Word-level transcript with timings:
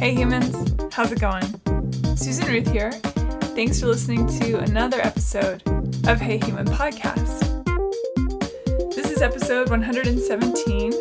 Hey 0.00 0.14
humans, 0.14 0.56
how's 0.94 1.12
it 1.12 1.20
going? 1.20 1.44
Susan 2.16 2.46
Ruth 2.46 2.72
here. 2.72 2.90
Thanks 3.54 3.80
for 3.80 3.86
listening 3.88 4.26
to 4.40 4.60
another 4.60 4.98
episode 4.98 5.62
of 6.08 6.18
Hey 6.18 6.38
Human 6.38 6.64
Podcast. 6.64 7.44
This 8.94 9.10
is 9.10 9.20
episode 9.20 9.68
117, 9.68 10.94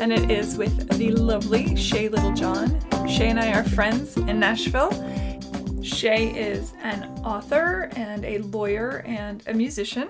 and 0.00 0.12
it 0.12 0.32
is 0.32 0.56
with 0.56 0.98
the 0.98 1.12
lovely 1.12 1.76
Shay 1.76 2.08
Littlejohn. 2.08 2.80
Shay 3.08 3.28
and 3.28 3.38
I 3.38 3.52
are 3.52 3.62
friends 3.62 4.16
in 4.16 4.40
Nashville. 4.40 4.90
Shay 5.80 6.30
is 6.36 6.72
an 6.82 7.04
author 7.24 7.88
and 7.94 8.24
a 8.24 8.38
lawyer 8.38 9.04
and 9.06 9.44
a 9.46 9.54
musician. 9.54 10.08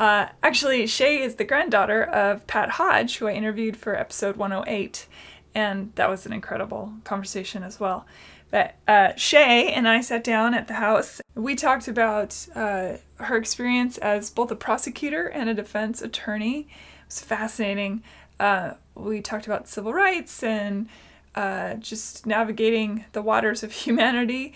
Uh, 0.00 0.26
actually, 0.42 0.88
Shay 0.88 1.22
is 1.22 1.36
the 1.36 1.44
granddaughter 1.44 2.02
of 2.02 2.44
Pat 2.48 2.70
Hodge, 2.70 3.18
who 3.18 3.28
I 3.28 3.34
interviewed 3.34 3.76
for 3.76 3.94
episode 3.94 4.36
108, 4.36 5.06
and 5.54 5.92
that 5.94 6.08
was 6.08 6.26
an 6.26 6.32
incredible 6.32 6.92
conversation 7.04 7.62
as 7.62 7.78
well. 7.78 8.06
But 8.50 8.76
uh, 8.86 9.14
Shay 9.16 9.72
and 9.72 9.88
I 9.88 10.00
sat 10.00 10.22
down 10.22 10.54
at 10.54 10.68
the 10.68 10.74
house. 10.74 11.20
We 11.34 11.56
talked 11.56 11.88
about 11.88 12.46
uh, 12.54 12.98
her 13.16 13.36
experience 13.36 13.98
as 13.98 14.30
both 14.30 14.50
a 14.50 14.56
prosecutor 14.56 15.26
and 15.26 15.48
a 15.48 15.54
defense 15.54 16.00
attorney. 16.02 16.60
It 16.60 17.06
was 17.06 17.20
fascinating. 17.20 18.02
Uh, 18.38 18.74
we 18.94 19.20
talked 19.20 19.46
about 19.46 19.68
civil 19.68 19.92
rights 19.92 20.42
and 20.42 20.88
uh, 21.34 21.74
just 21.74 22.26
navigating 22.26 23.04
the 23.12 23.22
waters 23.22 23.62
of 23.62 23.72
humanity. 23.84 24.54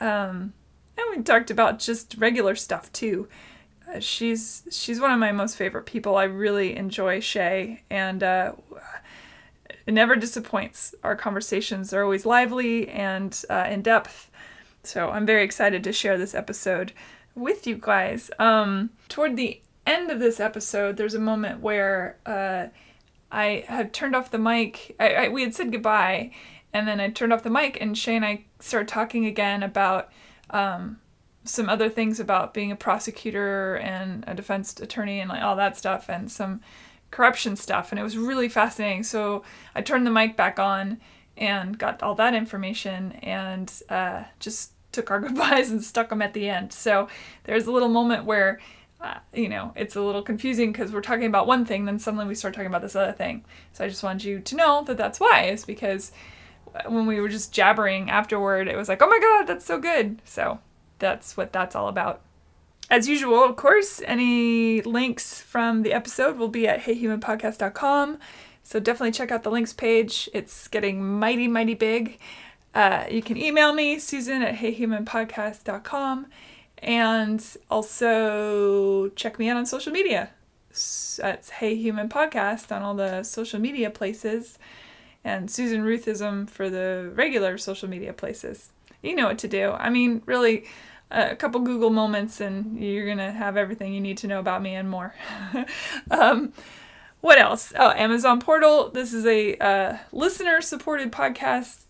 Um, 0.00 0.54
and 0.96 1.16
we 1.16 1.22
talked 1.22 1.50
about 1.50 1.78
just 1.78 2.14
regular 2.18 2.54
stuff 2.54 2.90
too. 2.92 3.28
Uh, 3.92 4.00
she's 4.00 4.62
she's 4.70 5.00
one 5.00 5.10
of 5.10 5.18
my 5.18 5.32
most 5.32 5.56
favorite 5.56 5.84
people. 5.84 6.16
I 6.16 6.24
really 6.24 6.74
enjoy 6.76 7.20
Shay, 7.20 7.82
and 7.90 8.22
uh, 8.22 8.52
it 9.86 9.92
never 9.92 10.16
disappoints. 10.16 10.94
Our 11.02 11.16
conversations 11.16 11.92
are 11.92 12.02
always 12.02 12.24
lively 12.24 12.88
and 12.88 13.40
uh, 13.50 13.66
in 13.70 13.82
depth. 13.82 14.30
So 14.82 15.10
I'm 15.10 15.26
very 15.26 15.44
excited 15.44 15.84
to 15.84 15.92
share 15.92 16.18
this 16.18 16.34
episode 16.34 16.92
with 17.34 17.66
you 17.66 17.76
guys. 17.80 18.30
Um, 18.38 18.90
toward 19.08 19.36
the 19.36 19.60
end 19.86 20.10
of 20.10 20.20
this 20.20 20.40
episode, 20.40 20.96
there's 20.96 21.14
a 21.14 21.20
moment 21.20 21.60
where 21.60 22.16
uh, 22.26 22.66
I 23.30 23.64
had 23.66 23.92
turned 23.92 24.14
off 24.14 24.30
the 24.30 24.38
mic. 24.38 24.94
I, 25.00 25.14
I, 25.14 25.28
we 25.28 25.42
had 25.42 25.54
said 25.54 25.72
goodbye, 25.72 26.32
and 26.72 26.86
then 26.86 27.00
I 27.00 27.10
turned 27.10 27.32
off 27.32 27.42
the 27.42 27.50
mic, 27.50 27.78
and 27.80 27.96
Shay 27.96 28.16
and 28.16 28.24
I 28.24 28.44
started 28.60 28.88
talking 28.88 29.26
again 29.26 29.62
about. 29.62 30.10
Um, 30.50 31.00
some 31.46 31.68
other 31.68 31.90
things 31.90 32.18
about 32.20 32.54
being 32.54 32.72
a 32.72 32.76
prosecutor 32.76 33.76
and 33.76 34.24
a 34.26 34.34
defense 34.34 34.80
attorney 34.80 35.20
and 35.20 35.28
like 35.28 35.42
all 35.42 35.56
that 35.56 35.76
stuff 35.76 36.08
and 36.08 36.32
some 36.32 36.60
corruption 37.14 37.54
stuff 37.54 37.92
and 37.92 37.98
it 38.00 38.02
was 38.02 38.18
really 38.18 38.48
fascinating. 38.48 39.04
So 39.04 39.44
i 39.74 39.80
turned 39.80 40.04
the 40.04 40.10
mic 40.10 40.36
back 40.36 40.58
on 40.58 41.00
and 41.36 41.78
got 41.78 42.02
all 42.02 42.16
that 42.16 42.34
information 42.34 43.12
and 43.22 43.72
uh, 43.88 44.24
just 44.40 44.72
took 44.90 45.12
our 45.12 45.20
goodbyes 45.24 45.70
and 45.70 45.82
stuck 45.82 46.08
them 46.08 46.20
at 46.22 46.34
the 46.34 46.48
end. 46.48 46.72
So 46.72 47.08
there's 47.44 47.66
a 47.66 47.70
little 47.70 47.88
moment 47.88 48.24
where 48.24 48.58
uh, 49.00 49.18
you 49.32 49.48
know 49.48 49.72
it's 49.76 49.94
a 49.94 50.00
little 50.00 50.22
confusing 50.22 50.72
because 50.72 50.90
we're 50.90 51.00
talking 51.02 51.26
about 51.26 51.46
one 51.46 51.64
thing 51.64 51.84
then 51.84 51.98
suddenly 51.98 52.26
we 52.26 52.34
start 52.34 52.54
talking 52.54 52.66
about 52.66 52.82
this 52.82 52.96
other 52.96 53.12
thing. 53.12 53.44
So 53.72 53.84
i 53.84 53.88
just 53.88 54.02
wanted 54.02 54.24
you 54.24 54.40
to 54.40 54.56
know 54.56 54.82
that 54.84 54.96
that's 54.96 55.20
why 55.20 55.44
is 55.44 55.64
because 55.64 56.10
when 56.88 57.06
we 57.06 57.20
were 57.20 57.28
just 57.28 57.52
jabbering 57.52 58.10
afterward 58.10 58.66
it 58.66 58.76
was 58.76 58.88
like 58.88 59.02
oh 59.02 59.08
my 59.08 59.20
god 59.20 59.46
that's 59.46 59.64
so 59.64 59.78
good. 59.78 60.20
So 60.24 60.58
that's 60.98 61.36
what 61.36 61.52
that's 61.52 61.76
all 61.76 61.88
about. 61.88 62.22
As 62.94 63.08
usual, 63.08 63.42
of 63.42 63.56
course, 63.56 64.00
any 64.04 64.80
links 64.82 65.40
from 65.40 65.82
the 65.82 65.92
episode 65.92 66.38
will 66.38 66.46
be 66.46 66.68
at 66.68 66.84
heyhumanpodcast.com. 66.84 68.18
So 68.62 68.78
definitely 68.78 69.10
check 69.10 69.32
out 69.32 69.42
the 69.42 69.50
links 69.50 69.72
page. 69.72 70.30
It's 70.32 70.68
getting 70.68 71.04
mighty, 71.04 71.48
mighty 71.48 71.74
big. 71.74 72.20
Uh, 72.72 73.04
you 73.10 73.20
can 73.20 73.36
email 73.36 73.72
me, 73.72 73.98
Susan 73.98 74.42
at 74.42 74.58
heyhumanpodcast.com. 74.58 76.26
And 76.78 77.44
also 77.68 79.08
check 79.16 79.40
me 79.40 79.48
out 79.48 79.56
on 79.56 79.66
social 79.66 79.92
media. 79.92 80.30
That's 80.68 81.50
Hey 81.50 81.74
Human 81.74 82.08
Podcast 82.08 82.70
on 82.70 82.82
all 82.82 82.94
the 82.94 83.24
social 83.24 83.58
media 83.58 83.90
places. 83.90 84.56
And 85.24 85.50
Susan 85.50 85.82
Ruthism 85.82 86.48
for 86.48 86.70
the 86.70 87.10
regular 87.12 87.58
social 87.58 87.88
media 87.88 88.12
places. 88.12 88.70
You 89.02 89.16
know 89.16 89.26
what 89.26 89.38
to 89.38 89.48
do. 89.48 89.72
I 89.72 89.90
mean, 89.90 90.22
really, 90.26 90.64
a 91.10 91.36
couple 91.36 91.60
Google 91.60 91.90
moments 91.90 92.40
and 92.40 92.82
you're 92.82 93.06
going 93.06 93.18
to 93.18 93.30
have 93.30 93.56
everything 93.56 93.94
you 93.94 94.00
need 94.00 94.18
to 94.18 94.26
know 94.26 94.40
about 94.40 94.62
me 94.62 94.74
and 94.74 94.90
more. 94.90 95.14
um, 96.10 96.52
what 97.20 97.38
else? 97.38 97.72
Oh, 97.78 97.90
Amazon 97.92 98.40
Portal. 98.40 98.90
This 98.90 99.12
is 99.12 99.24
a 99.24 99.56
uh, 99.56 99.96
listener 100.12 100.60
supported 100.60 101.12
podcast. 101.12 101.84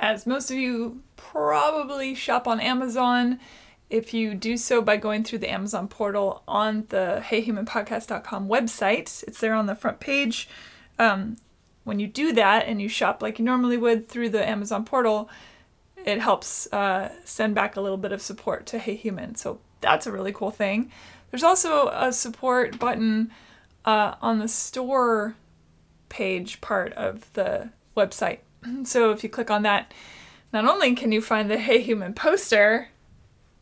As 0.00 0.26
most 0.26 0.50
of 0.50 0.56
you 0.56 1.02
probably 1.16 2.14
shop 2.14 2.46
on 2.46 2.60
Amazon, 2.60 3.38
if 3.90 4.14
you 4.14 4.34
do 4.34 4.56
so 4.56 4.80
by 4.80 4.96
going 4.96 5.24
through 5.24 5.40
the 5.40 5.50
Amazon 5.50 5.88
portal 5.88 6.42
on 6.46 6.86
the 6.90 7.22
heyhumanpodcast.com 7.24 8.48
website, 8.48 9.24
it's 9.24 9.40
there 9.40 9.54
on 9.54 9.66
the 9.66 9.74
front 9.74 10.00
page. 10.00 10.48
Um, 10.98 11.36
when 11.84 11.98
you 11.98 12.06
do 12.06 12.32
that 12.32 12.66
and 12.66 12.80
you 12.80 12.88
shop 12.88 13.22
like 13.22 13.38
you 13.38 13.44
normally 13.44 13.76
would 13.76 14.08
through 14.08 14.28
the 14.28 14.46
Amazon 14.48 14.84
portal, 14.84 15.28
it 16.04 16.20
helps 16.20 16.72
uh, 16.72 17.12
send 17.24 17.54
back 17.54 17.76
a 17.76 17.80
little 17.80 17.98
bit 17.98 18.12
of 18.12 18.22
support 18.22 18.66
to 18.66 18.78
Hey 18.78 18.94
Human. 18.94 19.34
So 19.34 19.60
that's 19.80 20.06
a 20.06 20.12
really 20.12 20.32
cool 20.32 20.50
thing. 20.50 20.90
There's 21.30 21.44
also 21.44 21.88
a 21.88 22.12
support 22.12 22.78
button 22.78 23.30
uh, 23.84 24.14
on 24.20 24.38
the 24.38 24.48
store 24.48 25.36
page 26.08 26.60
part 26.60 26.92
of 26.94 27.32
the 27.34 27.70
website. 27.96 28.38
So 28.84 29.10
if 29.10 29.22
you 29.22 29.30
click 29.30 29.50
on 29.50 29.62
that, 29.62 29.94
not 30.52 30.66
only 30.66 30.94
can 30.94 31.12
you 31.12 31.22
find 31.22 31.50
the 31.50 31.56
Hey 31.56 31.80
Human 31.80 32.12
poster, 32.12 32.88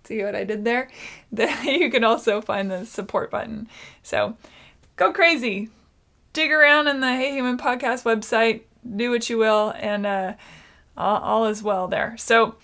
see 0.05 0.25
what 0.25 0.35
I 0.35 0.43
did 0.43 0.65
there, 0.65 0.89
then 1.33 1.65
you 1.65 1.91
can 1.91 2.03
also 2.03 2.41
find 2.41 2.71
the 2.71 2.85
support 2.85 3.31
button. 3.31 3.69
So 4.03 4.37
go 4.97 5.13
crazy. 5.13 5.69
Dig 6.33 6.51
around 6.51 6.89
in 6.89 7.01
the 7.01 7.15
Hey 7.15 7.33
Human 7.33 7.59
podcast 7.59 8.03
website, 8.03 8.63
do 8.97 9.11
what 9.11 9.29
you 9.31 9.39
will, 9.39 9.73
and 9.77 10.07
uh, 10.07 10.33
all, 10.99 11.21
all 11.21 11.47
is 11.47 11.63
well 11.63 11.89
there. 11.89 12.17
So, 12.19 12.57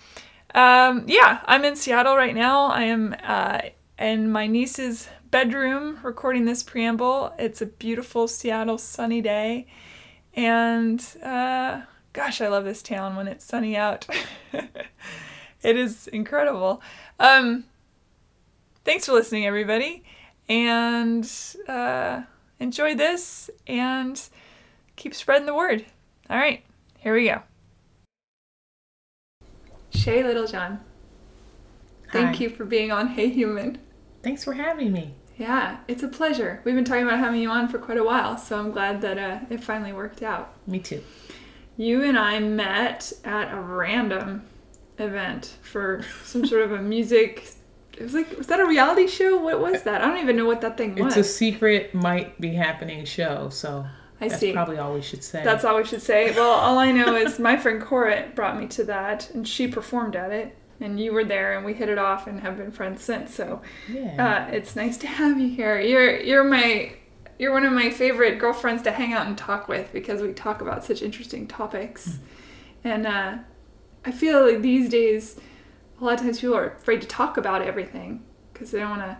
um, 0.53 1.05
yeah, 1.07 1.41
I'm 1.45 1.65
in 1.65 1.75
Seattle 1.75 2.15
right 2.15 2.35
now. 2.35 2.65
I 2.65 2.83
am 2.83 3.15
uh, 3.23 3.61
in 3.97 4.31
my 4.31 4.45
niece's 4.45 5.09
bedroom 5.31 5.99
recording 6.03 6.45
this 6.45 6.61
preamble. 6.61 7.33
It's 7.39 7.61
a 7.61 7.65
beautiful 7.65 8.27
Seattle 8.27 8.77
sunny 8.77 9.21
day. 9.21 9.67
And 10.35 11.03
uh, 11.23 11.81
gosh, 12.13 12.41
I 12.41 12.47
love 12.47 12.65
this 12.65 12.81
town 12.81 13.15
when 13.15 13.27
it's 13.27 13.45
sunny 13.45 13.75
out. 13.75 14.05
it 14.53 15.77
is 15.77 16.07
incredible. 16.07 16.81
Um, 17.19 17.65
thanks 18.83 19.05
for 19.05 19.13
listening, 19.13 19.45
everybody. 19.45 20.03
And 20.47 21.29
uh, 21.67 22.23
enjoy 22.59 22.95
this 22.95 23.49
and 23.67 24.21
keep 24.95 25.15
spreading 25.15 25.47
the 25.47 25.55
word. 25.55 25.85
All 26.29 26.37
right, 26.37 26.63
here 26.99 27.13
we 27.13 27.27
go. 27.27 27.41
Shay 29.95 30.23
Littlejohn. 30.23 30.79
Thank 32.11 32.37
Hi. 32.37 32.43
you 32.43 32.49
for 32.49 32.65
being 32.65 32.91
on 32.91 33.07
Hey 33.09 33.29
Human. 33.29 33.79
Thanks 34.23 34.43
for 34.43 34.53
having 34.53 34.91
me. 34.91 35.13
Yeah, 35.37 35.77
it's 35.87 36.03
a 36.03 36.07
pleasure. 36.07 36.61
We've 36.63 36.75
been 36.75 36.85
talking 36.85 37.03
about 37.03 37.19
having 37.19 37.41
you 37.41 37.49
on 37.49 37.67
for 37.67 37.77
quite 37.77 37.97
a 37.97 38.03
while, 38.03 38.37
so 38.37 38.57
I'm 38.57 38.71
glad 38.71 39.01
that 39.01 39.17
uh, 39.17 39.39
it 39.49 39.63
finally 39.63 39.91
worked 39.91 40.23
out. 40.23 40.53
Me 40.65 40.79
too. 40.79 41.03
You 41.77 42.03
and 42.03 42.17
I 42.17 42.39
met 42.39 43.11
at 43.25 43.53
a 43.53 43.59
random 43.59 44.43
event 44.97 45.57
for 45.61 46.05
some 46.23 46.45
sort 46.45 46.61
of 46.61 46.71
a 46.71 46.81
music. 46.81 47.49
It 47.97 48.03
was 48.03 48.13
like, 48.13 48.37
was 48.37 48.47
that 48.47 48.59
a 48.59 48.65
reality 48.65 49.07
show? 49.07 49.37
What 49.37 49.59
was 49.59 49.83
that? 49.83 50.01
I 50.01 50.07
don't 50.07 50.21
even 50.21 50.37
know 50.37 50.45
what 50.45 50.61
that 50.61 50.77
thing 50.77 50.95
was. 50.95 51.17
It's 51.17 51.27
a 51.27 51.29
secret 51.29 51.93
might 51.93 52.39
be 52.39 52.53
happening 52.53 53.03
show, 53.05 53.49
so 53.49 53.85
I 54.21 54.29
that's 54.29 54.39
see. 54.39 54.53
probably 54.53 54.77
all 54.77 54.93
we 54.93 55.01
should 55.01 55.23
say. 55.23 55.43
That's 55.43 55.65
all 55.65 55.77
we 55.77 55.83
should 55.83 56.01
say. 56.01 56.31
Well, 56.31 56.51
all 56.51 56.77
I 56.77 56.91
know 56.91 57.15
is 57.15 57.37
my 57.37 57.57
friend 57.57 57.81
Corit 57.81 58.33
brought 58.33 58.57
me 58.57 58.67
to 58.67 58.83
that, 58.85 59.29
and 59.31 59.47
she 59.47 59.67
performed 59.67 60.15
at 60.15 60.31
it, 60.31 60.55
and 60.79 60.99
you 60.99 61.11
were 61.11 61.25
there, 61.25 61.55
and 61.57 61.65
we 61.65 61.73
hit 61.73 61.89
it 61.89 61.97
off, 61.97 62.25
and 62.25 62.39
have 62.39 62.57
been 62.57 62.71
friends 62.71 63.03
since. 63.03 63.35
So, 63.35 63.61
yeah. 63.91 64.47
uh, 64.47 64.51
it's 64.51 64.75
nice 64.75 64.97
to 64.99 65.07
have 65.07 65.39
you 65.39 65.49
here. 65.49 65.79
You're 65.79 66.19
you're 66.21 66.43
my 66.43 66.93
you're 67.37 67.51
one 67.51 67.65
of 67.65 67.73
my 67.73 67.89
favorite 67.89 68.39
girlfriends 68.39 68.83
to 68.83 68.91
hang 68.91 69.11
out 69.11 69.27
and 69.27 69.37
talk 69.37 69.67
with 69.67 69.91
because 69.91 70.21
we 70.21 70.31
talk 70.31 70.61
about 70.61 70.85
such 70.85 71.01
interesting 71.01 71.45
topics, 71.45 72.19
and 72.85 73.05
uh, 73.05 73.37
I 74.05 74.11
feel 74.11 74.49
like 74.49 74.61
these 74.61 74.89
days, 74.89 75.37
a 75.99 76.05
lot 76.05 76.13
of 76.13 76.21
times 76.21 76.39
people 76.39 76.55
are 76.55 76.69
afraid 76.69 77.01
to 77.01 77.07
talk 77.07 77.35
about 77.35 77.61
everything 77.61 78.23
because 78.53 78.71
they 78.71 78.79
don't 78.79 78.91
want 78.91 79.01
to 79.01 79.17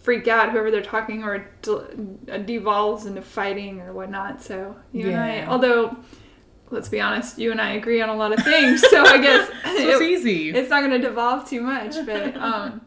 freak 0.00 0.26
out 0.28 0.50
whoever 0.50 0.70
they're 0.70 0.82
talking 0.82 1.22
or 1.22 1.34
it 1.36 1.62
de- 1.62 2.38
devolves 2.38 3.06
into 3.06 3.22
fighting 3.22 3.80
or 3.80 3.92
whatnot. 3.92 4.42
So 4.42 4.76
you 4.92 5.08
and 5.08 5.16
I, 5.20 5.46
although 5.46 5.96
let's 6.70 6.88
be 6.88 7.00
honest, 7.00 7.38
you 7.38 7.50
and 7.50 7.60
I 7.60 7.72
agree 7.72 8.00
on 8.00 8.08
a 8.08 8.14
lot 8.16 8.32
of 8.32 8.42
things. 8.44 8.80
So 8.88 9.02
I 9.04 9.18
guess 9.18 9.50
it's 9.64 10.00
it- 10.00 10.02
easy. 10.10 10.50
it's 10.50 10.70
not 10.70 10.80
going 10.80 10.92
to 11.00 11.06
devolve 11.06 11.48
too 11.48 11.60
much. 11.60 11.94
But 12.06 12.36
um, 12.36 12.80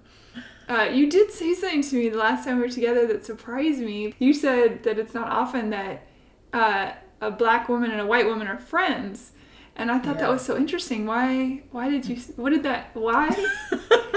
uh, 0.67 0.89
you 0.91 1.09
did 1.09 1.31
say 1.31 1.53
something 1.53 1.81
to 1.83 1.95
me 1.95 2.09
the 2.09 2.17
last 2.17 2.45
time 2.45 2.55
we 2.57 2.63
were 2.63 2.69
together 2.69 3.05
that 3.07 3.25
surprised 3.25 3.79
me. 3.79 4.13
You 4.19 4.33
said 4.33 4.83
that 4.83 4.97
it's 4.97 5.13
not 5.13 5.27
often 5.29 5.69
that 5.71 6.07
uh, 6.53 6.93
a 7.21 7.29
black 7.31 7.69
woman 7.69 7.91
and 7.91 7.99
a 7.99 8.05
white 8.05 8.25
woman 8.25 8.47
are 8.47 8.57
friends. 8.57 9.31
And 9.75 9.89
I 9.91 9.97
thought 9.97 10.19
that 10.19 10.29
was 10.29 10.45
so 10.45 10.55
interesting. 10.55 11.07
Why? 11.07 11.63
Why 11.71 11.89
did 11.89 12.05
you? 12.05 12.15
What 12.35 12.51
did 12.51 12.61
that? 12.63 12.91
Why? 12.95 13.27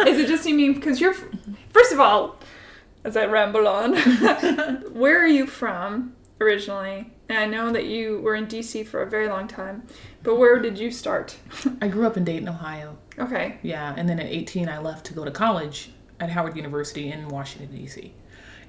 Is 0.06 0.18
it 0.18 0.28
just 0.28 0.46
you 0.46 0.54
mean 0.54 0.74
because 0.74 1.00
you're? 1.00 1.14
First 1.70 1.92
of 1.92 1.98
all, 2.00 2.36
as 3.06 3.16
I 3.16 3.24
ramble 3.24 3.68
on, 3.68 3.94
where 4.92 5.22
are 5.22 5.28
you 5.28 5.46
from 5.46 6.14
originally? 6.40 7.12
And 7.28 7.38
I 7.38 7.46
know 7.46 7.72
that 7.72 7.86
you 7.86 8.20
were 8.20 8.34
in 8.34 8.46
DC 8.46 8.86
for 8.86 9.02
a 9.02 9.08
very 9.08 9.28
long 9.28 9.46
time, 9.46 9.84
but 10.24 10.36
where 10.36 10.58
did 10.58 10.76
you 10.76 10.90
start? 10.90 11.36
I 11.80 11.88
grew 11.88 12.06
up 12.06 12.16
in 12.16 12.24
Dayton, 12.24 12.48
Ohio. 12.48 12.98
Okay, 13.18 13.58
Yeah, 13.62 13.94
and 13.96 14.08
then 14.08 14.18
at 14.18 14.26
18, 14.26 14.68
I 14.68 14.78
left 14.78 15.06
to 15.06 15.14
go 15.14 15.24
to 15.24 15.30
college 15.30 15.92
at 16.20 16.30
Howard 16.30 16.56
University 16.56 17.12
in 17.12 17.28
Washington, 17.28 17.74
D.C. 17.74 18.12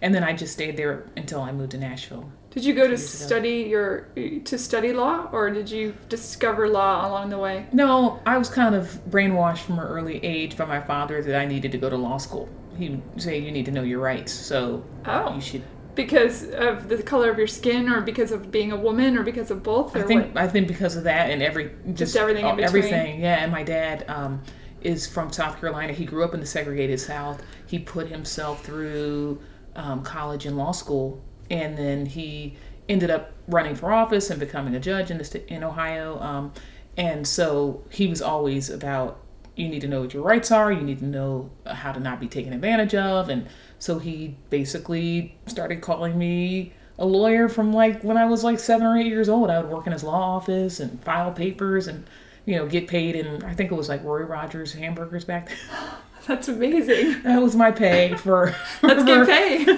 And 0.01 0.13
then 0.13 0.23
I 0.23 0.33
just 0.33 0.53
stayed 0.53 0.77
there 0.77 1.07
until 1.17 1.41
I 1.41 1.51
moved 1.51 1.71
to 1.71 1.79
Nashville. 1.79 2.31
did 2.51 2.63
you 2.63 2.75
go 2.75 2.87
to 2.87 2.97
study 2.97 3.61
your 3.67 4.09
to 4.45 4.57
study 4.57 4.93
law, 4.93 5.27
or 5.31 5.49
did 5.49 5.71
you 5.71 5.95
discover 6.07 6.69
law 6.69 7.07
along 7.07 7.29
the 7.29 7.39
way? 7.39 7.65
No, 7.73 8.19
I 8.25 8.37
was 8.37 8.49
kind 8.49 8.75
of 8.75 8.99
brainwashed 9.09 9.59
from 9.59 9.79
an 9.79 9.87
early 9.87 10.23
age 10.23 10.55
by 10.55 10.65
my 10.65 10.79
father 10.79 11.23
that 11.23 11.35
I 11.35 11.45
needed 11.45 11.71
to 11.71 11.79
go 11.79 11.89
to 11.89 11.97
law 11.97 12.17
school. 12.17 12.47
He 12.77 12.89
would 12.89 13.21
say 13.21 13.39
you 13.39 13.51
need 13.51 13.65
to 13.65 13.71
know 13.71 13.83
your 13.83 13.99
rights, 13.99 14.31
so 14.31 14.83
Oh. 15.05 15.35
you 15.35 15.41
should. 15.41 15.63
Because 15.95 16.43
of 16.51 16.89
the 16.89 17.01
color 17.01 17.31
of 17.31 17.39
your 17.39 17.47
skin, 17.47 17.89
or 17.89 18.01
because 18.01 18.31
of 18.31 18.51
being 18.51 18.71
a 18.71 18.75
woman, 18.75 19.17
or 19.17 19.23
because 19.23 19.49
of 19.49 19.63
both, 19.63 19.95
or 19.95 20.03
I 20.03 20.03
think 20.03 20.35
what? 20.35 20.43
I 20.43 20.47
think 20.47 20.67
because 20.67 20.95
of 20.95 21.05
that 21.05 21.31
and 21.31 21.41
every 21.41 21.71
just, 21.93 22.15
everything 22.15 22.45
in 22.45 22.59
oh, 22.59 22.63
everything. 22.63 23.21
Yeah, 23.21 23.43
and 23.43 23.51
my 23.51 23.63
dad 23.63 24.05
um, 24.07 24.43
is 24.81 25.07
from 25.07 25.31
South 25.33 25.59
Carolina. 25.59 25.93
He 25.93 26.05
grew 26.05 26.23
up 26.23 26.35
in 26.35 26.39
the 26.39 26.45
segregated 26.45 26.99
South. 26.99 27.41
He 27.65 27.79
put 27.79 28.07
himself 28.07 28.63
through 28.63 29.41
um, 29.75 30.03
college 30.03 30.45
and 30.45 30.55
law 30.55 30.71
school, 30.71 31.19
and 31.49 31.75
then 31.75 32.05
he 32.05 32.57
ended 32.87 33.09
up 33.09 33.31
running 33.47 33.75
for 33.75 33.91
office 33.91 34.29
and 34.29 34.39
becoming 34.39 34.75
a 34.75 34.79
judge 34.79 35.09
in 35.09 35.17
the 35.17 35.53
in 35.53 35.63
Ohio. 35.63 36.19
Um, 36.19 36.53
and 36.95 37.27
so 37.27 37.83
he 37.89 38.07
was 38.07 38.21
always 38.21 38.69
about 38.69 39.19
you 39.57 39.67
need 39.67 39.81
to 39.81 39.87
know 39.87 40.01
what 40.01 40.13
your 40.13 40.23
rights 40.23 40.51
are. 40.51 40.71
You 40.71 40.81
need 40.81 40.99
to 40.99 41.05
know 41.05 41.49
how 41.65 41.91
to 41.91 41.99
not 41.99 42.19
be 42.19 42.27
taken 42.27 42.53
advantage 42.53 42.95
of. 42.95 43.29
And 43.29 43.47
so 43.79 43.99
he 43.99 44.35
basically 44.49 45.37
started 45.47 45.81
calling 45.81 46.17
me 46.17 46.73
a 46.99 47.05
lawyer 47.05 47.47
from 47.47 47.73
like 47.73 48.03
when 48.03 48.17
I 48.17 48.25
was 48.25 48.43
like 48.43 48.59
seven 48.59 48.85
or 48.87 48.97
eight 48.97 49.07
years 49.07 49.29
old. 49.29 49.49
I 49.49 49.59
would 49.59 49.71
work 49.71 49.87
in 49.87 49.93
his 49.93 50.03
law 50.03 50.35
office 50.37 50.79
and 50.79 51.03
file 51.03 51.31
papers 51.31 51.87
and 51.87 52.07
you 52.45 52.55
know 52.55 52.65
get 52.67 52.87
paid. 52.87 53.15
And 53.15 53.43
I 53.43 53.53
think 53.53 53.71
it 53.71 53.75
was 53.75 53.89
like 53.89 54.03
Roy 54.03 54.21
Rogers 54.21 54.73
hamburgers 54.73 55.25
back 55.25 55.49
then. 55.49 55.57
That's 56.27 56.49
amazing. 56.49 57.23
that 57.23 57.41
was 57.41 57.55
my 57.55 57.71
pay 57.71 58.13
for. 58.15 58.53
Let's 58.83 58.99
for- 58.99 59.25
get 59.25 59.27
paid. 59.27 59.69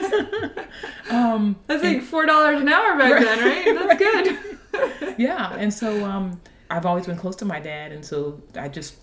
Um, 1.10 1.58
That's 1.68 1.84
like 1.84 2.02
four 2.04 2.26
dollars 2.26 2.62
an 2.62 2.70
hour 2.70 2.98
back 2.98 3.24
then, 3.24 3.40
right? 3.40 3.98
That's 3.98 4.00
good. 4.00 5.16
yeah, 5.20 5.54
and 5.56 5.74
so 5.74 6.06
um, 6.06 6.40
I've 6.70 6.86
always 6.86 7.06
been 7.06 7.18
close 7.18 7.36
to 7.38 7.46
my 7.46 7.60
dad, 7.60 7.92
and 7.92 8.04
so 8.06 8.42
I 8.56 8.68
just 8.68 8.96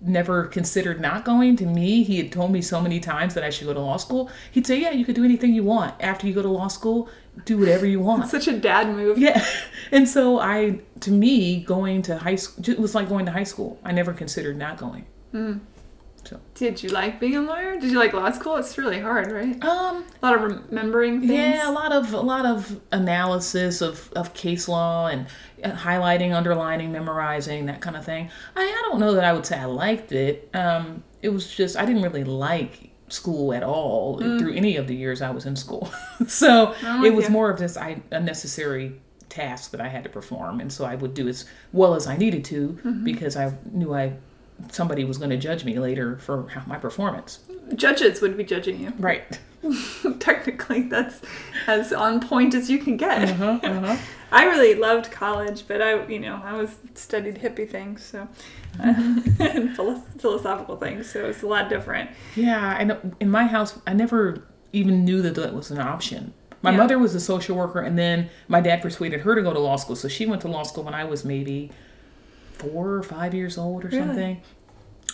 never 0.00 0.44
considered 0.44 1.00
not 1.00 1.24
going. 1.24 1.56
To 1.56 1.66
me, 1.66 2.02
he 2.02 2.18
had 2.18 2.32
told 2.32 2.52
me 2.52 2.62
so 2.62 2.80
many 2.80 3.00
times 3.00 3.34
that 3.34 3.44
I 3.44 3.50
should 3.50 3.66
go 3.66 3.74
to 3.74 3.80
law 3.80 3.96
school. 3.96 4.30
He'd 4.52 4.66
say, 4.66 4.80
"Yeah, 4.80 4.90
you 4.90 5.04
could 5.04 5.14
do 5.14 5.24
anything 5.24 5.54
you 5.54 5.64
want 5.64 5.94
after 6.00 6.26
you 6.26 6.34
go 6.34 6.42
to 6.42 6.48
law 6.48 6.68
school. 6.68 7.08
Do 7.44 7.58
whatever 7.58 7.86
you 7.86 8.00
want." 8.00 8.28
Such 8.28 8.48
a 8.48 8.56
dad 8.58 8.88
move. 8.88 9.18
Yeah, 9.18 9.44
and 9.92 10.08
so 10.08 10.38
I, 10.38 10.80
to 11.00 11.10
me, 11.10 11.62
going 11.62 12.02
to 12.02 12.18
high 12.18 12.36
school 12.36 12.68
it 12.68 12.78
was 12.78 12.94
like 12.94 13.08
going 13.08 13.26
to 13.26 13.32
high 13.32 13.44
school. 13.44 13.78
I 13.84 13.92
never 13.92 14.12
considered 14.12 14.56
not 14.56 14.76
going. 14.76 15.06
Hmm. 15.32 15.58
Did 16.54 16.82
you 16.82 16.88
like 16.90 17.20
being 17.20 17.36
a 17.36 17.40
lawyer? 17.42 17.78
Did 17.78 17.90
you 17.90 17.98
like 17.98 18.12
law 18.12 18.30
school? 18.30 18.56
It's 18.56 18.76
really 18.76 19.00
hard, 19.00 19.30
right? 19.30 19.62
Um, 19.64 20.04
A 20.22 20.26
lot 20.26 20.34
of 20.34 20.42
remembering 20.42 21.20
things. 21.20 21.32
Yeah, 21.32 21.70
a 21.70 21.72
lot 21.72 21.92
of 21.92 22.12
a 22.12 22.20
lot 22.20 22.46
of 22.46 22.80
analysis 22.92 23.80
of, 23.80 24.12
of 24.14 24.34
case 24.34 24.68
law 24.68 25.08
and 25.08 25.26
uh, 25.62 25.70
highlighting, 25.70 26.34
underlining, 26.34 26.92
memorizing, 26.92 27.66
that 27.66 27.80
kind 27.80 27.96
of 27.96 28.04
thing. 28.04 28.30
I, 28.56 28.62
I 28.62 28.82
don't 28.88 29.00
know 29.00 29.14
that 29.14 29.24
I 29.24 29.32
would 29.32 29.46
say 29.46 29.58
I 29.58 29.66
liked 29.66 30.12
it. 30.12 30.50
Um, 30.54 31.02
it 31.22 31.30
was 31.30 31.48
just 31.54 31.76
I 31.76 31.84
didn't 31.84 32.02
really 32.02 32.24
like 32.24 32.90
school 33.08 33.54
at 33.54 33.62
all 33.62 34.18
through 34.18 34.52
any 34.52 34.76
of 34.76 34.86
the 34.86 34.94
years 34.94 35.22
I 35.22 35.30
was 35.30 35.46
in 35.46 35.56
school. 35.56 35.90
so 36.26 36.74
I'm 36.82 37.04
it 37.04 37.14
was 37.14 37.24
ya. 37.26 37.30
more 37.30 37.50
of 37.50 37.58
this 37.58 37.76
I, 37.76 38.02
a 38.10 38.20
necessary 38.20 39.00
task 39.28 39.70
that 39.72 39.80
I 39.80 39.88
had 39.88 40.04
to 40.04 40.10
perform, 40.10 40.60
and 40.60 40.72
so 40.72 40.84
I 40.84 40.94
would 40.94 41.14
do 41.14 41.28
as 41.28 41.44
well 41.72 41.94
as 41.94 42.06
I 42.06 42.16
needed 42.16 42.44
to 42.46 42.78
because 43.04 43.36
I 43.36 43.54
knew 43.72 43.94
I 43.94 44.14
somebody 44.70 45.04
was 45.04 45.18
going 45.18 45.30
to 45.30 45.36
judge 45.36 45.64
me 45.64 45.78
later 45.78 46.18
for 46.18 46.48
my 46.66 46.78
performance. 46.78 47.40
Judges 47.74 48.20
would 48.20 48.36
be 48.36 48.44
judging 48.44 48.80
you. 48.80 48.92
Right. 48.98 49.38
Technically, 50.20 50.82
that's 50.82 51.20
as 51.66 51.92
on 51.92 52.20
point 52.20 52.54
as 52.54 52.70
you 52.70 52.78
can 52.78 52.96
get. 52.96 53.28
Uh-huh, 53.30 53.58
uh-huh. 53.62 53.96
I 54.32 54.44
really 54.44 54.74
loved 54.74 55.10
college, 55.10 55.66
but 55.66 55.80
I, 55.80 56.06
you 56.06 56.18
know, 56.20 56.40
I 56.44 56.52
was 56.54 56.76
studied 56.94 57.36
hippie 57.36 57.68
things, 57.68 58.04
so 58.04 58.28
and 58.78 59.74
philosophical 59.74 60.76
things, 60.76 61.10
so 61.10 61.24
it's 61.26 61.42
a 61.42 61.46
lot 61.46 61.68
different. 61.68 62.10
Yeah, 62.36 62.76
and 62.78 63.14
in 63.20 63.30
my 63.30 63.44
house, 63.44 63.78
I 63.86 63.94
never 63.94 64.44
even 64.72 65.04
knew 65.04 65.22
that 65.22 65.34
that 65.36 65.54
was 65.54 65.70
an 65.70 65.78
option. 65.78 66.34
My 66.60 66.72
Yeah. 66.72 66.76
mother 66.76 66.98
was 66.98 67.14
a 67.14 67.20
social 67.20 67.56
worker, 67.56 67.80
and 67.80 67.98
then 67.98 68.28
my 68.48 68.60
dad 68.60 68.82
persuaded 68.82 69.20
her 69.20 69.34
to 69.34 69.42
go 69.42 69.52
to 69.52 69.58
law 69.58 69.76
school. 69.76 69.96
So 69.96 70.08
she 70.08 70.26
went 70.26 70.42
to 70.42 70.48
law 70.48 70.62
school 70.62 70.84
when 70.84 70.94
I 70.94 71.04
was 71.04 71.24
maybe 71.24 71.70
four 72.58 72.90
or 72.94 73.02
five 73.02 73.34
years 73.34 73.56
old 73.58 73.84
or 73.84 73.88
Really? 73.88 74.06
something. 74.06 74.42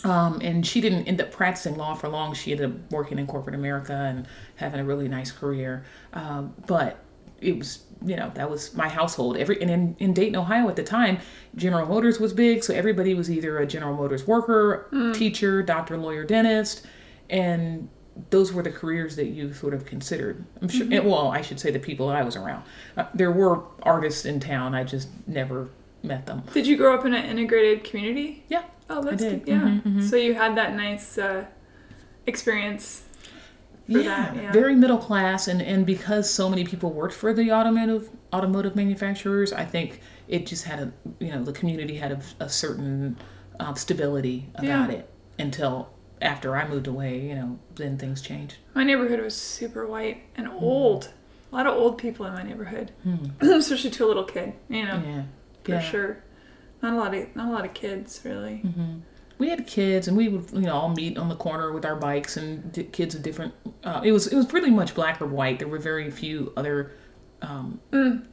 Um, 0.05 0.41
and 0.43 0.67
she 0.67 0.81
didn't 0.82 1.06
end 1.08 1.20
up 1.20 1.31
practicing 1.32 1.76
law 1.76 1.94
for 1.94 2.08
long. 2.08 2.35
She 2.35 2.50
ended 2.52 2.70
up 2.70 2.93
working 2.93 3.19
in 3.19 3.26
corporate 3.26 3.55
America 3.55 3.93
and 3.94 4.26
having 4.56 4.81
a 4.81 4.85
really 4.85 5.08
nice 5.08 5.31
career. 5.31 5.85
Um, 6.12 6.52
but 6.67 6.99
it 7.41 7.58
was, 7.58 7.85
you 8.05 8.17
know, 8.17 8.31
that 8.35 8.50
was 8.50 8.75
my 8.75 8.88
household. 8.88 9.37
Every 9.38 9.61
and 9.62 9.70
in, 9.70 9.96
in 9.99 10.12
Dayton, 10.12 10.37
Ohio 10.37 10.69
at 10.69 10.76
the 10.76 10.82
time, 10.82 11.19
General 11.56 11.87
Motors 11.87 12.20
was 12.20 12.32
big, 12.35 12.62
so 12.62 12.75
everybody 12.75 13.14
was 13.14 13.31
either 13.31 13.58
a 13.58 13.67
General 13.67 13.96
Motors 13.96 14.26
worker, 14.26 14.88
teacher, 15.14 15.62
doctor, 15.62 15.96
lawyer, 15.96 16.25
dentist, 16.25 16.85
and 17.31 17.88
those 18.31 18.52
were 18.52 18.62
the 18.62 18.70
careers 18.70 19.17
that 19.17 19.26
you 19.26 19.52
sort 19.55 19.75
of 19.75 19.85
considered. 19.87 20.44
I'm 20.61 20.69
sure. 20.69 20.87
and, 20.91 21.05
well, 21.06 21.29
I 21.29 21.41
should 21.41 21.58
say 21.58 21.70
the 21.70 21.79
people 21.81 22.08
I 22.11 22.23
was 22.23 22.37
around. 22.37 22.64
Uh, 22.96 23.06
there 23.14 23.32
were 23.32 23.62
artists 23.82 24.25
in 24.26 24.38
town. 24.38 24.75
I 24.75 24.85
just 24.85 25.08
never 25.26 25.69
met 26.05 26.27
them. 26.27 26.43
Did 26.53 26.67
you 26.67 26.77
grow 26.77 26.95
up 26.95 27.05
in 27.05 27.15
an 27.15 27.25
integrated 27.25 27.85
community? 27.85 28.45
Yeah. 28.49 28.62
Oh, 28.91 29.03
that's 29.03 29.23
good. 29.23 29.43
Yeah. 29.47 29.61
Mhm, 29.61 29.83
mhm. 29.83 30.03
So 30.11 30.17
you 30.17 30.35
had 30.35 30.56
that 30.56 30.75
nice 30.75 31.17
uh, 31.19 31.47
experience. 32.27 33.03
for 33.87 34.03
that, 34.03 34.35
yeah. 34.35 34.51
very 34.53 34.75
middle 34.75 34.97
class, 34.99 35.47
and 35.49 35.61
and 35.61 35.85
because 35.85 36.31
so 36.31 36.49
many 36.49 36.65
people 36.65 36.91
worked 36.91 37.15
for 37.15 37.32
the 37.34 37.53
automotive 37.53 38.08
automotive 38.32 38.75
manufacturers, 38.77 39.53
I 39.53 39.65
think 39.65 40.01
it 40.29 40.46
just 40.46 40.65
had 40.65 40.79
a 40.81 40.93
you 41.20 41.31
know 41.32 41.43
the 41.44 41.53
community 41.53 41.96
had 41.96 42.13
a, 42.13 42.20
a 42.44 42.49
certain 42.49 43.17
um, 43.61 43.77
stability 43.77 44.49
about 44.55 44.91
Yeah. 44.91 44.96
it 44.99 45.11
until 45.39 45.91
after 46.23 46.56
I 46.56 46.67
moved 46.67 46.87
away. 46.87 47.20
You 47.29 47.34
know, 47.34 47.58
then 47.75 47.99
things 47.99 48.23
changed. 48.23 48.56
My 48.75 48.84
neighborhood 48.84 49.20
was 49.20 49.34
super 49.37 49.87
white 49.87 50.23
and 50.37 50.46
Hmm. 50.49 50.56
old. 50.65 51.11
A 51.53 51.55
lot 51.55 51.67
of 51.67 51.75
old 51.75 51.99
people 51.99 52.27
in 52.27 52.32
my 52.32 52.43
neighborhood, 52.43 52.91
especially 53.41 53.91
to 53.91 54.05
a 54.05 54.08
little 54.08 54.25
kid. 54.25 54.55
You 54.69 54.84
know, 54.87 55.03
Yeah, 55.06 55.23
for 55.65 55.73
yeah. 55.73 55.81
sure. 55.81 56.23
Not 56.83 56.93
a 56.93 56.97
lot 56.97 57.15
of 57.15 57.35
not 57.37 57.49
a 57.49 57.53
lot 57.53 57.65
of 57.65 57.75
kids 57.75 58.21
really. 58.25 58.63
we 59.39 59.49
had 59.49 59.67
kids 59.67 60.06
and 60.09 60.17
we 60.17 60.29
would 60.29 60.51
you 60.53 60.61
know 60.61 60.75
all 60.75 60.89
meet 60.91 61.17
on 61.19 61.29
the 61.29 61.35
corner 61.37 61.73
with 61.73 61.85
our 61.85 61.97
bikes 61.97 62.37
and 62.37 62.71
di- 62.73 62.85
kids 62.85 63.15
of 63.15 63.23
different 63.23 63.53
uh, 63.83 64.01
it 64.05 64.13
was 64.13 64.27
it 64.29 64.37
was 64.37 64.47
pretty 64.47 64.71
much 64.71 64.94
black 64.94 65.21
or 65.21 65.27
white 65.27 65.59
there 65.59 65.67
were 65.69 65.79
very 65.79 66.11
few 66.11 66.53
other 66.56 66.93
um, 67.43 67.81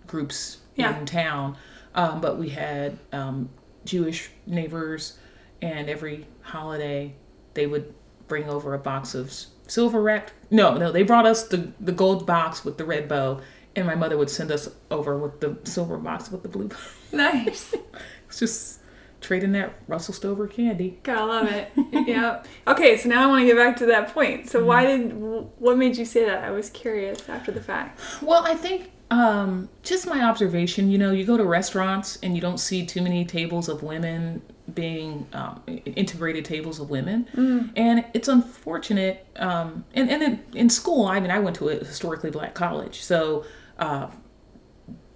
groups 0.08 0.58
Mm. 0.58 0.84
Yeah. 0.84 1.00
in 1.00 1.06
town 1.06 1.58
um, 1.96 2.22
but 2.22 2.38
we 2.38 2.50
had 2.50 2.98
um, 3.12 3.50
jewish 3.84 4.30
neighbors 4.48 5.18
and 5.62 5.90
every 5.90 6.26
holiday 6.42 7.14
they 7.56 7.68
would 7.68 7.94
bring 8.30 8.48
over 8.50 8.74
a 8.74 8.80
box 8.80 9.14
of 9.16 9.34
silver 9.68 10.02
wrapped 10.02 10.32
no 10.50 10.78
no 10.78 10.92
they 10.92 11.04
brought 11.04 11.26
us 11.26 11.44
the, 11.48 11.72
the 11.80 11.92
gold 11.92 12.26
box 12.26 12.64
with 12.64 12.78
the 12.78 12.86
red 12.86 13.08
bow 13.10 13.42
and 13.76 13.86
my 13.88 13.96
mother 13.96 14.18
would 14.18 14.30
send 14.30 14.52
us 14.52 14.70
over 14.90 15.18
with 15.18 15.40
the 15.40 15.58
silver 15.64 15.98
box 15.98 16.32
with 16.32 16.44
the 16.44 16.50
blue 16.50 16.70
Nice. 17.12 17.74
it's 18.28 18.40
just 18.40 18.80
trading 19.22 19.52
that 19.52 19.74
russell 19.88 20.14
stover 20.14 20.48
candy 20.48 21.00
Gotta 21.04 21.26
love 21.26 21.48
it. 21.48 21.72
yeah. 22.08 22.44
Okay, 22.68 22.98
so 22.98 23.08
now 23.10 23.24
I 23.24 23.28
want 23.28 23.42
to 23.42 23.46
get 23.46 23.56
back 23.58 23.78
to 23.78 23.86
that 23.88 24.14
point. 24.14 24.50
So 24.50 24.66
why 24.66 24.86
did 24.86 25.14
what 25.14 25.78
made 25.78 25.96
you 25.98 26.06
say 26.06 26.26
that? 26.26 26.44
I 26.44 26.50
was 26.52 26.70
curious 26.72 27.30
after 27.30 27.52
the 27.52 27.62
fact. 27.62 28.00
Well, 28.22 28.44
I 28.46 28.56
think 28.56 28.90
um, 29.12 29.70
just 29.84 30.08
my 30.08 30.24
observation. 30.24 30.90
You 30.90 30.98
know, 30.98 31.12
you 31.12 31.24
go 31.26 31.38
to 31.38 31.44
restaurants 31.44 32.18
and 32.24 32.34
you 32.34 32.42
don't 32.42 32.58
see 32.60 32.86
too 32.86 33.02
many 33.02 33.24
tables 33.26 33.70
of 33.70 33.84
women 33.84 34.42
being 34.74 35.28
um, 35.34 35.62
integrated 35.68 36.46
tables 36.46 36.80
of 36.80 36.90
women, 36.90 37.28
and 37.76 38.06
it's 38.14 38.28
unfortunate. 38.30 39.28
Um, 39.36 39.84
and 39.94 40.10
and 40.10 40.24
in, 40.24 40.44
in 40.56 40.70
school, 40.70 41.06
I 41.06 41.20
mean, 41.20 41.30
I 41.30 41.40
went 41.40 41.58
to 41.58 41.70
a 41.70 41.76
historically 41.76 42.32
black 42.32 42.56
college, 42.56 43.02
so. 43.04 43.46
Uh, 43.82 44.08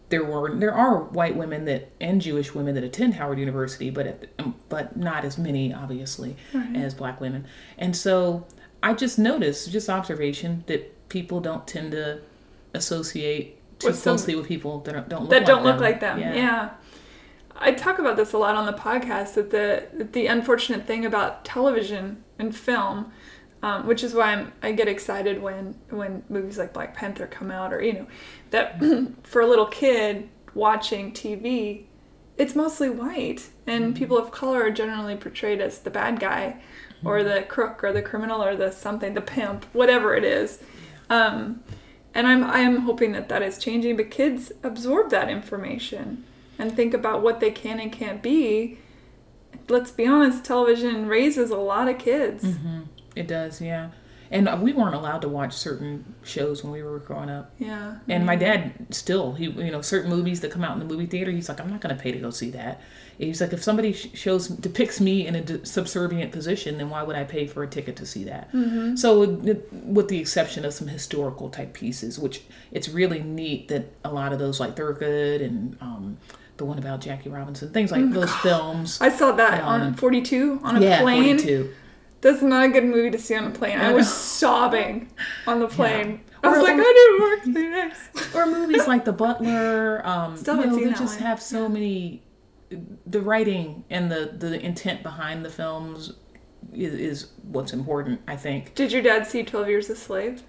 there 0.09 0.23
were 0.23 0.53
there 0.55 0.73
are 0.73 0.99
white 0.99 1.35
women 1.35 1.65
that 1.65 1.89
and 2.01 2.21
Jewish 2.21 2.53
women 2.53 2.75
that 2.75 2.83
attend 2.83 3.13
Howard 3.15 3.39
University, 3.39 3.89
but 3.89 4.05
at, 4.07 4.27
um, 4.39 4.55
but 4.69 4.95
not 4.97 5.23
as 5.25 5.37
many 5.37 5.73
obviously 5.73 6.35
as 6.75 6.93
black 6.93 7.19
women. 7.21 7.45
And 7.77 7.95
so 7.95 8.45
I 8.83 8.93
just 8.93 9.17
noticed, 9.17 9.71
just 9.71 9.89
observation, 9.89 10.63
that 10.67 11.09
people 11.09 11.39
don't 11.41 11.65
tend 11.67 11.91
to 11.93 12.19
associate 12.73 13.57
too 13.79 13.87
With 13.87 13.97
some- 13.97 14.15
closely 14.17 14.35
with 14.35 14.47
people 14.47 14.79
that 14.81 14.93
don't, 14.93 15.09
don't 15.09 15.21
look 15.21 15.29
that 15.31 15.37
like 15.39 15.45
don't 15.47 15.63
them. 15.63 15.71
look 15.73 15.81
like 15.81 15.99
them. 15.99 16.19
Yeah. 16.19 16.69
I 17.57 17.71
talk 17.71 17.99
about 17.99 18.17
this 18.17 18.33
a 18.33 18.37
lot 18.37 18.55
on 18.55 18.65
the 18.65 18.73
podcast 18.73 19.33
that 19.35 19.49
the 19.51 19.87
that 19.93 20.11
the 20.13 20.27
unfortunate 20.27 20.85
thing 20.85 21.05
about 21.05 21.45
television 21.45 22.23
and 22.37 22.53
film, 22.55 23.11
um, 23.65 23.87
which 23.87 24.03
is 24.03 24.13
why 24.13 24.31
I'm, 24.31 24.53
I 24.61 24.73
get 24.73 24.87
excited 24.87 25.41
when 25.41 25.73
when 25.89 26.23
movies 26.29 26.59
like 26.59 26.71
Black 26.71 26.95
Panther 26.95 27.25
come 27.25 27.49
out, 27.49 27.73
or 27.73 27.81
you 27.81 27.93
know, 27.93 28.07
that 28.51 28.79
for 29.23 29.41
a 29.41 29.47
little 29.47 29.65
kid 29.65 30.29
watching 30.53 31.11
TV, 31.11 31.85
it's 32.37 32.55
mostly 32.55 32.91
white, 32.91 33.49
and 33.65 33.95
people 33.95 34.19
of 34.19 34.29
color 34.29 34.61
are 34.61 34.69
generally 34.69 35.15
portrayed 35.15 35.61
as 35.61 35.79
the 35.79 35.89
bad 35.89 36.19
guy, 36.19 36.61
or 37.03 37.23
the 37.23 37.41
crook, 37.41 37.83
or 37.83 37.91
the 37.91 38.03
criminal, 38.03 38.43
or 38.43 38.55
the 38.55 38.69
something, 38.69 39.15
the 39.15 39.21
pimp, 39.21 39.65
whatever 39.73 40.15
it 40.15 40.23
is. 40.23 40.61
Um, 41.09 41.63
and 42.13 42.27
I'm 42.27 42.43
I'm 42.43 42.81
hoping 42.81 43.13
that 43.13 43.29
that 43.29 43.41
is 43.41 43.57
changing. 43.57 43.97
But 43.97 44.11
kids 44.11 44.51
absorb 44.61 45.09
that 45.09 45.27
information 45.27 46.23
and 46.59 46.75
think 46.75 46.93
about 46.93 47.23
what 47.23 47.39
they 47.39 47.49
can 47.49 47.79
and 47.79 47.91
can't 47.91 48.21
be. 48.21 48.77
Let's 49.69 49.89
be 49.89 50.05
honest, 50.05 50.45
television 50.45 51.07
raises 51.07 51.49
a 51.49 51.57
lot 51.57 51.87
of 51.87 51.97
kids. 51.97 52.43
Mm-hmm. 52.43 52.81
It 53.15 53.27
does, 53.27 53.61
yeah. 53.61 53.89
And 54.31 54.49
we 54.63 54.73
weren't 54.73 54.95
allowed 54.95 55.21
to 55.21 55.29
watch 55.29 55.53
certain 55.53 56.15
shows 56.23 56.63
when 56.63 56.73
we 56.73 56.81
were 56.81 56.97
growing 56.97 57.29
up. 57.29 57.51
Yeah. 57.59 57.97
And 58.09 58.25
my 58.25 58.35
dad 58.35 58.87
still, 58.89 59.33
he 59.33 59.45
you 59.45 59.71
know, 59.71 59.81
certain 59.81 60.09
movies 60.09 60.41
that 60.41 60.49
come 60.49 60.63
out 60.63 60.73
in 60.73 60.79
the 60.79 60.91
movie 60.91 61.05
theater, 61.05 61.29
he's 61.29 61.47
like, 61.47 61.61
I'm 61.61 61.69
not 61.69 61.79
going 61.79 61.95
to 61.95 62.01
pay 62.01 62.11
to 62.11 62.17
go 62.17 62.31
see 62.31 62.49
that. 62.51 62.81
He's 63.19 63.39
like, 63.39 63.53
if 63.53 63.63
somebody 63.63 63.93
shows 63.93 64.47
depicts 64.47 64.99
me 64.99 65.27
in 65.27 65.35
a 65.35 65.41
d- 65.41 65.59
subservient 65.63 66.31
position, 66.31 66.79
then 66.79 66.89
why 66.89 67.03
would 67.03 67.15
I 67.15 67.23
pay 67.23 67.45
for 67.45 67.61
a 67.63 67.67
ticket 67.67 67.95
to 67.97 68.05
see 68.05 68.23
that? 68.25 68.51
Mm-hmm. 68.51 68.95
So, 68.95 69.21
it- 69.23 69.71
with 69.71 70.07
the 70.07 70.17
exception 70.19 70.65
of 70.65 70.73
some 70.73 70.87
historical 70.87 71.49
type 71.49 71.73
pieces, 71.73 72.17
which 72.17 72.41
it's 72.71 72.89
really 72.89 73.21
neat 73.21 73.67
that 73.67 73.85
a 74.03 74.11
lot 74.11 74.33
of 74.33 74.39
those, 74.39 74.59
like 74.59 74.75
Thurgood 74.75 75.45
and 75.45 75.77
um, 75.81 76.17
the 76.57 76.65
one 76.65 76.79
about 76.79 76.99
Jackie 76.99 77.29
Robinson, 77.29 77.71
things 77.71 77.91
like 77.91 78.09
those 78.11 78.33
films. 78.37 78.99
I 78.99 79.09
saw 79.09 79.31
that 79.33 79.61
on 79.63 79.81
Um, 79.81 79.93
42 79.93 80.61
on 80.63 80.77
a 80.77 80.81
yeah, 80.81 81.01
plane. 81.01 81.37
42. 81.37 81.73
That's 82.21 82.41
not 82.41 82.65
a 82.65 82.69
good 82.69 82.85
movie 82.85 83.11
to 83.11 83.19
see 83.19 83.35
on 83.35 83.45
a 83.45 83.51
plane. 83.51 83.77
I 83.77 83.93
was 83.93 84.11
sobbing 84.11 85.09
on 85.45 85.59
the 85.59 85.67
plane. 85.67 86.21
I 86.43 86.49
was 86.49 86.57
Or- 86.59 86.63
like, 86.63 86.75
or- 86.77 86.81
I 86.81 87.37
didn't 87.45 87.55
work 87.55 87.73
next. 87.73 88.35
or 88.35 88.45
movies 88.47 88.87
like 88.87 89.05
The 89.05 89.13
Butler. 89.13 90.01
Um, 90.05 90.35
Still 90.37 90.57
you 90.57 90.65
know, 90.67 90.75
they 90.75 90.85
that 90.85 90.97
just 90.97 91.19
one. 91.19 91.27
have 91.27 91.41
so 91.41 91.69
many. 91.69 92.23
The 93.05 93.21
writing 93.21 93.83
and 93.91 94.11
the 94.11 94.33
the 94.37 94.59
intent 94.59 95.03
behind 95.03 95.45
the 95.45 95.49
films 95.51 96.13
is, 96.73 96.93
is 96.93 97.27
what's 97.43 97.73
important. 97.73 98.21
I 98.27 98.35
think. 98.35 98.73
Did 98.73 98.91
your 98.91 99.03
dad 99.03 99.27
see 99.27 99.43
12 99.43 99.67
Years 99.69 99.89
a 99.91 99.95
Slave? 99.95 100.41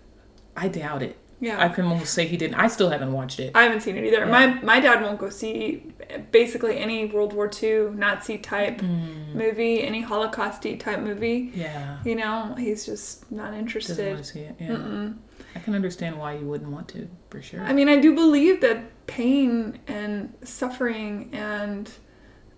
I 0.57 0.69
doubt 0.69 1.03
it. 1.03 1.19
Yeah. 1.41 1.63
I 1.63 1.69
can 1.69 1.85
almost 1.85 2.15
say 2.15 2.27
he 2.27 2.39
didn't. 2.39 2.55
I 2.55 2.69
still 2.69 2.89
haven't 2.89 3.13
watched 3.13 3.39
it. 3.41 3.53
I 3.55 3.65
haven't 3.65 3.83
seen 3.83 3.97
it 3.99 4.05
either. 4.05 4.21
Yeah. 4.21 4.25
My 4.31 4.47
my 4.63 4.81
dad 4.81 5.03
won't 5.03 5.19
go 5.19 5.29
see 5.29 5.93
basically 6.31 6.79
any 6.79 7.07
World 7.07 7.33
War 7.33 7.51
II 7.63 7.91
Nazi 7.95 8.39
type 8.39 8.81
Mm. 8.81 9.35
movie, 9.35 9.83
any 9.83 10.01
Holocaust 10.03 10.63
type 10.79 11.01
movie. 11.01 11.53
Yeah. 11.55 11.99
You 12.05 12.15
know, 12.17 12.55
he's 12.59 12.87
just 12.87 13.31
not 13.31 13.47
Doesn't 13.47 13.59
interested. 13.61 14.13
want 14.15 14.25
to 14.25 14.33
see 14.33 14.41
it. 14.41 14.57
Yeah. 14.61 14.69
Mm-mm. 14.69 15.17
I 15.55 15.59
can 15.61 15.75
understand 15.75 16.19
why 16.19 16.35
you 16.37 16.47
wouldn't 16.47 16.71
want 16.71 16.89
to, 16.89 17.09
for 17.31 17.41
sure. 17.43 17.63
I 17.63 17.73
mean, 17.73 17.89
I 17.89 17.97
do 17.97 18.15
believe 18.15 18.61
that 18.61 19.07
pain 19.07 19.79
and 19.87 20.33
suffering 20.45 21.31
and 21.33 21.91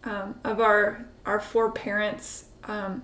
um, 0.05 0.35
of 0.45 0.61
our 0.61 1.05
our 1.27 1.41
foreparents 1.41 2.47
um, 2.65 3.03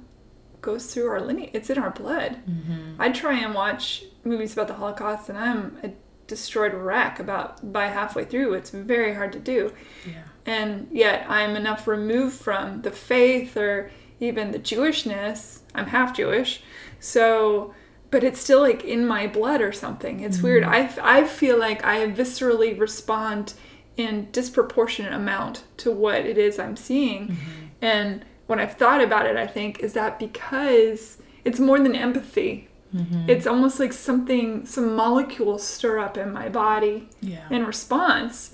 goes 0.62 0.92
through 0.92 1.08
our 1.08 1.20
lineage. 1.20 1.50
It's 1.52 1.68
in 1.70 1.78
our 1.78 1.90
blood. 1.90 2.36
hmm 2.46 2.94
I 2.98 3.10
try 3.10 3.34
and 3.34 3.54
watch 3.54 4.04
movies 4.24 4.52
about 4.54 4.68
the 4.68 4.74
Holocaust, 4.74 5.28
and 5.28 5.36
I'm 5.38 5.76
a 5.82 5.90
destroyed 6.26 6.72
wreck 6.72 7.20
about 7.20 7.72
by 7.72 7.86
halfway 7.88 8.24
through. 8.24 8.54
It's 8.54 8.70
very 8.70 9.14
hard 9.14 9.32
to 9.34 9.38
do. 9.38 9.72
Yeah. 10.06 10.22
And 10.46 10.88
yet 10.92 11.26
I'm 11.28 11.56
enough 11.56 11.86
removed 11.86 12.40
from 12.40 12.82
the 12.82 12.90
faith 12.90 13.56
or 13.56 13.90
even 14.20 14.50
the 14.52 14.58
Jewishness. 14.58 15.60
I'm 15.74 15.86
half 15.86 16.14
Jewish, 16.16 16.62
so 17.00 17.74
but 18.10 18.22
it's 18.22 18.40
still 18.40 18.60
like 18.60 18.84
in 18.84 19.04
my 19.06 19.26
blood 19.26 19.60
or 19.60 19.72
something. 19.72 20.20
It's 20.20 20.40
weird. 20.40 20.62
I, 20.62 20.88
I 21.02 21.24
feel 21.24 21.58
like 21.58 21.84
I 21.84 22.06
viscerally 22.12 22.78
respond 22.78 23.54
in 23.96 24.28
disproportionate 24.30 25.12
amount 25.12 25.64
to 25.78 25.90
what 25.90 26.24
it 26.24 26.38
is 26.38 26.60
I'm 26.60 26.76
seeing. 26.76 27.36
And 27.82 28.24
when 28.46 28.60
I've 28.60 28.74
thought 28.76 29.00
about 29.02 29.26
it, 29.26 29.36
I 29.36 29.48
think 29.48 29.80
is 29.80 29.94
that 29.94 30.20
because 30.20 31.18
it's 31.44 31.58
more 31.58 31.80
than 31.80 31.96
empathy. 31.96 32.68
hmm 32.92 33.24
It's 33.28 33.48
almost 33.48 33.80
like 33.80 33.92
something, 33.92 34.64
some 34.64 34.94
molecules 34.94 35.64
stir 35.64 35.98
up 35.98 36.16
in 36.16 36.32
my 36.32 36.48
body 36.48 37.08
Yeah. 37.20 37.48
in 37.50 37.66
response. 37.66 38.53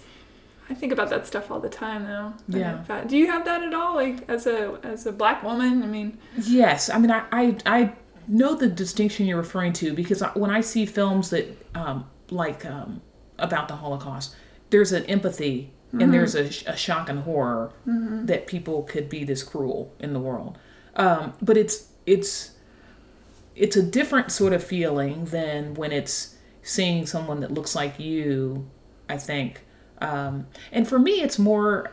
I 0.71 0.75
think 0.75 0.93
about 0.93 1.11
that 1.11 1.27
stuff 1.27 1.51
all 1.51 1.61
the 1.61 1.69
time, 1.69 2.05
though. 2.05 2.33
Yeah. 2.49 3.05
Do 3.07 3.17
you 3.17 3.27
have 3.27 3.45
that 3.45 3.63
at 3.63 3.75
all, 3.75 3.97
like 3.97 4.29
as 4.29 4.47
a 4.47 4.79
as 4.83 5.05
a 5.07 5.13
black 5.13 5.43
woman? 5.43 5.83
I 5.83 5.87
mean, 5.87 6.19
Yes, 6.39 6.89
I 6.89 6.99
mean 6.99 7.11
I, 7.11 7.25
I 7.33 7.57
I 7.67 7.93
know 8.29 8.55
the 8.55 8.69
distinction 8.69 9.27
you're 9.27 9.37
referring 9.37 9.73
to 9.75 9.93
because 9.93 10.23
when 10.35 10.51
I 10.51 10.61
see 10.61 10.87
films 10.87 11.31
that 11.31 11.47
um, 11.75 12.09
like 12.31 12.65
um, 12.65 13.03
about 13.39 13.67
the 13.69 13.75
Holocaust, 13.77 14.37
there's 14.71 14.93
an 14.93 15.05
empathy 15.07 15.73
and 15.93 16.15
there's 16.15 16.37
a, 16.37 16.45
a 16.71 16.77
shock 16.77 17.09
and 17.09 17.19
horror 17.25 17.73
that 17.85 18.47
people 18.47 18.85
could 18.85 19.09
be 19.09 19.25
this 19.25 19.43
cruel 19.43 19.93
in 19.99 20.13
the 20.13 20.21
world. 20.21 20.57
Um, 20.95 21.33
but 21.43 21.57
it's 21.57 21.89
it's 22.07 22.53
it's 23.57 23.77
a 23.77 23.83
different 23.83 24.31
sort 24.31 24.53
of 24.53 24.63
feeling 24.63 25.25
than 25.27 25.75
when 25.75 25.91
it's 25.91 26.37
seeing 26.63 27.07
someone 27.07 27.41
that 27.41 27.53
looks 27.53 27.75
like 27.75 27.99
you. 27.99 28.71
I 29.09 29.17
think, 29.17 29.63
um, 30.01 30.47
and 30.73 30.89
for 30.89 30.99
me, 30.99 31.21
it's 31.23 31.39
more 31.39 31.93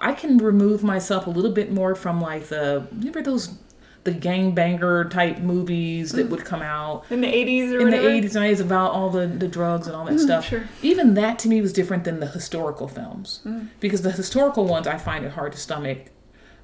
I 0.00 0.12
can 0.12 0.38
remove 0.38 0.82
myself 0.82 1.26
a 1.26 1.30
little 1.30 1.52
bit 1.52 1.72
more 1.72 1.94
from 1.94 2.20
like 2.20 2.46
the 2.48 2.86
remember 2.92 3.22
those 3.22 3.56
the 4.04 4.12
gangbanger 4.12 5.10
type 5.10 5.40
movies 5.40 6.12
that 6.12 6.30
would 6.30 6.42
come 6.44 6.62
out 6.62 7.04
in 7.10 7.20
the 7.20 7.28
eighties 7.28 7.70
or 7.70 7.80
in 7.80 7.90
the 7.90 7.98
80s 7.98 8.34
and 8.34 8.56
90s 8.56 8.60
about 8.62 8.92
all 8.92 9.10
the, 9.10 9.26
the 9.26 9.46
drugs 9.46 9.86
and 9.86 9.94
all 9.94 10.06
that 10.06 10.18
stuff. 10.18 10.46
sure. 10.48 10.66
Even 10.80 11.12
that 11.14 11.38
to 11.40 11.48
me 11.48 11.60
was 11.60 11.72
different 11.72 12.04
than 12.04 12.18
the 12.18 12.26
historical 12.26 12.88
films 12.88 13.40
because 13.78 14.00
the 14.00 14.12
historical 14.12 14.64
ones 14.64 14.86
I 14.86 14.96
find 14.96 15.24
it 15.26 15.32
hard 15.32 15.52
to 15.52 15.58
stomach. 15.58 16.06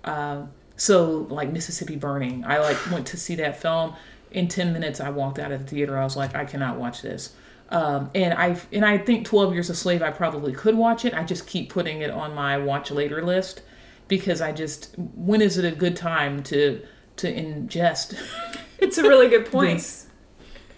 Um, 0.05 0.51
so 0.77 1.27
like 1.29 1.53
Mississippi 1.53 1.97
Burning, 1.97 2.43
I 2.47 2.59
like 2.59 2.91
went 2.91 3.07
to 3.09 3.19
see 3.19 3.35
that 3.37 3.61
film. 3.61 3.95
In 4.31 4.49
10 4.49 4.73
minutes, 4.73 5.01
I 5.01 5.11
walked 5.11 5.39
out 5.39 5.53
of 5.53 5.61
the 5.63 5.67
theater. 5.67 5.97
I 5.97 6.05
was 6.05 6.17
like, 6.17 6.35
I 6.35 6.45
cannot 6.45 6.77
watch 6.79 7.01
this. 7.03 7.35
Um, 7.69 8.11
and 8.15 8.33
I 8.35 8.57
and 8.73 8.85
I 8.85 8.99
think 8.99 9.27
12 9.27 9.53
Years 9.53 9.71
a 9.71 9.75
Slave, 9.75 10.03
I 10.03 10.11
probably 10.11 10.53
could 10.53 10.77
watch 10.77 11.05
it. 11.05 11.15
I 11.15 11.25
just 11.25 11.47
keep 11.47 11.71
putting 11.71 12.01
it 12.01 12.11
on 12.11 12.35
my 12.35 12.59
watch 12.59 12.91
later 12.91 13.23
list 13.25 13.63
because 14.09 14.41
I 14.41 14.53
just 14.53 14.95
when 14.97 15.41
is 15.43 15.59
it 15.59 15.65
a 15.65 15.75
good 15.75 15.97
time 15.97 16.43
to 16.45 16.81
to 17.17 17.33
ingest 17.33 18.17
It's 18.79 18.99
a 18.99 19.03
really 19.03 19.29
good 19.29 19.47
point. 19.47 19.79
this? 19.79 20.07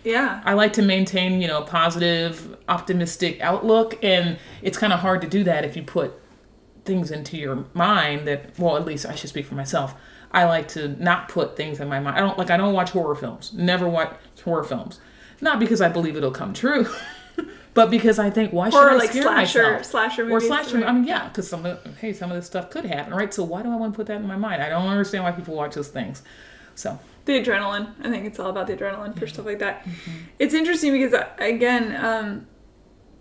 Yeah. 0.05 0.41
I 0.45 0.55
like 0.55 0.73
to 0.75 0.83
maintain, 0.83 1.43
you 1.43 1.49
know, 1.49 1.63
a 1.63 1.67
positive, 1.67 2.57
optimistic 2.69 3.41
outlook, 3.41 3.99
and 4.03 4.39
it's 4.63 4.79
kind 4.79 4.93
of 4.93 5.01
hard 5.01 5.21
to 5.23 5.29
do 5.29 5.45
that 5.45 5.65
if 5.65 5.77
you 5.77 5.83
put 5.83 6.15
things 6.85 7.11
into 7.11 7.37
your 7.37 7.67
mind 7.75 8.27
that, 8.27 8.59
well, 8.59 8.77
at 8.77 8.85
least 8.85 9.05
I 9.05 9.15
should 9.15 9.29
speak 9.29 9.47
for 9.47 9.55
myself. 9.55 9.95
I 10.31 10.45
like 10.45 10.69
to 10.69 10.89
not 11.03 11.29
put 11.29 11.57
things 11.57 11.81
in 11.81 11.89
my 11.89 12.01
mind. 12.01 12.17
I 12.17 12.21
don't 12.21 12.39
like. 12.39 12.51
I 12.51 12.59
don't 12.59 12.75
watch 12.75 12.91
horror 12.91 13.15
films. 13.15 13.53
Never 13.55 13.89
watch 13.89 14.15
horror 14.45 14.63
films. 14.63 15.01
Not 15.41 15.59
because 15.61 15.81
I 15.81 15.89
believe 15.89 16.17
it'll 16.17 16.31
come 16.31 16.53
true, 16.53 16.87
but 17.75 17.91
because 17.91 18.19
I 18.19 18.31
think 18.31 18.53
why 18.53 18.71
should 18.71 18.79
Or 18.79 18.91
I 18.91 18.97
like 18.97 19.11
scare 19.11 19.23
slasher 19.23 19.63
myself? 19.63 19.85
slasher 19.85 20.25
movies, 20.25 20.45
or 20.45 20.47
slasher. 20.47 20.85
I 20.85 20.93
mean, 20.93 21.05
yeah, 21.05 21.29
because 21.29 21.49
some 21.49 21.65
of 21.65 21.79
hey, 22.01 22.13
some 22.13 22.31
of 22.31 22.37
this 22.37 22.47
stuff 22.47 22.71
could 22.71 22.85
happen, 22.85 23.15
right? 23.15 23.33
So 23.33 23.45
why 23.45 23.63
do 23.63 23.71
I 23.71 23.77
want 23.77 23.93
to 23.93 23.97
put 23.97 24.07
that 24.07 24.21
in 24.21 24.27
my 24.27 24.37
mind? 24.37 24.63
I 24.63 24.69
don't 24.69 24.89
understand 24.89 25.25
why 25.25 25.33
people 25.33 25.55
watch 25.55 25.75
those 25.75 25.89
things. 25.89 26.23
So 26.75 26.99
the 27.25 27.41
adrenaline. 27.43 27.93
I 28.01 28.11
think 28.11 28.27
it's 28.27 28.41
all 28.41 28.51
about 28.51 28.67
the 28.67 28.77
adrenaline 28.77 29.17
for 29.19 29.27
stuff 29.27 29.47
like 29.47 29.59
that. 29.61 29.85
Mm-hmm. 29.85 30.11
It's 30.39 30.55
interesting 30.55 30.93
because 30.93 31.13
uh, 31.15 31.29
again, 31.39 31.95
um, 32.05 32.47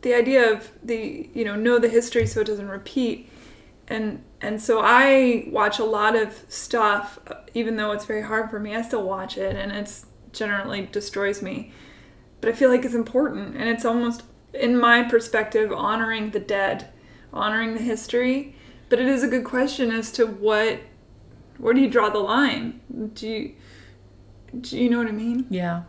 the 0.01 0.13
idea 0.13 0.51
of 0.53 0.71
the 0.83 1.29
you 1.33 1.45
know 1.45 1.55
know 1.55 1.77
the 1.77 1.89
history 1.89 2.25
so 2.25 2.41
it 2.41 2.47
doesn't 2.47 2.69
repeat, 2.69 3.29
and 3.87 4.23
and 4.41 4.61
so 4.61 4.81
I 4.83 5.47
watch 5.49 5.79
a 5.79 5.83
lot 5.83 6.15
of 6.15 6.33
stuff, 6.47 7.19
even 7.53 7.75
though 7.75 7.91
it's 7.91 8.05
very 8.05 8.21
hard 8.21 8.49
for 8.49 8.59
me. 8.59 8.75
I 8.75 8.81
still 8.81 9.03
watch 9.03 9.37
it, 9.37 9.55
and 9.55 9.71
it's 9.71 10.05
generally 10.31 10.87
destroys 10.91 11.41
me. 11.41 11.71
But 12.41 12.49
I 12.49 12.53
feel 12.53 12.69
like 12.69 12.85
it's 12.85 12.93
important, 12.93 13.55
and 13.55 13.67
it's 13.67 13.85
almost, 13.85 14.23
in 14.53 14.77
my 14.77 15.03
perspective, 15.03 15.71
honoring 15.71 16.31
the 16.31 16.39
dead, 16.39 16.89
honoring 17.33 17.73
the 17.73 17.81
history. 17.81 18.55
But 18.89 18.99
it 18.99 19.07
is 19.07 19.23
a 19.23 19.27
good 19.27 19.43
question 19.43 19.91
as 19.91 20.11
to 20.13 20.25
what, 20.25 20.79
where 21.57 21.73
do 21.73 21.81
you 21.81 21.89
draw 21.89 22.09
the 22.09 22.19
line? 22.19 22.79
Do 23.13 23.27
you, 23.27 23.55
do 24.61 24.77
you 24.77 24.89
know 24.89 24.99
what 24.99 25.07
I 25.07 25.11
mean? 25.11 25.45
Yeah. 25.49 25.83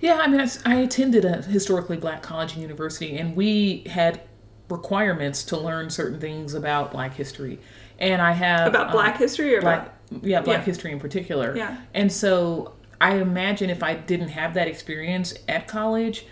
Yeah, 0.00 0.20
I 0.22 0.28
mean, 0.28 0.40
I, 0.40 0.48
I 0.64 0.74
attended 0.76 1.24
a 1.24 1.42
historically 1.42 1.96
black 1.96 2.22
college 2.22 2.52
and 2.52 2.62
university, 2.62 3.18
and 3.18 3.36
we 3.36 3.84
had 3.86 4.20
requirements 4.68 5.44
to 5.44 5.56
learn 5.56 5.90
certain 5.90 6.20
things 6.20 6.54
about 6.54 6.92
black 6.92 7.14
history. 7.14 7.58
And 7.98 8.22
I 8.22 8.32
have. 8.32 8.68
About 8.68 8.86
um, 8.88 8.92
black 8.92 9.18
history 9.18 9.54
or 9.56 9.60
black, 9.60 9.92
yeah, 10.22 10.40
black 10.40 10.58
Yeah. 10.58 10.64
history 10.64 10.92
in 10.92 11.00
particular. 11.00 11.56
Yeah. 11.56 11.76
And 11.94 12.12
so 12.12 12.74
I 13.00 13.16
imagine 13.16 13.70
if 13.70 13.82
I 13.82 13.94
didn't 13.94 14.28
have 14.28 14.54
that 14.54 14.68
experience 14.68 15.34
at 15.48 15.68
college, 15.68 16.26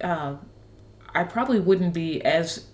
uh, 0.00 0.36
I 1.14 1.24
probably 1.24 1.60
wouldn't 1.60 1.94
be 1.94 2.22
as 2.24 2.66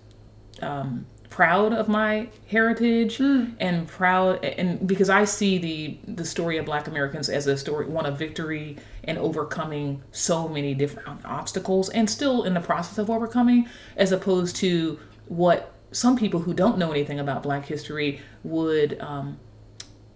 um, 0.61 1.05
proud 1.29 1.73
of 1.73 1.87
my 1.87 2.27
heritage 2.47 3.19
and 3.19 3.87
proud 3.87 4.43
and 4.43 4.87
because 4.87 5.09
I 5.09 5.25
see 5.25 5.57
the 5.57 5.97
the 6.15 6.25
story 6.25 6.57
of 6.57 6.65
black 6.65 6.87
Americans 6.87 7.29
as 7.29 7.45
a 7.47 7.55
story 7.55 7.85
one 7.85 8.05
of 8.05 8.17
victory 8.17 8.77
and 9.03 9.17
overcoming 9.17 10.01
so 10.11 10.47
many 10.47 10.73
different 10.73 11.23
obstacles 11.25 11.89
and 11.89 12.09
still 12.09 12.43
in 12.43 12.55
the 12.55 12.59
process 12.59 12.97
of 12.97 13.09
overcoming 13.09 13.69
as 13.95 14.11
opposed 14.11 14.55
to 14.57 14.99
what 15.27 15.73
some 15.91 16.17
people 16.17 16.39
who 16.39 16.53
don't 16.53 16.77
know 16.77 16.91
anything 16.91 17.19
about 17.19 17.43
black 17.43 17.65
history 17.65 18.19
would 18.43 18.99
um, 18.99 19.39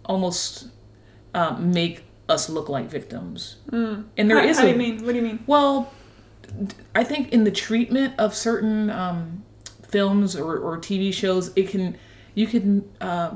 almost 0.05 0.69
um, 1.33 1.71
make 1.71 2.03
us 2.29 2.49
look 2.49 2.69
like 2.69 2.89
victims. 2.89 3.57
And 4.17 4.29
there 4.29 4.39
How, 4.39 4.45
is 4.45 4.57
how 4.57 4.63
do 4.63 4.69
you 4.71 4.75
mean? 4.75 5.03
What 5.05 5.11
do 5.11 5.17
you 5.17 5.21
mean? 5.21 5.43
well, 5.47 5.91
I 6.93 7.03
think 7.03 7.31
in 7.33 7.43
the 7.43 7.51
treatment 7.51 8.13
of 8.19 8.35
certain 8.35 8.89
um, 8.89 9.43
films 9.87 10.35
or, 10.35 10.57
or 10.57 10.77
TV 10.77 11.13
shows, 11.13 11.51
it 11.55 11.69
can 11.69 11.97
you 12.35 12.47
can 12.47 12.89
uh, 13.01 13.35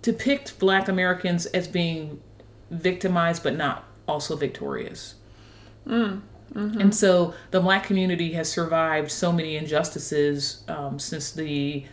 depict 0.00 0.58
Black 0.58 0.88
Americans 0.88 1.46
as 1.46 1.68
being 1.68 2.20
victimized 2.70 3.42
but 3.42 3.56
not 3.56 3.84
also 4.08 4.36
victorious. 4.36 5.14
And 6.80 6.94
so 6.94 7.34
the 7.50 7.60
Black 7.60 7.84
community 7.84 8.32
has 8.32 8.50
survived 8.50 9.10
so 9.10 9.32
many 9.32 9.56
injustices 9.56 10.64
um, 10.68 10.98
since 10.98 11.30
the 11.32 11.84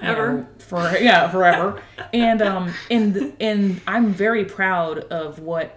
Ever. 0.00 0.32
know, 0.32 0.46
for 0.58 0.96
yeah 1.00 1.28
forever 1.28 1.82
and 2.12 2.40
um 2.42 2.72
and 2.90 3.32
and 3.40 3.80
i'm 3.86 4.12
very 4.12 4.44
proud 4.44 4.98
of 4.98 5.38
what 5.40 5.76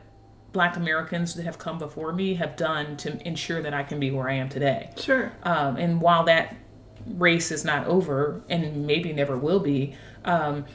black 0.52 0.76
americans 0.78 1.34
that 1.36 1.44
have 1.44 1.58
come 1.58 1.80
before 1.80 2.14
me 2.14 2.36
have 2.36 2.56
done 2.56 2.98
to 2.98 3.26
ensure 3.28 3.62
that 3.64 3.74
i 3.74 3.82
can 3.84 4.00
be 4.00 4.12
where 4.12 4.30
i 4.30 4.34
am 4.34 4.48
today 4.50 4.92
Sure. 4.98 5.32
um, 5.44 5.78
and 5.78 6.00
while 6.02 6.24
that 6.26 6.56
race 7.08 7.52
is 7.52 7.66
not 7.66 7.88
over 7.88 8.44
and 8.50 8.86
maybe 8.86 9.12
never 9.12 9.38
will 9.38 9.60
be 9.60 9.96
um, 10.26 10.66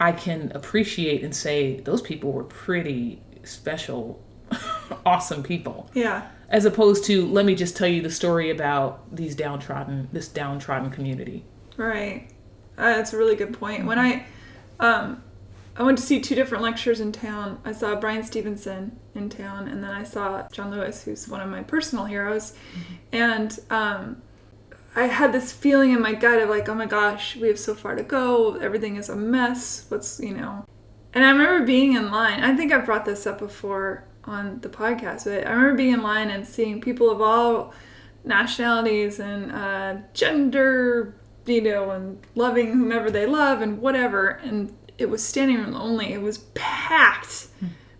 i 0.00 0.10
can 0.12 0.50
appreciate 0.54 1.22
and 1.22 1.34
say 1.34 1.80
those 1.80 2.00
people 2.00 2.32
were 2.32 2.44
pretty 2.44 3.20
special 3.44 4.22
awesome 5.04 5.42
people 5.42 5.90
Yeah. 5.92 6.28
as 6.48 6.64
opposed 6.64 7.04
to 7.06 7.26
let 7.26 7.44
me 7.44 7.54
just 7.54 7.76
tell 7.76 7.88
you 7.88 8.00
the 8.00 8.10
story 8.10 8.48
about 8.50 9.14
these 9.14 9.34
downtrodden 9.34 10.08
this 10.12 10.28
downtrodden 10.28 10.90
community 10.90 11.44
Right. 11.76 12.28
Uh, 12.78 12.96
that's 12.96 13.12
a 13.12 13.16
really 13.16 13.36
good 13.36 13.58
point. 13.58 13.86
When 13.86 13.98
I, 13.98 14.26
um, 14.80 15.22
I 15.76 15.82
went 15.82 15.98
to 15.98 16.04
see 16.04 16.20
two 16.20 16.34
different 16.34 16.62
lectures 16.62 17.00
in 17.00 17.12
town. 17.12 17.60
I 17.64 17.72
saw 17.72 17.94
Bryan 17.96 18.22
Stevenson 18.22 18.98
in 19.14 19.28
town, 19.28 19.68
and 19.68 19.82
then 19.82 19.90
I 19.90 20.04
saw 20.04 20.48
John 20.50 20.70
Lewis, 20.70 21.02
who's 21.02 21.28
one 21.28 21.40
of 21.40 21.48
my 21.48 21.62
personal 21.62 22.06
heroes. 22.06 22.54
And 23.12 23.58
um, 23.68 24.22
I 24.94 25.04
had 25.04 25.32
this 25.32 25.52
feeling 25.52 25.92
in 25.92 26.00
my 26.00 26.14
gut 26.14 26.40
of 26.40 26.48
like, 26.48 26.68
oh 26.70 26.74
my 26.74 26.86
gosh, 26.86 27.36
we 27.36 27.48
have 27.48 27.58
so 27.58 27.74
far 27.74 27.94
to 27.94 28.02
go. 28.02 28.56
Everything 28.56 28.96
is 28.96 29.10
a 29.10 29.16
mess. 29.16 29.84
What's 29.88 30.18
you 30.18 30.34
know? 30.34 30.64
And 31.12 31.24
I 31.24 31.30
remember 31.30 31.66
being 31.66 31.94
in 31.94 32.10
line. 32.10 32.42
I 32.42 32.56
think 32.56 32.72
I 32.72 32.78
brought 32.78 33.04
this 33.04 33.26
up 33.26 33.38
before 33.38 34.04
on 34.24 34.60
the 34.60 34.68
podcast, 34.70 35.24
but 35.24 35.46
I 35.46 35.50
remember 35.50 35.74
being 35.74 35.92
in 35.94 36.02
line 36.02 36.30
and 36.30 36.46
seeing 36.46 36.80
people 36.80 37.10
of 37.10 37.20
all 37.20 37.74
nationalities 38.24 39.20
and 39.20 39.52
uh, 39.52 39.96
gender, 40.14 41.14
you 41.46 41.60
know, 41.62 41.90
and 41.90 42.18
loving 42.34 42.72
whomever 42.72 43.10
they 43.10 43.26
love 43.26 43.60
and 43.60 43.80
whatever. 43.80 44.28
And 44.28 44.74
it 44.98 45.10
was 45.10 45.22
standing 45.22 45.58
room 45.58 45.74
only. 45.74 46.12
It 46.12 46.22
was 46.22 46.38
packed, 46.54 47.48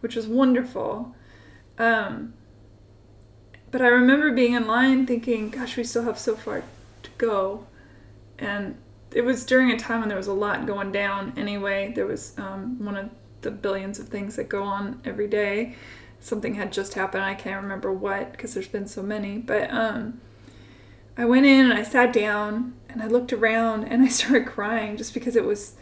which 0.00 0.16
was 0.16 0.26
wonderful. 0.26 1.14
Um, 1.78 2.34
but 3.70 3.82
I 3.82 3.88
remember 3.88 4.32
being 4.32 4.54
in 4.54 4.66
line 4.66 5.06
thinking, 5.06 5.50
gosh, 5.50 5.76
we 5.76 5.84
still 5.84 6.04
have 6.04 6.18
so 6.18 6.34
far 6.36 6.62
to 7.02 7.10
go. 7.18 7.66
And 8.38 8.76
it 9.12 9.22
was 9.22 9.44
during 9.44 9.70
a 9.70 9.78
time 9.78 10.00
when 10.00 10.08
there 10.08 10.18
was 10.18 10.26
a 10.26 10.32
lot 10.32 10.66
going 10.66 10.92
down 10.92 11.32
anyway. 11.36 11.92
There 11.94 12.06
was 12.06 12.34
um, 12.38 12.82
one 12.84 12.96
of 12.96 13.10
the 13.42 13.50
billions 13.50 13.98
of 13.98 14.08
things 14.08 14.36
that 14.36 14.48
go 14.48 14.62
on 14.62 15.00
every 15.04 15.28
day. 15.28 15.74
Something 16.20 16.54
had 16.54 16.72
just 16.72 16.94
happened. 16.94 17.24
I 17.24 17.34
can't 17.34 17.62
remember 17.62 17.92
what 17.92 18.32
because 18.32 18.54
there's 18.54 18.68
been 18.68 18.86
so 18.86 19.02
many. 19.02 19.38
But 19.38 19.70
um, 19.70 20.20
I 21.16 21.24
went 21.24 21.46
in 21.46 21.70
and 21.70 21.74
I 21.78 21.82
sat 21.82 22.12
down 22.12 22.74
and 22.96 23.02
I 23.02 23.08
looked 23.08 23.34
around 23.34 23.84
and 23.84 24.02
I 24.02 24.08
started 24.08 24.46
crying 24.46 24.96
just 24.96 25.12
because 25.12 25.36
it 25.36 25.44
was 25.44 25.74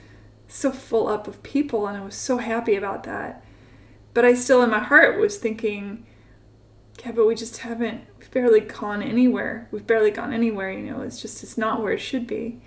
so 0.49 0.73
full 0.73 1.07
up 1.07 1.29
of 1.29 1.45
people 1.45 1.87
and 1.87 1.97
I 1.97 2.05
was 2.05 2.17
so 2.17 2.39
happy 2.39 2.75
about 2.75 3.05
that. 3.05 3.45
But 4.15 4.25
I 4.25 4.35
still, 4.35 4.63
in 4.63 4.71
my 4.71 4.81
heart, 4.81 5.21
was 5.21 5.39
thinking, 5.39 6.07
yeah, 7.05 7.13
but 7.13 7.27
we 7.27 7.37
just 7.37 7.59
haven't, 7.59 8.03
we've 8.19 8.31
barely 8.33 8.61
gone 8.61 9.01
anywhere. 9.01 9.69
We've 9.71 9.87
barely 9.87 10.11
gone 10.11 10.33
anywhere, 10.33 10.73
you 10.73 10.91
know, 10.91 11.03
it's 11.03 11.23
just, 11.23 11.45
it's 11.45 11.57
not 11.57 11.83
where 11.83 11.93
it 11.93 12.01
should 12.01 12.27
be. 12.27 12.61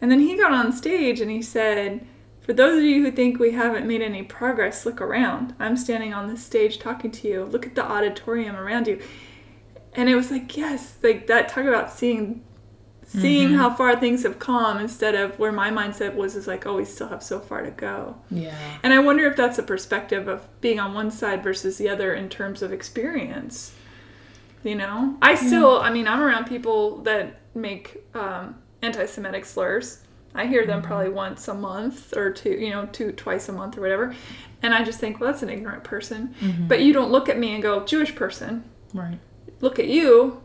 And 0.00 0.10
then 0.10 0.18
he 0.18 0.36
got 0.36 0.52
on 0.52 0.72
stage 0.72 1.20
and 1.20 1.30
he 1.30 1.40
said, 1.40 2.04
for 2.40 2.52
those 2.52 2.78
of 2.78 2.84
you 2.84 3.04
who 3.04 3.12
think 3.12 3.38
we 3.38 3.52
haven't 3.52 3.86
made 3.86 4.02
any 4.02 4.24
progress, 4.24 4.84
look 4.84 5.00
around. 5.00 5.54
I'm 5.60 5.76
standing 5.76 6.12
on 6.12 6.26
this 6.26 6.44
stage 6.44 6.80
talking 6.80 7.12
to 7.12 7.28
you. 7.28 7.44
Look 7.44 7.66
at 7.66 7.76
the 7.76 7.84
auditorium 7.84 8.56
around 8.56 8.88
you. 8.88 9.00
And 9.94 10.08
it 10.08 10.16
was 10.16 10.32
like, 10.32 10.56
yes, 10.56 10.98
like 11.04 11.28
that 11.28 11.48
talk 11.48 11.66
about 11.66 11.92
seeing 11.92 12.42
seeing 13.20 13.48
mm-hmm. 13.48 13.58
how 13.58 13.74
far 13.74 13.94
things 13.96 14.22
have 14.22 14.38
come 14.38 14.78
instead 14.78 15.14
of 15.14 15.38
where 15.38 15.52
my 15.52 15.70
mindset 15.70 16.14
was 16.14 16.34
is 16.34 16.46
like, 16.46 16.66
oh, 16.66 16.76
we 16.76 16.84
still 16.84 17.08
have 17.08 17.22
so 17.22 17.38
far 17.38 17.62
to 17.62 17.70
go. 17.70 18.16
yeah 18.30 18.56
And 18.82 18.92
I 18.92 18.98
wonder 19.00 19.26
if 19.26 19.36
that's 19.36 19.58
a 19.58 19.62
perspective 19.62 20.28
of 20.28 20.48
being 20.60 20.80
on 20.80 20.94
one 20.94 21.10
side 21.10 21.42
versus 21.42 21.76
the 21.76 21.88
other 21.88 22.14
in 22.14 22.28
terms 22.28 22.62
of 22.62 22.72
experience. 22.72 23.74
You 24.64 24.76
know, 24.76 25.16
I 25.20 25.34
still, 25.34 25.80
I 25.80 25.90
mean, 25.90 26.06
I'm 26.06 26.20
around 26.20 26.46
people 26.46 26.98
that 26.98 27.40
make 27.54 28.02
um, 28.14 28.62
anti-Semitic 28.80 29.44
slurs. 29.44 29.98
I 30.34 30.46
hear 30.46 30.64
them 30.64 30.78
mm-hmm. 30.78 30.86
probably 30.86 31.08
once 31.10 31.48
a 31.48 31.54
month 31.54 32.16
or 32.16 32.30
two, 32.30 32.52
you 32.52 32.70
know, 32.70 32.86
two 32.92 33.12
twice 33.12 33.48
a 33.48 33.52
month 33.52 33.76
or 33.76 33.82
whatever, 33.82 34.14
and 34.62 34.72
I 34.72 34.84
just 34.84 35.00
think, 35.00 35.20
well, 35.20 35.30
that's 35.30 35.42
an 35.42 35.50
ignorant 35.50 35.84
person. 35.84 36.34
Mm-hmm. 36.40 36.68
But 36.68 36.80
you 36.80 36.92
don't 36.92 37.10
look 37.10 37.28
at 37.28 37.38
me 37.38 37.52
and 37.52 37.62
go, 37.62 37.84
Jewish 37.84 38.14
person. 38.14 38.64
right 38.94 39.18
Look 39.60 39.78
at 39.78 39.86
you. 39.86 40.41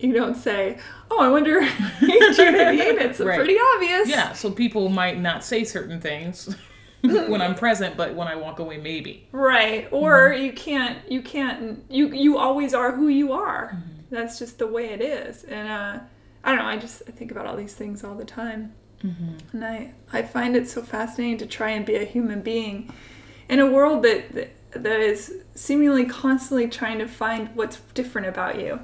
You 0.00 0.14
don't 0.14 0.34
say, 0.34 0.78
oh, 1.10 1.20
I 1.20 1.28
wonder. 1.28 1.60
you 2.00 2.20
know 2.20 2.28
what 2.28 2.40
I 2.40 2.70
mean? 2.72 2.98
It's 2.98 3.20
Right. 3.20 3.36
pretty 3.36 3.58
obvious. 3.74 4.08
Yeah, 4.08 4.32
so 4.32 4.50
people 4.50 4.88
might 4.88 5.20
not 5.20 5.44
say 5.44 5.62
certain 5.64 6.00
things 6.00 6.54
when 7.02 7.42
I'm 7.42 7.54
present, 7.54 7.96
but 7.96 8.14
when 8.14 8.26
I 8.26 8.34
walk 8.34 8.58
away, 8.60 8.78
maybe. 8.78 9.28
Right. 9.32 9.88
Or 9.90 10.30
mm-hmm. 10.30 10.42
you 10.42 10.52
can't 10.52 10.98
you 11.10 11.22
can't 11.22 11.84
you 11.90 12.08
you 12.08 12.38
always 12.38 12.72
are 12.72 12.92
who 12.92 13.08
you 13.08 13.32
are. 13.32 13.72
Mm-hmm. 13.74 14.14
That's 14.14 14.38
just 14.38 14.58
the 14.58 14.66
way 14.66 14.86
it 14.86 15.02
is. 15.02 15.44
And 15.44 15.68
uh 15.68 16.00
I 16.42 16.48
don't 16.50 16.58
know, 16.58 16.70
I 16.70 16.78
just 16.78 17.02
I 17.06 17.10
think 17.10 17.30
about 17.30 17.46
all 17.46 17.56
these 17.56 17.74
things 17.74 18.02
all 18.02 18.14
the 18.14 18.24
time. 18.24 18.72
Mm-hmm. 19.04 19.56
And 19.56 19.64
I 19.64 19.92
I 20.12 20.22
find 20.22 20.56
it 20.56 20.68
so 20.68 20.82
fascinating 20.82 21.38
to 21.38 21.46
try 21.46 21.70
and 21.70 21.84
be 21.84 21.96
a 21.96 22.04
human 22.04 22.40
being 22.40 22.90
in 23.48 23.60
a 23.60 23.66
world 23.66 24.02
that 24.04 24.32
that, 24.32 24.50
that 24.72 25.00
is 25.00 25.34
seemingly 25.54 26.06
constantly 26.06 26.68
trying 26.68 26.98
to 26.98 27.06
find 27.06 27.50
what's 27.54 27.80
different 27.94 28.28
about 28.28 28.60
you 28.60 28.80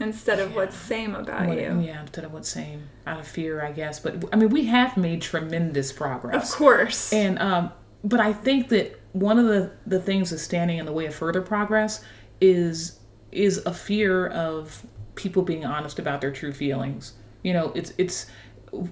instead 0.00 0.38
of 0.40 0.54
what's 0.54 0.76
same 0.76 1.14
about 1.14 1.46
What- 1.48 1.58
you. 1.58 1.80
Yeah, 1.80 2.00
instead 2.00 2.24
of 2.24 2.32
what's 2.32 2.48
same 2.48 2.88
out 3.06 3.20
of 3.20 3.26
fear, 3.26 3.62
I 3.64 3.72
guess. 3.72 3.98
But 4.00 4.24
I 4.32 4.36
mean, 4.36 4.50
we 4.50 4.66
have 4.66 4.96
made 4.96 5.22
tremendous 5.22 5.92
progress. 5.92 6.50
Of 6.52 6.56
course. 6.58 7.12
And 7.12 7.38
um, 7.38 7.72
but 8.04 8.20
I 8.20 8.32
think 8.32 8.68
that 8.68 9.00
one 9.12 9.38
of 9.38 9.46
the 9.46 9.72
the 9.86 10.00
things 10.00 10.30
that's 10.30 10.42
standing 10.42 10.78
in 10.78 10.86
the 10.86 10.92
way 10.92 11.06
of 11.06 11.14
further 11.14 11.42
progress 11.42 12.04
is 12.40 12.98
is 13.32 13.58
a 13.66 13.72
fear 13.72 14.26
of 14.28 14.86
people 15.14 15.42
being 15.42 15.64
honest 15.64 15.98
about 15.98 16.20
their 16.20 16.30
true 16.30 16.52
feelings. 16.52 17.14
You 17.42 17.52
know, 17.54 17.72
it's 17.74 17.92
it's 17.98 18.26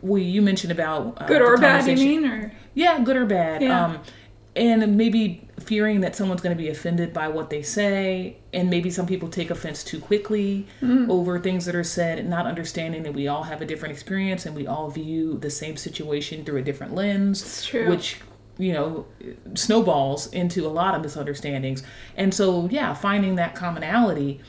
we 0.03 0.23
you 0.23 0.41
mentioned 0.43 0.73
about 0.73 1.21
uh, 1.21 1.27
Good 1.27 1.43
or 1.43 1.57
bad, 1.59 1.87
you 1.87 1.97
mean? 1.97 2.25
Or 2.27 2.53
Yeah, 2.75 3.01
good 3.01 3.17
or 3.17 3.27
bad. 3.27 3.63
Yeah. 3.63 3.85
Um, 3.85 3.99
and 4.57 4.97
maybe 4.97 5.49
fearing 5.61 6.01
that 6.01 6.15
someone's 6.15 6.41
going 6.41 6.57
to 6.57 6.63
be 6.63 6.69
offended 6.69 7.13
by 7.13 7.27
what 7.29 7.51
they 7.51 7.63
say, 7.63 8.37
and 8.53 8.71
maybe 8.71 8.91
some 8.91 9.07
people 9.07 9.29
take 9.29 9.51
offense 9.51 9.83
too 9.83 9.99
quickly 10.01 10.67
Mm. 10.83 11.09
over 11.11 11.41
things 11.41 11.65
that 11.67 11.75
are 11.75 11.85
said, 11.85 12.19
and 12.19 12.29
not 12.31 12.47
understanding 12.47 13.03
that 13.03 13.15
we 13.15 13.27
all 13.29 13.43
have 13.45 13.61
a 13.61 13.65
different 13.65 13.93
experience 13.93 14.47
and 14.47 14.55
we 14.55 14.67
all 14.67 14.91
view 14.91 15.39
the 15.39 15.51
same 15.51 15.77
situation 15.77 16.45
through 16.45 16.59
a 16.59 16.63
different 16.63 16.95
lens, 16.95 17.65
true. 17.65 17.89
which 17.89 18.21
you 18.57 18.73
know 18.73 19.05
snowballs 19.55 20.29
into 20.33 20.65
a 20.67 20.69
lot 20.71 20.95
of 20.95 21.03
misunderstandings. 21.03 21.83
And 22.17 22.33
so, 22.33 22.69
yeah, 22.71 22.95
finding 22.95 23.35
that 23.37 23.55
commonality 23.57 24.41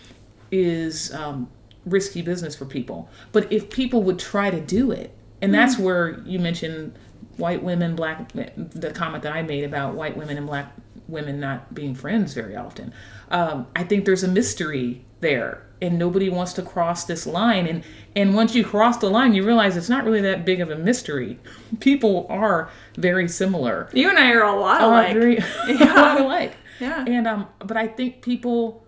is 0.52 1.12
um, 1.14 1.50
risky 1.86 2.22
business 2.22 2.56
for 2.56 2.66
people. 2.66 3.10
But 3.32 3.52
if 3.52 3.70
people 3.70 4.04
would 4.04 4.20
try 4.20 4.52
to 4.52 4.62
do 4.62 4.92
it, 4.92 5.12
and 5.42 5.54
that's 5.54 5.78
where 5.78 6.20
you 6.26 6.40
mentioned 6.40 6.94
white 7.38 7.62
women, 7.64 7.96
black, 7.96 8.32
the 8.34 8.92
comment 8.94 9.24
that 9.24 9.34
I 9.34 9.42
made 9.42 9.64
about 9.64 9.96
white 9.96 10.16
women 10.18 10.38
and 10.38 10.48
black 10.48 10.72
women 11.08 11.40
not 11.40 11.74
being 11.74 11.94
friends 11.96 12.34
very 12.34 12.56
often. 12.56 12.94
Um, 13.30 13.68
I 13.76 13.84
think 13.84 14.06
there's 14.06 14.24
a 14.24 14.28
mystery 14.28 15.04
there, 15.22 15.64
and 15.82 15.98
nobody 16.00 16.30
wants 16.30 16.54
to 16.54 16.62
cross 16.62 17.06
this 17.06 17.26
line. 17.28 17.68
And 17.68 17.84
and 18.16 18.34
once 18.36 18.56
you 18.56 18.64
cross 18.64 18.98
the 18.98 19.10
line, 19.10 19.34
you 19.34 19.44
realize 19.46 19.76
it's 19.78 19.90
not 19.90 20.04
really 20.06 20.22
that 20.22 20.46
big 20.46 20.62
of 20.62 20.70
a 20.72 20.76
mystery. 20.76 21.40
People 21.80 22.26
are 22.30 22.70
very 22.98 23.28
similar. 23.28 23.90
you 23.94 24.10
and 24.10 24.18
I 24.18 24.32
are 24.32 24.44
a 24.44 24.56
lot 24.60 24.82
Uh, 24.82 24.88
alike. 24.88 25.14
very 25.14 25.38
a 25.68 25.74
lot 25.96 26.22
alike. 26.22 26.54
Yeah. 26.80 27.06
And 27.08 27.28
um, 27.28 27.48
but 27.60 27.78
I 27.78 27.88
think 27.88 28.22
people 28.22 28.84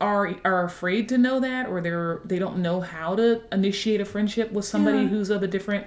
are 0.00 0.34
are 0.44 0.64
afraid 0.64 1.08
to 1.08 1.18
know 1.18 1.40
that 1.40 1.66
or 1.68 1.80
they're 1.80 2.20
they 2.24 2.38
don't 2.38 2.58
know 2.58 2.80
how 2.80 3.14
to 3.16 3.40
initiate 3.52 4.00
a 4.00 4.04
friendship 4.04 4.52
with 4.52 4.64
somebody 4.66 4.98
Yeah. 4.98 5.08
who's 5.08 5.30
of 5.30 5.42
a 5.42 5.46
different 5.46 5.86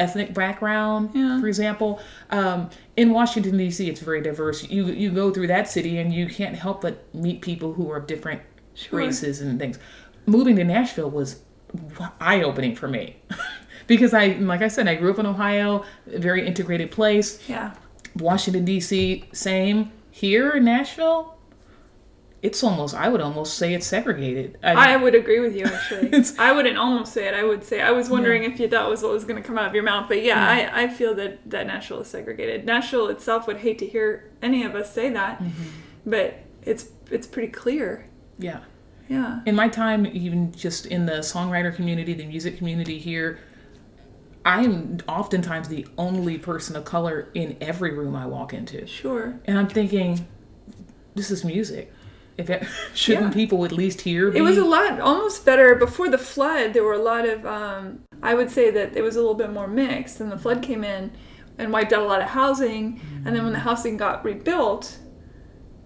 ethnic 0.00 0.32
background 0.34 1.10
Yeah. 1.14 1.38
for 1.40 1.46
example 1.46 2.00
um, 2.30 2.70
in 2.96 3.10
washington 3.12 3.56
d.c 3.56 3.88
it's 3.88 4.00
very 4.00 4.20
diverse 4.22 4.68
you 4.68 4.86
you 4.86 5.10
go 5.10 5.30
through 5.30 5.46
that 5.48 5.68
city 5.68 5.98
and 5.98 6.12
you 6.12 6.26
can't 6.28 6.56
help 6.56 6.80
but 6.82 6.94
meet 7.14 7.40
people 7.42 7.74
who 7.74 7.90
are 7.90 7.98
of 7.98 8.06
different 8.06 8.40
Sure. 8.74 8.98
races 8.98 9.40
and 9.40 9.58
things 9.58 9.78
moving 10.26 10.56
to 10.56 10.64
nashville 10.64 11.10
was 11.10 11.42
eye-opening 12.20 12.74
for 12.74 12.88
me 12.88 13.16
because 13.86 14.14
i 14.14 14.28
like 14.40 14.62
i 14.62 14.68
said 14.68 14.88
i 14.88 14.94
grew 14.94 15.10
up 15.12 15.18
in 15.18 15.26
ohio 15.26 15.84
a 16.12 16.18
very 16.18 16.46
integrated 16.46 16.90
place 16.90 17.46
Yeah. 17.48 17.74
Washington 18.16 18.64
D.C. 18.64 19.24
Same 19.32 19.92
here 20.10 20.50
in 20.56 20.64
Nashville. 20.64 21.36
It's 22.42 22.64
almost 22.64 22.94
I 22.94 23.08
would 23.10 23.20
almost 23.20 23.58
say 23.58 23.74
it's 23.74 23.86
segregated. 23.86 24.58
I 24.62 24.96
would 24.96 25.14
agree 25.14 25.40
with 25.40 25.54
you 25.54 25.66
actually. 25.66 26.06
It's- 26.12 26.38
I 26.38 26.52
wouldn't 26.52 26.78
almost 26.78 27.12
say 27.12 27.28
it. 27.28 27.34
I 27.34 27.44
would 27.44 27.62
say 27.64 27.82
I 27.82 27.90
was 27.90 28.08
wondering 28.08 28.44
if 28.44 28.58
you 28.58 28.66
that 28.68 28.88
was 28.88 29.02
what 29.02 29.12
was 29.12 29.24
going 29.24 29.40
to 29.40 29.46
come 29.46 29.58
out 29.58 29.66
of 29.66 29.74
your 29.74 29.84
mouth. 29.84 30.08
But 30.08 30.22
yeah, 30.22 30.42
I, 30.74 30.84
I 30.84 30.88
feel 30.88 31.14
that 31.16 31.38
that 31.50 31.66
Nashville 31.66 32.00
is 32.00 32.08
segregated. 32.08 32.64
Nashville 32.64 33.08
itself 33.08 33.46
would 33.46 33.58
hate 33.58 33.78
to 33.80 33.86
hear 33.86 34.30
any 34.40 34.64
of 34.64 34.74
us 34.74 34.92
say 34.92 35.10
that, 35.10 35.38
mm-hmm. 35.38 35.62
but 36.06 36.38
it's 36.62 36.88
it's 37.10 37.26
pretty 37.26 37.48
clear. 37.48 38.08
yeah. 38.38 38.60
Yeah. 39.08 39.40
In 39.44 39.56
my 39.56 39.68
time, 39.68 40.06
even 40.06 40.52
just 40.52 40.86
in 40.86 41.04
the 41.04 41.14
songwriter 41.14 41.74
community, 41.74 42.14
the 42.14 42.26
music 42.26 42.56
community 42.58 42.96
here, 42.96 43.40
I 44.44 44.62
am 44.62 44.98
oftentimes 45.08 45.66
the 45.66 45.84
only 45.98 46.38
person 46.38 46.76
of 46.76 46.84
color 46.84 47.28
in 47.34 47.56
every 47.60 47.92
room 47.92 48.14
I 48.14 48.26
walk 48.26 48.54
into, 48.54 48.86
Sure. 48.86 49.34
and 49.46 49.58
I'm 49.58 49.66
thinking, 49.66 50.28
this 51.16 51.32
is 51.32 51.44
music. 51.44 51.92
If 52.36 52.48
it, 52.50 52.66
shouldn't 52.94 53.26
Yeah. 53.28 53.32
people 53.32 53.64
at 53.64 53.72
least 53.72 54.00
hear? 54.02 54.32
It 54.34 54.42
was 54.42 54.58
a 54.58 54.64
lot 54.64 55.00
almost 55.00 55.44
better 55.44 55.74
before 55.74 56.08
the 56.08 56.18
flood. 56.18 56.72
There 56.72 56.84
were 56.84 56.94
a 56.94 57.02
lot 57.02 57.28
of 57.28 57.44
um, 57.46 58.00
I 58.22 58.34
would 58.34 58.50
say 58.50 58.70
that 58.70 58.96
it 58.96 59.02
was 59.02 59.16
a 59.16 59.20
little 59.20 59.34
bit 59.34 59.50
more 59.50 59.66
mixed. 59.68 60.20
And 60.20 60.30
the 60.30 60.38
flood 60.38 60.62
came 60.62 60.84
in 60.84 61.12
and 61.58 61.72
wiped 61.72 61.92
out 61.92 62.02
a 62.02 62.06
lot 62.06 62.22
of 62.22 62.28
housing. 62.28 63.00
And 63.24 63.34
then 63.34 63.44
when 63.44 63.52
the 63.52 63.58
housing 63.60 63.96
got 63.96 64.24
rebuilt, 64.24 64.98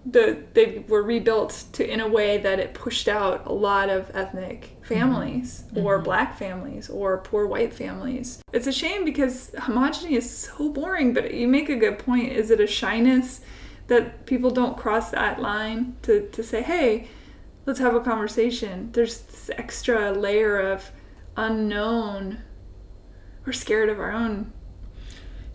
the 0.05 0.37
they 0.53 0.85
were 0.87 1.01
rebuilt 1.01 1.65
to 1.73 1.89
in 1.91 1.99
a 1.99 2.07
way 2.07 2.37
that 2.37 2.59
it 2.59 2.75
pushed 2.75 3.07
out 3.07 3.47
a 3.47 3.51
lot 3.51 3.89
of 3.89 4.11
ethnic 4.13 4.77
families 4.83 5.63
or 5.75 5.97
black 5.99 6.37
families 6.37 6.89
or 6.91 7.17
poor 7.17 7.47
white 7.47 7.73
families. 7.73 8.39
It's 8.53 8.67
a 8.67 8.71
shame 8.71 9.03
because 9.03 9.49
homogeny 9.57 10.11
is 10.11 10.29
so 10.29 10.69
boring. 10.69 11.13
But 11.13 11.33
you 11.33 11.47
make 11.47 11.69
a 11.69 11.75
good 11.75 11.97
point. 11.97 12.31
Is 12.33 12.51
it 12.51 12.59
a 12.59 12.67
shyness? 12.67 13.41
That 13.87 14.25
people 14.25 14.49
don't 14.49 14.77
cross 14.77 15.11
that 15.11 15.39
line 15.39 15.95
to, 16.01 16.27
to 16.29 16.43
say, 16.43 16.61
hey, 16.61 17.07
let's 17.65 17.79
have 17.79 17.95
a 17.95 17.99
conversation. 17.99 18.89
There's 18.91 19.19
this 19.19 19.49
extra 19.57 20.11
layer 20.11 20.59
of 20.59 20.91
unknown. 21.37 22.39
We're 23.45 23.53
scared 23.53 23.89
of 23.89 23.99
our 23.99 24.11
own. 24.11 24.51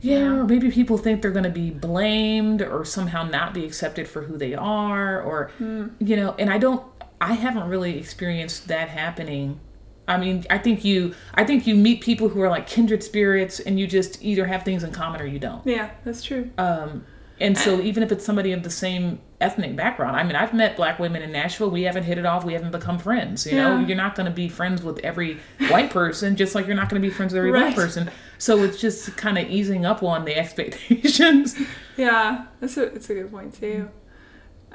Yeah, 0.01 0.35
or 0.35 0.45
maybe 0.45 0.71
people 0.71 0.97
think 0.97 1.21
they're 1.21 1.31
going 1.31 1.45
to 1.45 1.51
be 1.51 1.71
blamed 1.71 2.63
or 2.63 2.85
somehow 2.87 3.25
not 3.25 3.53
be 3.53 3.67
accepted 3.67 4.09
for 4.09 4.23
who 4.23 4.39
they 4.39 4.55
are, 4.55 5.21
or, 5.21 5.51
you 5.59 6.17
know, 6.17 6.35
and 6.39 6.49
I 6.49 6.57
don't, 6.57 6.83
I 7.21 7.35
haven't 7.35 7.69
really 7.69 7.99
experienced 7.99 8.69
that 8.69 8.89
happening. 8.89 9.61
I 10.09 10.17
mean, 10.17 10.47
I 10.49 10.57
think 10.57 10.85
you, 10.87 11.15
I 11.35 11.45
think 11.45 11.67
you 11.67 11.75
meet 11.75 12.01
people 12.01 12.31
who 12.31 12.41
are 12.41 12.49
like 12.49 12.67
kindred 12.67 13.03
spirits 13.03 13.61
and 13.61 13.79
you 13.79 13.87
just 13.87 14.23
either 14.23 14.47
have 14.47 14.63
things 14.63 14.85
in 14.85 14.91
common 14.91 15.21
or 15.21 15.27
you 15.27 15.39
don't. 15.39 15.67
Yeah, 15.67 15.91
that's 16.03 16.25
true. 16.25 16.51
Um, 16.57 17.05
and 17.41 17.57
so 17.57 17.81
even 17.81 18.03
if 18.03 18.13
it's 18.13 18.25
somebody 18.25 18.53
of 18.53 18.63
the 18.63 18.71
same 18.71 19.19
ethnic 19.41 19.75
background, 19.75 20.17
I 20.17 20.23
mean, 20.23 20.37
I've 20.37 20.53
met 20.53 20.77
black 20.77 20.99
women 20.99 21.23
in 21.23 21.33
Nashville. 21.33 21.71
We 21.71 21.83
haven't 21.83 22.03
hit 22.05 22.19
it 22.19 22.27
off. 22.27 22.45
We 22.45 22.53
haven't 22.53 22.73
become 22.73 22.99
friends. 22.99 23.47
You 23.47 23.57
know, 23.57 23.79
Yeah. 23.79 23.87
you're 23.87 23.97
not 23.97 24.15
going 24.15 24.27
to 24.27 24.33
be 24.33 24.49
friends 24.49 24.83
with 24.83 24.99
every 24.99 25.39
white 25.69 25.91
person, 25.91 26.37
just 26.37 26.55
like 26.55 26.67
you're 26.67 26.77
not 26.77 26.89
going 26.91 27.01
to 27.01 27.09
be 27.09 27.13
friends 27.13 27.33
with 27.33 27.39
every 27.39 27.51
Right. 27.51 27.75
black 27.75 27.75
person. 27.75 28.11
So 28.39 28.63
it's 28.63 28.79
just 28.81 29.17
kind 29.17 29.39
of 29.39 29.49
easing 29.49 29.87
up 29.87 30.03
on 30.03 30.25
the 30.25 30.37
expectations. 30.45 31.57
Yeah, 31.97 32.47
that's 32.61 32.77
a, 32.77 32.87
that's 32.91 33.09
a 33.11 33.15
good 33.15 33.31
point 33.31 33.55
too. 33.55 33.89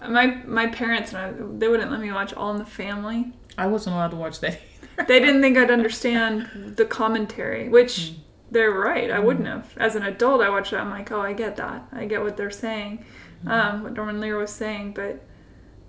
My 0.09 0.41
my 0.45 0.67
parents 0.67 1.13
and 1.13 1.17
I, 1.19 1.31
they 1.57 1.67
wouldn't 1.67 1.89
let 1.91 1.99
me 2.01 2.11
watch 2.11 2.33
All 2.33 2.51
in 2.51 2.57
the 2.57 2.65
Family. 2.65 3.31
I 3.57 3.67
wasn't 3.67 3.95
allowed 3.95 4.09
to 4.11 4.17
watch 4.17 4.39
that. 4.41 4.59
They 5.07 5.19
didn't 5.19 5.41
think 5.41 5.57
I'd 5.57 5.71
understand 5.71 6.73
the 6.77 6.85
commentary, 6.85 7.69
which 7.69 7.97
mm. 7.97 8.15
They're 8.55 8.71
right. 8.71 9.11
I 9.11 9.19
wouldn't 9.19 9.47
have. 9.47 9.69
As 9.75 9.95
an 9.95 10.03
adult, 10.03 10.41
I 10.41 10.47
watched 10.49 10.71
it. 10.71 10.77
I'm 10.77 10.89
like, 10.89 11.11
oh, 11.11 11.19
I 11.19 11.33
get 11.33 11.57
that. 11.57 11.89
I 11.91 12.05
get 12.05 12.23
what 12.23 12.37
they're 12.37 12.49
saying, 12.49 13.03
um, 13.45 13.83
what 13.83 13.91
Norman 13.91 14.21
Lear 14.21 14.37
was 14.37 14.49
saying. 14.49 14.93
But 14.93 15.21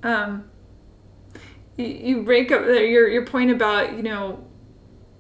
um, 0.03 0.51
you, 1.77 1.87
you 1.87 2.23
break 2.25 2.51
up 2.51 2.67
your 2.67 3.09
your 3.09 3.25
point 3.25 3.53
about 3.53 3.93
you 3.97 4.03
know 4.03 4.45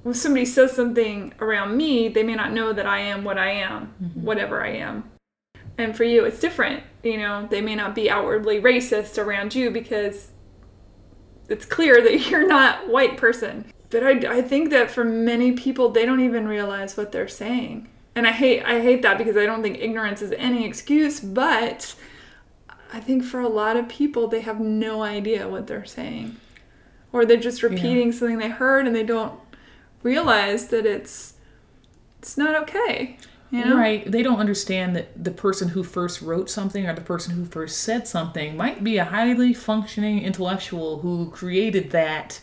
when 0.02 0.12
somebody 0.12 0.44
says 0.44 0.72
something 0.72 1.34
around 1.38 1.76
me, 1.76 2.08
they 2.08 2.24
may 2.24 2.34
not 2.34 2.52
know 2.52 2.72
that 2.72 2.84
I 2.84 2.98
am 2.98 3.22
what 3.22 3.38
I 3.38 3.50
am, 3.50 3.94
whatever 4.14 4.64
I 4.64 4.70
am. 4.70 5.08
And 5.78 5.96
for 5.96 6.02
you, 6.02 6.24
it's 6.24 6.40
different. 6.40 6.82
You 7.04 7.18
know, 7.18 7.46
they 7.48 7.60
may 7.60 7.76
not 7.76 7.94
be 7.94 8.10
outwardly 8.10 8.60
racist 8.60 9.22
around 9.24 9.54
you 9.54 9.70
because 9.70 10.32
it's 11.48 11.64
clear 11.64 12.02
that 12.02 12.26
you're 12.28 12.46
not 12.46 12.88
white 12.88 13.16
person. 13.16 13.72
But 13.90 14.02
I, 14.02 14.38
I 14.38 14.42
think 14.42 14.70
that 14.70 14.90
for 14.90 15.04
many 15.04 15.52
people, 15.52 15.90
they 15.90 16.04
don't 16.04 16.20
even 16.20 16.48
realize 16.48 16.96
what 16.96 17.12
they're 17.12 17.28
saying. 17.28 17.88
And 18.14 18.26
I 18.26 18.32
hate 18.32 18.64
I 18.64 18.80
hate 18.80 19.02
that 19.02 19.18
because 19.18 19.36
I 19.36 19.44
don't 19.44 19.62
think 19.62 19.78
ignorance 19.78 20.22
is 20.22 20.32
any 20.38 20.64
excuse. 20.64 21.20
But 21.20 21.94
I 22.92 23.00
think 23.00 23.24
for 23.24 23.40
a 23.40 23.48
lot 23.48 23.76
of 23.76 23.88
people, 23.88 24.26
they 24.26 24.40
have 24.40 24.58
no 24.58 25.02
idea 25.02 25.48
what 25.48 25.66
they're 25.66 25.84
saying, 25.84 26.36
or 27.12 27.26
they're 27.26 27.36
just 27.36 27.62
repeating 27.62 28.12
something 28.12 28.38
they 28.38 28.48
heard 28.48 28.86
and 28.86 28.96
they 28.96 29.02
don't 29.02 29.38
realize 30.02 30.68
that 30.68 30.86
it's 30.86 31.34
it's 32.18 32.38
not 32.38 32.54
okay. 32.62 33.18
You 33.50 33.64
know? 33.64 33.76
Right. 33.76 34.10
They 34.10 34.22
don't 34.22 34.40
understand 34.40 34.96
that 34.96 35.22
the 35.22 35.30
person 35.30 35.68
who 35.68 35.84
first 35.84 36.20
wrote 36.20 36.50
something 36.50 36.86
or 36.86 36.94
the 36.94 37.00
person 37.00 37.34
who 37.34 37.44
first 37.44 37.78
said 37.78 38.08
something 38.08 38.56
might 38.56 38.82
be 38.82 38.98
a 38.98 39.04
highly 39.04 39.54
functioning 39.54 40.22
intellectual 40.22 40.98
who 40.98 41.30
created 41.30 41.90
that 41.92 42.40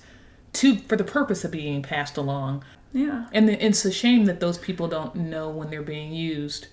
to 0.53 0.77
for 0.77 0.95
the 0.95 1.03
purpose 1.03 1.43
of 1.43 1.51
being 1.51 1.81
passed 1.81 2.17
along. 2.17 2.63
Yeah. 2.93 3.25
And 3.31 3.49
the, 3.49 3.65
it's 3.65 3.83
a 3.85 3.91
shame 3.91 4.25
that 4.25 4.39
those 4.39 4.57
people 4.57 4.87
don't 4.87 5.15
know 5.15 5.49
when 5.49 5.69
they're 5.69 5.81
being 5.81 6.13
used 6.13 6.67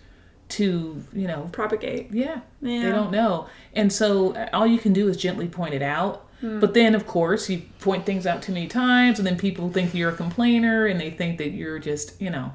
to, 0.51 1.03
you 1.13 1.27
know, 1.29 1.49
Propagate. 1.53 2.13
yeah, 2.13 2.41
Yeah. 2.61 2.83
they 2.83 2.91
don't 2.91 3.11
know. 3.13 3.47
And 3.75 3.93
so 3.93 4.35
uh, 4.35 4.49
all 4.53 4.67
you 4.67 4.79
can 4.79 4.93
do 4.93 5.09
is 5.09 5.17
gently 5.17 5.49
point 5.49 5.75
it 5.75 5.83
out. 5.83 6.27
But 6.43 6.73
then, 6.73 6.95
of 6.95 7.07
course, 7.07 7.51
you 7.51 7.65
point 7.81 8.07
things 8.07 8.27
out 8.27 8.41
too 8.41 8.53
many 8.55 8.67
times, 8.67 9.19
and 9.19 9.27
then 9.27 9.37
people 9.37 9.71
think 9.71 9.93
you're 9.95 10.09
a 10.09 10.17
complainer, 10.17 10.87
and 10.87 10.99
they 10.99 11.11
think 11.11 11.37
that 11.37 11.51
you're 11.51 11.79
just, 11.79 12.19
you 12.19 12.31
know, 12.31 12.51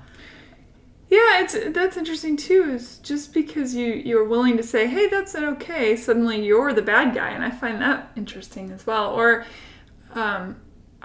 Yeah, 1.07 1.41
it's 1.41 1.55
that's 1.69 1.95
interesting 1.95 2.35
too. 2.35 2.63
Is 2.71 2.97
just 2.97 3.31
because 3.31 3.75
you 3.75 3.93
you're 3.93 4.23
willing 4.23 4.57
to 4.57 4.63
say, 4.63 4.88
"Hey, 4.88 5.05
that's 5.07 5.35
not 5.35 5.43
okay," 5.53 5.95
suddenly 5.95 6.43
you're 6.43 6.73
the 6.73 6.81
bad 6.81 7.13
guy, 7.13 7.29
and 7.29 7.43
I 7.43 7.51
find 7.51 7.79
that 7.79 8.11
interesting 8.15 8.71
as 8.71 8.88
well. 8.88 9.11
Or, 9.13 9.45
um, 10.15 10.55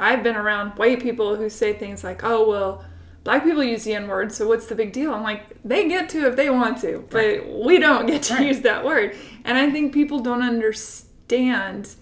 I've 0.01 0.23
been 0.23 0.37
around 0.37 0.71
white 0.79 1.01
people 1.01 1.37
who 1.37 1.49
say 1.51 1.73
things 1.75 2.03
like, 2.03 2.25
"Oh, 2.25 2.49
well, 2.49 2.85
black 3.25 3.45
people 3.45 3.63
use 3.63 3.85
the 3.85 3.95
N 3.95 4.09
word, 4.09 4.33
so 4.33 4.49
what's 4.49 4.67
the 4.67 4.75
big 4.75 4.93
deal?" 4.93 5.13
I'm 5.15 5.23
like, 5.23 5.43
they 5.65 5.87
get 5.89 6.09
to 6.11 6.27
if 6.27 6.37
they 6.37 6.49
want 6.51 6.81
to, 6.81 7.05
but 7.11 7.47
we 7.65 7.79
don't 7.79 8.07
get 8.07 8.23
to 8.25 8.35
Right. 8.35 8.47
use 8.49 8.61
that 8.61 8.85
word. 8.85 9.15
And 9.45 9.59
I 9.59 9.71
think 9.71 9.93
people 9.93 10.21
don't 10.21 10.43
understand. 10.43 11.95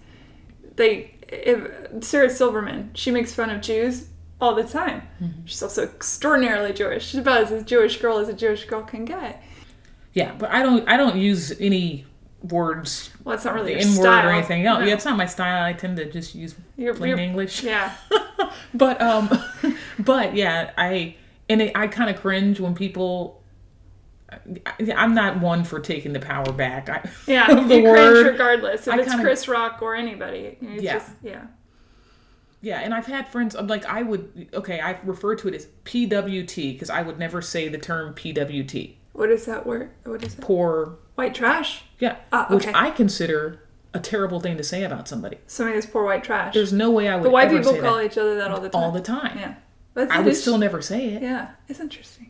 They, 0.75 1.15
if 1.27 2.03
Sarah 2.03 2.29
Silverman, 2.29 2.91
she 2.93 3.11
makes 3.11 3.33
fun 3.35 3.49
of 3.49 3.61
Jews 3.61 4.07
all 4.41 4.55
the 4.55 4.63
time. 4.63 5.03
Mm-hmm. 5.21 5.41
She's 5.45 5.61
also 5.61 5.83
extraordinarily 5.83 6.71
Jewish. 6.73 7.05
She's 7.07 7.19
about 7.19 7.51
as 7.51 7.63
Jewish 7.65 7.97
girl 8.01 8.17
as 8.19 8.29
a 8.29 8.33
Jewish 8.33 8.63
girl 8.65 8.81
can 8.83 9.03
get. 9.05 9.43
yeah. 10.13 10.33
But 10.37 10.51
I 10.51 10.63
don't, 10.63 10.87
I 10.87 10.95
don't 10.97 11.17
use 11.17 11.51
any 11.59 12.05
words, 12.43 13.09
Well, 13.23 13.35
it's 13.35 13.43
not 13.45 13.53
really 13.55 13.73
the 13.75 13.79
your 13.81 13.89
N 13.89 13.95
word 13.97 14.01
style. 14.03 14.27
or 14.27 14.31
anything. 14.31 14.63
No, 14.63 14.79
No. 14.79 14.85
yeah, 14.85 14.93
it's 14.93 15.05
not 15.05 15.17
my 15.17 15.25
style. 15.25 15.63
I 15.63 15.73
tend 15.73 15.97
to 15.97 16.05
just 16.09 16.35
use 16.35 16.55
You're- 16.77 16.97
plain 16.97 17.09
you're- 17.11 17.23
English. 17.23 17.63
Yeah. 17.63 17.93
but 18.73 19.01
um 19.01 19.29
but 19.99 20.35
yeah 20.35 20.71
i 20.77 21.15
and 21.49 21.61
it, 21.61 21.71
i 21.75 21.87
kind 21.87 22.09
of 22.09 22.19
cringe 22.21 22.59
when 22.59 22.73
people 22.73 23.41
I, 24.31 24.37
i'm 24.95 25.13
not 25.13 25.39
one 25.41 25.63
for 25.63 25.79
taking 25.79 26.13
the 26.13 26.19
power 26.19 26.51
back 26.53 26.87
I, 26.89 27.09
Yeah. 27.27 27.51
of 27.57 27.67
the 27.67 27.77
you 27.77 27.83
word 27.83 28.13
cringe 28.23 28.27
regardless. 28.27 28.87
If 28.87 28.93
I 28.93 28.97
it's 28.99 29.09
kinda- 29.09 29.23
Chris 29.23 29.47
Rock 29.47 29.81
or 29.81 29.95
anybody. 29.95 30.57
It's 30.61 30.83
Yeah. 30.83 30.93
Just, 30.93 31.11
yeah. 31.23 31.41
yeah 32.61 32.79
and 32.79 32.93
i've 32.93 33.05
had 33.07 33.27
friends 33.27 33.55
I'm 33.55 33.67
like 33.67 33.85
i 33.85 34.01
would 34.01 34.49
okay 34.53 34.79
i 34.79 34.97
refer 35.03 35.35
to 35.35 35.47
it 35.49 35.55
as 35.55 35.67
pwt 35.85 36.55
because 36.73 36.89
i 36.89 37.01
would 37.01 37.19
never 37.19 37.41
say 37.41 37.67
the 37.69 37.77
term 37.77 38.13
pwt 38.13 38.95
What 39.13 39.29
is 39.29 39.45
that 39.45 39.65
word? 39.65 39.89
What 40.05 40.23
is 40.23 40.33
it? 40.35 40.41
poor 40.41 40.97
White 41.19 41.35
trash? 41.35 41.83
yeah 41.99 42.15
Ah, 42.31 42.47
which 42.49 42.65
okay. 42.67 42.71
i 42.75 42.89
consider 42.91 43.59
a 43.93 43.99
terrible 43.99 44.39
thing 44.39 44.55
to 44.57 44.63
say 44.63 44.83
about 44.83 45.07
somebody 45.07 45.37
Somebody 45.47 45.77
is 45.77 45.85
poor 45.85 46.03
white 46.05 46.23
trash. 46.23 46.53
there's 46.53 46.71
no 46.73 46.89
way 46.91 47.09
i 47.09 47.15
would 47.15 47.23
but 47.23 47.31
white 47.31 47.49
people 47.49 47.75
call 47.77 47.97
that 47.97 48.05
each 48.05 48.17
other 48.17 48.35
that 48.35 48.51
all 48.51 48.61
the 48.61 48.69
time. 48.69 48.83
all 48.83 48.91
the 48.91 49.01
time 49.01 49.37
Yeah. 49.37 49.55
But 49.93 50.09
i 50.11 50.19
would 50.21 50.35
still 50.35 50.57
never 50.57 50.81
say 50.81 51.01
it 51.15 51.21
Yeah. 51.21 51.49
It's 51.67 51.79
interesting. 51.81 52.27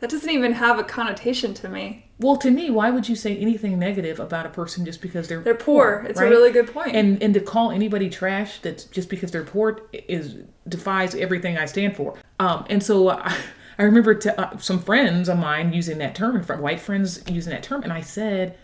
That 0.00 0.10
doesn't 0.10 0.30
even 0.30 0.52
have 0.52 0.78
a 0.78 0.84
connotation 0.84 1.54
to 1.54 1.68
me. 1.68 2.06
Well, 2.20 2.36
to 2.36 2.52
me, 2.52 2.70
why 2.70 2.88
would 2.94 3.08
you 3.08 3.16
say 3.16 3.36
anything 3.36 3.80
negative 3.80 4.20
about 4.20 4.46
a 4.46 4.48
person 4.60 4.84
just 4.84 5.00
because 5.02 5.26
they're 5.26 5.40
They're 5.40 5.56
poor. 5.56 6.06
It's 6.08 6.20
right? 6.20 6.28
a 6.28 6.30
really 6.30 6.52
good 6.52 6.72
point. 6.72 6.94
and 6.94 7.20
and 7.20 7.34
to 7.34 7.40
call 7.40 7.72
anybody 7.72 8.08
trash 8.08 8.60
that's 8.60 8.84
just 8.84 9.08
because 9.08 9.32
they're 9.32 9.42
poor 9.56 9.68
is 9.92 10.36
defies 10.68 11.16
everything 11.16 11.58
I 11.58 11.66
stand 11.66 11.96
for. 11.96 12.14
Um, 12.38 12.64
and 12.70 12.80
so 12.80 13.08
I, 13.10 13.36
I 13.78 13.84
remember 13.84 14.14
t- 14.14 14.30
uh, 14.30 14.56
some 14.58 14.80
friends 14.80 15.28
of 15.28 15.38
mine 15.38 15.72
using 15.72 15.98
that 15.98 16.14
term, 16.14 16.42
white 16.42 16.80
friends 16.80 17.22
using 17.28 17.52
that 17.52 17.62
term, 17.62 17.82
and 17.84 17.92
I 17.92 18.00
said, 18.00 18.58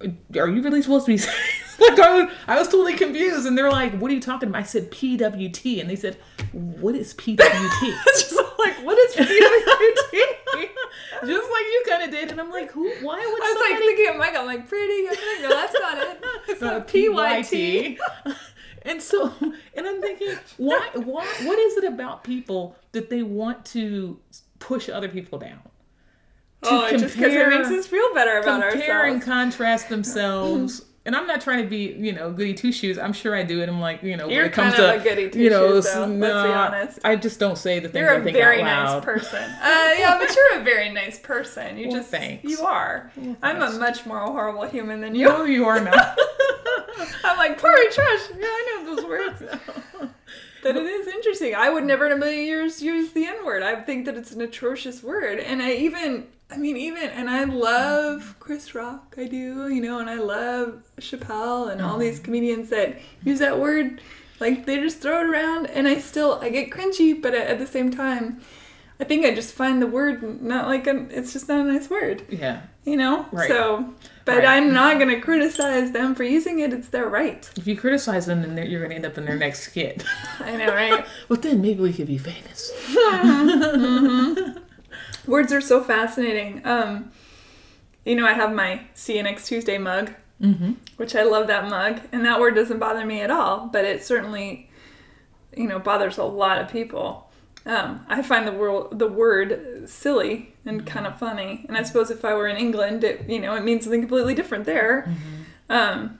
"Are 0.00 0.48
you 0.48 0.62
really 0.62 0.80
supposed 0.80 1.06
to 1.06 1.16
be?" 1.16 1.18
like 1.80 1.98
I 1.98 2.22
was, 2.22 2.32
I 2.46 2.58
was 2.58 2.68
totally 2.68 2.94
confused, 2.94 3.46
and 3.46 3.58
they're 3.58 3.70
like, 3.70 3.98
"What 3.98 4.12
are 4.12 4.14
you 4.14 4.20
talking 4.20 4.48
about?" 4.48 4.60
I 4.60 4.64
said 4.64 4.92
PWT, 4.92 5.80
and 5.80 5.90
they 5.90 5.96
said, 5.96 6.16
"What 6.52 6.94
is 6.94 7.14
PWT?" 7.14 7.38
it's 8.06 8.22
just 8.22 8.36
like, 8.58 8.76
what 8.84 8.96
is 8.96 9.16
PWT? 9.16 9.26
just 11.26 11.50
like 11.50 11.64
you 11.66 11.82
kind 11.88 12.02
of 12.04 12.10
did, 12.12 12.30
and 12.30 12.40
I'm 12.40 12.50
like, 12.50 12.70
"Who? 12.70 12.88
Why 13.02 13.16
would 13.16 13.42
I 13.42 13.46
was 13.50 13.60
like 13.60 13.68
somebody?" 13.70 13.86
thinking 13.86 14.08
of 14.08 14.16
Mike. 14.18 14.36
I'm 14.36 14.46
like, 14.46 14.68
pretty. 14.68 15.08
I'm 15.08 15.08
like, 15.08 15.42
no, 15.42 15.48
that's 15.48 15.74
not 15.74 15.98
it. 15.98 16.24
It's 16.48 16.62
uh, 16.62 16.78
not 16.78 16.86
PYT. 16.88 17.98
And 18.88 19.02
so, 19.02 19.32
and 19.74 19.86
I'm 19.86 20.00
thinking, 20.00 20.36
why, 20.56 20.88
why, 20.94 21.26
what 21.42 21.58
is 21.58 21.76
it 21.76 21.84
about 21.84 22.24
people 22.24 22.74
that 22.92 23.10
they 23.10 23.22
want 23.22 23.64
to 23.66 24.18
push 24.58 24.88
other 24.88 25.08
people 25.08 25.38
down? 25.38 25.60
To 26.64 26.70
Oh, 26.70 26.90
just 26.90 27.14
because 27.14 27.34
it 27.34 27.48
makes 27.48 27.68
us 27.68 27.86
feel 27.86 28.12
better 28.14 28.38
about 28.38 28.72
compare 28.72 29.04
and 29.06 29.22
contrast 29.22 29.88
themselves. 29.88 30.84
And 31.04 31.16
I'm 31.16 31.26
not 31.26 31.40
trying 31.40 31.62
to 31.62 31.68
be, 31.70 31.94
you 31.98 32.12
know, 32.12 32.30
goody 32.32 32.52
two 32.52 32.70
shoes. 32.70 32.98
I'm 32.98 33.14
sure 33.14 33.34
I 33.34 33.42
do 33.42 33.62
it. 33.62 33.68
I'm 33.68 33.80
like, 33.80 34.02
you 34.02 34.14
know, 34.16 34.26
when 34.26 34.34
You're 34.34 34.46
it 34.46 34.52
comes 34.52 34.74
kind 34.74 35.00
to, 35.00 35.00
a 35.00 35.14
goody 35.14 35.42
you 35.42 35.48
know, 35.48 35.68
though, 35.68 35.74
let's 35.76 35.94
be 35.94 36.16
no, 36.18 36.52
honest. 36.52 36.98
I 37.02 37.16
just 37.16 37.40
don't 37.40 37.56
say 37.56 37.78
the 37.78 37.88
things 37.88 38.02
You're 38.02 38.14
I 38.14 38.20
think 38.22 38.36
out 38.36 38.40
loud. 38.40 38.42
You're 38.42 38.50
a 38.50 38.56
very 38.56 38.62
nice 38.62 39.04
person. 39.04 39.42
Uh, 39.62 39.94
yeah, 39.98 40.18
but 40.18 40.36
you're 40.36 40.60
a 40.60 40.64
very 40.64 40.92
nice 40.92 41.18
person. 41.18 41.78
You 41.78 41.88
Well, 41.88 41.96
just 41.98 42.10
thanks. 42.10 42.44
you 42.44 42.60
are. 42.60 43.10
I'm 43.42 43.62
a 43.62 43.70
much 43.78 44.04
more 44.04 44.18
horrible 44.20 44.66
human 44.66 45.00
than 45.00 45.14
you. 45.14 45.26
No, 45.26 45.44
you 45.44 45.64
are 45.64 45.80
not. 45.80 46.18
I'm 47.24 47.36
like 47.36 47.58
purry 47.58 47.90
trash. 47.90 48.20
Yeah, 48.38 48.46
I 48.46 48.82
know 48.84 48.96
those 48.96 49.04
words. 49.04 49.42
But 50.62 50.76
it 50.76 50.84
is 50.84 51.06
interesting. 51.06 51.54
I 51.54 51.70
would 51.70 51.84
never 51.84 52.06
in 52.06 52.12
a 52.12 52.16
million 52.16 52.44
years 52.44 52.82
use 52.82 53.12
the 53.12 53.26
N 53.26 53.44
word. 53.44 53.62
I 53.62 53.76
think 53.76 54.06
that 54.06 54.16
it's 54.16 54.32
an 54.32 54.40
atrocious 54.40 55.02
word. 55.02 55.38
And 55.38 55.62
I 55.62 55.72
even, 55.72 56.26
I 56.50 56.56
mean, 56.56 56.76
even, 56.76 57.10
and 57.10 57.30
I 57.30 57.44
love 57.44 58.34
Chris 58.40 58.74
Rock. 58.74 59.14
I 59.16 59.26
do, 59.26 59.68
you 59.68 59.80
know, 59.80 60.00
and 60.00 60.10
I 60.10 60.16
love 60.16 60.82
Chappelle 60.98 61.70
and 61.70 61.80
all 61.80 61.98
these 61.98 62.16
mm-hmm. 62.16 62.24
comedians 62.24 62.70
that 62.70 62.98
use 63.24 63.38
that 63.38 63.58
word. 63.58 64.00
Like 64.40 64.66
they 64.66 64.76
just 64.78 65.00
throw 65.00 65.20
it 65.20 65.26
around, 65.26 65.66
and 65.66 65.88
I 65.88 65.98
still, 65.98 66.38
I 66.40 66.50
get 66.50 66.70
cringy, 66.70 67.20
but 67.20 67.34
at 67.34 67.58
the 67.58 67.66
same 67.66 67.90
time, 67.90 68.40
I 69.00 69.04
think 69.04 69.26
I 69.26 69.34
just 69.34 69.52
find 69.52 69.82
the 69.82 69.86
word 69.88 70.42
not 70.42 70.68
like 70.68 70.86
a, 70.86 71.06
it's 71.10 71.32
just 71.32 71.48
not 71.48 71.66
a 71.66 71.72
nice 71.72 71.90
word, 71.90 72.22
yeah. 72.28 72.62
you 72.84 72.96
know? 72.96 73.26
Right. 73.32 73.48
So, 73.48 73.94
but 74.28 74.44
Right. 74.44 74.46
I'm 74.46 74.72
not 74.74 74.98
going 74.98 75.08
to 75.08 75.20
criticize 75.20 75.92
them 75.92 76.14
for 76.14 76.22
using 76.22 76.58
it. 76.60 76.72
It's 76.72 76.88
their 76.88 77.08
right. 77.08 77.48
If 77.56 77.66
you 77.66 77.76
criticize 77.76 78.26
them, 78.26 78.42
then 78.42 78.70
you're 78.70 78.80
going 78.80 78.90
to 78.90 78.96
end 78.96 79.06
up 79.06 79.16
in 79.16 79.24
their 79.24 79.36
next 79.36 79.60
skit. 79.60 80.04
I 80.40 80.56
know, 80.56 80.68
right? 80.74 81.06
but 81.28 81.40
then 81.42 81.62
maybe 81.62 81.80
we 81.80 81.92
could 81.94 82.06
be 82.06 82.18
famous. 82.18 82.70
Words 85.26 85.52
are 85.52 85.60
so 85.60 85.82
fascinating. 85.82 86.62
Um, 86.66 87.10
you 88.04 88.14
know, 88.16 88.26
I 88.26 88.32
have 88.34 88.52
my 88.54 88.82
See 88.94 89.16
You 89.16 89.22
Next 89.22 89.46
Tuesday 89.48 89.78
mug, 89.78 90.12
Mm-hmm. 90.40 90.74
which 90.98 91.16
I 91.16 91.24
love 91.24 91.48
that 91.48 91.68
mug, 91.68 92.00
and 92.12 92.24
that 92.24 92.38
word 92.38 92.54
doesn't 92.54 92.78
bother 92.78 93.04
me 93.04 93.22
at 93.22 93.28
all, 93.30 93.66
but 93.72 93.84
it 93.84 94.04
certainly, 94.04 94.70
you 95.56 95.66
know, 95.66 95.80
bothers 95.80 96.16
a 96.18 96.22
lot 96.22 96.60
of 96.60 96.68
people. 96.70 97.27
Um, 97.68 98.06
I 98.08 98.22
find 98.22 98.48
the 98.48 98.52
word 98.52 98.98
the 98.98 99.06
word 99.06 99.88
silly 99.88 100.54
and 100.64 100.86
kind 100.86 101.06
of 101.06 101.18
funny, 101.18 101.66
and 101.68 101.76
I 101.76 101.82
suppose 101.82 102.10
if 102.10 102.24
I 102.24 102.32
were 102.34 102.48
in 102.48 102.56
England, 102.56 103.04
it 103.04 103.28
you 103.28 103.38
know 103.38 103.54
it 103.54 103.62
means 103.62 103.84
something 103.84 104.00
completely 104.00 104.34
different 104.34 104.64
there. 104.64 105.14
Um, 105.68 106.18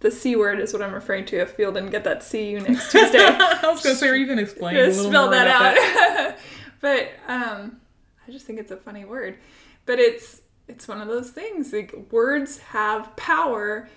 the 0.00 0.10
C 0.10 0.34
word 0.34 0.58
is 0.58 0.72
what 0.72 0.82
I'm 0.82 0.92
referring 0.92 1.24
to. 1.26 1.40
If 1.40 1.56
people 1.56 1.72
didn't 1.72 1.90
get 1.90 2.02
that, 2.02 2.24
see 2.24 2.50
you 2.50 2.58
next 2.58 2.90
Tuesday. 2.90 3.18
I 3.20 3.60
was 3.62 3.82
going 3.82 3.94
to 3.94 4.00
say, 4.00 4.08
are 4.08 4.16
you 4.16 4.26
going 4.26 4.38
to 4.38 4.42
explain 4.42 4.74
a 4.74 4.92
spell 4.92 5.30
that 5.30 5.46
out. 5.46 5.76
that? 5.76 6.38
but 6.80 7.10
um, 7.28 7.80
I 8.26 8.32
just 8.32 8.44
think 8.44 8.58
it's 8.58 8.72
a 8.72 8.76
funny 8.76 9.04
word. 9.04 9.38
But 9.86 10.00
it's 10.00 10.42
it's 10.66 10.88
one 10.88 11.00
of 11.00 11.06
those 11.06 11.30
things. 11.30 11.72
Like 11.72 11.94
words 12.10 12.58
have 12.58 13.14
power 13.14 13.88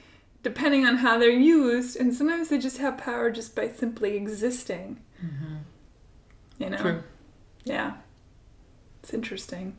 depending 0.44 0.86
on 0.86 0.98
how 0.98 1.18
they're 1.18 1.32
used, 1.32 1.98
and 1.98 2.14
sometimes 2.14 2.50
they 2.50 2.60
just 2.60 2.78
have 2.78 3.00
power 3.00 3.32
just 3.32 3.56
by 3.56 3.70
simply 3.70 4.16
existing. 4.16 5.00
You 6.60 6.70
know. 6.70 6.78
True. 6.78 7.04
Yeah. 7.66 7.94
It's 9.04 9.14
interesting. 9.14 9.76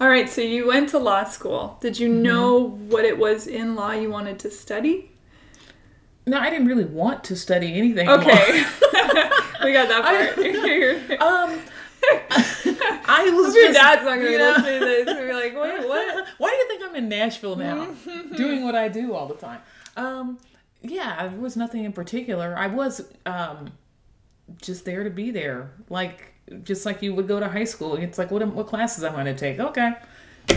All 0.00 0.08
right, 0.08 0.28
so 0.30 0.40
you 0.40 0.66
went 0.68 0.88
to 0.90 0.98
law 0.98 1.24
school. 1.24 1.76
Did 1.80 1.98
you 1.98 2.08
Mm-hmm. 2.08 2.22
know 2.22 2.68
what 2.88 3.04
it 3.04 3.18
was 3.18 3.46
in 3.46 3.74
law 3.74 3.92
you 3.92 4.10
wanted 4.10 4.38
to 4.40 4.50
study? 4.50 5.10
No, 6.26 6.38
I 6.38 6.48
didn't 6.50 6.68
really 6.68 6.84
want 6.84 7.24
to 7.24 7.36
study 7.36 7.74
anything. 7.74 8.08
Okay. 8.08 8.64
we 9.64 9.72
got 9.72 9.88
that 9.88 10.02
part. 10.02 11.20
Um, 11.20 11.60
I 12.42 13.30
was 13.34 13.54
Your 13.54 13.66
just, 13.66 13.78
dad's 13.78 14.04
not 14.04 14.18
gonna 14.18 14.30
you 14.30 14.38
know- 14.38 14.52
listening 14.56 14.80
to 14.80 14.86
this 14.86 15.08
and 15.08 15.26
be 15.26 15.32
like, 15.34 15.54
wait, 15.54 15.86
what? 15.88 16.26
Why 16.38 16.48
do 16.50 16.56
you 16.56 16.68
think 16.68 16.82
I'm 16.88 16.96
in 16.96 17.08
Nashville 17.08 17.56
now, 17.56 17.88
doing 18.36 18.64
what 18.64 18.74
I 18.74 18.88
do 18.88 19.14
all 19.14 19.26
the 19.26 19.34
time? 19.34 19.60
Um, 19.96 20.38
yeah, 20.82 21.28
there 21.28 21.38
was 21.38 21.56
nothing 21.56 21.84
in 21.84 21.92
particular. 21.92 22.54
I 22.56 22.68
was 22.68 23.02
um, 23.26 23.72
just 24.60 24.84
there 24.84 25.04
to 25.04 25.10
be 25.10 25.30
there, 25.30 25.72
like 25.88 26.34
just 26.62 26.84
like 26.86 27.02
you 27.02 27.14
would 27.14 27.28
go 27.28 27.40
to 27.40 27.48
high 27.48 27.64
school. 27.64 27.96
It's 27.96 28.18
like 28.18 28.30
what 28.30 28.42
am- 28.42 28.54
what 28.54 28.66
classes 28.66 29.04
I'm 29.04 29.12
going 29.12 29.26
to 29.26 29.34
take. 29.34 29.58
Okay, 29.60 29.92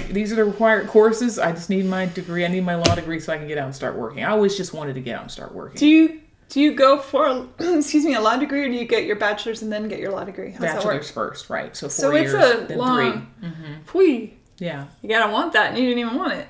these 0.10 0.32
are 0.32 0.36
the 0.36 0.46
required 0.46 0.88
courses. 0.88 1.40
I 1.40 1.52
just 1.52 1.70
need 1.70 1.86
my 1.86 2.06
degree. 2.06 2.46
I 2.46 2.48
need 2.48 2.64
my 2.66 2.76
law 2.76 2.96
degree 2.96 3.20
so 3.20 3.34
I 3.34 3.38
can 3.38 3.48
get 3.48 3.58
out 3.58 3.66
and 3.66 3.76
start 3.76 3.96
working. 3.96 4.24
I 4.24 4.32
always 4.32 4.58
just 4.58 4.74
wanted 4.74 4.96
to 4.96 5.02
get 5.02 5.16
out 5.16 5.24
and 5.24 5.32
start 5.32 5.54
working. 5.54 5.78
Do 5.78 5.88
you 5.88 6.22
do 6.50 6.62
you 6.62 6.74
go 6.74 7.00
for 7.00 7.48
excuse 7.60 8.06
me 8.06 8.16
a 8.16 8.22
law 8.22 8.38
degree 8.38 8.66
or 8.66 8.70
do 8.70 8.76
you 8.76 8.86
get 8.86 9.06
your 9.06 9.16
bachelor's 9.16 9.62
and 9.62 9.72
then 9.72 9.88
get 9.88 10.00
your 10.00 10.12
law 10.12 10.24
degree? 10.24 10.52
How's? 10.52 10.62
Bachelor's 10.62 11.10
first, 11.10 11.50
right? 11.50 11.76
So 11.76 11.88
four 11.88 11.92
So 11.92 12.16
it's 12.16 12.32
years, 12.32 12.72
a 12.72 12.76
long. 12.76 13.28
3 13.40 13.50
mm-hmm. 13.50 13.74
Pwee. 13.86 14.34
Yeah. 14.60 14.86
You 15.02 15.10
gotta 15.10 15.32
want 15.32 15.54
that, 15.54 15.70
and 15.70 15.78
you 15.78 15.86
didn't 15.86 16.00
even 16.00 16.16
want 16.16 16.34
it. 16.34 16.48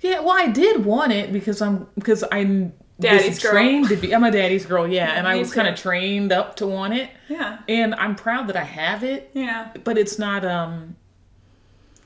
Yeah, 0.00 0.20
well, 0.20 0.36
I 0.36 0.48
did 0.48 0.84
want 0.84 1.12
it 1.12 1.32
because 1.32 1.62
I'm 1.62 1.88
because 1.94 2.22
I'm 2.30 2.74
Daddy's 2.98 3.38
girl. 3.42 3.52
trained 3.52 3.88
to 3.90 3.96
be. 3.96 4.14
I'm 4.14 4.24
a 4.24 4.30
daddy's 4.30 4.64
girl, 4.66 4.86
yeah, 4.88 5.12
and 5.18 5.26
I 5.32 5.36
was 5.36 5.52
kind 5.52 5.68
of 5.68 5.76
trained 5.78 6.32
up 6.32 6.56
to 6.56 6.66
want 6.66 6.94
it, 6.94 7.10
Yeah, 7.28 7.58
and 7.68 7.94
I'm 7.94 8.14
proud 8.14 8.48
that 8.48 8.56
I 8.56 8.64
have 8.64 9.04
it. 9.04 9.30
yeah. 9.34 9.72
But 9.84 9.98
it's 9.98 10.18
not 10.18 10.44
um, 10.44 10.96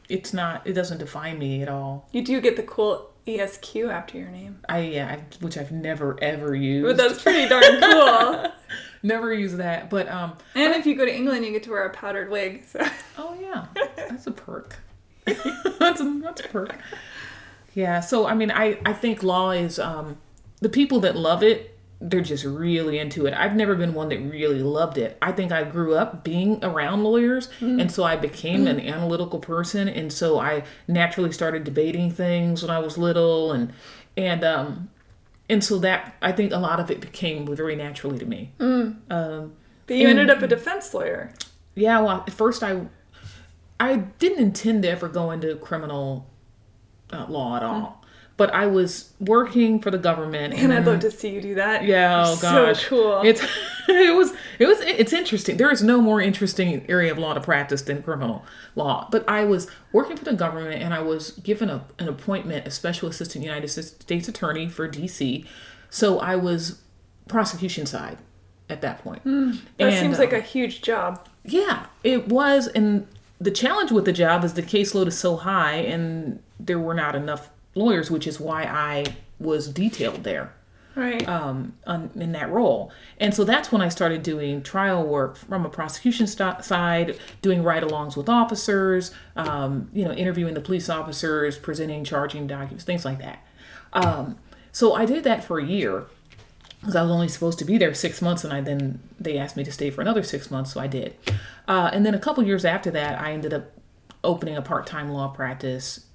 it's 0.09 0.33
not. 0.33 0.67
It 0.67 0.73
doesn't 0.73 0.99
define 0.99 1.39
me 1.39 1.63
at 1.63 1.69
all. 1.69 2.09
You 2.13 2.23
do 2.25 2.41
get 2.41 2.57
the 2.57 2.65
cool 2.65 3.11
ESQ 3.29 3.77
after 3.89 4.19
your 4.19 4.29
name, 4.31 4.59
I 4.69 4.81
yeah, 4.81 5.17
I, 5.19 5.45
which 5.45 5.57
I've 5.57 5.71
never 5.71 6.19
ever 6.23 6.55
used. 6.57 6.87
but 6.87 6.97
that's 6.97 7.23
pretty 7.23 7.49
darn 7.49 7.63
cool. 7.81 8.47
never 9.05 9.33
used 9.33 9.59
that. 9.59 9.91
But 9.91 10.09
um, 10.09 10.37
and 10.57 10.75
if 10.75 10.87
you 10.87 10.97
go 10.97 11.05
to 11.05 11.15
England, 11.15 11.45
you 11.45 11.53
get 11.53 11.63
to 11.65 11.71
wear 11.71 11.85
a 11.85 11.91
powdered 11.91 12.31
wig. 12.31 12.65
So 12.67 12.85
Oh 13.17 13.37
yeah, 13.41 13.67
that's 13.97 14.27
a 14.27 14.33
perk. 14.33 14.77
that's 15.25 16.01
a 16.01 16.21
that's 16.23 16.41
a 16.41 16.49
perk. 16.49 16.75
Yeah. 17.75 18.01
So 18.01 18.27
I 18.27 18.35
mean, 18.35 18.51
I 18.51 18.79
I 18.85 18.93
think 18.93 19.23
law 19.23 19.53
is 19.53 19.79
um 19.79 20.17
the 20.61 20.69
people 20.69 21.01
that 21.01 21.17
love 21.17 21.43
it. 21.43 21.77
They're 22.03 22.23
just 22.23 22.47
really 22.47 22.99
into 22.99 23.27
it. 23.27 23.35
I've 23.35 23.55
never 23.55 23.75
been 23.75 23.93
one 23.93 24.09
that 24.09 24.19
really 24.21 24.63
loved 24.63 24.97
it. 24.97 25.19
I 25.21 25.33
think 25.33 25.53
I 25.53 25.65
grew 25.65 25.95
up 25.95 26.25
being 26.25 26.59
around 26.65 27.05
lawyers, 27.05 27.51
and 27.61 27.93
so 27.93 28.05
I 28.05 28.17
became 28.17 28.67
an 28.67 28.81
analytical 28.81 29.39
person, 29.39 29.87
and 29.87 30.11
so 30.11 30.39
I 30.39 30.63
naturally 30.89 31.31
started 31.31 31.63
debating 31.63 32.11
things 32.11 32.63
when 32.63 32.71
I 32.71 32.79
was 32.79 32.97
little, 32.97 33.53
and 33.53 33.75
and 34.17 34.43
um 34.45 34.89
and 35.51 35.63
so 35.63 35.79
that 35.81 36.17
I 36.23 36.33
think 36.33 36.53
a 36.53 36.57
lot 36.59 36.81
of 36.81 36.91
it 36.91 37.03
became 37.03 37.47
very 37.55 37.77
naturally 37.77 38.19
to 38.19 38.25
me. 38.25 38.53
Um, 39.11 39.53
but 39.87 39.97
you 39.97 40.09
ended 40.09 40.31
up 40.31 40.41
a 40.41 40.47
defense 40.47 40.95
lawyer. 40.95 41.35
yeah, 41.75 42.01
well, 42.01 42.25
at 42.27 42.33
first 42.33 42.63
I, 42.63 42.87
I 43.79 43.97
didn't 44.19 44.39
intend 44.39 44.85
to 44.85 44.89
ever 44.91 45.09
go 45.09 45.33
into 45.33 45.55
criminal 45.57 46.31
uh, 47.13 47.27
law 47.29 47.57
at 47.57 47.63
all, 47.63 48.00
but 48.41 48.55
I 48.55 48.67
was 48.67 49.13
working 49.21 49.81
for 49.83 49.91
the 49.91 49.99
government, 49.99 50.55
And 50.55 50.73
I'd 50.73 50.87
love 50.87 51.01
to 51.01 51.11
see 51.11 51.29
you 51.29 51.43
do 51.43 51.57
that. 51.57 51.85
yeah, 51.85 52.25
oh 52.27 52.35
so 52.37 52.73
cool. 52.89 53.21
It's 53.23 53.43
it 53.89 54.17
was 54.17 54.33
it 54.59 54.67
was 54.67 54.81
it's 54.81 55.13
interesting. 55.13 55.59
There 55.59 55.71
is 55.71 55.83
no 55.83 56.01
more 56.01 56.23
interesting 56.23 56.87
area 56.89 57.13
of 57.13 57.19
law 57.19 57.35
to 57.35 57.41
practice 57.43 57.83
than 57.83 58.03
criminal 58.03 58.43
law. 58.75 59.09
But 59.11 59.29
I 59.29 59.45
was 59.45 59.67
working 59.93 60.17
for 60.17 60.25
the 60.25 60.33
government, 60.33 60.83
and 60.83 60.95
I 60.95 61.03
was 61.03 61.33
given 61.33 61.69
a, 61.69 61.85
an 61.99 62.09
appointment, 62.09 62.67
a 62.67 62.71
special 62.71 63.11
assistant 63.11 63.45
United 63.45 63.69
States 63.69 64.27
attorney 64.27 64.69
for 64.71 64.89
D.C. 64.89 65.45
So 65.91 66.19
I 66.19 66.37
was 66.37 66.81
prosecution 67.29 67.85
side 67.85 68.17
at 68.71 68.81
that 68.81 69.05
point. 69.05 69.21
Hmm. 69.21 69.51
that 69.77 69.93
And, 69.93 69.95
seems 70.01 70.19
like 70.19 70.33
um, 70.33 70.39
a 70.41 70.43
huge 70.43 70.81
job. 70.81 71.29
yeah, 71.45 71.89
it 72.03 72.29
was. 72.29 72.69
And 72.69 73.07
the 73.39 73.51
challenge 73.51 73.93
with 73.93 74.07
the 74.07 74.15
job 74.15 74.45
is 74.45 74.55
the 74.55 74.63
caseload 74.63 75.09
is 75.09 75.19
so 75.19 75.37
high 75.37 75.75
and 75.77 76.41
there 76.59 76.79
were 76.79 76.95
not 76.95 77.15
enough 77.15 77.51
lawyers, 77.75 78.11
which 78.11 78.27
is 78.27 78.41
why 78.41 78.65
I 78.65 79.05
was 79.39 79.69
detailed 79.69 80.25
there. 80.25 80.53
Right. 80.97 81.27
um, 81.29 81.75
on, 81.87 82.11
in 82.17 82.33
that 82.33 82.51
role. 82.51 82.91
And 83.19 83.33
so 83.33 83.45
that's 83.45 83.71
when 83.71 83.81
I 83.81 83.89
started 83.89 84.25
doing 84.25 84.61
trial 84.61 85.07
work 85.07 85.37
from 85.37 85.65
a 85.65 85.69
prosecution 85.69 86.27
st- 86.27 86.65
side, 86.65 87.17
doing 87.43 87.63
ride 87.63 87.85
alongs 87.85 88.17
with 88.17 88.29
officers, 88.29 89.15
um, 89.37 89.89
you 89.95 90.05
know, 90.05 90.11
interviewing 90.13 90.55
the 90.55 90.61
police 90.61 90.91
officers, 90.91 91.57
presenting 91.57 92.03
charging 92.03 92.49
documents, 92.49 92.83
things 92.83 93.05
like 93.05 93.19
that. 93.21 93.39
Um, 93.93 94.37
so 94.73 94.95
I 94.95 95.05
did 95.05 95.23
that 95.25 95.45
for 95.45 95.61
a 95.61 95.65
year 95.65 96.07
because 96.81 96.97
I 96.97 97.03
was 97.03 97.11
only 97.11 97.29
supposed 97.29 97.59
to 97.61 97.65
be 97.65 97.79
there 97.79 97.93
six 97.95 98.23
months, 98.23 98.43
and 98.43 98.53
I 98.53 98.61
then 98.61 99.01
they 99.19 99.37
asked 99.39 99.57
me 99.57 99.65
to 99.65 99.73
stay 99.73 99.91
for 99.91 100.01
another 100.01 100.23
six 100.23 100.51
months, 100.51 100.73
so 100.73 100.81
I 100.81 100.87
did. 100.87 101.15
Uh, 101.69 101.91
and 101.93 102.07
then 102.07 102.15
a 102.15 102.19
couple 102.19 102.43
years 102.45 102.65
after 102.65 102.91
that, 102.91 103.21
I 103.21 103.33
ended 103.33 103.53
up 103.53 103.71
opening 104.25 104.57
a 104.57 104.63
part 104.63 104.87
time 104.87 105.11
law 105.11 105.29
practice 105.29 106.07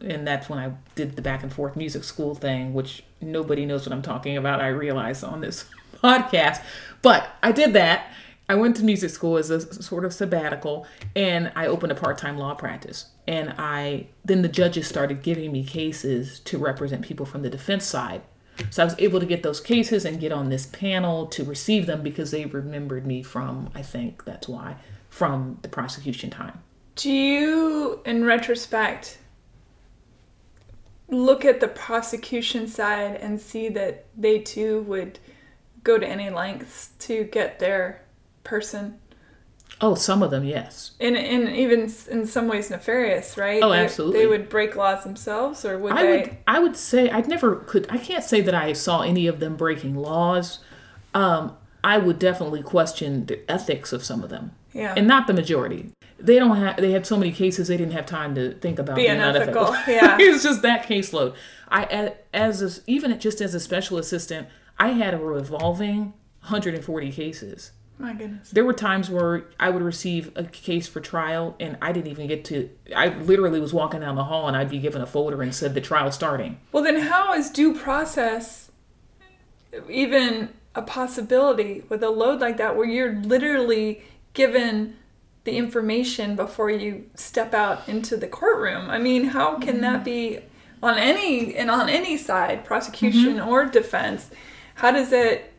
and 0.00 0.26
that's 0.26 0.48
when 0.48 0.58
I 0.58 0.72
did 0.94 1.16
the 1.16 1.22
back 1.22 1.42
and 1.42 1.52
forth 1.52 1.76
music 1.76 2.04
school 2.04 2.34
thing, 2.34 2.72
which 2.72 3.02
nobody 3.20 3.66
knows 3.66 3.86
what 3.86 3.92
I'm 3.92 4.02
talking 4.02 4.36
about. 4.36 4.60
I 4.60 4.68
realize 4.68 5.22
on 5.22 5.40
this 5.40 5.66
podcast, 6.02 6.62
but 7.02 7.28
I 7.42 7.52
did 7.52 7.72
that. 7.74 8.10
I 8.48 8.56
went 8.56 8.74
to 8.76 8.84
music 8.84 9.10
school 9.10 9.36
as 9.36 9.50
a 9.50 9.82
sort 9.82 10.04
of 10.04 10.12
sabbatical, 10.12 10.84
and 11.14 11.52
I 11.54 11.66
opened 11.66 11.92
a 11.92 11.94
part-time 11.94 12.36
law 12.36 12.54
practice. 12.54 13.06
And 13.28 13.54
I 13.58 14.08
then 14.24 14.42
the 14.42 14.48
judges 14.48 14.88
started 14.88 15.22
giving 15.22 15.52
me 15.52 15.62
cases 15.62 16.40
to 16.40 16.58
represent 16.58 17.02
people 17.02 17.26
from 17.26 17.42
the 17.42 17.50
defense 17.50 17.84
side. 17.84 18.22
So 18.70 18.82
I 18.82 18.84
was 18.84 18.96
able 18.98 19.20
to 19.20 19.26
get 19.26 19.42
those 19.42 19.60
cases 19.60 20.04
and 20.04 20.20
get 20.20 20.32
on 20.32 20.48
this 20.48 20.66
panel 20.66 21.26
to 21.28 21.44
receive 21.44 21.86
them 21.86 22.02
because 22.02 22.32
they 22.32 22.44
remembered 22.44 23.06
me 23.06 23.22
from 23.22 23.70
I 23.74 23.82
think 23.82 24.24
that's 24.24 24.48
why 24.48 24.76
from 25.08 25.58
the 25.62 25.68
prosecution 25.68 26.30
time. 26.30 26.62
Do 26.96 27.10
you, 27.10 28.00
in 28.04 28.24
retrospect, 28.24 29.18
look 31.10 31.44
at 31.44 31.60
the 31.60 31.68
prosecution 31.68 32.66
side 32.68 33.16
and 33.16 33.40
see 33.40 33.68
that 33.70 34.06
they 34.16 34.38
too 34.38 34.82
would 34.82 35.18
go 35.82 35.98
to 35.98 36.06
any 36.06 36.30
lengths 36.30 36.90
to 37.00 37.24
get 37.24 37.58
their 37.58 38.02
person? 38.44 38.98
Oh, 39.80 39.94
some 39.94 40.22
of 40.22 40.30
them, 40.30 40.44
yes. 40.44 40.90
And, 41.00 41.16
and 41.16 41.48
even 41.48 41.90
in 42.10 42.26
some 42.26 42.48
ways 42.48 42.68
nefarious, 42.70 43.38
right? 43.38 43.62
Oh, 43.62 43.70
They- 43.70 43.78
absolutely. 43.78 44.20
They 44.20 44.26
would 44.26 44.48
break 44.48 44.76
laws 44.76 45.04
themselves, 45.04 45.64
or 45.64 45.78
would 45.78 45.92
I 45.92 46.02
they? 46.02 46.10
would 46.18 46.36
I 46.46 46.58
would 46.58 46.76
say 46.76 47.10
I 47.10 47.20
never 47.22 47.56
could 47.56 47.86
I 47.88 47.96
can't 47.98 48.24
say 48.24 48.40
that 48.42 48.54
I 48.54 48.72
saw 48.74 49.00
any 49.02 49.26
of 49.26 49.40
them 49.40 49.56
breaking 49.56 49.94
laws. 49.96 50.58
Um, 51.14 51.56
I 51.82 51.96
would 51.96 52.18
definitely 52.18 52.62
question 52.62 53.24
the 53.26 53.50
ethics 53.50 53.92
of 53.92 54.04
some 54.04 54.22
of 54.22 54.28
them, 54.28 54.52
yeah. 54.74 54.92
and 54.96 55.06
not 55.06 55.26
the 55.26 55.32
majority. 55.32 55.90
They 56.20 56.38
don't 56.38 56.56
have 56.56 56.76
they 56.76 56.92
had 56.92 57.06
so 57.06 57.16
many 57.16 57.32
cases 57.32 57.68
they 57.68 57.76
didn't 57.76 57.92
have 57.92 58.06
time 58.06 58.34
to 58.34 58.54
think 58.54 58.78
about 58.78 58.96
Be 58.96 59.02
being 59.02 59.20
unethical, 59.20 59.68
unethical. 59.68 59.94
yeah. 59.94 60.16
it's 60.20 60.42
just 60.42 60.62
that 60.62 60.86
caseload. 60.86 61.34
I 61.68 62.14
as 62.32 62.62
a, 62.62 62.82
even 62.86 63.18
just 63.18 63.40
as 63.40 63.54
a 63.54 63.60
special 63.60 63.98
assistant, 63.98 64.48
I 64.78 64.88
had 64.88 65.14
a 65.14 65.18
revolving 65.18 66.14
140 66.40 67.12
cases. 67.12 67.72
My 67.98 68.14
goodness. 68.14 68.50
There 68.50 68.64
were 68.64 68.72
times 68.72 69.10
where 69.10 69.44
I 69.58 69.68
would 69.68 69.82
receive 69.82 70.32
a 70.34 70.44
case 70.44 70.88
for 70.88 71.00
trial 71.00 71.54
and 71.60 71.76
I 71.82 71.92
didn't 71.92 72.10
even 72.10 72.28
get 72.28 72.46
to 72.46 72.70
I 72.96 73.08
literally 73.08 73.60
was 73.60 73.74
walking 73.74 74.00
down 74.00 74.16
the 74.16 74.24
hall 74.24 74.48
and 74.48 74.56
I'd 74.56 74.70
be 74.70 74.78
given 74.78 75.02
a 75.02 75.06
folder 75.06 75.42
and 75.42 75.54
said 75.54 75.74
the 75.74 75.82
trial 75.82 76.10
starting. 76.10 76.58
Well, 76.72 76.82
then 76.82 77.00
how 77.00 77.34
is 77.34 77.50
due 77.50 77.78
process 77.78 78.70
even 79.88 80.50
a 80.74 80.82
possibility 80.82 81.84
with 81.88 82.02
a 82.02 82.10
load 82.10 82.40
like 82.40 82.56
that 82.56 82.76
where 82.76 82.86
you're 82.86 83.14
literally 83.14 84.02
given 84.32 84.96
the 85.44 85.56
information 85.56 86.36
before 86.36 86.70
you 86.70 87.08
step 87.14 87.54
out 87.54 87.88
into 87.88 88.16
the 88.16 88.28
courtroom? 88.28 88.90
I 88.90 88.98
mean, 88.98 89.24
how 89.24 89.58
can 89.58 89.80
that 89.80 89.96
mm-hmm. 89.96 90.04
be 90.04 90.38
on 90.82 90.98
any 90.98 91.54
and 91.56 91.70
on 91.70 91.88
any 91.88 92.16
side, 92.16 92.64
prosecution 92.64 93.36
mm-hmm. 93.36 93.48
or 93.48 93.66
defense? 93.66 94.30
How 94.74 94.90
does 94.90 95.12
it 95.12 95.52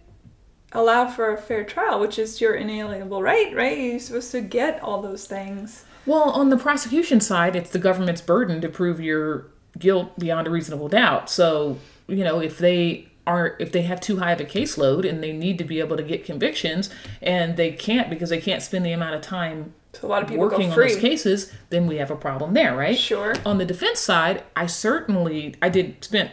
allow 0.73 1.07
for 1.07 1.33
a 1.33 1.37
fair 1.37 1.63
trial, 1.63 1.99
which 1.99 2.17
is 2.17 2.39
your 2.39 2.55
inalienable 2.55 3.21
right, 3.21 3.53
right? 3.55 3.77
You're 3.77 3.99
supposed 3.99 4.31
to 4.31 4.41
get 4.41 4.81
all 4.81 5.01
those 5.01 5.27
things. 5.27 5.85
Well, 6.05 6.29
on 6.31 6.49
the 6.49 6.57
prosecution 6.57 7.19
side, 7.19 7.55
it's 7.55 7.69
the 7.69 7.79
government's 7.79 8.21
burden 8.21 8.61
to 8.61 8.69
prove 8.69 8.99
your 8.99 9.47
guilt 9.77 10.17
beyond 10.17 10.47
a 10.47 10.49
reasonable 10.49 10.87
doubt. 10.87 11.29
So, 11.29 11.77
you 12.07 12.23
know, 12.23 12.39
if 12.39 12.57
they 12.57 13.10
are 13.27 13.55
if 13.59 13.71
they 13.71 13.83
have 13.83 13.99
too 13.99 14.17
high 14.17 14.31
of 14.31 14.39
a 14.39 14.45
caseload 14.45 15.07
and 15.07 15.23
they 15.23 15.31
need 15.31 15.57
to 15.57 15.63
be 15.63 15.79
able 15.79 15.95
to 15.97 16.03
get 16.03 16.25
convictions 16.25 16.89
and 17.21 17.55
they 17.55 17.71
can't 17.71 18.09
because 18.09 18.29
they 18.29 18.41
can't 18.41 18.61
spend 18.61 18.85
the 18.85 18.91
amount 18.91 19.15
of 19.15 19.21
time 19.21 19.73
So 19.93 20.07
a 20.07 20.09
lot 20.09 20.23
of 20.23 20.29
people 20.29 20.43
working 20.43 20.71
on 20.71 20.77
those 20.77 20.95
cases, 20.95 21.51
then 21.69 21.85
we 21.87 21.97
have 21.97 22.11
a 22.11 22.15
problem 22.15 22.53
there, 22.53 22.75
right? 22.75 22.97
Sure. 22.97 23.35
On 23.45 23.57
the 23.57 23.65
defense 23.65 23.99
side, 23.99 24.43
I 24.55 24.65
certainly 24.65 25.55
I 25.61 25.69
did 25.69 26.03
spent 26.03 26.31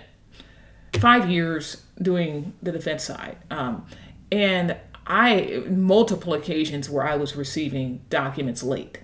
five 0.99 1.29
years 1.29 1.85
doing 2.01 2.55
the 2.63 2.73
defense 2.73 3.05
side, 3.05 3.37
um, 3.51 3.87
and 4.33 4.77
I 5.07 5.65
multiple 5.69 6.35
occasions 6.35 6.89
where 6.89 7.07
I 7.07 7.17
was 7.17 7.35
receiving 7.37 8.03
documents 8.11 8.63
late, 8.63 9.01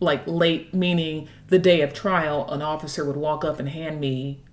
like 0.00 0.26
late 0.26 0.74
meaning 0.74 1.28
the 1.48 1.58
day 1.58 1.80
of 1.80 1.92
trial, 1.92 2.50
an 2.50 2.62
officer 2.62 3.04
would 3.04 3.16
walk 3.16 3.44
up 3.44 3.58
and 3.60 3.68
hand 3.68 4.00
me 4.00 4.44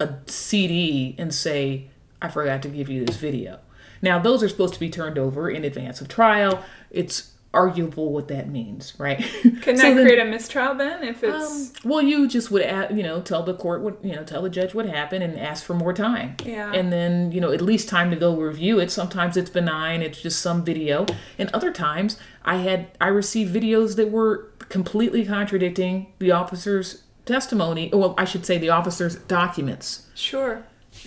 a 0.00 0.14
CD 0.26 1.16
and 1.18 1.34
say, 1.34 1.90
"I 2.22 2.28
forgot 2.28 2.62
to 2.62 2.68
give 2.68 2.88
you 2.88 3.04
this 3.04 3.16
video." 3.16 3.60
Now 4.02 4.18
those 4.18 4.42
are 4.42 4.48
supposed 4.48 4.74
to 4.74 4.80
be 4.80 4.90
turned 4.90 5.18
over 5.18 5.50
in 5.50 5.64
advance 5.64 6.00
of 6.00 6.08
trial. 6.08 6.62
It's 6.90 7.32
arguable 7.54 8.12
what 8.12 8.28
that 8.28 8.48
means, 8.48 8.92
right? 8.98 9.18
Can 9.62 9.76
So 9.78 9.82
that 9.82 9.94
then- 9.94 10.04
create 10.06 10.18
a 10.18 10.24
mistrial 10.26 10.74
then 10.74 11.02
if 11.02 11.24
it's 11.24 11.70
um, 11.84 11.90
well, 11.90 12.02
you 12.02 12.28
just 12.28 12.50
would, 12.50 12.62
add, 12.62 12.94
you 12.96 13.02
know, 13.02 13.22
tell 13.22 13.42
the 13.42 13.54
court 13.54 13.80
what, 13.80 14.04
you 14.04 14.14
know, 14.14 14.22
tell 14.22 14.42
the 14.42 14.50
judge 14.50 14.74
what 14.74 14.84
happened 14.86 15.24
and 15.24 15.38
ask 15.40 15.64
for 15.64 15.72
more 15.72 15.94
time. 15.94 16.36
Yeah. 16.44 16.70
And 16.72 16.92
then, 16.92 17.32
you 17.32 17.40
know, 17.40 17.50
at 17.50 17.62
least 17.62 17.88
time 17.88 18.10
to 18.10 18.16
go 18.16 18.36
review 18.36 18.78
it. 18.80 18.90
Sometimes 18.90 19.36
it's 19.38 19.48
benign, 19.48 20.02
it's 20.02 20.20
just 20.20 20.40
some 20.40 20.62
video. 20.62 21.06
And 21.38 21.48
other 21.54 21.72
times, 21.72 22.18
I 22.44 22.56
had, 22.56 22.88
I 23.00 23.08
received 23.08 23.54
videos 23.54 23.96
that 23.96 24.10
were 24.10 24.50
completely 24.68 25.24
contradicting 25.24 26.12
the 26.18 26.30
officer's 26.32 27.02
testimony. 27.24 27.88
Well, 27.92 28.14
I 28.18 28.24
should 28.26 28.44
say 28.44 28.58
the 28.58 28.70
officer's 28.70 29.16
documents 29.16 30.06
sure? 30.14 30.64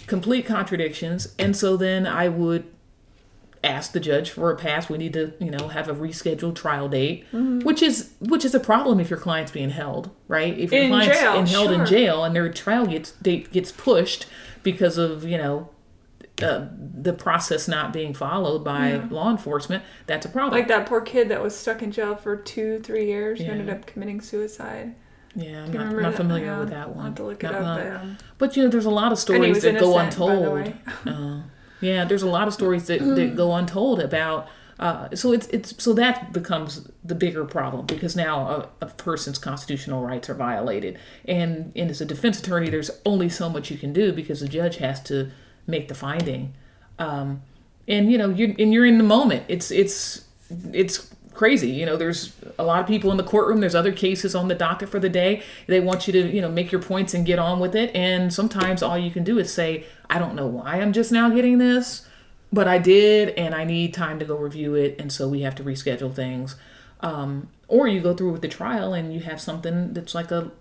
Complete 0.08 0.46
contradictions. 0.46 1.34
And 1.40 1.56
so 1.56 1.78
then 1.78 2.06
i 2.08 2.28
would 2.28 2.66
ask 3.64 3.92
the 3.92 4.00
judge 4.00 4.32
for 4.32 4.50
a 4.50 4.56
pass. 4.56 4.90
We 4.90 4.98
need 4.98 5.14
to 5.14 5.34
you 5.40 5.52
know 5.52 5.68
have 5.68 5.88
a 5.88 5.94
rescheduled 5.94 6.56
trial 6.56 6.90
date 6.90 7.26
which 7.32 7.84
is 7.84 8.14
which 8.20 8.44
is 8.44 8.56
a 8.56 8.60
problem 8.60 9.00
if 9.00 9.10
your 9.12 9.20
client's 9.20 9.52
being 9.52 9.70
held 9.70 10.10
right? 10.28 10.58
If 10.58 10.72
your 10.72 10.82
In 10.84 10.90
client's 10.90 11.20
jail, 11.20 11.36
in, 11.40 11.46
held 11.46 11.72
in 11.72 11.86
jail 11.86 12.24
and 12.24 12.36
their 12.36 12.52
trial 12.52 12.88
gets 12.88 13.12
date 13.12 13.52
gets 13.52 13.72
pushed 13.72 14.26
because 14.64 14.98
of 14.98 15.24
you 15.26 15.38
know 15.38 15.70
uh, 16.42 16.66
the 17.02 17.14
process 17.14 17.68
not 17.68 17.94
being 17.94 18.16
followed 18.16 18.64
by 18.64 18.96
law 19.12 19.30
enforcement 19.30 19.84
that's 20.08 20.26
a 20.26 20.30
problem. 20.30 20.54
Like 20.60 20.68
that 20.70 20.88
poor 20.88 21.02
kid 21.02 21.30
that 21.30 21.44
was 21.44 21.56
stuck 21.56 21.84
in 21.84 21.92
jail 21.92 22.16
for 22.16 22.36
two, 22.36 22.80
three 22.80 23.06
years 23.06 23.38
who 23.38 23.46
Yeah. 23.46 23.52
ended 23.52 23.70
up 23.70 23.86
committing 23.86 24.22
suicide. 24.22 24.96
Yeah 25.36 25.64
i'm 25.64 25.72
not, 25.72 25.96
not 25.96 26.14
familiar 26.16 26.46
Yeah, 26.46 26.60
with 26.60 26.70
that 26.72 26.96
one 26.96 27.06
have 27.06 27.16
to 27.16 27.24
look 27.24 27.44
it 27.44 27.52
Not- 27.52 27.80
up. 27.82 28.02
um, 28.02 28.18
But 28.38 28.56
you 28.58 28.64
know, 28.64 28.70
there's 28.70 28.86
a 28.86 28.90
lot 28.92 29.12
of 29.12 29.18
stories 29.20 29.62
that 29.62 29.80
go 29.80 29.98
innocent, 30.00 30.20
the 30.20 30.30
untold. 30.34 30.74
Uh, 31.08 31.42
yeah, 31.80 32.06
there's 32.06 32.22
a 32.24 32.30
lot 32.30 32.48
of 32.48 32.54
stories 32.54 32.86
that, 32.88 33.00
that 33.00 33.36
go 33.36 33.54
untold 33.62 34.00
about. 34.02 34.48
Uh, 34.80 35.08
so 35.16 35.32
it's 35.32 35.48
it's 35.48 35.82
so 35.84 35.94
that 35.94 36.34
becomes 36.34 36.88
the 37.04 37.14
bigger 37.16 37.46
problem 37.46 37.86
because 37.86 38.16
now 38.16 38.48
a, 38.48 38.70
a 38.82 38.88
person's 38.88 39.38
constitutional 39.38 40.02
rights 40.04 40.28
are 40.30 40.34
violated, 40.34 40.98
and 41.26 41.72
and 41.76 41.90
as 41.92 42.02
a 42.02 42.06
defense 42.06 42.40
attorney, 42.40 42.70
there's 42.70 42.90
only 43.06 43.30
so 43.30 43.48
much 43.50 43.70
you 43.72 43.78
can 43.78 43.94
do 43.94 44.12
because 44.12 44.40
the 44.42 44.48
judge 44.48 44.78
has 44.78 45.00
to 45.04 45.30
make 45.68 45.88
the 45.88 45.94
finding, 45.96 46.54
um, 46.98 47.42
and 47.88 48.12
you 48.12 48.18
know 48.18 48.30
you 48.30 48.56
and 48.58 48.74
you're 48.74 48.86
in 48.88 48.98
the 48.98 49.04
moment. 49.04 49.44
It's 49.48 49.70
it's 49.70 50.26
it's 50.74 51.11
crazy. 51.42 51.72
You 51.72 51.88
know, 51.88 51.98
there's 51.98 52.34
a 52.60 52.64
lot 52.64 52.82
of 52.82 52.86
people 52.86 53.10
in 53.10 53.18
the 53.18 53.24
courtroom. 53.24 53.62
There's 53.62 53.74
other 53.74 53.92
cases 53.92 54.36
on 54.36 54.48
the 54.48 54.54
docket 54.54 54.90
for 54.90 55.00
the 55.00 55.10
day. 55.10 55.42
They 55.66 55.80
want 55.80 56.06
you 56.06 56.14
to, 56.14 56.32
you 56.32 56.40
know, 56.40 56.52
make 56.52 56.72
your 56.72 56.84
points 56.84 57.16
and 57.16 57.26
get 57.26 57.40
on 57.40 57.60
with 57.60 57.76
it. 57.76 57.90
And 57.96 58.32
sometimes 58.32 58.84
all 58.84 58.96
you 58.96 59.10
can 59.10 59.24
do 59.24 59.40
is 59.40 59.52
say, 59.52 59.86
I 60.08 60.20
don't 60.20 60.36
know 60.36 60.46
why 60.46 60.76
I'm 60.80 60.94
just 60.94 61.12
now 61.12 61.32
getting 61.32 61.58
this, 61.58 62.08
but 62.54 62.68
I 62.68 62.78
did, 62.78 63.30
and 63.30 63.56
I 63.56 63.64
need 63.64 63.92
time 63.92 64.20
to 64.20 64.26
go 64.26 64.38
review 64.38 64.76
it. 64.76 64.98
And 65.00 65.12
so 65.12 65.28
we 65.28 65.42
have 65.42 65.56
to 65.56 65.64
reschedule 65.64 66.14
things. 66.14 66.58
Um, 67.00 67.50
or 67.68 67.88
you 67.88 68.02
go 68.02 68.14
through 68.14 68.34
with 68.34 68.44
the 68.44 68.48
trial 68.48 68.94
and 68.94 69.12
you 69.12 69.22
have 69.22 69.42
something 69.42 69.94
that's 69.94 70.14
like 70.14 70.30
a, 70.30 70.52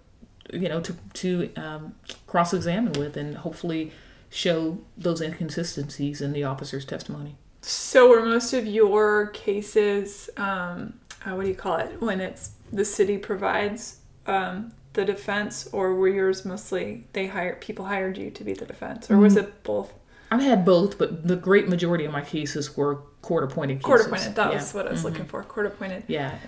you 0.50 0.70
know, 0.70 0.80
to, 0.80 0.96
to 1.12 1.54
um, 1.56 1.94
cross 2.26 2.54
examine 2.54 2.94
with 2.94 3.18
and 3.18 3.36
hopefully 3.36 3.92
show 4.30 4.78
those 4.96 5.20
inconsistencies 5.20 6.22
in 6.22 6.32
the 6.32 6.44
officer's 6.44 6.86
testimony. 6.86 7.36
So 7.62 8.08
were 8.08 8.24
most 8.24 8.52
of 8.52 8.66
your 8.66 9.26
cases, 9.28 10.30
um, 10.36 10.94
uh, 11.24 11.32
what 11.34 11.42
do 11.42 11.48
you 11.48 11.54
call 11.54 11.76
it, 11.76 12.00
when 12.00 12.20
it's 12.20 12.50
the 12.72 12.84
city 12.84 13.18
provides 13.18 13.98
um, 14.26 14.72
the 14.94 15.04
defense, 15.04 15.68
or 15.72 15.94
were 15.94 16.08
yours 16.08 16.44
mostly 16.44 17.04
they 17.12 17.26
hired 17.26 17.60
people 17.60 17.84
hired 17.84 18.16
you 18.16 18.30
to 18.30 18.44
be 18.44 18.54
the 18.54 18.64
defense, 18.66 19.10
or 19.10 19.18
was 19.18 19.34
Mm-hmm. 19.34 19.44
it 19.48 19.62
both? 19.62 19.92
I've 20.32 20.40
had 20.42 20.64
both, 20.64 20.96
but 20.96 21.26
the 21.26 21.34
great 21.36 21.68
majority 21.68 22.04
of 22.04 22.12
my 22.12 22.20
cases 22.22 22.76
were 22.76 22.96
court 23.20 23.42
appointed 23.44 23.74
cases. 23.78 23.84
Court 23.86 24.06
appointed. 24.06 24.34
That 24.36 24.50
yeah. 24.52 24.56
was 24.58 24.72
what 24.72 24.86
I 24.86 24.90
was 24.92 25.04
looking 25.04 25.24
for. 25.24 25.42
Court 25.42 25.66
appointed, 25.66 26.04
Yeah, 26.06 26.38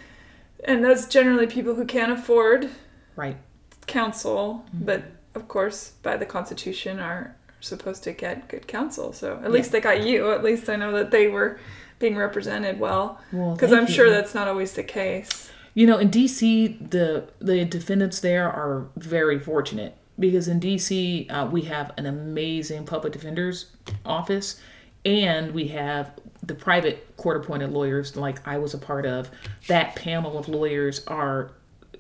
and 0.65 0.85
that's 0.85 1.07
generally 1.07 1.47
people 1.47 1.75
who 1.75 1.85
can't 1.85 2.13
afford 2.13 2.71
right. 3.17 3.37
counsel, 3.87 4.65
Mm-hmm. 4.75 4.85
but 4.87 5.03
of 5.35 5.49
course, 5.49 5.93
by 6.03 6.17
the 6.17 6.27
Constitution, 6.27 6.99
are 7.01 7.35
supposed 7.63 8.03
to 8.05 8.13
get 8.13 8.49
good 8.49 8.67
counsel. 8.69 9.13
So 9.13 9.41
at 9.45 9.51
least 9.53 9.73
they 9.73 9.81
got 9.81 10.03
you. 10.05 10.33
At 10.33 10.43
least 10.45 10.69
I 10.69 10.77
know 10.77 10.93
that 10.93 11.11
they 11.11 11.29
were 11.29 11.59
being 11.99 12.17
represented 12.17 12.79
well. 12.81 13.21
Well, 13.33 13.53
Because 13.55 13.71
thank 13.71 13.83
I'm 13.83 13.89
you. 13.89 13.95
sure 13.95 14.11
that's 14.11 14.35
not 14.35 14.49
always 14.49 14.73
the 14.73 14.83
case. 14.83 15.51
You 15.75 15.87
know, 15.87 15.99
in 15.99 16.11
DC, 16.11 16.91
the 16.91 17.29
the 17.39 17.65
defendants 17.65 18.21
there 18.21 18.51
are 18.51 18.87
very 18.97 19.39
fortunate 19.39 19.97
because 20.19 20.47
in 20.47 20.61
DC 20.61 21.31
uh, 21.33 21.47
we 21.51 21.63
have 21.63 21.93
an 21.97 22.05
amazing 22.05 22.85
public 22.85 23.13
defender's 23.15 23.71
office, 24.05 24.61
and 25.07 25.53
we 25.55 25.69
have 25.69 26.13
the 26.43 26.55
private 26.55 27.17
court-appointed 27.17 27.71
lawyers 27.71 28.17
like 28.17 28.47
I 28.47 28.59
was 28.59 28.75
a 28.75 28.79
part 28.79 29.07
of. 29.07 29.31
That 29.69 29.97
panel 29.97 30.37
of 30.37 30.49
lawyers 30.49 31.07
are 31.07 31.53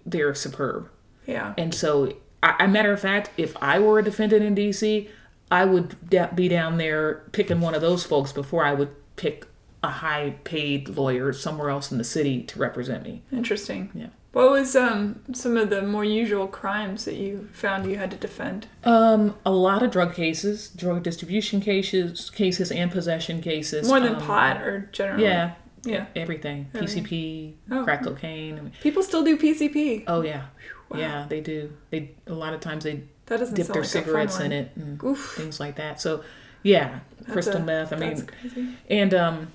they're 0.05 0.35
superb, 0.35 0.91
Yeah. 1.27 1.55
and 1.57 1.73
so 1.75 2.13
I, 2.43 2.65
a 2.65 2.69
matter 2.69 2.93
of 2.93 3.01
fact, 3.01 3.31
if 3.39 3.57
I 3.63 3.79
were 3.79 4.01
a 4.01 4.03
defendant 4.05 4.45
in 4.45 4.55
DC, 4.55 5.09
I 5.53 5.65
would 5.67 5.95
be 6.35 6.49
down 6.49 6.79
there 6.79 7.23
picking 7.33 7.61
one 7.61 7.75
of 7.75 7.83
those 7.83 8.05
folks 8.05 8.33
before 8.33 8.65
I 8.65 8.73
would 8.73 8.89
pick 9.17 9.47
a 9.83 9.91
high-paid 9.91 10.89
lawyer 10.89 11.33
somewhere 11.33 11.69
else 11.69 11.93
in 11.93 11.99
the 11.99 12.05
city 12.05 12.43
to 12.45 12.59
represent 12.59 13.03
me. 13.05 13.23
Interesting. 13.31 13.91
Yeah. 13.95 14.07
What 14.33 14.51
was 14.51 14.75
um 14.75 15.21
some 15.35 15.59
of 15.59 15.69
the 15.69 15.83
more 15.83 16.05
usual 16.07 16.47
crimes 16.47 17.05
that 17.05 17.17
you 17.17 17.51
found 17.53 17.85
you 17.91 17.99
had 17.99 18.11
to 18.13 18.17
defend? 18.17 18.67
Um, 18.83 19.35
a 19.45 19.51
lot 19.51 19.83
of 19.83 19.91
drug 19.91 20.15
cases, 20.15 20.71
drug 20.71 21.03
distribution 21.03 21.61
cases, 21.61 22.31
cases 22.31 22.73
and 22.73 22.91
possession 22.91 23.43
cases. 23.43 23.87
More 23.87 24.01
than 24.01 24.15
um, 24.15 24.23
pot 24.23 24.63
or 24.63 24.89
generally? 24.93 25.25
Yeah, 25.25 25.53
Yeah. 25.85 26.07
everything. 26.17 26.71
PCP, 26.73 27.57
Oh. 27.71 27.85
crack 27.85 28.05
cocaine. 28.05 28.73
People 28.81 29.03
still 29.03 29.23
do 29.23 29.37
PCP. 29.37 30.05
oh 30.07 30.23
yeah, 30.23 30.45
Wow. 30.89 30.99
yeah, 30.99 31.27
they 31.29 31.43
do. 31.43 31.71
They 31.91 32.13
a 32.27 32.33
lot 32.33 32.55
of 32.55 32.61
times 32.61 32.85
they 32.85 33.03
That 33.33 33.39
doesn't 33.41 33.55
dip 33.55 33.67
their 33.69 33.83
like 33.83 33.91
cigarettes 33.91 34.39
in 34.41 34.53
it 34.53 34.71
and 34.77 35.03
Oof. 35.03 35.35
things 35.37 35.59
like 35.59 35.77
that. 35.77 36.01
So, 36.01 36.23
yeah, 36.63 37.01
crystal 37.31 37.57
a- 37.57 37.65
meth. 37.65 37.93
I 37.93 37.97
That's 37.97 38.21
mean, 38.21 38.29
crazy. 38.29 38.69
and 38.91 39.15
um, 39.15 39.49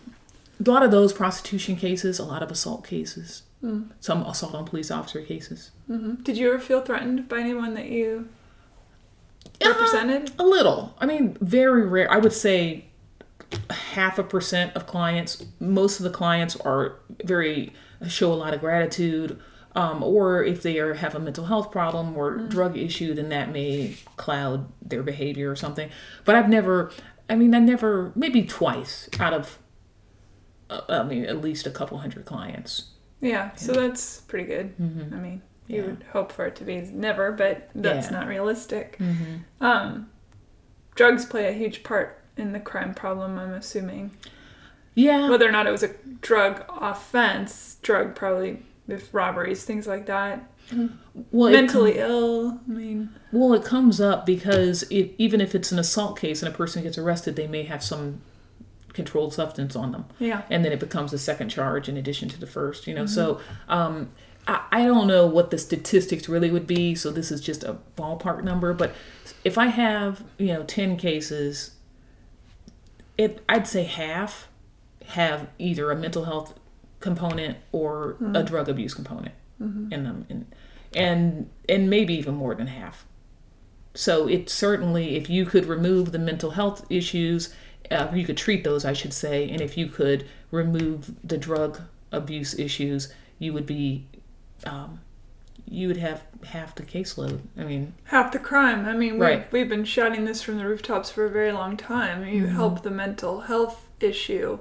a 0.66 0.70
lot 0.70 0.84
of 0.84 0.92
those 0.92 1.14
prostitution 1.14 1.76
cases, 1.76 2.20
a 2.20 2.24
lot 2.26 2.42
of 2.44 2.52
assault 2.52 2.86
cases, 2.86 3.44
Mm. 3.64 3.90
some 4.00 4.22
assault 4.24 4.54
on 4.54 4.66
police 4.66 4.92
officer 4.92 5.20
cases. 5.24 5.72
hmm 5.88 6.14
Did 6.22 6.38
you 6.38 6.48
ever 6.50 6.60
feel 6.60 6.82
threatened 6.82 7.28
by 7.28 7.40
anyone 7.40 7.74
that 7.74 7.88
you 7.90 8.30
Uh, 9.66 9.70
represented? 9.70 10.32
A 10.38 10.44
little. 10.44 10.94
I 11.00 11.08
mean, 11.08 11.36
very 11.42 11.86
rare. 11.88 12.12
I 12.12 12.18
would 12.18 12.34
say 12.34 12.86
half 13.72 14.20
a 14.20 14.24
percent 14.24 14.76
of 14.76 14.86
clients. 14.86 15.44
Most 15.60 16.00
of 16.00 16.04
the 16.04 16.10
clients 16.12 16.56
are 16.58 16.98
very 17.24 17.74
show 18.08 18.32
a 18.32 18.36
lot 18.36 18.54
of 18.54 18.60
gratitude. 18.60 19.40
Um, 19.78 20.02
or 20.02 20.44
if 20.44 20.64
they 20.64 20.80
are 20.80 20.96
have 20.96 21.14
a 21.14 21.20
mental 21.20 21.46
health 21.46 21.72
problem 21.72 22.18
or 22.18 22.36
drug 22.38 22.76
issue, 22.78 23.14
then 23.14 23.30
that 23.30 23.52
may 23.52 23.96
cloud 24.18 24.68
their 24.82 25.04
behavior 25.04 25.52
or 25.52 25.56
something. 25.56 25.90
But 26.26 26.34
I've 26.36 26.50
never. 26.50 26.92
I 27.30 27.36
mean, 27.36 27.54
I 27.54 27.60
never. 27.60 28.12
Maybe 28.16 28.44
twice 28.44 29.08
out 29.20 29.34
of. 29.34 29.60
Uh, 30.70 30.82
I 30.90 31.04
mean, 31.04 31.26
at 31.26 31.42
least 31.42 31.68
a 31.68 31.70
couple 31.70 32.00
hundred 32.00 32.26
clients. 32.26 32.92
Yeah, 33.22 33.54
so 33.56 33.72
that's 33.72 34.22
pretty 34.22 34.46
good. 34.46 34.74
I 34.80 35.16
mean, 35.16 35.42
you 35.68 35.78
Yeah. 35.82 35.86
would 35.88 36.06
hope 36.12 36.32
for 36.32 36.46
it 36.46 36.56
to 36.58 36.64
be 36.64 36.82
never, 36.82 37.32
but 37.32 37.70
that's 37.76 38.08
Yeah. 38.12 38.20
not 38.20 38.28
realistic. 38.28 38.98
Mm-hmm. 39.00 39.64
Um, 39.64 40.10
drugs 40.96 41.26
play 41.26 41.48
a 41.48 41.52
huge 41.52 41.84
part 41.84 42.20
in 42.36 42.52
the 42.52 42.60
crime 42.60 42.94
problem, 42.94 43.38
I'm 43.40 43.54
assuming. 43.54 44.12
Yeah. 44.96 45.30
Whether 45.30 45.48
or 45.48 45.52
not 45.52 45.68
it 45.68 45.72
was 45.72 45.84
a 45.84 45.94
drug 46.22 46.64
offense, 46.70 47.78
drug 47.82 48.16
probably, 48.16 48.64
if 48.88 49.14
robberies, 49.14 49.64
things 49.64 49.88
like 49.88 50.06
that. 50.06 50.50
well, 51.32 51.52
Mentally 51.52 51.98
ill, 51.98 52.60
I 52.68 52.72
mean, 52.72 53.10
Well, 53.32 53.54
it 53.54 53.64
comes 53.64 54.02
up 54.02 54.26
because 54.26 54.84
it, 54.84 55.14
even 55.18 55.42
if 55.42 55.56
it's 55.56 55.72
an 55.72 55.80
assault 55.80 56.20
case 56.20 56.42
and 56.42 56.54
a 56.54 56.56
person 56.56 56.84
gets 56.84 56.98
arrested, 56.98 57.36
they 57.36 57.48
may 57.48 57.64
have 57.64 57.84
some 57.84 58.22
controlled 58.94 59.34
substance 59.34 59.76
on 59.76 59.92
them, 59.92 60.06
yeah. 60.20 60.42
and 60.50 60.66
then 60.66 60.72
it 60.72 60.80
becomes 60.80 61.14
a 61.14 61.20
second 61.20 61.50
charge 61.50 61.88
in 61.88 61.98
addition 61.98 62.28
to 62.30 62.40
the 62.40 62.48
first. 62.48 62.88
You 62.88 62.96
know, 62.96 63.06
so 63.06 63.40
um, 63.70 64.10
I, 64.48 64.64
I 64.72 64.86
don't 64.86 65.08
know 65.08 65.28
what 65.28 65.52
the 65.52 65.58
statistics 65.58 66.28
really 66.28 66.50
would 66.50 66.66
be. 66.66 66.96
So 66.96 67.12
this 67.12 67.32
is 67.32 67.40
just 67.40 67.64
a 67.64 67.78
ballpark 67.96 68.44
number, 68.44 68.74
but 68.74 68.94
if 69.44 69.58
I 69.58 69.68
have 69.68 70.24
you 70.38 70.48
know 70.48 70.64
ten 70.64 70.98
cases, 70.98 71.76
it 73.18 73.44
I'd 73.48 73.68
say 73.68 73.84
half 73.84 74.48
have 75.10 75.48
either 75.58 75.92
a 75.92 75.96
mental 75.96 76.26
health 76.26 76.54
component 77.08 77.58
or 77.72 78.18
a 78.34 78.44
drug 78.44 78.68
abuse 78.74 78.94
component 78.94 79.34
in 79.96 80.00
them, 80.08 80.26
and 80.30 80.46
and 81.06 81.50
and 81.74 81.90
maybe 81.90 82.14
even 82.22 82.36
more 82.36 82.54
than 82.60 82.68
half. 82.68 83.06
So 83.94 84.28
it 84.28 84.50
certainly, 84.50 85.16
if 85.16 85.30
you 85.30 85.44
could 85.46 85.66
remove 85.66 86.12
the 86.12 86.20
mental 86.20 86.52
health 86.52 86.86
issues, 86.90 87.54
uh, 87.90 88.08
you 88.14 88.26
could 88.28 88.38
treat 88.38 88.64
those, 88.64 88.86
I 88.86 88.94
should 88.94 89.14
say, 89.14 89.50
and 89.50 89.60
if 89.62 89.76
you 89.80 89.88
could 89.88 90.28
remove 90.52 90.98
the 91.24 91.38
drug 91.38 91.72
abuse 92.12 92.52
issues, 92.60 93.02
you 93.40 93.54
would 93.54 93.66
be, 93.66 94.06
um, 94.66 95.00
you 95.66 95.88
would 95.88 95.98
have 95.98 96.22
half 96.54 96.76
the 96.76 96.84
caseload. 96.84 97.40
I 97.58 97.64
mean, 97.64 97.94
half 98.06 98.32
the 98.32 98.40
crime. 98.40 98.86
I 98.86 98.94
mean, 98.94 99.18
Right. 99.18 99.40
we've, 99.52 99.54
we've 99.64 99.70
been 99.76 99.86
shouting 99.86 100.26
this 100.26 100.44
from 100.44 100.58
the 100.60 100.66
rooftops 100.68 101.10
for 101.10 101.26
a 101.26 101.30
very 101.40 101.52
long 101.52 101.76
time. 101.76 102.18
You 102.28 102.44
Mm-hmm. 102.44 102.56
help 102.56 102.84
the 102.84 102.92
mental 102.92 103.42
health 103.52 103.88
issue, 104.00 104.60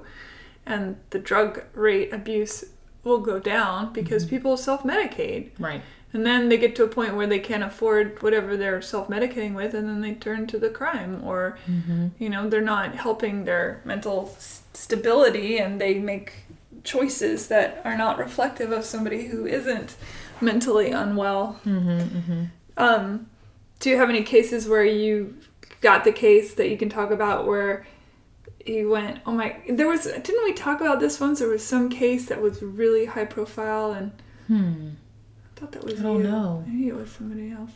and 0.67 0.97
the 1.11 1.19
drug 1.19 1.63
rate 1.73 2.13
abuse 2.13 2.63
will 3.03 3.19
go 3.19 3.39
down 3.39 3.93
because 3.93 4.23
Mm-hmm. 4.25 4.35
people 4.35 4.57
self 4.57 4.83
medicate. 4.83 5.49
right, 5.59 5.81
And 6.13 6.25
then 6.25 6.49
they 6.49 6.57
get 6.57 6.75
to 6.77 6.83
a 6.83 6.87
point 6.87 7.15
where 7.15 7.27
they 7.27 7.39
can't 7.39 7.63
afford 7.63 8.21
whatever 8.21 8.57
they're 8.57 8.81
self 8.81 9.07
medicating 9.07 9.53
with, 9.53 9.73
and 9.73 9.87
then 9.87 10.01
they 10.01 10.13
turn 10.13 10.45
to 10.47 10.59
the 10.59 10.69
crime. 10.69 11.21
Or, 11.23 11.57
Mm-hmm. 11.69 12.07
you 12.19 12.29
know, 12.29 12.49
they're 12.49 12.61
not 12.61 12.95
helping 12.95 13.45
their 13.45 13.81
mental 13.85 14.33
s- 14.35 14.63
stability 14.73 15.57
and 15.57 15.79
they 15.81 15.93
make 15.95 16.33
choices 16.83 17.47
that 17.47 17.81
are 17.85 17.97
not 17.97 18.17
reflective 18.17 18.71
of 18.71 18.83
somebody 18.85 19.27
who 19.27 19.45
isn't 19.45 19.95
mentally 20.41 20.91
unwell. 20.91 21.59
mm-hmm, 21.65 22.43
Um, 22.77 23.27
do 23.79 23.89
you 23.89 23.97
have 23.97 24.09
any 24.09 24.23
cases 24.23 24.67
where 24.67 24.85
you 24.85 25.35
got 25.81 26.03
the 26.03 26.11
case 26.11 26.53
that 26.55 26.69
you 26.69 26.77
can 26.77 26.89
talk 26.89 27.11
about 27.11 27.45
where 27.47 27.85
you 28.67 28.89
went, 28.89 29.19
oh 29.25 29.31
my, 29.31 29.55
there 29.69 29.87
was, 29.87 30.03
didn't 30.05 30.43
we 30.43 30.53
talk 30.53 30.81
about 30.81 30.99
this 30.99 31.19
once? 31.19 31.39
There 31.39 31.47
was 31.49 31.65
some 31.65 31.89
case 31.89 32.27
that 32.27 32.41
was 32.41 32.61
really 32.61 33.05
high 33.05 33.25
profile 33.25 33.91
and 33.91 34.11
hmm, 34.47 34.89
I 35.55 35.59
thought 35.59 35.71
that 35.73 35.83
was 35.83 35.99
I 35.99 36.03
don't 36.03 36.17
you. 36.17 36.23
know. 36.23 36.63
Maybe 36.67 36.87
it 36.87 36.95
was 36.95 37.11
somebody 37.11 37.51
else. 37.51 37.71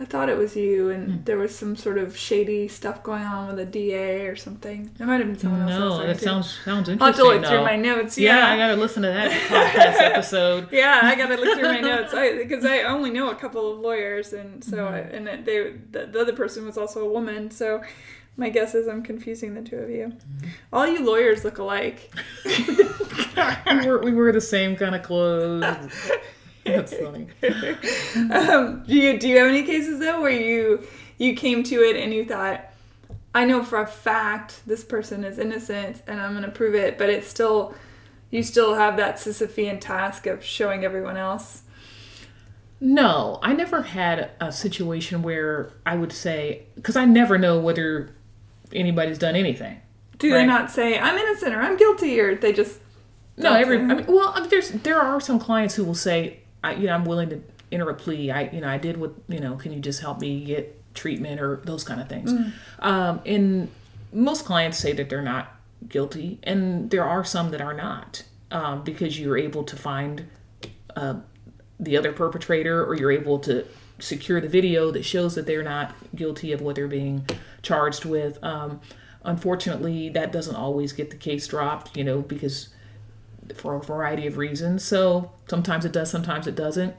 I 0.00 0.04
thought 0.04 0.28
it 0.28 0.36
was 0.36 0.56
you, 0.56 0.90
and 0.90 1.06
Hmm. 1.06 1.16
there 1.24 1.38
was 1.38 1.54
some 1.54 1.76
sort 1.76 1.98
of 1.98 2.16
shady 2.18 2.66
stuff 2.66 3.04
going 3.04 3.22
on 3.22 3.46
with 3.46 3.60
a 3.60 3.64
DA 3.64 4.26
or 4.26 4.34
something. 4.34 4.90
It 4.98 5.04
might 5.06 5.18
have 5.20 5.28
been 5.28 5.38
someone 5.38 5.60
else. 5.68 5.70
I 5.70 5.78
no, 5.78 6.06
that 6.08 6.18
sounds 6.20 6.50
sounds 6.64 6.88
I'll 6.88 6.96
have 6.96 7.14
to 7.16 7.22
interesting. 7.22 7.24
look 7.26 7.46
through 7.46 7.62
my 7.62 7.76
notes. 7.76 8.18
yeah, 8.18 8.38
Yeah, 8.38 8.52
I 8.54 8.56
gotta 8.56 8.74
listen 8.80 9.02
to 9.04 9.08
that 9.10 9.30
podcast 9.30 10.00
episode. 10.12 10.68
yeah, 10.72 10.98
I 11.04 11.14
gotta 11.14 11.36
look 11.36 11.56
through 11.56 11.68
my 11.68 11.80
notes 11.92 12.12
because 12.12 12.64
I, 12.64 12.80
only 12.82 13.10
know 13.10 13.30
a 13.30 13.36
couple 13.36 13.70
of 13.72 13.78
lawyers, 13.78 14.32
and 14.32 14.64
so 14.64 14.78
Mm-hmm. 14.78 15.14
and 15.28 15.46
they 15.46 15.74
the, 15.92 16.06
the 16.06 16.20
other 16.20 16.32
person 16.32 16.66
was 16.66 16.76
also 16.76 17.00
a 17.06 17.08
woman. 17.08 17.52
So 17.52 17.80
my 18.36 18.48
guess 18.48 18.74
is 18.74 18.88
I'm 18.88 19.02
confusing 19.02 19.54
the 19.54 19.62
two 19.62 19.76
of 19.76 19.90
you. 19.90 20.06
Mm-hmm. 20.06 20.48
All 20.72 20.86
you 20.86 21.04
lawyers 21.04 21.44
look 21.44 21.58
alike. 21.58 22.12
we 22.44 23.86
were 23.86 24.00
we 24.00 24.12
were 24.12 24.32
the 24.32 24.40
same 24.40 24.76
kind 24.76 24.94
of 24.94 25.02
clothes. 25.02 26.10
That's 26.64 26.94
funny. 26.94 27.28
um, 28.32 28.84
do 28.86 28.94
you 28.94 29.18
do 29.18 29.28
you 29.28 29.38
have 29.38 29.48
any 29.48 29.62
cases 29.62 30.00
though 30.00 30.20
where 30.20 30.30
you 30.30 30.84
you 31.18 31.34
came 31.34 31.62
to 31.64 31.76
it 31.76 31.96
and 31.96 32.12
you 32.12 32.24
thought, 32.24 32.64
I 33.34 33.44
know 33.44 33.62
for 33.62 33.80
a 33.80 33.86
fact 33.86 34.62
this 34.66 34.82
person 34.82 35.24
is 35.24 35.38
innocent 35.38 36.02
and 36.06 36.20
I'm 36.20 36.34
gonna 36.34 36.50
prove 36.50 36.74
it, 36.74 36.98
but 36.98 37.08
it's 37.08 37.28
still 37.28 37.74
you 38.30 38.42
still 38.42 38.74
have 38.74 38.96
that 38.96 39.16
Sisyphean 39.16 39.80
task 39.80 40.26
of 40.26 40.42
showing 40.44 40.84
everyone 40.84 41.16
else. 41.16 41.62
No, 42.80 43.38
I 43.42 43.52
never 43.52 43.82
had 43.82 44.32
a 44.40 44.50
situation 44.50 45.22
where 45.22 45.70
I 45.86 45.96
would 45.96 46.12
say 46.12 46.64
because 46.74 46.96
I 46.96 47.04
never 47.04 47.38
know 47.38 47.60
whether 47.60 48.10
anybody's 48.74 49.18
done 49.18 49.36
anything. 49.36 49.80
Do 50.18 50.30
they 50.30 50.46
not 50.46 50.70
say 50.70 50.98
I'm 50.98 51.16
innocent 51.16 51.54
or 51.54 51.60
I'm 51.60 51.76
guilty 51.76 52.18
or 52.20 52.34
they 52.34 52.52
just 52.52 52.80
No, 53.36 53.52
every. 53.52 53.78
I 53.78 53.82
mean, 53.82 54.06
well, 54.06 54.32
I 54.34 54.40
mean, 54.40 54.50
there's 54.50 54.70
there 54.70 55.00
are 55.00 55.20
some 55.20 55.38
clients 55.38 55.74
who 55.74 55.84
will 55.84 55.94
say, 55.94 56.40
I, 56.62 56.74
you 56.74 56.86
know, 56.86 56.94
I'm 56.94 57.04
willing 57.04 57.30
to 57.30 57.42
enter 57.72 57.88
a 57.90 57.94
plea. 57.94 58.30
I, 58.30 58.42
you 58.50 58.60
know, 58.60 58.68
I 58.68 58.78
did 58.78 58.96
what, 58.96 59.12
you 59.28 59.40
know, 59.40 59.56
can 59.56 59.72
you 59.72 59.80
just 59.80 60.00
help 60.00 60.20
me 60.20 60.44
get 60.44 60.80
treatment 60.94 61.40
or 61.40 61.60
those 61.64 61.82
kind 61.82 62.00
of 62.00 62.08
things. 62.08 62.30
Um, 62.78 63.20
and 63.26 63.68
most 64.12 64.44
clients 64.44 64.78
say 64.78 64.92
that 64.92 65.08
they're 65.10 65.22
not 65.22 65.56
guilty, 65.88 66.38
and 66.44 66.90
there 66.90 67.04
are 67.04 67.24
some 67.24 67.50
that 67.50 67.60
are 67.60 67.74
not 67.74 68.22
um, 68.52 68.84
because 68.84 69.18
you're 69.18 69.36
able 69.36 69.64
to 69.64 69.76
find 69.76 70.26
uh, 70.94 71.16
the 71.80 71.96
other 71.96 72.12
perpetrator, 72.12 72.84
or 72.84 72.94
you're 72.94 73.10
able 73.10 73.40
to 73.40 73.66
secure 74.04 74.40
the 74.40 74.48
video 74.48 74.90
that 74.90 75.04
shows 75.04 75.34
that 75.34 75.46
they're 75.46 75.62
not 75.62 75.94
guilty 76.14 76.52
of 76.52 76.60
what 76.60 76.76
they're 76.76 76.88
being 76.88 77.26
charged 77.62 78.04
with. 78.04 78.42
Um, 78.44 78.80
unfortunately, 79.24 80.08
that 80.10 80.32
doesn't 80.32 80.54
always 80.56 80.92
get 80.92 81.10
the 81.10 81.16
case 81.16 81.46
dropped, 81.46 81.96
you 81.96 82.04
know, 82.04 82.20
because 82.20 82.68
for 83.54 83.74
a 83.76 83.80
variety 83.80 84.26
of 84.26 84.36
reasons. 84.36 84.84
So 84.84 85.32
sometimes 85.48 85.84
it 85.84 85.92
does, 85.92 86.10
sometimes 86.10 86.46
it 86.46 86.54
doesn't. 86.54 86.94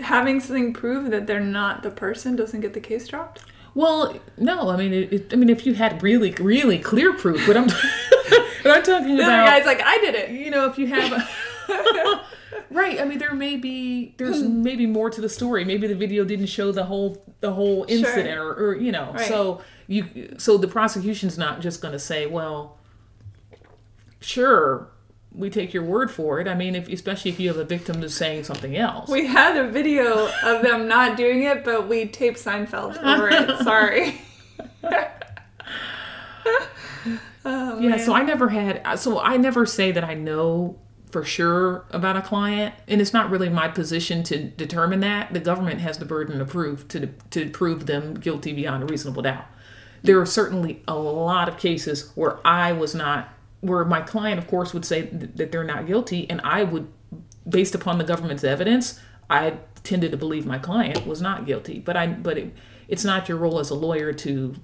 having 0.00 0.40
something 0.40 0.72
prove 0.72 1.10
that 1.10 1.26
they're 1.26 1.40
not 1.40 1.82
the 1.82 1.90
person 1.90 2.36
doesn't 2.36 2.60
get 2.60 2.74
the 2.74 2.80
case 2.80 3.06
dropped? 3.08 3.42
Well, 3.74 4.16
no, 4.36 4.70
I 4.70 4.76
mean, 4.76 4.92
it, 4.92 5.12
it, 5.12 5.32
I 5.32 5.36
mean, 5.36 5.48
if 5.48 5.66
you 5.66 5.74
had 5.74 6.00
really, 6.02 6.30
really 6.40 6.78
clear 6.78 7.12
proof, 7.14 7.44
but 7.46 7.56
I'm, 7.56 7.66
but 8.62 8.70
I'm 8.72 8.82
talking 8.84 9.16
The 9.16 9.22
about, 9.24 9.48
other 9.48 9.50
guy's 9.58 9.66
like, 9.66 9.80
I 9.84 9.98
did 9.98 10.14
it. 10.14 10.30
you 10.30 10.50
know, 10.50 10.66
if 10.70 10.78
you 10.78 10.86
have, 10.86 11.12
a, 11.12 11.28
right? 12.70 13.00
I 13.00 13.04
mean, 13.04 13.18
there 13.18 13.34
may 13.34 13.56
be, 13.56 14.14
there's 14.18 14.42
hmm. 14.42 14.62
maybe 14.62 14.86
more 14.86 15.10
to 15.10 15.20
the 15.20 15.28
story. 15.28 15.64
Maybe 15.64 15.86
the 15.86 15.94
video 15.94 16.24
didn't 16.24 16.46
show 16.46 16.72
the 16.72 16.84
whole, 16.84 17.24
the 17.40 17.52
whole 17.52 17.84
incident, 17.88 18.38
or, 18.38 18.52
or 18.52 18.76
you 18.76 18.92
know, 18.92 19.12
Right. 19.12 19.26
so 19.28 19.62
you, 19.86 20.34
so 20.38 20.56
the 20.56 20.68
prosecution's 20.68 21.38
not 21.38 21.60
just 21.60 21.80
going 21.80 21.92
to 21.92 21.98
say, 21.98 22.26
well, 22.26 22.78
sure, 24.20 24.88
we 25.34 25.50
take 25.50 25.74
your 25.74 25.82
word 25.82 26.10
for 26.10 26.40
it. 26.40 26.46
I 26.48 26.54
mean, 26.54 26.74
if 26.74 26.88
especially 26.88 27.30
if 27.30 27.40
you 27.40 27.48
have 27.48 27.58
a 27.58 27.64
victim 27.64 28.00
who's 28.00 28.14
saying 28.14 28.44
something 28.44 28.76
else. 28.76 29.10
We 29.10 29.26
had 29.26 29.56
a 29.56 29.68
video 29.68 30.30
of 30.44 30.62
them 30.62 30.86
not 30.86 31.16
doing 31.16 31.42
it, 31.42 31.64
but 31.64 31.88
we 31.88 32.06
taped 32.06 32.38
Seinfeld 32.38 32.96
over 33.02 33.28
it. 33.28 33.58
Sorry. 33.64 34.20
oh, 37.44 37.80
Yeah, 37.80 37.90
man. 37.90 37.98
so 37.98 38.14
I 38.14 38.22
never 38.22 38.48
had 38.48 38.98
so 38.98 39.20
I 39.20 39.36
never 39.36 39.66
say 39.66 39.90
that 39.92 40.04
I 40.04 40.14
know 40.14 40.78
for 41.14 41.24
sure 41.24 41.84
about 41.90 42.16
a 42.16 42.20
client 42.20 42.74
and 42.88 43.00
it's 43.00 43.12
not 43.12 43.30
really 43.30 43.48
my 43.48 43.68
position 43.68 44.24
to 44.24 44.36
determine 44.36 44.98
that. 44.98 45.32
The 45.32 45.38
government 45.38 45.80
has 45.80 45.98
the 45.98 46.04
burden 46.04 46.40
of 46.40 46.48
proof 46.48 46.88
to 46.88 47.06
to 47.30 47.50
prove 47.50 47.86
them 47.86 48.14
guilty 48.14 48.52
beyond 48.52 48.82
a 48.82 48.86
reasonable 48.86 49.22
doubt. 49.22 49.44
There 50.02 50.20
are 50.20 50.26
certainly 50.26 50.82
a 50.88 50.96
lot 50.96 51.48
of 51.48 51.56
cases 51.56 52.10
where 52.16 52.44
I 52.44 52.72
was 52.72 52.96
not 52.96 53.28
where 53.60 53.84
my 53.84 54.00
client 54.00 54.40
of 54.40 54.48
course 54.48 54.74
would 54.74 54.84
say 54.84 55.02
that 55.02 55.52
they're 55.52 55.62
not 55.62 55.86
guilty 55.86 56.28
and 56.28 56.40
I 56.40 56.64
would 56.64 56.88
based 57.48 57.76
upon 57.76 57.98
the 57.98 58.04
government's 58.04 58.42
evidence, 58.42 58.98
I 59.30 59.58
tended 59.84 60.10
to 60.10 60.16
believe 60.16 60.46
my 60.46 60.58
client 60.58 61.06
was 61.06 61.22
not 61.22 61.46
guilty. 61.46 61.78
But 61.78 61.96
I 61.96 62.08
but 62.08 62.38
it, 62.38 62.56
it's 62.88 63.04
not 63.04 63.28
your 63.28 63.38
role 63.38 63.60
as 63.60 63.70
a 63.70 63.76
lawyer 63.76 64.12
to 64.12 64.56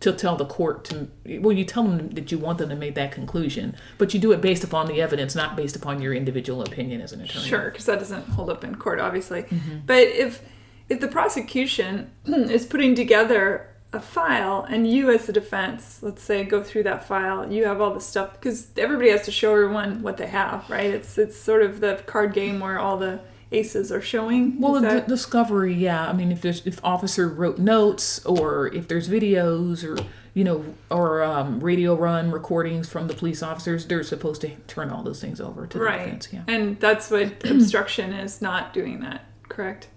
to 0.00 0.12
tell 0.12 0.34
the 0.36 0.46
court 0.46 0.84
to 0.84 1.08
well 1.40 1.52
you 1.52 1.64
tell 1.64 1.84
them 1.84 2.08
that 2.10 2.32
you 2.32 2.38
want 2.38 2.58
them 2.58 2.68
to 2.70 2.76
make 2.76 2.94
that 2.94 3.12
conclusion 3.12 3.76
but 3.98 4.14
you 4.14 4.20
do 4.20 4.32
it 4.32 4.40
based 4.40 4.64
upon 4.64 4.86
the 4.86 5.00
evidence 5.00 5.34
not 5.34 5.56
based 5.56 5.76
upon 5.76 6.00
your 6.00 6.14
individual 6.14 6.62
opinion 6.62 7.00
as 7.00 7.12
an 7.12 7.20
attorney 7.20 7.50
Sure, 7.50 7.70
because 7.70 7.86
that 7.86 7.98
doesn't 7.98 8.28
hold 8.28 8.48
up 8.48 8.64
in 8.64 8.76
court, 8.76 9.00
obviously. 9.00 9.42
Mm-hmm. 9.42 9.78
But 9.86 10.02
if 10.08 10.42
if 10.88 11.00
the 11.00 11.08
prosecution 11.08 12.10
is 12.26 12.64
putting 12.66 12.94
together 12.94 13.68
a 13.92 14.00
file 14.00 14.64
and 14.68 14.88
you 14.88 15.10
as 15.10 15.26
the 15.26 15.32
defense, 15.32 15.98
let's 16.00 16.22
say, 16.22 16.44
go 16.44 16.62
through 16.62 16.84
that 16.84 17.06
file, 17.06 17.50
you 17.52 17.64
have 17.64 17.80
all 17.80 17.92
the 17.92 18.00
stuff 18.00 18.32
because 18.34 18.68
everybody 18.76 19.10
has 19.10 19.24
to 19.24 19.32
show 19.32 19.52
everyone 19.52 20.02
what 20.02 20.16
they 20.16 20.26
have, 20.26 20.68
right? 20.70 20.90
It's 20.90 21.18
it's 21.18 21.36
sort 21.36 21.62
of 21.62 21.80
the 21.80 22.02
card 22.06 22.32
game 22.32 22.60
where 22.60 22.78
all 22.78 22.96
the 22.96 23.20
aces 23.52 23.90
are 23.90 24.00
showing. 24.02 24.60
well 24.60 24.76
Is 24.76 24.82
the 24.82 25.00
discovery 25.00 25.74
yeah 25.74 26.08
i 26.08 26.12
mean 26.12 26.30
if 26.30 26.40
there's 26.40 26.64
if 26.66 26.82
officer 26.84 27.28
wrote 27.28 27.58
notes 27.58 28.24
or 28.24 28.68
if 28.74 28.86
there's 28.88 29.08
videos 29.08 29.84
or 29.84 30.00
you 30.34 30.44
know 30.44 30.64
or 30.90 31.22
um, 31.22 31.58
radio 31.60 31.94
run 31.96 32.30
recordings 32.30 32.88
from 32.88 33.08
the 33.08 33.14
police 33.14 33.42
officers 33.42 33.86
they're 33.86 34.04
supposed 34.04 34.40
to 34.42 34.50
turn 34.68 34.90
all 34.90 35.02
those 35.02 35.20
things 35.20 35.40
over 35.40 35.66
to 35.66 35.78
the 35.78 35.84
right, 35.84 36.04
defense 36.04 36.28
yeah 36.32 36.42
and 36.46 36.78
that's 36.80 37.10
what 37.10 37.44
obstruction 37.44 38.12
is 38.12 38.42
not 38.42 38.72
doing 38.72 39.00
that, 39.00 39.24
correct? 39.48 39.88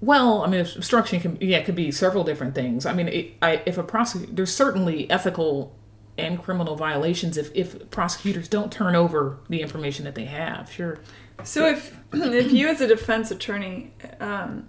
Well, 0.00 0.42
I 0.42 0.48
mean, 0.48 0.60
obstruction 0.60 1.20
can 1.20 1.38
yeah, 1.40 1.58
it 1.58 1.64
could 1.64 1.74
be 1.74 1.90
several 1.90 2.24
different 2.24 2.54
things. 2.54 2.86
I 2.86 2.92
mean, 2.92 3.08
it, 3.08 3.32
I, 3.40 3.62
if 3.66 3.78
a 3.78 3.82
prosecutor, 3.82 4.32
there's 4.32 4.54
certainly 4.54 5.10
ethical 5.10 5.74
and 6.18 6.42
criminal 6.42 6.76
violations 6.76 7.36
if 7.36 7.50
if 7.54 7.90
prosecutors 7.90 8.48
don't 8.48 8.70
turn 8.70 8.94
over 8.94 9.38
the 9.48 9.62
information 9.62 10.04
that 10.04 10.14
they 10.14 10.26
have. 10.26 10.70
Sure. 10.70 10.98
So 11.44 11.66
if 11.66 11.96
if 12.12 12.52
you 12.52 12.68
as 12.68 12.80
a 12.80 12.86
defense 12.86 13.30
attorney 13.30 13.92
um, 14.20 14.68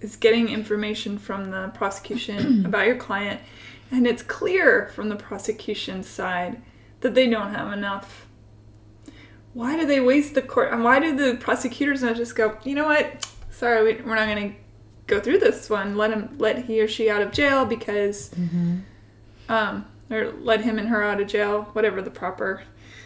is 0.00 0.16
getting 0.16 0.48
information 0.48 1.18
from 1.18 1.50
the 1.50 1.70
prosecution 1.74 2.66
about 2.66 2.86
your 2.86 2.96
client, 2.96 3.40
and 3.90 4.06
it's 4.06 4.22
clear 4.22 4.90
from 4.94 5.08
the 5.08 5.16
prosecution 5.16 6.02
side 6.02 6.60
that 7.00 7.14
they 7.14 7.28
don't 7.28 7.54
have 7.54 7.72
enough, 7.72 8.26
why 9.54 9.76
do 9.76 9.86
they 9.86 10.00
waste 10.00 10.34
the 10.34 10.42
court? 10.42 10.72
And 10.72 10.84
why 10.84 11.00
do 11.00 11.16
the 11.16 11.36
prosecutors 11.38 12.02
not 12.02 12.16
just 12.16 12.36
go, 12.36 12.58
you 12.64 12.74
know 12.74 12.84
what? 12.86 13.26
Sorry, 13.50 13.82
we, 13.82 14.02
we're 14.02 14.14
not 14.14 14.26
going 14.26 14.50
to 14.52 14.56
go 15.06 15.20
through 15.20 15.38
this 15.38 15.70
one. 15.70 15.96
Let 15.96 16.10
him, 16.12 16.36
let 16.38 16.64
he 16.66 16.80
or 16.80 16.88
she 16.88 17.08
out 17.08 17.22
of 17.22 17.32
jail 17.32 17.64
because, 17.64 18.30
um, 19.48 19.86
or 20.10 20.32
let 20.42 20.60
him 20.60 20.78
and 20.78 20.88
her 20.88 21.02
out 21.02 21.20
of 21.20 21.26
jail, 21.28 21.62
whatever 21.72 22.02
the 22.02 22.10
proper. 22.10 22.62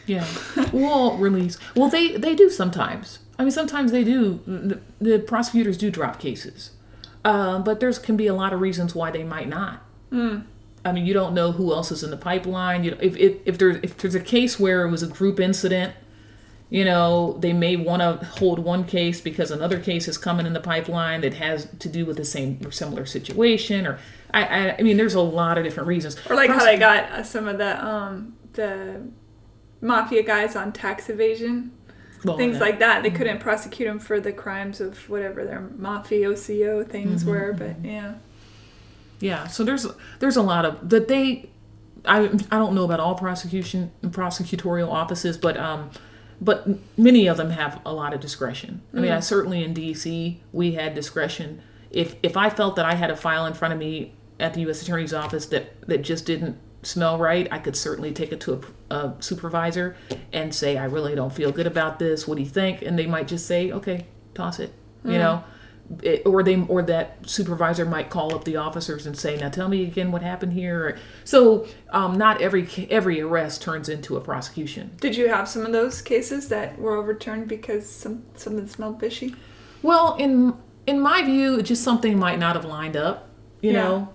Yeah. 0.07 0.27
well, 0.73 1.17
release. 1.17 1.59
Well, 1.77 1.89
they 1.89 2.17
they 2.17 2.35
do 2.35 2.51
sometimes. 2.51 3.21
I 3.39 3.45
mean, 3.45 3.53
sometimes 3.53 3.93
they 3.93 4.05
do. 4.05 4.41
The, 4.47 4.81
the 5.01 5.19
prosecutors 5.19 5.77
do 5.77 5.91
drop 5.91 6.19
cases, 6.19 6.71
uh, 7.25 7.59
but 7.61 7.81
there's 7.81 7.99
can 7.99 8.17
be 8.17 8.27
a 8.27 8.35
lot 8.35 8.53
of 8.53 8.61
reasons 8.61 8.95
why 8.95 9.11
they 9.11 9.25
might 9.25 9.49
not. 9.49 9.83
I 10.85 10.93
mean, 10.93 11.07
you 11.07 11.15
don't 11.15 11.35
know 11.35 11.53
who 11.53 11.73
else 11.73 11.93
is 11.93 12.03
in 12.03 12.11
the 12.11 12.17
pipeline. 12.17 12.85
You 12.85 12.93
know, 12.93 12.99
if, 13.01 13.17
if 13.17 13.37
if 13.45 13.59
there's 13.59 13.77
if 13.83 13.97
there's 13.97 14.15
a 14.15 14.21
case 14.21 14.59
where 14.59 14.87
it 14.87 14.91
was 14.91 15.03
a 15.03 15.07
group 15.07 15.39
incident, 15.39 15.95
you 16.71 16.85
know, 16.85 17.37
they 17.41 17.53
may 17.53 17.77
want 17.77 18.03
to 18.03 18.27
hold 18.27 18.59
one 18.59 18.85
case 18.85 19.21
because 19.21 19.51
another 19.51 19.79
case 19.79 20.09
is 20.09 20.19
coming 20.19 20.47
in 20.47 20.53
the 20.53 20.61
pipeline 20.61 21.21
that 21.21 21.35
has 21.35 21.69
to 21.79 21.89
do 21.89 22.05
with 22.05 22.17
the 22.17 22.25
same 22.25 22.59
or 22.65 22.73
similar 22.73 23.07
situation. 23.07 23.87
Or 23.87 24.01
I 24.33 24.43
I, 24.43 24.77
I 24.79 24.83
mean, 24.83 24.97
there's 24.97 25.15
a 25.15 25.21
lot 25.21 25.57
of 25.57 25.65
different 25.65 25.87
reasons. 25.87 26.17
Or 26.29 26.35
like 26.35 26.51
how 26.51 26.65
they 26.65 26.79
got 26.79 27.27
some 27.27 27.47
of 27.47 27.59
the 27.59 27.85
um 27.85 28.37
the 28.55 29.03
mafia 29.83 30.23
guys 30.23 30.57
on 30.57 30.73
tax 30.73 31.11
evasion, 31.11 31.73
Well, 32.25 32.39
things 32.39 32.55
yeah. 32.55 32.61
like 32.61 32.79
that. 32.79 33.03
They 33.03 33.09
mm-hmm. 33.11 33.19
couldn't 33.19 33.39
prosecute 33.41 33.87
them 33.87 33.99
for 33.99 34.21
the 34.21 34.33
crimes 34.33 34.81
of 34.81 35.11
whatever 35.11 35.45
their 35.45 35.69
mafioso 35.79 36.89
things 36.89 37.23
mm-hmm. 37.23 37.31
were, 37.31 37.53
but 37.53 37.85
yeah. 37.85 38.15
Yeah, 39.21 39.47
so 39.47 39.63
there's 39.63 39.87
there's 40.19 40.37
a 40.37 40.43
lot 40.43 40.65
of 40.65 40.89
that 40.89 41.09
they 41.09 41.51
I 42.05 42.25
I 42.51 42.59
don't 42.59 42.75
know 42.75 42.85
about 42.85 43.01
all 43.01 43.15
prosecution 43.15 43.93
prosecutorial 44.03 44.91
offices, 44.91 45.37
but 45.37 45.57
um 45.57 45.91
but 46.41 46.67
many 46.99 47.29
of 47.29 47.37
them 47.37 47.51
have 47.51 47.81
a 47.87 47.93
lot 47.93 48.13
of 48.13 48.21
discretion. 48.21 48.83
I 48.93 48.99
mean, 48.99 49.13
I 49.13 49.19
mm. 49.19 49.23
certainly 49.23 49.63
in 49.63 49.75
DC 49.75 50.39
we 50.53 50.73
had 50.73 50.95
discretion. 50.95 51.63
If 51.91 52.17
if 52.23 52.37
I 52.37 52.51
felt 52.51 52.75
that 52.77 52.85
I 52.85 52.95
had 52.95 53.11
a 53.11 53.17
file 53.17 53.47
in 53.47 53.55
front 53.55 53.73
of 53.73 53.79
me 53.79 54.13
at 54.41 54.55
the 54.55 54.63
U.S. 54.63 54.83
Attorney's 54.83 55.15
office 55.15 55.47
that 55.47 55.81
that 55.89 56.03
just 56.03 56.27
didn't 56.27 56.59
smell 56.83 57.17
right, 57.19 57.47
I 57.53 57.59
could 57.59 57.77
certainly 57.77 58.13
take 58.13 58.33
it 58.33 58.41
to 58.41 58.55
a, 58.55 58.61
a 58.93 59.15
supervisor 59.21 59.97
and 60.33 60.55
say, 60.55 60.77
I 60.77 60.85
really 60.85 61.15
don't 61.15 61.33
feel 61.33 61.51
good 61.51 61.67
about 61.67 61.99
this. 61.99 62.27
What 62.29 62.37
do 62.37 62.43
you 62.43 62.49
think? 62.49 62.83
And 62.83 62.99
they 62.99 63.07
might 63.07 63.27
just 63.29 63.47
say, 63.47 63.73
okay, 63.73 64.07
toss 64.35 64.59
it. 64.59 64.73
You 65.05 65.19
know, 65.19 65.43
it, 66.03 66.23
or 66.25 66.45
they 66.45 66.57
or 66.69 66.81
that 66.83 67.29
supervisor 67.29 67.85
might 67.85 68.09
call 68.09 68.35
up 68.37 68.45
the 68.45 68.57
officers 68.57 69.05
and 69.05 69.19
say, 69.19 69.37
"Now 69.37 69.49
tell 69.49 69.69
me 69.69 69.83
again 69.83 70.13
what 70.13 70.23
happened 70.23 70.53
here." 70.53 70.97
So, 71.25 71.67
um, 71.91 72.17
not 72.17 72.41
every 72.41 72.69
every 72.89 73.21
arrest 73.21 73.63
turns 73.63 73.89
into 73.89 74.17
a 74.17 74.21
prosecution. 74.21 74.93
Did 75.01 75.17
you 75.17 75.29
have 75.29 75.49
some 75.49 75.67
of 75.67 75.73
those 75.73 76.01
cases 76.01 76.49
that 76.51 76.79
were 76.79 76.95
overturned 76.97 77.49
because 77.49 77.89
some 77.91 78.23
something 78.37 78.69
smelled 78.69 79.01
fishy? 79.01 79.35
Well, 79.83 80.15
in 80.17 80.55
in 80.87 81.01
my 81.01 81.23
view, 81.23 81.61
just 81.63 81.83
something 81.83 82.17
might 82.17 82.39
not 82.39 82.55
have 82.55 82.65
lined 82.65 82.97
up, 82.97 83.29
you 83.61 83.73
Yeah. 83.73 83.83
know, 83.83 84.09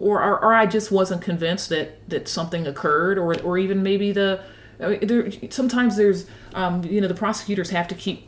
or, 0.00 0.22
or 0.22 0.44
or 0.44 0.54
I 0.54 0.66
just 0.66 0.90
wasn't 0.90 1.22
convinced 1.22 1.68
that 1.70 2.08
that 2.08 2.28
something 2.28 2.66
occurred, 2.66 3.18
or 3.18 3.40
or 3.40 3.58
even 3.58 3.82
maybe 3.82 4.12
the 4.12 4.42
I 4.80 4.88
mean, 4.88 5.06
there, 5.06 5.30
sometimes 5.50 5.96
there's 5.96 6.26
um, 6.54 6.84
you 6.84 7.00
know 7.00 7.08
the 7.08 7.14
prosecutors 7.14 7.70
have 7.70 7.88
to 7.88 7.94
keep 7.94 8.26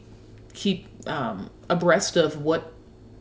keep 0.53 0.89
um, 1.07 1.51
abreast 1.69 2.17
of 2.17 2.43
what 2.43 2.73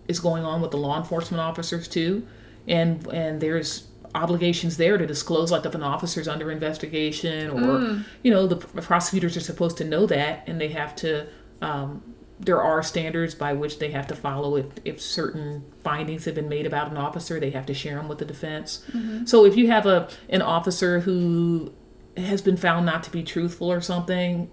is 0.08 0.20
going 0.20 0.44
on 0.44 0.62
with 0.62 0.72
the 0.72 0.78
law 0.78 0.98
enforcement 0.98 1.42
officers 1.42 1.88
too, 1.88 2.26
and 2.68 3.06
and 3.08 3.42
there's 3.42 3.88
obligations 4.16 4.78
there 4.78 4.98
to 4.98 5.06
disclose 5.06 5.52
like 5.52 5.66
if 5.66 5.76
an 5.76 5.84
officer's 5.84 6.28
under 6.28 6.50
investigation 6.50 7.48
or 7.52 8.04
you 8.24 8.32
know 8.32 8.48
the 8.48 8.56
prosecutors 8.56 9.38
are 9.38 9.42
supposed 9.42 9.78
to 9.78 9.84
know 9.84 10.08
that 10.08 10.44
and 10.48 10.60
they 10.60 10.70
have 10.70 10.96
to 10.96 11.28
um, 11.62 12.02
there 12.40 12.62
are 12.62 12.82
standards 12.82 13.36
by 13.36 13.52
which 13.54 13.80
they 13.80 13.92
have 13.92 14.08
to 14.08 14.16
follow 14.16 14.56
if, 14.56 14.66
if 14.86 15.02
certain 15.02 15.64
findings 15.84 16.26
have 16.26 16.36
been 16.36 16.48
made 16.48 16.66
about 16.66 16.90
an 16.90 16.98
officer 16.98 17.40
they 17.40 17.50
have 17.50 17.66
to 17.66 17.74
share 17.74 17.96
them 17.96 18.08
with 18.08 18.18
the 18.20 18.26
defense. 18.26 18.84
Mm-hmm. 18.94 19.26
So 19.26 19.46
if 19.46 19.58
you 19.58 19.68
have 19.68 19.86
a 19.86 20.10
an 20.30 20.42
officer 20.42 21.02
who 21.02 21.74
has 22.18 22.42
been 22.42 22.58
found 22.58 22.86
not 22.86 23.04
to 23.04 23.12
be 23.12 23.24
truthful 23.24 23.72
or 23.72 23.82
something 23.82 24.50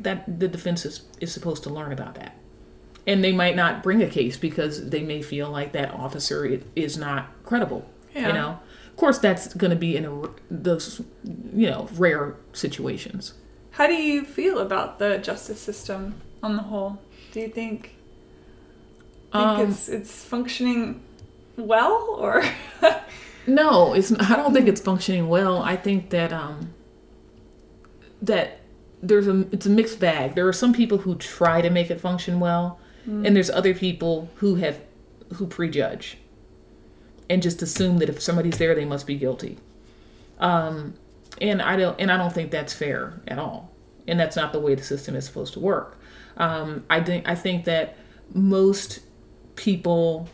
that 0.00 0.40
the 0.40 0.48
defense 0.48 0.84
is, 0.84 1.02
is 1.20 1.32
supposed 1.32 1.62
to 1.62 1.70
learn 1.70 1.92
about 1.92 2.14
that. 2.16 2.36
And 3.06 3.22
they 3.22 3.32
might 3.32 3.54
not 3.54 3.82
bring 3.82 4.02
a 4.02 4.08
case 4.08 4.36
because 4.36 4.88
they 4.90 5.02
may 5.02 5.20
feel 5.22 5.50
like 5.50 5.72
that 5.72 5.92
officer 5.92 6.60
is 6.74 6.96
not 6.96 7.28
credible 7.44 7.88
Yeah. 8.14 8.28
you 8.28 8.32
know? 8.32 8.58
Of 8.90 8.96
course 8.96 9.18
that's 9.18 9.52
going 9.54 9.70
to 9.70 9.76
be 9.76 9.96
in 9.96 10.04
a, 10.04 10.22
those 10.50 11.00
you 11.52 11.68
know 11.68 11.88
rare 11.96 12.36
situations. 12.52 13.34
How 13.72 13.88
do 13.88 13.94
you 13.94 14.24
feel 14.24 14.60
about 14.60 15.00
the 15.00 15.18
justice 15.18 15.60
system 15.60 16.14
on 16.42 16.54
the 16.56 16.62
whole? 16.62 16.98
Do 17.34 17.40
you 17.40 17.48
think, 17.48 17.96
think 19.32 19.44
Um, 19.44 19.60
it's 19.68 19.88
it's 19.88 20.24
functioning 20.24 21.02
well 21.56 22.16
or 22.18 22.44
No, 23.48 23.92
it's. 23.92 24.12
I 24.20 24.36
don't 24.36 24.54
think 24.54 24.68
it's 24.68 24.80
functioning 24.80 25.28
well. 25.28 25.60
I 25.60 25.74
think 25.76 26.10
that 26.10 26.32
um, 26.32 26.72
that 28.22 28.60
there's 29.02 29.26
a 29.26 29.46
it's 29.50 29.66
a 29.66 29.70
mixed 29.70 29.98
bag. 29.98 30.36
There 30.36 30.46
are 30.46 30.52
some 30.52 30.72
people 30.72 30.98
who 30.98 31.16
try 31.16 31.60
to 31.60 31.70
make 31.70 31.90
it 31.90 32.00
function 32.00 32.38
well, 32.38 32.78
and 33.26 33.34
there's 33.34 33.50
other 33.50 33.74
people 33.74 34.30
who 34.36 34.54
have 34.54 34.80
who 35.34 35.46
prejudge. 35.48 36.16
and 37.28 37.42
just 37.42 37.60
assume 37.62 37.98
that 37.98 38.08
if 38.08 38.22
somebody's 38.22 38.58
there, 38.58 38.74
they 38.76 38.84
must 38.84 39.06
be 39.06 39.16
guilty. 39.16 39.58
Um, 40.38 40.94
and 41.40 41.60
I 41.60 41.74
don't 41.76 41.98
and 42.00 42.12
I 42.12 42.16
don't 42.16 42.32
think 42.32 42.50
that's 42.52 42.72
fair 42.72 43.20
at 43.26 43.38
all. 43.40 43.72
And 44.06 44.20
that's 44.20 44.36
not 44.36 44.52
the 44.52 44.60
way 44.60 44.74
the 44.76 44.82
system 44.84 45.16
is 45.16 45.26
supposed 45.26 45.52
to 45.54 45.60
work. 45.60 45.98
Um, 46.36 46.84
I 46.90 47.00
think 47.00 47.28
I 47.28 47.34
think 47.34 47.64
that 47.64 47.96
most 48.32 49.00
people 49.56 50.28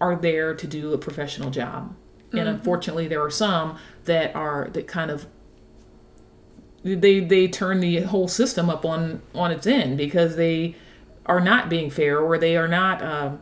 are 0.00 0.16
there 0.16 0.54
to 0.54 0.66
do 0.66 0.92
a 0.92 0.98
professional 0.98 1.50
job, 1.50 1.94
and 2.32 2.48
unfortunately, 2.48 3.08
there 3.08 3.22
are 3.22 3.30
some 3.30 3.78
that 4.04 4.34
are 4.34 4.68
that 4.72 4.86
kind 4.86 5.10
of 5.10 5.26
they 6.82 7.20
they 7.20 7.48
turn 7.48 7.80
the 7.80 8.00
whole 8.02 8.28
system 8.28 8.70
up 8.70 8.84
on 8.84 9.22
on 9.34 9.50
its 9.50 9.66
end 9.66 9.98
because 9.98 10.36
they 10.36 10.74
are 11.26 11.40
not 11.40 11.68
being 11.68 11.90
fair 11.90 12.18
or 12.18 12.38
they 12.38 12.56
are 12.56 12.68
not. 12.68 13.02
Um, 13.02 13.40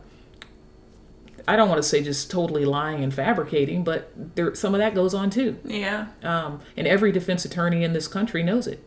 I 1.47 1.55
don't 1.55 1.67
want 1.67 1.81
to 1.81 1.87
say 1.87 2.03
just 2.03 2.29
totally 2.29 2.63
lying 2.63 3.03
and 3.03 3.11
fabricating, 3.11 3.83
but 3.83 4.11
there 4.35 4.53
some 4.53 4.75
of 4.75 4.79
that 4.79 4.93
goes 4.93 5.13
on 5.13 5.29
too. 5.29 5.57
Yeah. 5.63 6.07
Um, 6.21 6.61
and 6.77 6.85
every 6.85 7.11
defense 7.11 7.45
attorney 7.45 7.83
in 7.83 7.93
this 7.93 8.07
country 8.07 8.43
knows 8.43 8.67
it. 8.67 8.83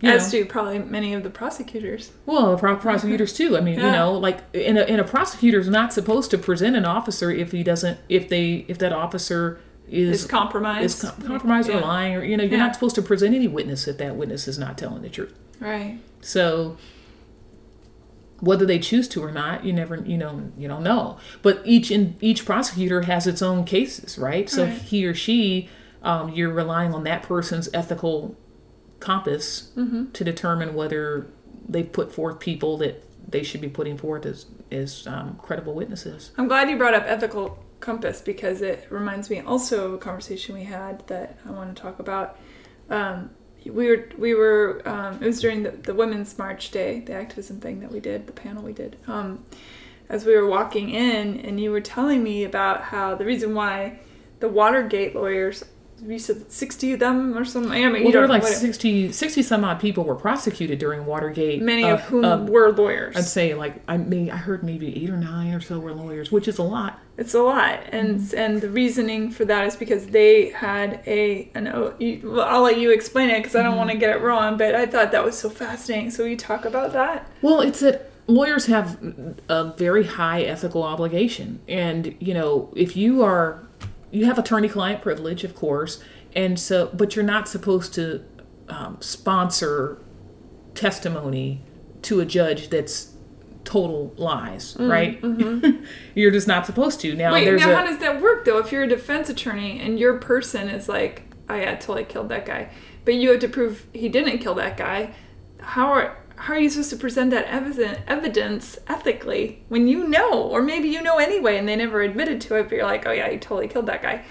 You 0.00 0.10
As 0.10 0.30
know? 0.32 0.40
do 0.40 0.44
probably 0.44 0.78
many 0.78 1.14
of 1.14 1.22
the 1.22 1.30
prosecutors. 1.30 2.10
Well, 2.26 2.58
pro- 2.58 2.76
prosecutors 2.88 3.32
too. 3.32 3.56
I 3.56 3.60
mean, 3.60 3.76
you 3.76 3.90
know, 3.90 4.12
like 4.12 4.40
in 4.52 4.76
a, 4.76 4.82
and 4.82 5.00
a 5.00 5.04
prosecutor's 5.04 5.68
not 5.68 5.92
supposed 5.92 6.30
to 6.32 6.38
present 6.38 6.76
an 6.76 6.84
officer 6.84 7.30
if 7.30 7.52
he 7.52 7.62
doesn't 7.62 7.98
if 8.08 8.28
they 8.28 8.66
if 8.68 8.76
that 8.78 8.92
officer 8.92 9.58
Is 9.88 10.24
is 10.24 10.26
compromised. 10.26 11.02
is 11.04 11.10
com- 11.10 11.22
compromised 11.22 11.68
Yeah. 11.70 11.78
or 11.78 11.80
lying 11.80 12.14
or 12.14 12.22
you 12.22 12.36
know 12.36 12.42
you're 12.44 12.52
Yeah. 12.58 12.66
not 12.66 12.74
supposed 12.74 12.94
to 12.96 13.02
present 13.02 13.34
any 13.34 13.48
witness 13.48 13.88
if 13.88 13.96
that 13.98 14.16
witness 14.16 14.46
is 14.46 14.58
not 14.58 14.76
telling 14.76 15.00
the 15.02 15.08
truth. 15.08 15.32
Right. 15.60 15.98
So 16.20 16.76
whether 18.40 18.66
they 18.66 18.78
choose 18.78 19.08
to 19.08 19.24
or 19.24 19.32
not, 19.32 19.64
you 19.64 19.72
never 19.72 19.96
you 19.96 20.18
know 20.18 20.50
you 20.58 20.68
don't 20.68 20.82
know. 20.82 21.16
But 21.40 21.62
each 21.64 21.90
in 21.90 22.16
each 22.20 22.44
prosecutor 22.44 23.02
has 23.02 23.26
its 23.26 23.40
own 23.40 23.64
cases, 23.64 24.18
right? 24.18 24.48
So 24.50 24.64
Right. 24.64 24.72
he 24.82 25.06
or 25.06 25.14
she, 25.14 25.70
um, 26.02 26.28
you're 26.34 26.52
relying 26.52 26.92
on 26.92 27.04
that 27.04 27.22
person's 27.22 27.68
ethical 27.72 28.36
compass 29.00 29.70
Mm-hmm. 29.76 30.10
to 30.12 30.24
determine 30.24 30.74
whether 30.74 31.26
they 31.68 31.82
put 31.82 32.12
forth 32.12 32.38
people 32.40 32.78
that 32.78 33.02
they 33.28 33.42
should 33.42 33.60
be 33.60 33.68
putting 33.68 33.98
forth 33.98 34.24
as 34.26 34.46
as 34.70 35.06
um, 35.06 35.38
credible 35.42 35.74
witnesses. 35.74 36.30
I'm 36.38 36.48
glad 36.48 36.68
you 36.70 36.76
brought 36.76 36.94
up 36.94 37.04
ethical 37.06 37.58
compass 37.80 38.20
because 38.20 38.62
it 38.62 38.86
reminds 38.90 39.30
me 39.30 39.40
also 39.40 39.86
of 39.86 39.92
a 39.94 39.98
conversation 39.98 40.54
we 40.54 40.64
had 40.64 41.06
that 41.08 41.38
I 41.46 41.50
want 41.50 41.74
to 41.74 41.80
talk 41.80 41.98
about. 41.98 42.38
Um, 42.90 43.30
we 43.64 43.88
were 43.90 44.08
we 44.16 44.34
were 44.34 44.80
um, 44.86 45.14
it 45.20 45.26
was 45.26 45.40
during 45.40 45.64
the, 45.64 45.70
the 45.72 45.94
Women's 45.94 46.38
March 46.38 46.70
Day, 46.70 47.00
the 47.00 47.14
activism 47.14 47.60
thing 47.60 47.80
that 47.80 47.90
we 47.90 47.98
did, 48.00 48.26
the 48.26 48.32
panel 48.32 48.62
we 48.62 48.72
did. 48.72 48.96
Um, 49.08 49.44
as 50.08 50.24
we 50.24 50.36
were 50.36 50.46
walking 50.46 50.90
in, 50.90 51.40
and 51.40 51.58
you 51.60 51.72
were 51.72 51.80
telling 51.80 52.22
me 52.22 52.44
about 52.44 52.80
how 52.82 53.16
the 53.16 53.24
reason 53.24 53.54
why 53.56 53.98
the 54.38 54.48
Watergate 54.48 55.16
lawyers, 55.16 55.64
you 56.04 56.18
said 56.18 56.50
sixty 56.52 56.92
of 56.92 57.00
them 57.00 57.36
or 57.38 57.44
something. 57.44 57.72
I 57.72 57.88
mean, 57.88 57.92
Well, 57.92 58.02
you 58.04 58.12
there 58.12 58.20
were 58.22 58.28
like 58.28 58.42
what- 58.42 58.52
60, 58.52 59.12
60 59.12 59.42
some 59.42 59.64
odd 59.64 59.80
people 59.80 60.04
were 60.04 60.14
prosecuted 60.14 60.78
during 60.78 61.06
Watergate. 61.06 61.62
many 61.62 61.84
uh, 61.84 61.94
of 61.94 62.00
whom 62.02 62.24
uh, 62.24 62.38
were 62.44 62.70
lawyers. 62.72 63.16
I'd 63.16 63.24
say 63.24 63.54
like 63.54 63.80
I 63.88 63.96
may 63.96 64.30
I 64.30 64.36
heard 64.36 64.62
maybe 64.62 65.02
eight 65.02 65.10
or 65.10 65.16
nine 65.16 65.54
or 65.54 65.60
so 65.60 65.78
were 65.78 65.92
lawyers, 65.94 66.30
which 66.30 66.48
is 66.48 66.58
a 66.58 66.62
lot. 66.62 66.98
It's 67.18 67.32
a 67.34 67.40
lot, 67.42 67.80
and 67.92 68.18
Mm-hmm. 68.20 68.38
and 68.38 68.60
the 68.60 68.68
reasoning 68.68 69.30
for 69.30 69.44
that 69.46 69.66
is 69.66 69.74
because 69.76 70.06
they 70.08 70.50
had 70.50 71.00
a 71.06 71.48
an 71.54 71.64
well, 71.72 72.42
I'll 72.42 72.62
let 72.62 72.78
you 72.78 72.90
explain 72.90 73.30
it 73.30 73.38
because 73.38 73.56
I 73.56 73.62
don't 73.62 73.70
Mm-hmm. 73.72 73.78
want 73.78 73.90
to 73.92 73.96
get 73.96 74.10
it 74.14 74.20
wrong, 74.20 74.58
but 74.58 74.74
I 74.74 74.84
thought 74.86 75.12
that 75.12 75.24
was 75.24 75.38
so 75.38 75.48
fascinating. 75.48 76.10
So 76.10 76.24
you 76.24 76.36
talk 76.36 76.64
about 76.66 76.92
that. 76.92 77.26
Well, 77.40 77.60
it's 77.62 77.80
that 77.80 78.10
lawyers 78.26 78.66
have 78.66 78.98
a 79.48 79.72
very 79.78 80.04
high 80.04 80.42
ethical 80.42 80.82
obligation, 80.82 81.60
and 81.68 82.14
you 82.20 82.34
know 82.34 82.70
if 82.76 82.96
you 82.98 83.22
are 83.22 83.62
you 84.10 84.24
have 84.26 84.38
attorney-client 84.38 85.02
privilege, 85.02 85.44
of 85.44 85.54
course, 85.54 86.02
and 86.34 86.58
so 86.58 86.90
but 86.92 87.16
you're 87.16 87.24
not 87.24 87.48
supposed 87.48 87.94
to 87.94 88.24
um, 88.68 88.98
sponsor 89.00 89.98
testimony 90.74 91.62
to 92.02 92.20
a 92.20 92.24
judge 92.24 92.68
that's 92.68 93.14
total 93.64 94.14
lies, 94.16 94.76
right? 94.78 95.22
you're 96.14 96.30
just 96.30 96.46
not 96.46 96.66
supposed 96.66 97.00
to. 97.00 97.14
Now 97.14 97.32
Mm-hmm. 97.32 97.56
Wait, 97.56 97.60
now 97.60 97.70
a 97.70 97.74
how 97.76 97.84
does 97.84 97.98
that 97.98 98.20
work 98.20 98.44
though? 98.44 98.58
If 98.58 98.72
you're 98.72 98.84
a 98.84 98.88
defense 98.88 99.28
attorney 99.28 99.80
and 99.80 99.98
your 99.98 100.18
person 100.18 100.68
is 100.68 100.88
like, 100.88 101.22
"I 101.48 101.62
yeah, 101.62 101.74
totally 101.74 102.04
killed 102.04 102.28
that 102.28 102.46
guy," 102.46 102.70
but 103.04 103.14
you 103.14 103.30
have 103.30 103.40
to 103.40 103.48
prove 103.48 103.86
he 103.92 104.08
didn't 104.08 104.38
kill 104.38 104.54
that 104.54 104.76
guy, 104.76 105.14
how 105.60 105.88
are 105.88 106.16
how 106.36 106.54
are 106.54 106.58
you 106.58 106.70
supposed 106.70 106.90
to 106.90 106.96
present 106.96 107.30
that 107.30 107.46
evidence, 107.46 108.00
evidence 108.06 108.78
ethically 108.88 109.64
when 109.68 109.88
you 109.88 110.06
know, 110.06 110.42
or 110.42 110.62
maybe 110.62 110.88
you 110.88 111.02
know 111.02 111.18
anyway, 111.18 111.56
and 111.56 111.68
they 111.68 111.76
never 111.76 112.02
admitted 112.02 112.40
to 112.42 112.56
it, 112.56 112.64
but 112.64 112.76
you're 112.76 112.84
like, 112.86 113.06
"Oh 113.06 113.12
yeah, 113.12 113.30
you 113.30 113.38
totally 113.38 113.68
killed 113.68 113.86
that 113.86 114.02
guy." 114.02 114.24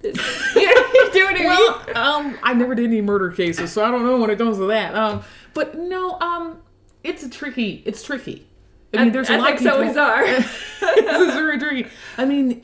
This- 0.00 0.16
you 0.56 0.66
know, 0.66 0.86
you 0.94 1.10
do 1.12 1.24
what 1.24 1.34
I 1.34 1.38
mean? 1.38 1.46
well, 1.46 1.96
um, 1.96 2.38
I 2.42 2.54
never 2.54 2.74
did 2.74 2.86
any 2.86 3.00
murder 3.00 3.30
cases, 3.30 3.72
so 3.72 3.84
I 3.84 3.90
don't 3.90 4.04
know 4.04 4.18
when 4.18 4.30
it 4.30 4.38
comes 4.38 4.58
to 4.58 4.66
that. 4.66 4.94
Um, 4.94 5.22
but 5.54 5.78
no, 5.78 6.18
um, 6.20 6.62
it's 7.02 7.22
a 7.22 7.30
tricky. 7.30 7.82
It's 7.86 8.02
tricky. 8.02 8.46
I 8.92 9.04
mean, 9.04 9.12
there's 9.12 9.28
a 9.28 9.38
lot 9.38 9.52
of 9.52 9.58
people. 9.58 9.74
always 9.74 9.96
are. 9.96 10.24
it's 10.26 11.34
very 11.34 11.58
tricky. 11.58 11.88
I 12.16 12.24
mean, 12.24 12.62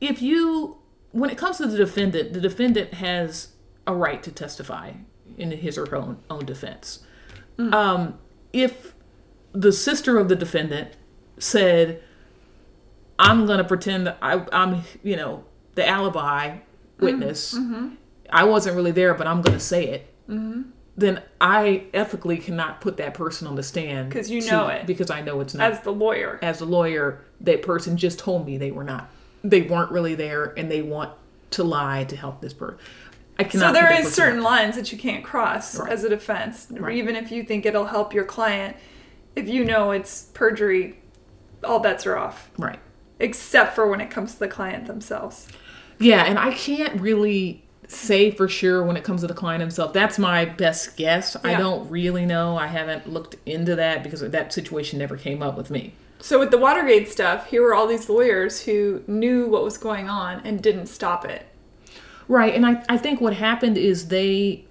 if 0.00 0.20
you, 0.20 0.78
when 1.12 1.30
it 1.30 1.38
comes 1.38 1.58
to 1.58 1.66
the 1.66 1.76
defendant, 1.76 2.32
the 2.32 2.40
defendant 2.40 2.94
has 2.94 3.48
a 3.86 3.94
right 3.94 4.22
to 4.22 4.32
testify 4.32 4.92
in 5.38 5.50
his 5.52 5.78
or 5.78 5.86
her 5.86 5.96
own, 5.96 6.18
own 6.28 6.44
defense. 6.44 7.00
Mm. 7.60 7.74
Um, 7.74 8.18
if 8.52 8.94
the 9.52 9.72
sister 9.72 10.18
of 10.18 10.28
the 10.28 10.36
defendant 10.36 10.92
said, 11.38 12.02
"I'm 13.18 13.46
going 13.46 13.58
to 13.58 13.64
pretend 13.64 14.08
I, 14.22 14.46
I'm, 14.52 14.82
you 15.02 15.16
know, 15.16 15.44
the 15.74 15.86
alibi 15.86 16.48
mm-hmm. 16.48 17.04
witness. 17.04 17.54
Mm-hmm. 17.54 17.94
I 18.30 18.44
wasn't 18.44 18.76
really 18.76 18.92
there, 18.92 19.14
but 19.14 19.26
I'm 19.26 19.42
going 19.42 19.56
to 19.58 19.64
say 19.64 19.88
it." 19.88 20.14
Mm-hmm. 20.28 20.62
Then 20.96 21.22
I 21.40 21.84
ethically 21.94 22.36
cannot 22.36 22.80
put 22.80 22.98
that 22.98 23.14
person 23.14 23.46
on 23.46 23.54
the 23.54 23.62
stand 23.62 24.10
because 24.10 24.30
you 24.30 24.42
to- 24.42 24.50
know 24.50 24.68
it. 24.68 24.86
because 24.86 25.10
I 25.10 25.22
know 25.22 25.40
it's 25.40 25.54
not 25.54 25.72
As 25.72 25.80
the 25.80 25.92
lawyer. 25.92 26.38
as 26.42 26.58
the 26.58 26.66
lawyer, 26.66 27.24
that 27.40 27.62
person 27.62 27.96
just 27.96 28.18
told 28.18 28.46
me 28.46 28.58
they 28.58 28.70
were 28.70 28.84
not, 28.84 29.10
they 29.42 29.62
weren't 29.62 29.90
really 29.90 30.14
there, 30.14 30.52
and 30.58 30.70
they 30.70 30.82
want 30.82 31.12
to 31.52 31.64
lie 31.64 32.04
to 32.04 32.16
help 32.16 32.40
this 32.40 32.52
person. 32.52 32.78
I 33.40 33.44
cannot. 33.44 33.74
So 33.74 33.80
there 33.80 33.92
is 34.00 34.12
certain 34.12 34.42
lines 34.42 34.76
that 34.76 34.92
you 34.92 34.98
can't 34.98 35.24
cross 35.24 35.78
Right. 35.78 35.90
as 35.92 36.04
a 36.04 36.08
defense, 36.08 36.66
Right. 36.70 36.96
even 36.96 37.16
if 37.16 37.30
you 37.32 37.42
think 37.42 37.66
it'll 37.66 37.86
help 37.86 38.12
your 38.14 38.24
client. 38.24 38.76
If 39.36 39.48
you 39.48 39.64
know 39.64 39.90
it's 39.92 40.24
perjury, 40.34 40.98
all 41.64 41.78
bets 41.80 42.06
are 42.06 42.16
off, 42.16 42.50
right. 42.58 42.78
except 43.18 43.74
for 43.74 43.86
when 43.88 44.00
it 44.00 44.10
comes 44.10 44.34
to 44.34 44.38
the 44.40 44.48
client 44.48 44.86
themselves. 44.86 45.46
Yeah, 45.98 46.24
and 46.24 46.38
I 46.38 46.52
can't 46.52 47.00
really 47.00 47.62
say 47.86 48.30
for 48.30 48.48
sure 48.48 48.84
when 48.84 48.96
it 48.96 49.04
comes 49.04 49.20
to 49.22 49.26
the 49.26 49.34
client 49.34 49.60
himself. 49.60 49.92
That's 49.92 50.18
my 50.18 50.44
best 50.44 50.96
guess. 50.96 51.36
I 51.42 51.54
don't 51.56 51.90
really 51.90 52.24
know. 52.24 52.56
I 52.56 52.68
haven't 52.68 53.12
looked 53.12 53.36
into 53.46 53.74
that 53.76 54.02
because 54.02 54.20
that 54.20 54.52
situation 54.52 54.98
never 54.98 55.16
came 55.16 55.42
up 55.42 55.56
with 55.56 55.70
me. 55.70 55.92
So 56.20 56.38
with 56.38 56.50
the 56.50 56.58
Watergate 56.58 57.08
stuff, 57.08 57.46
here 57.48 57.62
were 57.62 57.74
all 57.74 57.86
these 57.86 58.08
lawyers 58.08 58.62
who 58.62 59.02
knew 59.06 59.46
what 59.48 59.64
was 59.64 59.76
going 59.78 60.08
on 60.08 60.40
and 60.44 60.62
didn't 60.62 60.86
stop 60.86 61.24
it. 61.24 61.46
Right, 62.30 62.54
and 62.54 62.64
I, 62.64 62.80
I 62.88 62.96
think 62.96 63.20
what 63.20 63.34
happened 63.34 63.76
is 63.76 64.06
they 64.06 64.64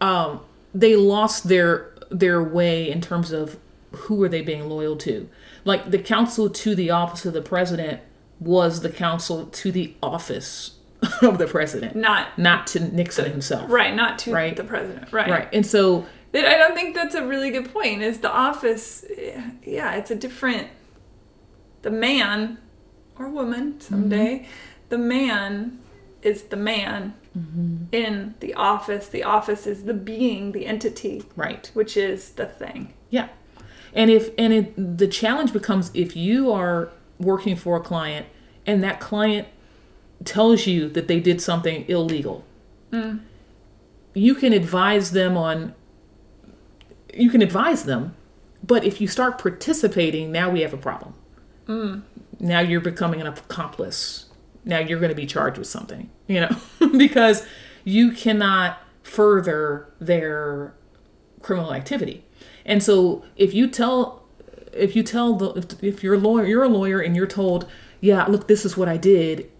um, 0.00 0.40
they 0.74 0.96
lost 0.96 1.46
their 1.48 1.94
their 2.10 2.42
way 2.42 2.90
in 2.90 3.00
terms 3.00 3.30
of 3.30 3.56
who 3.92 4.20
are 4.24 4.28
they 4.28 4.42
being 4.42 4.68
loyal 4.68 4.96
to. 4.96 5.28
Like 5.64 5.92
the 5.92 5.98
counsel 6.00 6.50
to 6.50 6.74
the 6.74 6.90
office 6.90 7.24
of 7.24 7.32
the 7.32 7.40
president 7.40 8.00
was 8.40 8.80
the 8.80 8.90
counsel 8.90 9.46
to 9.46 9.70
the 9.70 9.94
office 10.02 10.72
of 11.22 11.38
the 11.38 11.46
president, 11.46 11.94
Not 11.94 12.36
not 12.36 12.66
to 12.68 12.80
Nixon 12.80 13.30
himself. 13.30 13.70
right, 13.70 13.94
not 13.94 14.18
to 14.20 14.32
Right. 14.32 14.56
the 14.56 14.64
president. 14.64 15.12
Right. 15.12 15.30
Right, 15.30 15.48
and 15.52 15.64
so 15.64 16.06
I 16.34 16.58
don't 16.58 16.74
think 16.74 16.96
that's 16.96 17.14
a 17.14 17.24
really 17.24 17.52
good 17.52 17.72
point. 17.72 18.02
Is 18.02 18.18
the 18.18 18.30
office? 18.32 19.04
Yeah, 19.64 19.94
it's 19.94 20.10
a 20.10 20.16
different. 20.16 20.66
The 21.82 21.90
man, 21.92 22.58
or 23.16 23.28
woman 23.28 23.80
someday, 23.80 24.48
the 24.88 24.98
man 24.98 25.78
is 26.24 26.44
the 26.44 26.56
man 26.56 27.14
mm-hmm. 27.36 27.84
in 27.92 28.34
the 28.40 28.54
office. 28.54 29.08
The 29.08 29.22
office 29.22 29.66
is 29.66 29.84
the 29.84 29.94
being, 29.94 30.52
the 30.52 30.66
entity, 30.66 31.24
right, 31.36 31.70
which 31.74 31.96
is 31.96 32.30
the 32.30 32.46
thing. 32.46 32.94
yeah, 33.10 33.28
and 33.94 34.10
if 34.10 34.30
and 34.36 34.52
it, 34.52 34.98
the 34.98 35.06
challenge 35.06 35.52
becomes 35.52 35.90
if 35.94 36.16
you 36.16 36.52
are 36.52 36.90
working 37.18 37.56
for 37.56 37.76
a 37.76 37.80
client 37.80 38.26
and 38.66 38.82
that 38.82 38.98
client 39.00 39.46
tells 40.24 40.66
you 40.66 40.88
that 40.88 41.06
they 41.06 41.20
did 41.20 41.40
something 41.40 41.84
illegal, 41.88 42.44
mm. 42.90 43.20
you 44.14 44.34
can 44.34 44.52
advise 44.52 45.12
them 45.12 45.36
on. 45.36 45.74
You 47.12 47.30
can 47.30 47.42
advise 47.42 47.84
them, 47.84 48.16
but 48.66 48.84
if 48.84 49.00
you 49.00 49.06
start 49.06 49.38
participating, 49.38 50.32
now 50.32 50.50
we 50.50 50.62
have 50.62 50.74
a 50.74 50.78
problem. 50.78 51.14
Mm. 51.66 52.02
Now 52.40 52.60
you're 52.60 52.80
becoming 52.80 53.20
an 53.20 53.28
accomplice. 53.28 54.26
Now 54.64 54.78
you're 54.78 54.98
going 54.98 55.10
to 55.10 55.16
be 55.16 55.26
charged 55.26 55.58
with 55.58 55.66
something, 55.66 56.10
you 56.26 56.40
know, 56.40 56.56
because 56.98 57.46
you 57.84 58.12
cannot 58.12 58.78
further 59.02 59.92
their 60.00 60.74
criminal 61.42 61.74
activity. 61.74 62.24
And 62.64 62.82
so 62.82 63.24
if 63.36 63.52
you 63.52 63.68
tell 63.68 64.22
if 64.72 64.96
you 64.96 65.02
tell 65.02 65.34
the 65.34 65.50
if, 65.52 65.84
if 65.84 66.02
you're 66.02 66.14
a 66.14 66.18
lawyer 66.18 66.46
you're 66.46 66.64
a 66.64 66.68
lawyer 66.68 67.00
and 67.00 67.14
you're 67.14 67.26
told 67.26 67.68
yeah, 68.04 68.26
look, 68.26 68.48
this 68.48 68.66
is 68.66 68.76
what 68.76 68.86
I 68.86 68.98
did. 68.98 69.50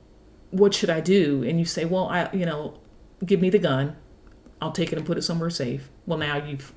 What 0.51 0.75
should 0.75 0.91
I 0.91 1.01
do? 1.01 1.43
And 1.43 1.59
you 1.59 1.65
say, 1.65 1.87
well, 1.87 2.09
I, 2.09 2.29
you 2.35 2.45
know, 2.45 2.79
give 3.25 3.41
me 3.41 3.49
the 3.49 3.59
gun. 3.59 3.97
I'll 4.61 4.71
take 4.71 4.93
it 4.93 4.99
and 4.99 5.07
put 5.07 5.17
it 5.17 5.23
somewhere 5.23 5.49
safe. 5.49 5.89
Well, 6.05 6.19
now 6.19 6.37
you've 6.37 6.75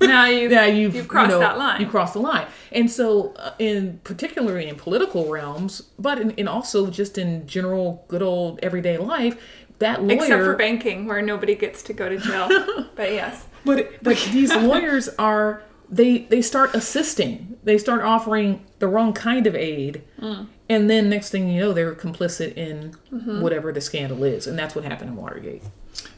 Now 0.00 0.26
you 0.26 0.48
yeah, 0.50 0.66
you've, 0.66 0.94
you've 0.94 1.08
crossed 1.08 1.30
you 1.30 1.34
know, 1.36 1.40
that 1.40 1.58
line. 1.58 1.80
You 1.80 1.86
crossed 1.86 2.12
the 2.14 2.20
line, 2.20 2.46
and 2.72 2.90
so 2.90 3.32
uh, 3.36 3.52
in 3.58 4.00
particularly 4.04 4.68
in 4.68 4.76
political 4.76 5.28
realms, 5.30 5.82
but 5.98 6.18
in, 6.18 6.30
in 6.32 6.48
also 6.48 6.88
just 6.90 7.18
in 7.18 7.46
general 7.46 8.04
good 8.08 8.22
old 8.22 8.58
everyday 8.62 8.98
life, 8.98 9.36
that 9.78 10.02
lawyer. 10.02 10.16
Except 10.16 10.42
for 10.42 10.56
banking, 10.56 11.06
where 11.06 11.22
nobody 11.22 11.54
gets 11.54 11.82
to 11.84 11.92
go 11.92 12.08
to 12.08 12.18
jail. 12.18 12.48
but 12.96 13.12
yes. 13.12 13.46
But 13.64 14.02
but 14.02 14.16
these 14.32 14.54
lawyers 14.70 15.08
are 15.18 15.62
they 15.90 16.18
they 16.18 16.42
start 16.42 16.74
assisting. 16.74 17.56
They 17.64 17.78
start 17.78 18.02
offering 18.02 18.64
the 18.78 18.88
wrong 18.88 19.12
kind 19.12 19.46
of 19.46 19.54
aid, 19.56 20.02
Mm. 20.20 20.46
and 20.68 20.88
then 20.90 21.08
next 21.10 21.30
thing 21.30 21.48
you 21.48 21.60
know, 21.60 21.72
they're 21.72 21.94
complicit 21.94 22.54
in 22.56 22.94
Mm-hmm. 23.12 23.40
whatever 23.40 23.72
the 23.72 23.80
scandal 23.80 24.22
is, 24.24 24.46
and 24.46 24.58
that's 24.58 24.74
what 24.74 24.84
happened 24.84 25.10
in 25.10 25.16
Watergate. 25.16 25.62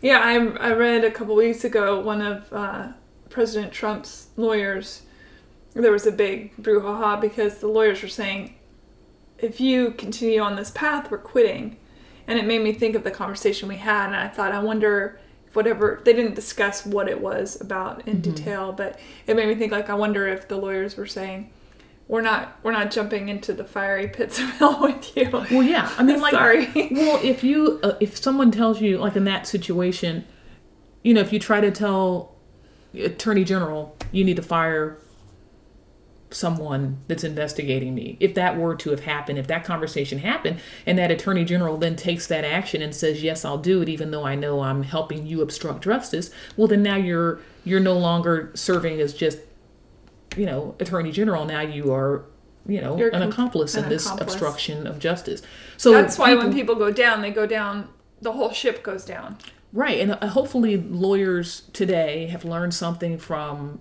Yeah, 0.02 0.18
I, 0.18 0.34
I 0.68 0.72
read 0.72 1.04
a 1.04 1.10
couple 1.10 1.34
weeks 1.36 1.64
ago 1.64 2.00
one 2.00 2.20
of 2.20 2.52
uh, 2.52 2.88
President 3.38 3.72
Trump's 3.72 4.30
lawyers. 4.36 5.02
There 5.72 5.92
was 5.92 6.08
a 6.08 6.10
big 6.10 6.56
brouhaha 6.56 7.20
because 7.20 7.58
the 7.58 7.68
lawyers 7.68 8.02
were 8.02 8.08
saying, 8.08 8.56
if 9.38 9.60
you 9.60 9.92
continue 9.92 10.40
on 10.40 10.56
this 10.56 10.72
path, 10.72 11.08
we're 11.08 11.18
quitting. 11.18 11.76
And 12.26 12.36
it 12.36 12.46
made 12.46 12.62
me 12.62 12.72
think 12.72 12.96
of 12.96 13.04
the 13.04 13.12
conversation 13.12 13.68
we 13.68 13.76
had, 13.76 14.06
and 14.06 14.16
I 14.16 14.26
thought, 14.26 14.50
I 14.50 14.58
wonder 14.58 15.20
if 15.46 15.54
whatever 15.54 16.00
they 16.04 16.14
didn't 16.14 16.34
discuss 16.34 16.84
what 16.84 17.08
it 17.08 17.20
was 17.20 17.60
about 17.60 18.08
in 18.08 18.20
detail, 18.20 18.72
but 18.72 18.98
it 19.28 19.36
made 19.36 19.46
me 19.46 19.54
think 19.54 19.70
like 19.70 19.88
I 19.88 19.94
wonder 19.94 20.26
if 20.26 20.48
the 20.48 20.56
lawyers 20.56 20.96
were 20.96 21.06
saying, 21.06 21.52
we're 22.08 22.22
not 22.22 22.58
we're 22.64 22.72
not 22.72 22.90
jumping 22.90 23.28
into 23.28 23.52
the 23.52 23.62
fiery 23.62 24.08
pits 24.08 24.40
of 24.40 24.46
hell 24.46 24.80
with 24.82 25.16
you. 25.16 25.30
Well, 25.30 25.62
yeah, 25.62 25.88
I 25.96 26.02
mean, 26.02 26.20
like, 26.20 26.32
Sorry. 26.32 26.66
well, 26.90 27.20
if 27.22 27.44
you 27.44 27.78
uh, 27.84 27.92
if 28.00 28.16
someone 28.16 28.50
tells 28.50 28.80
you 28.80 28.98
like 28.98 29.14
in 29.14 29.22
that 29.26 29.46
situation, 29.46 30.26
you 31.04 31.14
know, 31.14 31.20
if 31.20 31.32
you 31.32 31.38
try 31.38 31.60
to 31.60 31.70
tell 31.70 32.34
attorney 32.94 33.44
general 33.44 33.96
you 34.12 34.24
need 34.24 34.36
to 34.36 34.42
fire 34.42 34.98
someone 36.30 36.98
that's 37.08 37.24
investigating 37.24 37.94
me 37.94 38.16
if 38.20 38.34
that 38.34 38.56
were 38.56 38.74
to 38.74 38.90
have 38.90 39.00
happened 39.00 39.38
if 39.38 39.46
that 39.46 39.64
conversation 39.64 40.18
happened 40.18 40.60
and 40.84 40.98
that 40.98 41.10
attorney 41.10 41.42
general 41.44 41.78
then 41.78 41.96
takes 41.96 42.26
that 42.26 42.44
action 42.44 42.82
and 42.82 42.94
says 42.94 43.22
yes 43.22 43.44
i'll 43.46 43.56
do 43.58 43.80
it 43.80 43.88
even 43.88 44.10
though 44.10 44.24
i 44.24 44.34
know 44.34 44.60
i'm 44.60 44.82
helping 44.82 45.26
you 45.26 45.40
obstruct 45.40 45.82
justice 45.84 46.30
well 46.56 46.68
then 46.68 46.82
now 46.82 46.96
you're 46.96 47.40
you're 47.64 47.80
no 47.80 47.96
longer 47.96 48.50
serving 48.54 49.00
as 49.00 49.14
just 49.14 49.38
you 50.36 50.44
know 50.44 50.74
attorney 50.80 51.10
general 51.10 51.46
now 51.46 51.60
you 51.62 51.90
are 51.92 52.26
you 52.66 52.80
know 52.82 52.98
You're 52.98 53.08
an 53.08 53.20
com- 53.22 53.30
accomplice 53.30 53.74
in 53.74 53.88
this 53.88 54.04
accomplice. 54.04 54.34
obstruction 54.34 54.86
of 54.86 54.98
justice 54.98 55.40
so 55.78 55.92
That's 55.92 56.18
why 56.18 56.34
when 56.34 56.52
people 56.52 56.74
go 56.74 56.90
down, 56.90 57.22
they 57.22 57.30
go 57.30 57.46
down. 57.46 57.88
The 58.20 58.32
whole 58.32 58.50
ship 58.50 58.82
goes 58.82 59.04
down. 59.04 59.38
Right, 59.72 60.00
and 60.00 60.12
uh, 60.12 60.28
hopefully 60.28 60.76
lawyers 60.76 61.62
today 61.72 62.26
have 62.28 62.44
learned 62.44 62.72
something 62.72 63.18
from 63.18 63.80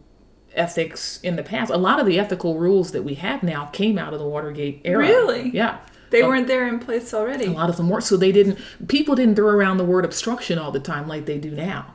ethics 0.54 1.20
in 1.22 1.36
the 1.36 1.44
past. 1.44 1.72
A 1.72 1.78
lot 1.78 2.00
of 2.00 2.06
the 2.06 2.20
ethical 2.20 2.58
rules 2.58 2.92
that 2.92 3.04
we 3.04 3.14
have 3.16 3.44
now 3.44 3.68
came 3.68 3.98
out 3.98 4.14
of 4.14 4.20
the 4.20 4.28
Watergate 4.28 4.82
era. 4.84 5.00
Really? 5.00 5.50
Yeah. 5.50 5.78
They 6.10 6.24
weren't 6.24 6.48
there 6.48 6.68
in 6.68 6.80
place 6.80 7.14
already. 7.14 7.46
A 7.46 7.52
lot 7.52 7.70
of 7.70 7.78
them 7.78 7.90
were. 7.90 8.02
So 8.02 8.18
they 8.18 8.32
didn't, 8.32 8.60
people 8.88 9.16
didn't 9.16 9.36
throw 9.36 9.50
around 9.50 9.78
the 9.78 9.86
word 9.86 10.06
obstruction 10.06 10.58
all 10.58 10.72
the 10.72 10.80
time 10.80 11.08
like 11.08 11.26
they 11.26 11.38
do 11.38 11.52
now. 11.52 11.94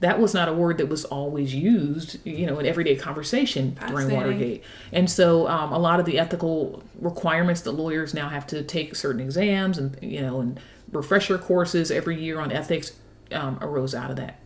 That 0.00 0.20
was 0.20 0.34
not 0.34 0.48
a 0.48 0.52
word 0.52 0.78
that 0.78 0.88
was 0.88 1.04
always 1.04 1.54
used, 1.54 2.18
you 2.26 2.46
know, 2.46 2.58
in 2.58 2.66
everyday 2.66 2.96
conversation 2.96 3.78
during 3.88 4.10
Watergate. 4.10 4.64
And 4.92 5.08
so 5.08 5.48
um, 5.48 5.72
a 5.72 5.78
lot 5.78 6.00
of 6.00 6.04
the 6.04 6.18
ethical 6.18 6.82
requirements 7.00 7.62
that 7.62 7.72
lawyers 7.72 8.12
now 8.12 8.28
have 8.28 8.46
to 8.48 8.62
take 8.62 8.96
certain 8.96 9.20
exams 9.20 9.78
and, 9.78 9.96
you 10.02 10.20
know, 10.20 10.40
and 10.40 10.60
refresher 10.90 11.38
courses 11.38 11.90
every 11.90 12.20
year 12.20 12.40
on 12.40 12.52
ethics 12.52 12.92
um, 13.32 13.58
arose 13.60 13.94
out 13.94 14.10
of 14.10 14.16
that 14.16 14.40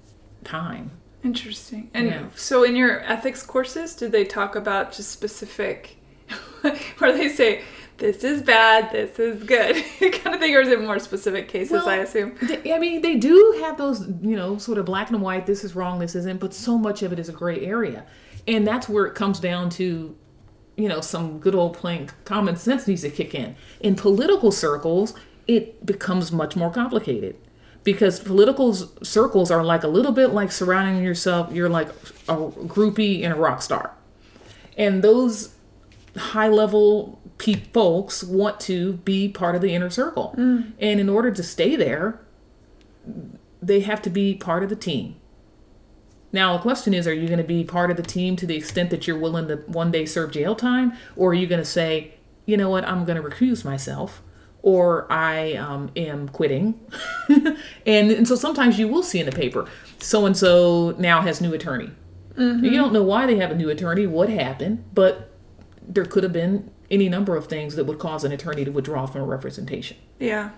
time. 0.45 0.91
Interesting. 1.24 1.91
And 1.95 2.07
Yeah. 2.07 2.24
so, 2.37 2.62
in 2.62 2.76
your 2.76 3.01
ethics 3.01 3.43
courses, 3.45 3.95
did 3.95 4.12
they 4.12 4.24
talk 4.24 4.55
about 4.55 4.93
just 4.93 5.11
specific, 5.11 5.97
where 6.99 7.12
they 7.12 7.29
say 7.29 7.62
this 7.99 8.22
is 8.22 8.43
bad, 8.43 8.93
this 8.93 9.18
is 9.18 9.43
good, 9.43 9.74
kind 10.22 10.35
of 10.35 10.41
thing, 10.41 10.55
or 10.55 10.61
is 10.61 10.68
it 10.68 10.81
more 10.81 10.99
specific 11.01 11.49
cases? 11.49 11.85
I 11.87 11.97
assume. 11.97 12.37
They- 12.43 12.72
I 12.72 12.79
mean, 12.79 13.03
they 13.03 13.16
do 13.16 13.59
have 13.62 13.76
those, 13.76 14.07
you 14.22 14.37
know, 14.37 14.59
sort 14.59 14.79
of 14.79 14.85
black 14.87 15.11
and 15.11 15.20
white, 15.20 15.47
this 15.47 15.64
is 15.64 15.74
wrong, 15.74 15.99
this 15.99 16.14
isn't, 16.14 16.39
but 16.39 16.55
so 16.55 16.79
much 16.79 17.03
of 17.03 17.12
it 17.12 17.18
is 17.18 17.29
a 17.29 17.33
gray 17.33 17.64
area. 17.66 18.05
And 18.47 18.64
that's 18.66 18.89
where 18.89 19.05
it 19.07 19.14
comes 19.16 19.41
down 19.41 19.68
to, 19.70 20.16
you 20.76 20.89
know, 20.89 21.01
some 21.01 21.41
good 21.41 21.57
old 21.57 21.74
plain 21.76 22.09
common 22.24 22.55
sense 22.57 22.87
needs 22.87 23.03
to 23.03 23.11
kick 23.11 23.35
in. 23.35 23.57
In 23.81 23.97
political 23.97 24.53
circles, 24.53 25.14
it 25.49 25.85
becomes 25.85 26.31
much 26.31 26.55
more 26.55 26.70
complicated 26.70 27.37
because 27.89 28.20
political 28.20 28.74
circles 29.03 29.51
are 29.51 29.64
like 29.64 29.82
a 29.82 29.89
little 29.89 30.12
bit 30.12 30.34
like 30.34 30.53
surrounding 30.53 31.03
yourself, 31.03 31.51
you're 31.51 31.70
like 31.70 31.89
a 32.28 32.36
groupie 32.36 33.24
and 33.24 33.32
a 33.32 33.36
rock 33.36 33.62
star. 33.62 33.95
And 34.76 35.03
those 35.03 35.55
high 36.14 36.49
level 36.49 37.18
pe- 37.39 37.55
folks 37.72 38.22
want 38.22 38.61
to 38.61 38.93
be 38.93 39.30
part 39.30 39.55
of 39.55 39.62
the 39.62 39.74
inner 39.74 39.89
circle. 39.89 40.34
Mm. 40.36 40.72
And 40.78 41.01
in 41.01 41.09
order 41.09 41.30
to 41.30 41.43
stay 41.43 41.76
there, 41.76 42.20
they 43.62 43.80
have 43.80 44.03
to 44.03 44.11
be 44.11 44.34
part 44.34 44.62
of 44.62 44.68
the 44.68 44.76
team. 44.76 45.16
Now, 46.30 46.59
the 46.59 46.62
question 46.62 46.93
is 46.93 47.07
are 47.07 47.14
you 47.14 47.26
going 47.26 47.39
to 47.39 47.43
be 47.43 47.64
part 47.64 47.91
of 47.91 47.97
the 47.97 48.03
team 48.03 48.36
to 48.36 48.45
the 48.45 48.55
extent 48.55 48.91
that 48.91 49.07
you're 49.07 49.18
willing 49.18 49.49
to 49.49 49.57
one 49.66 49.91
day 49.91 50.05
serve 50.05 50.30
jail 50.32 50.55
time? 50.55 50.93
Or 51.16 51.30
are 51.30 51.34
you 51.34 51.47
going 51.47 51.62
to 51.62 51.64
say, 51.64 52.16
you 52.45 52.59
know 52.59 52.68
what, 52.68 52.86
I'm 52.86 53.07
going 53.07 53.16
to 53.16 53.26
recuse 53.26 53.64
myself? 53.64 54.20
Or 54.62 55.11
I 55.11 55.54
um, 55.54 55.90
am 55.96 56.28
quitting. 56.28 56.80
and, 57.28 58.11
and 58.11 58.26
so 58.26 58.34
sometimes 58.34 58.78
you 58.78 58.88
will 58.88 59.02
see 59.02 59.20
in 59.20 59.26
the 59.26 59.32
paper, 59.32 59.66
so 59.98 60.26
and 60.26 60.36
so 60.36 60.94
now 60.98 61.22
has 61.22 61.40
new 61.40 61.54
attorney. 61.54 61.90
You 62.38 62.70
don't 62.70 62.92
know 62.92 63.02
why 63.02 63.26
they 63.26 63.36
have 63.38 63.50
a 63.50 63.54
new 63.56 63.68
attorney, 63.68 64.06
what 64.06 64.28
happened, 64.28 64.84
but 64.94 65.32
there 65.82 66.04
could 66.04 66.22
have 66.22 66.32
been 66.32 66.70
any 66.88 67.09
number 67.09 67.36
of 67.36 67.46
things 67.46 67.74
that 67.74 67.84
would 67.84 67.98
cause 67.98 68.22
an 68.22 68.30
attorney 68.30 68.64
to 68.64 68.70
withdraw 68.70 69.06
from 69.06 69.22
a 69.22 69.24
representation. 69.24 69.96
Yeah. 70.20 70.50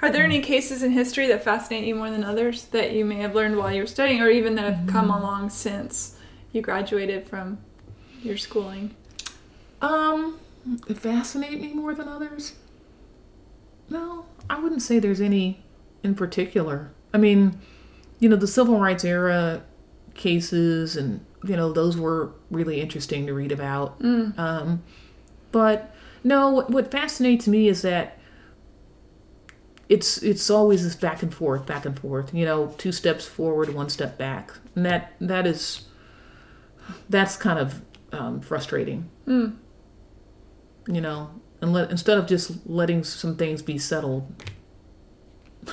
Are 0.00 0.10
there 0.10 0.24
any 0.24 0.40
cases 0.40 0.82
in 0.82 0.90
history 0.90 1.28
that 1.28 1.44
fascinate 1.44 1.84
you 1.84 1.94
more 1.94 2.10
than 2.10 2.24
others 2.24 2.64
that 2.66 2.92
you 2.92 3.04
may 3.04 3.16
have 3.16 3.36
learned 3.36 3.56
while 3.56 3.72
you 3.72 3.82
were 3.82 3.86
studying, 3.86 4.20
or 4.20 4.30
even 4.30 4.56
that 4.56 4.74
have 4.74 4.86
come 4.88 5.10
along 5.10 5.50
since 5.50 6.16
you 6.50 6.60
graduated 6.60 7.28
from 7.28 7.58
your 8.22 8.36
schooling? 8.36 8.96
Um, 9.80 10.40
fascinate 10.92 11.60
me 11.60 11.72
more 11.72 11.94
than 11.94 12.08
others? 12.08 12.54
No, 13.88 14.26
I 14.48 14.58
wouldn't 14.58 14.82
say 14.82 14.98
there's 14.98 15.20
any 15.20 15.62
in 16.02 16.14
particular. 16.14 16.92
I 17.14 17.18
mean, 17.18 17.60
you 18.18 18.28
know, 18.28 18.36
the 18.36 18.46
civil 18.46 18.78
rights 18.78 19.04
era 19.04 19.62
cases 20.14 20.96
and 20.96 21.24
you 21.44 21.56
know 21.56 21.72
those 21.72 21.96
were 21.96 22.32
really 22.50 22.80
interesting 22.80 23.26
to 23.26 23.34
read 23.34 23.52
about. 23.52 23.96
Um, 24.38 24.82
but 25.50 25.94
no, 26.24 26.50
what, 26.50 26.70
what 26.70 26.90
fascinates 26.90 27.48
me 27.48 27.68
is 27.68 27.82
that 27.82 28.18
it's 29.88 30.22
it's 30.22 30.48
always 30.50 30.84
this 30.84 30.94
back 30.96 31.22
and 31.22 31.34
forth, 31.34 31.66
back 31.66 31.84
and 31.84 31.98
forth. 31.98 32.32
You 32.32 32.44
know, 32.44 32.74
two 32.78 32.92
steps 32.92 33.26
forward, 33.26 33.74
one 33.74 33.88
step 33.88 34.16
back, 34.18 34.52
and 34.74 34.86
that 34.86 35.14
that 35.20 35.46
is 35.46 35.86
that's 37.08 37.36
kind 37.36 37.58
of 37.58 37.82
um, 38.12 38.40
frustrating. 38.40 39.08
You 40.86 41.00
know, 41.00 41.30
and 41.62 41.72
let, 41.72 41.90
instead 41.90 42.18
of 42.18 42.26
just 42.26 42.50
letting 42.66 43.04
some 43.04 43.36
things 43.36 43.62
be 43.62 43.78
settled, 43.78 44.30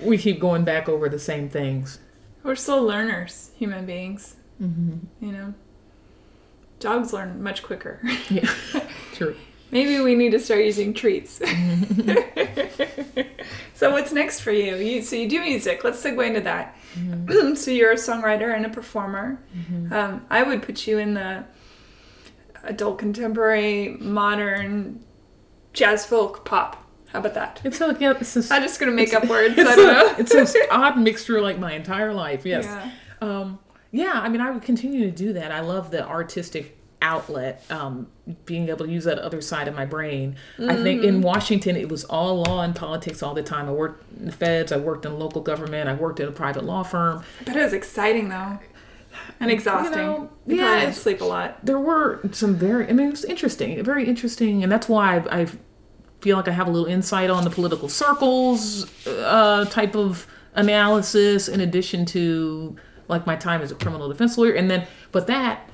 we 0.00 0.18
keep 0.18 0.38
going 0.38 0.64
back 0.64 0.88
over 0.88 1.08
the 1.08 1.18
same 1.18 1.48
things. 1.48 1.98
We're 2.42 2.56
still 2.56 2.84
learners, 2.84 3.50
human 3.56 3.86
beings. 3.86 4.36
Mm-hmm. 4.62 5.24
You 5.24 5.32
know, 5.32 5.54
dogs 6.78 7.14
learn 7.14 7.42
much 7.42 7.62
quicker. 7.62 8.00
Yeah, 8.28 8.50
true. 9.14 9.34
Maybe 9.70 9.98
we 10.00 10.14
need 10.14 10.32
to 10.32 10.38
start 10.38 10.64
using 10.66 10.92
treats. 10.92 11.36
so 13.74 13.90
what's 13.90 14.12
next 14.12 14.40
for 14.40 14.52
you? 14.52 14.76
you? 14.76 15.00
So 15.00 15.16
you 15.16 15.26
do 15.26 15.40
music. 15.40 15.82
Let's 15.82 16.04
segue 16.04 16.26
into 16.26 16.42
that. 16.42 16.76
so 17.56 17.70
you're 17.70 17.92
a 17.92 17.96
songwriter 17.96 18.54
and 18.54 18.66
a 18.66 18.68
performer. 18.68 19.40
Um, 19.90 20.26
I 20.28 20.42
would 20.42 20.62
put 20.62 20.86
you 20.86 20.98
in 20.98 21.14
the 21.14 21.46
adult 22.64 22.98
contemporary, 22.98 23.96
modern, 24.00 25.04
jazz 25.72 26.04
folk 26.06 26.44
pop. 26.44 26.78
How 27.08 27.20
about 27.20 27.34
that? 27.34 27.60
It's 27.64 27.78
so 27.78 27.94
yeah, 27.98 28.14
it's 28.18 28.50
I'm 28.50 28.62
just 28.62 28.80
gonna 28.80 28.92
make 28.92 29.12
up 29.12 29.26
words. 29.26 29.54
it's 29.56 29.70
I 29.70 29.76
don't 29.76 29.88
a, 29.88 29.92
know. 29.92 30.14
it's 30.18 30.32
this 30.32 30.56
odd 30.70 30.98
mixture 30.98 31.40
like 31.40 31.58
my 31.58 31.72
entire 31.74 32.14
life. 32.14 32.46
Yes. 32.46 32.64
Yeah. 32.64 32.90
Um, 33.20 33.58
yeah, 33.90 34.12
I 34.14 34.30
mean, 34.30 34.40
I 34.40 34.50
would 34.50 34.62
continue 34.62 35.04
to 35.04 35.10
do 35.10 35.34
that. 35.34 35.52
I 35.52 35.60
love 35.60 35.90
the 35.90 36.06
artistic 36.06 36.78
outlet, 37.02 37.62
um, 37.70 38.06
being 38.46 38.68
able 38.68 38.86
to 38.86 38.90
use 38.90 39.04
that 39.04 39.18
other 39.18 39.40
side 39.42 39.68
of 39.68 39.74
my 39.74 39.84
brain. 39.84 40.36
I 40.58 40.76
think 40.76 41.02
in 41.02 41.20
Washington, 41.20 41.76
it 41.76 41.88
was 41.88 42.04
all 42.04 42.42
law 42.42 42.62
and 42.62 42.74
politics 42.74 43.22
all 43.22 43.34
the 43.34 43.42
time. 43.42 43.68
I 43.68 43.72
worked 43.72 44.10
in 44.18 44.26
the 44.26 44.32
feds, 44.32 44.72
I 44.72 44.76
worked 44.78 45.04
in 45.04 45.18
local 45.18 45.42
government, 45.42 45.88
I 45.88 45.94
worked 45.94 46.20
at 46.20 46.28
a 46.28 46.32
private 46.32 46.64
law 46.64 46.84
firm. 46.84 47.22
But 47.44 47.56
it 47.56 47.62
was 47.62 47.72
exciting 47.72 48.28
though. 48.28 48.60
And 49.40 49.50
exhausting. 49.50 49.98
know, 49.98 50.30
you 50.46 50.56
yeah, 50.56 50.80
didn't 50.80 50.94
sleep 50.94 51.20
a 51.20 51.24
lot. 51.24 51.64
there 51.64 51.78
were 51.78 52.20
some 52.32 52.54
very 52.54 52.88
i 52.88 52.92
mean 52.92 53.08
it 53.08 53.10
was 53.10 53.24
interesting 53.24 53.82
very 53.84 54.06
interesting 54.06 54.62
and 54.62 54.70
that's 54.70 54.88
why 54.88 55.16
i, 55.16 55.42
I 55.42 55.46
feel 56.20 56.36
like 56.36 56.48
i 56.48 56.52
have 56.52 56.68
a 56.68 56.70
little 56.70 56.86
insight 56.88 57.30
on 57.30 57.44
the 57.44 57.50
political 57.50 57.88
circles 57.88 58.86
uh, 59.06 59.64
type 59.66 59.96
of 59.96 60.26
analysis 60.54 61.48
in 61.48 61.60
addition 61.60 62.04
to 62.06 62.76
like 63.08 63.26
my 63.26 63.36
time 63.36 63.62
as 63.62 63.70
a 63.72 63.74
criminal 63.74 64.08
defense 64.08 64.36
lawyer 64.38 64.52
and 64.52 64.70
then 64.70 64.86
but 65.10 65.26
that 65.26 65.68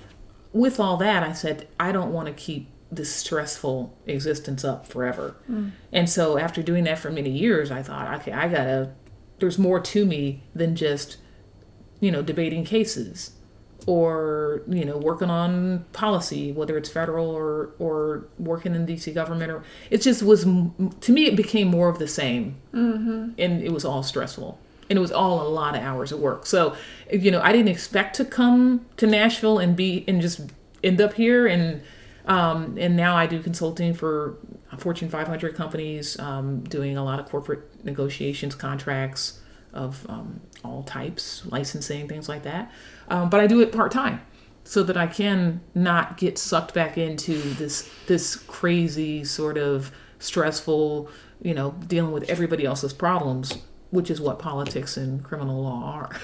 with 0.53 0.81
all 0.81 0.97
that 0.97 1.23
i 1.23 1.33
said 1.33 1.69
i 1.79 1.93
don't 1.93 2.13
want 2.13 2.27
to 2.27 2.33
keep 2.33 2.69
this 2.91 3.15
stressful 3.15 3.95
existence 4.07 4.65
up 4.65 4.87
forever 4.87 5.37
and 5.93 6.09
so 6.09 6.39
after 6.39 6.63
doing 6.63 6.85
that 6.85 6.99
for 6.99 7.11
many 7.11 7.29
years 7.29 7.71
i 7.71 7.83
thought 7.83 8.21
okay 8.21 8.33
i 8.33 8.49
gotta 8.49 8.91
there's 9.41 9.59
more 9.59 9.79
to 9.79 10.07
me 10.07 10.43
than 10.55 10.75
just 10.75 11.19
you 12.01 12.11
know 12.11 12.23
debating 12.23 12.65
cases 12.65 13.33
or 13.89 14.61
you 14.69 14.85
know 14.85 14.99
working 14.99 15.31
on 15.31 15.83
policy 15.95 16.53
whether 16.53 16.77
it's 16.77 16.91
federal 16.91 17.31
or 17.31 17.71
or 17.79 18.27
working 18.39 18.75
in 18.75 18.87
dc 18.87 19.15
government 19.15 19.51
or 19.51 19.63
it 19.89 20.03
just 20.03 20.23
was 20.23 20.45
to 21.01 21.11
me 21.11 21.25
it 21.25 21.37
became 21.37 21.69
more 21.69 21.89
of 21.89 21.99
the 21.99 22.07
same. 22.07 22.55
Mm-hmm. 22.75 23.31
and 23.39 23.63
it 23.63 23.73
was 23.73 23.87
all 23.87 24.03
stressful. 24.03 24.61
And 24.91 24.99
it 24.99 25.01
was 25.01 25.13
all 25.13 25.47
a 25.47 25.49
lot 25.49 25.75
of 25.75 25.83
hours 25.83 26.13
of 26.13 26.21
work. 26.21 26.45
So 26.45 26.77
you 27.11 27.31
know 27.31 27.41
i 27.41 27.51
didn't 27.51 27.69
expect 27.69 28.15
to 28.17 28.27
come 28.27 28.85
to 28.99 29.07
nashville 29.07 29.59
and 29.59 29.75
be 29.75 30.05
and 30.07 30.21
just 30.21 30.41
end 30.85 31.01
up 31.01 31.15
here. 31.15 31.47
And 31.47 31.81
um, 32.27 32.77
and 32.79 32.95
now 32.95 33.17
i 33.17 33.27
do 33.27 33.43
consulting 33.43 33.95
for 33.95 34.37
fortune 34.77 35.09
500 35.09 35.55
companies 35.55 36.19
um, 36.21 36.61
doing 36.65 36.99
a 36.99 37.05
lot 37.05 37.19
of 37.21 37.27
corporate 37.31 37.63
negotiations 37.87 38.55
contracts 38.55 39.41
of 39.79 40.05
um, 40.09 40.41
all 40.65 40.83
types, 40.83 41.47
licensing, 41.47 42.09
things 42.09 42.29
like 42.29 42.43
that. 42.43 42.71
Um, 43.09 43.31
but 43.31 43.41
I 43.41 43.47
do 43.47 43.61
it 43.61 43.73
part 43.73 43.93
time 43.93 44.21
so 44.65 44.83
that 44.83 44.97
I 44.97 45.07
can 45.07 45.63
not 45.75 46.19
get 46.19 46.37
sucked 46.37 46.75
back 46.75 46.99
into 46.99 47.41
this 47.55 47.91
this 48.07 48.37
crazy 48.37 49.25
sort 49.25 49.57
of 49.57 49.91
stressful, 50.19 51.09
you 51.41 51.55
know, 51.55 51.71
dealing 51.87 52.13
with 52.13 52.29
everybody 52.29 52.67
else's 52.67 52.93
problems, 52.93 53.57
which 53.91 54.11
is 54.11 54.21
what 54.21 54.39
politics 54.39 54.97
and 54.97 55.25
criminal 55.25 55.63
law 55.63 55.83
are. 55.85 56.11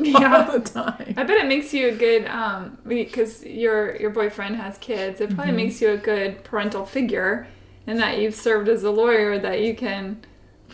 Yeah. 0.00 0.46
all 0.46 0.52
the 0.52 0.60
time. 0.60 1.14
I 1.16 1.24
bet 1.24 1.38
it 1.38 1.48
makes 1.48 1.74
you 1.74 1.88
a 1.88 1.92
good 1.92 2.24
um 2.26 2.78
because 2.86 3.44
your 3.44 3.96
your 3.96 4.10
boyfriend 4.10 4.54
has 4.54 4.78
kids. 4.78 5.20
It 5.20 5.34
probably 5.34 5.52
makes 5.54 5.82
you 5.82 5.90
a 5.90 5.96
good 5.96 6.44
parental 6.44 6.86
figure 6.86 7.48
in 7.84 7.96
that 7.96 8.18
you've 8.18 8.36
served 8.36 8.68
as 8.68 8.84
a 8.84 8.92
lawyer 8.92 9.40
that 9.40 9.60
you 9.60 9.74
can 9.74 10.20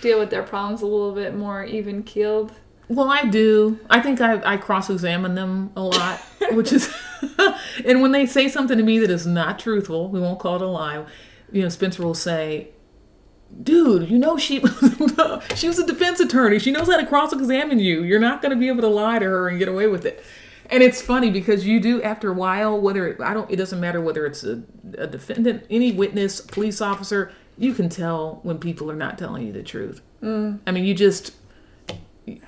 deal 0.01 0.19
with 0.19 0.31
their 0.31 0.43
problems 0.43 0.83
a 0.83 0.87
little 0.87 1.15
bit 1.15 1.35
more 1.35 1.65
even 1.65 2.03
keeled. 2.03 2.53
Well, 2.89 3.11
I 3.11 3.25
do. 3.25 3.79
I 3.89 4.01
think 4.01 4.21
I, 4.21 4.41
I 4.45 4.57
cross 4.57 4.91
examine 4.91 5.35
them 5.35 5.73
a 5.75 5.83
lot, 5.83 6.21
which 6.53 6.73
is, 6.73 6.95
and 7.85 8.03
when 8.03 8.13
they 8.13 8.27
say 8.27 8.49
something 8.49 8.77
to 8.77 8.85
me 8.85 8.99
that 8.99 9.11
is 9.11 9.27
not 9.27 9.59
truthful, 9.59 10.09
we 10.11 10.21
won't 10.21 10.39
call 10.39 10.57
it 10.57 10.63
a 10.63 10.67
lie. 10.67 11.05
You 11.51 11.63
know, 11.63 11.69
Spencer 11.71 12.03
will 12.03 12.15
say, 12.15 12.69
"Dude, 13.63 14.11
you 14.11 14.19
know 14.19 14.37
she 14.37 14.61
she 15.55 15.69
was 15.69 15.79
a 15.79 15.87
defense 15.87 16.21
attorney. 16.21 16.59
She 16.59 16.73
knows 16.73 16.89
how 16.89 16.99
to 16.99 17.07
cross 17.07 17.33
examine 17.33 17.79
you. 17.79 18.03
You're 18.03 18.21
not 18.21 18.43
going 18.43 18.51
to 18.51 18.57
be 18.57 18.69
able 18.69 18.83
to 18.83 18.89
lie 18.89 19.19
to 19.19 19.25
her 19.25 19.49
and 19.49 19.59
get 19.59 19.69
away 19.69 19.87
with 19.87 20.05
it." 20.05 20.23
And 20.71 20.83
it's 20.83 21.03
funny 21.03 21.31
because 21.31 21.67
you 21.67 21.79
do 21.79 22.03
after 22.03 22.31
a 22.31 22.35
while, 22.35 22.81
whether 22.81 23.07
it, 23.09 23.21
I 23.21 23.35
don't, 23.35 23.51
it 23.51 23.57
doesn't 23.57 23.81
matter 23.81 24.01
whether 24.01 24.25
it's 24.25 24.45
a, 24.45 24.63
a 24.97 25.07
defendant, 25.07 25.65
any 25.69 25.93
witness, 25.93 26.41
police 26.41 26.81
officer, 26.81 27.33
you 27.59 27.73
can 27.75 27.89
tell 27.89 28.41
when 28.43 28.59
people 28.59 28.91
are 28.91 28.97
not 28.97 29.19
telling 29.19 29.47
you 29.47 29.53
the 29.53 29.63
truth. 29.63 30.01
I 30.23 30.71
mean, 30.73 30.85
you 30.85 30.95
just 30.95 31.33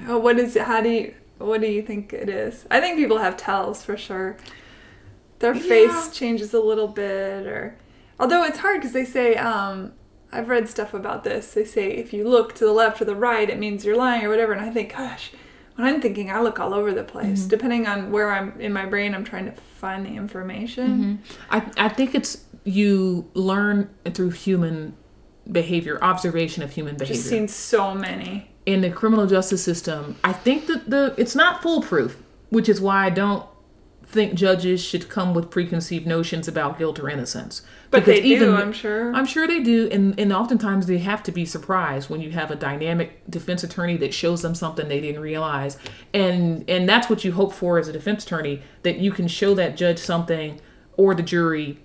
Oh, 0.08 0.18
what 0.18 0.38
is 0.38 0.56
it? 0.56 0.62
How 0.62 0.80
do 0.80 0.88
you? 0.88 1.14
What 1.38 1.60
do 1.60 1.66
you 1.66 1.82
think 1.82 2.12
it 2.14 2.30
is? 2.30 2.64
I 2.70 2.80
think 2.80 2.96
people 2.96 3.18
have 3.18 3.36
tells 3.36 3.84
for 3.84 3.96
sure. 3.96 4.36
Their 5.40 5.54
Yeah. 5.54 5.60
face 5.62 6.16
changes 6.16 6.54
a 6.54 6.60
little 6.60 6.88
bit, 6.88 7.46
or 7.46 7.76
although 8.18 8.42
it's 8.42 8.58
hard 8.58 8.80
because 8.80 8.94
they 8.94 9.04
say 9.04 9.34
um, 9.36 9.92
I've 10.32 10.48
read 10.48 10.66
stuff 10.68 10.94
about 10.94 11.24
this. 11.24 11.52
They 11.52 11.64
say 11.66 11.90
if 11.90 12.14
you 12.14 12.26
look 12.26 12.54
to 12.54 12.64
the 12.64 12.72
left 12.72 13.02
or 13.02 13.04
the 13.04 13.14
right, 13.14 13.50
it 13.50 13.58
means 13.58 13.84
you're 13.84 13.96
lying 13.96 14.24
or 14.24 14.30
whatever. 14.30 14.52
And 14.54 14.62
I 14.62 14.70
think, 14.70 14.96
gosh, 14.96 15.30
when 15.74 15.86
I'm 15.86 16.00
thinking, 16.00 16.30
I 16.30 16.40
look 16.40 16.58
all 16.58 16.72
over 16.72 16.92
the 16.94 17.04
place. 17.04 17.40
Mm-hmm. 17.40 17.48
Depending 17.48 17.86
on 17.86 18.10
where 18.10 18.30
I'm 18.32 18.58
in 18.58 18.72
my 18.72 18.86
brain, 18.86 19.14
I'm 19.14 19.24
trying 19.24 19.44
to 19.44 19.52
find 19.52 20.06
the 20.06 20.10
information. 20.16 21.22
I, 21.50 21.70
I 21.76 21.90
think 21.90 22.14
it's 22.14 22.45
you 22.66 23.30
learn 23.34 23.88
through 24.12 24.30
human 24.30 24.96
behavior, 25.50 26.02
observation 26.02 26.62
of 26.62 26.72
human 26.72 26.96
behavior. 26.96 27.14
Just 27.14 27.28
seen 27.28 27.48
so 27.48 27.94
many. 27.94 28.50
In 28.66 28.80
the 28.80 28.90
criminal 28.90 29.26
justice 29.26 29.62
system, 29.62 30.16
I 30.24 30.32
think 30.32 30.66
that 30.66 30.90
the 30.90 31.14
it's 31.16 31.36
not 31.36 31.62
foolproof, 31.62 32.20
which 32.50 32.68
is 32.68 32.80
why 32.80 33.06
I 33.06 33.10
don't 33.10 33.46
think 34.04 34.34
judges 34.34 34.82
should 34.82 35.08
come 35.08 35.34
with 35.34 35.50
preconceived 35.50 36.06
notions 36.06 36.48
about 36.48 36.76
guilt 36.78 36.98
or 36.98 37.08
innocence. 37.08 37.62
But 37.90 38.04
Because 38.04 38.20
they 38.20 38.38
do, 38.38 38.56
I'm 38.56 38.72
sure. 38.72 39.14
I'm 39.14 39.26
sure 39.26 39.46
they 39.46 39.60
do, 39.60 39.88
and 39.92 40.18
and 40.18 40.32
oftentimes 40.32 40.86
they 40.86 40.98
have 40.98 41.22
to 41.24 41.32
be 41.32 41.44
surprised 41.44 42.10
when 42.10 42.20
you 42.20 42.32
have 42.32 42.50
a 42.50 42.56
dynamic 42.56 43.22
defense 43.30 43.62
attorney 43.62 43.96
that 43.98 44.12
shows 44.12 44.42
them 44.42 44.56
something 44.56 44.88
they 44.88 45.00
didn't 45.00 45.20
realize, 45.20 45.78
and 46.12 46.68
and 46.68 46.88
that's 46.88 47.08
what 47.08 47.24
you 47.24 47.30
hope 47.30 47.52
for 47.52 47.78
as 47.78 47.86
a 47.86 47.92
defense 47.92 48.24
attorney 48.24 48.62
that 48.82 48.98
you 48.98 49.12
can 49.12 49.28
show 49.28 49.54
that 49.54 49.76
judge 49.76 50.00
something 50.00 50.60
or 50.96 51.14
the 51.14 51.22
jury 51.22 51.78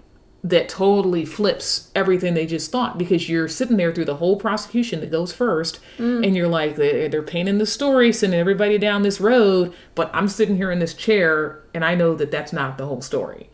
that 0.43 0.67
totally 0.67 1.23
flips 1.23 1.91
everything 1.93 2.33
they 2.33 2.47
just 2.47 2.71
thought 2.71 2.97
because 2.97 3.29
you're 3.29 3.47
sitting 3.47 3.77
there 3.77 3.93
through 3.93 4.05
the 4.05 4.15
whole 4.15 4.35
prosecution 4.35 4.99
that 4.99 5.11
goes 5.11 5.31
first 5.31 5.79
mm. 5.99 6.25
and 6.25 6.35
you're 6.35 6.47
like 6.47 6.77
they- 6.77 7.07
they're 7.07 7.21
painting 7.21 7.59
the 7.59 7.65
story 7.65 8.11
sending 8.11 8.39
everybody 8.39 8.79
down 8.79 9.03
this 9.03 9.21
road 9.21 9.71
but 9.93 10.09
i'm 10.15 10.27
sitting 10.27 10.57
here 10.57 10.71
in 10.71 10.79
this 10.79 10.95
chair 10.95 11.61
and 11.75 11.85
i 11.85 11.93
know 11.93 12.15
that 12.15 12.31
that's 12.31 12.51
not 12.51 12.77
the 12.77 12.85
whole 12.85 13.01
story. 13.01 13.49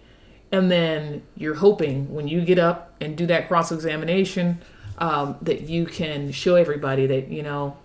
And 0.51 0.71
then 0.71 1.23
you're 1.35 1.55
hoping 1.55 2.13
when 2.13 2.27
you 2.27 2.41
get 2.41 2.59
up 2.59 2.95
and 3.01 3.17
do 3.17 3.25
that 3.27 3.47
cross 3.47 3.71
examination 3.71 4.61
um, 4.97 5.35
that 5.41 5.63
you 5.63 5.85
can 5.85 6.31
show 6.31 6.55
everybody 6.55 7.05
that 7.07 7.27
you 7.27 7.43
know 7.43 7.77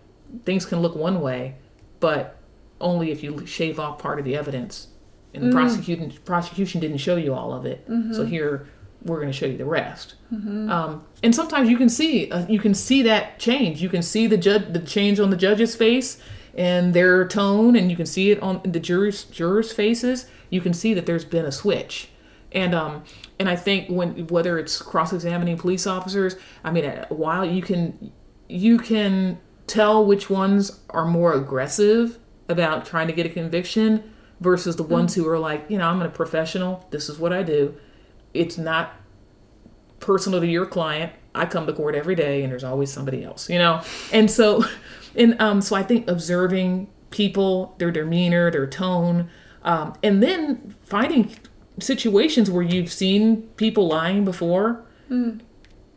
things 0.45 0.65
can 0.65 0.81
look 0.81 0.95
one 0.95 1.21
way, 1.21 1.57
but 2.01 2.37
only 2.81 3.11
if 3.11 3.23
you 3.23 3.45
shave 3.47 3.79
off 3.81 3.99
part 3.99 4.19
of 4.19 4.25
the 4.25 4.37
evidence. 4.37 4.89
And 5.35 5.45
the 5.45 5.49
mm. 5.49 5.53
prosecution 5.53 6.13
prosecution 6.25 6.81
didn't 6.81 6.99
show 6.99 7.17
you 7.17 7.35
all 7.35 7.53
of 7.53 7.67
it, 7.67 7.89
mm-hmm. 7.89 8.13
so 8.13 8.25
here 8.25 8.69
we're 9.05 9.17
going 9.17 9.31
to 9.31 9.37
show 9.37 9.47
you 9.47 9.59
the 9.59 9.65
rest. 9.65 10.15
Um, 10.71 11.05
and 11.23 11.35
sometimes 11.35 11.69
you 11.69 11.77
can 11.77 11.89
see 11.89 12.31
uh, 12.31 12.47
you 12.47 12.59
can 12.59 12.75
see 12.75 13.03
that 13.03 13.39
change. 13.39 13.83
You 13.83 13.89
can 13.89 14.03
see 14.03 14.27
the 14.27 14.37
judge 14.37 14.73
the 14.73 14.81
change 14.81 15.21
on 15.21 15.31
the 15.31 15.37
judge's 15.37 15.75
face 15.77 16.21
and 16.57 16.95
their 16.95 17.27
tone, 17.27 17.77
and 17.77 17.91
you 17.91 17.97
can 17.97 18.07
see 18.07 18.31
it 18.31 18.43
on 18.43 18.61
the 18.65 18.81
jurors 18.81 19.25
jurors' 19.25 19.73
faces. 19.73 20.27
You 20.51 20.61
can 20.61 20.75
see 20.75 20.95
that 20.95 21.07
there's 21.07 21.25
been 21.25 21.47
a 21.47 21.53
switch 21.53 22.09
and 22.55 22.75
um 22.75 23.05
and 23.39 23.49
I 23.49 23.57
think 23.57 23.89
when 23.89 24.27
whether 24.29 24.59
it's 24.59 24.81
cross-examining 24.81 25.57
police 25.57 25.87
officers, 25.87 26.37
I 26.63 26.71
mean, 26.71 26.85
while 27.09 27.45
you 27.45 27.63
can 27.63 28.13
you 28.49 28.79
can 28.79 29.39
tell 29.67 30.05
which 30.05 30.31
ones 30.31 30.81
are 30.91 31.07
more 31.07 31.33
aggressive 31.33 32.19
about 32.49 32.87
trying 32.87 33.07
to 33.07 33.13
get 33.13 33.27
a 33.27 33.31
conviction 33.31 34.13
versus 34.41 34.77
the 34.77 34.83
ones 34.83 35.15
who 35.15 35.27
are 35.29 35.39
like, 35.39 35.65
you 35.69 35.79
know, 35.79 35.87
I'm 35.87 36.03
a 36.03 36.09
professional. 36.09 36.87
This 36.91 37.09
is 37.09 37.19
what 37.19 37.33
I 37.33 37.43
do. 37.43 37.75
It's 38.35 38.59
not 38.59 38.95
personal 40.01 40.41
to 40.41 40.47
your 40.47 40.67
client. 40.67 41.13
I 41.35 41.47
come 41.47 41.67
to 41.67 41.73
court 41.73 41.95
every 41.95 42.15
day, 42.15 42.43
and 42.43 42.53
there's 42.53 42.65
always 42.65 42.93
somebody 42.93 43.25
else, 43.25 43.49
you 43.49 43.59
know. 43.59 43.83
And 44.13 44.31
so, 44.31 44.65
and 45.17 45.41
um, 45.41 45.61
so 45.61 45.77
I 45.77 45.83
think 45.83 46.09
observing 46.09 46.89
people, 47.11 47.75
their 47.79 47.91
demeanor, 47.91 48.51
their 48.51 48.67
tone, 48.67 49.31
um, 49.65 49.95
and 50.03 50.23
then 50.23 50.75
finding 50.83 51.35
situations 51.79 52.51
where 52.51 52.63
you've 52.63 52.93
seen 52.93 53.43
people 53.57 53.89
lying 53.89 54.25
before 54.25 54.85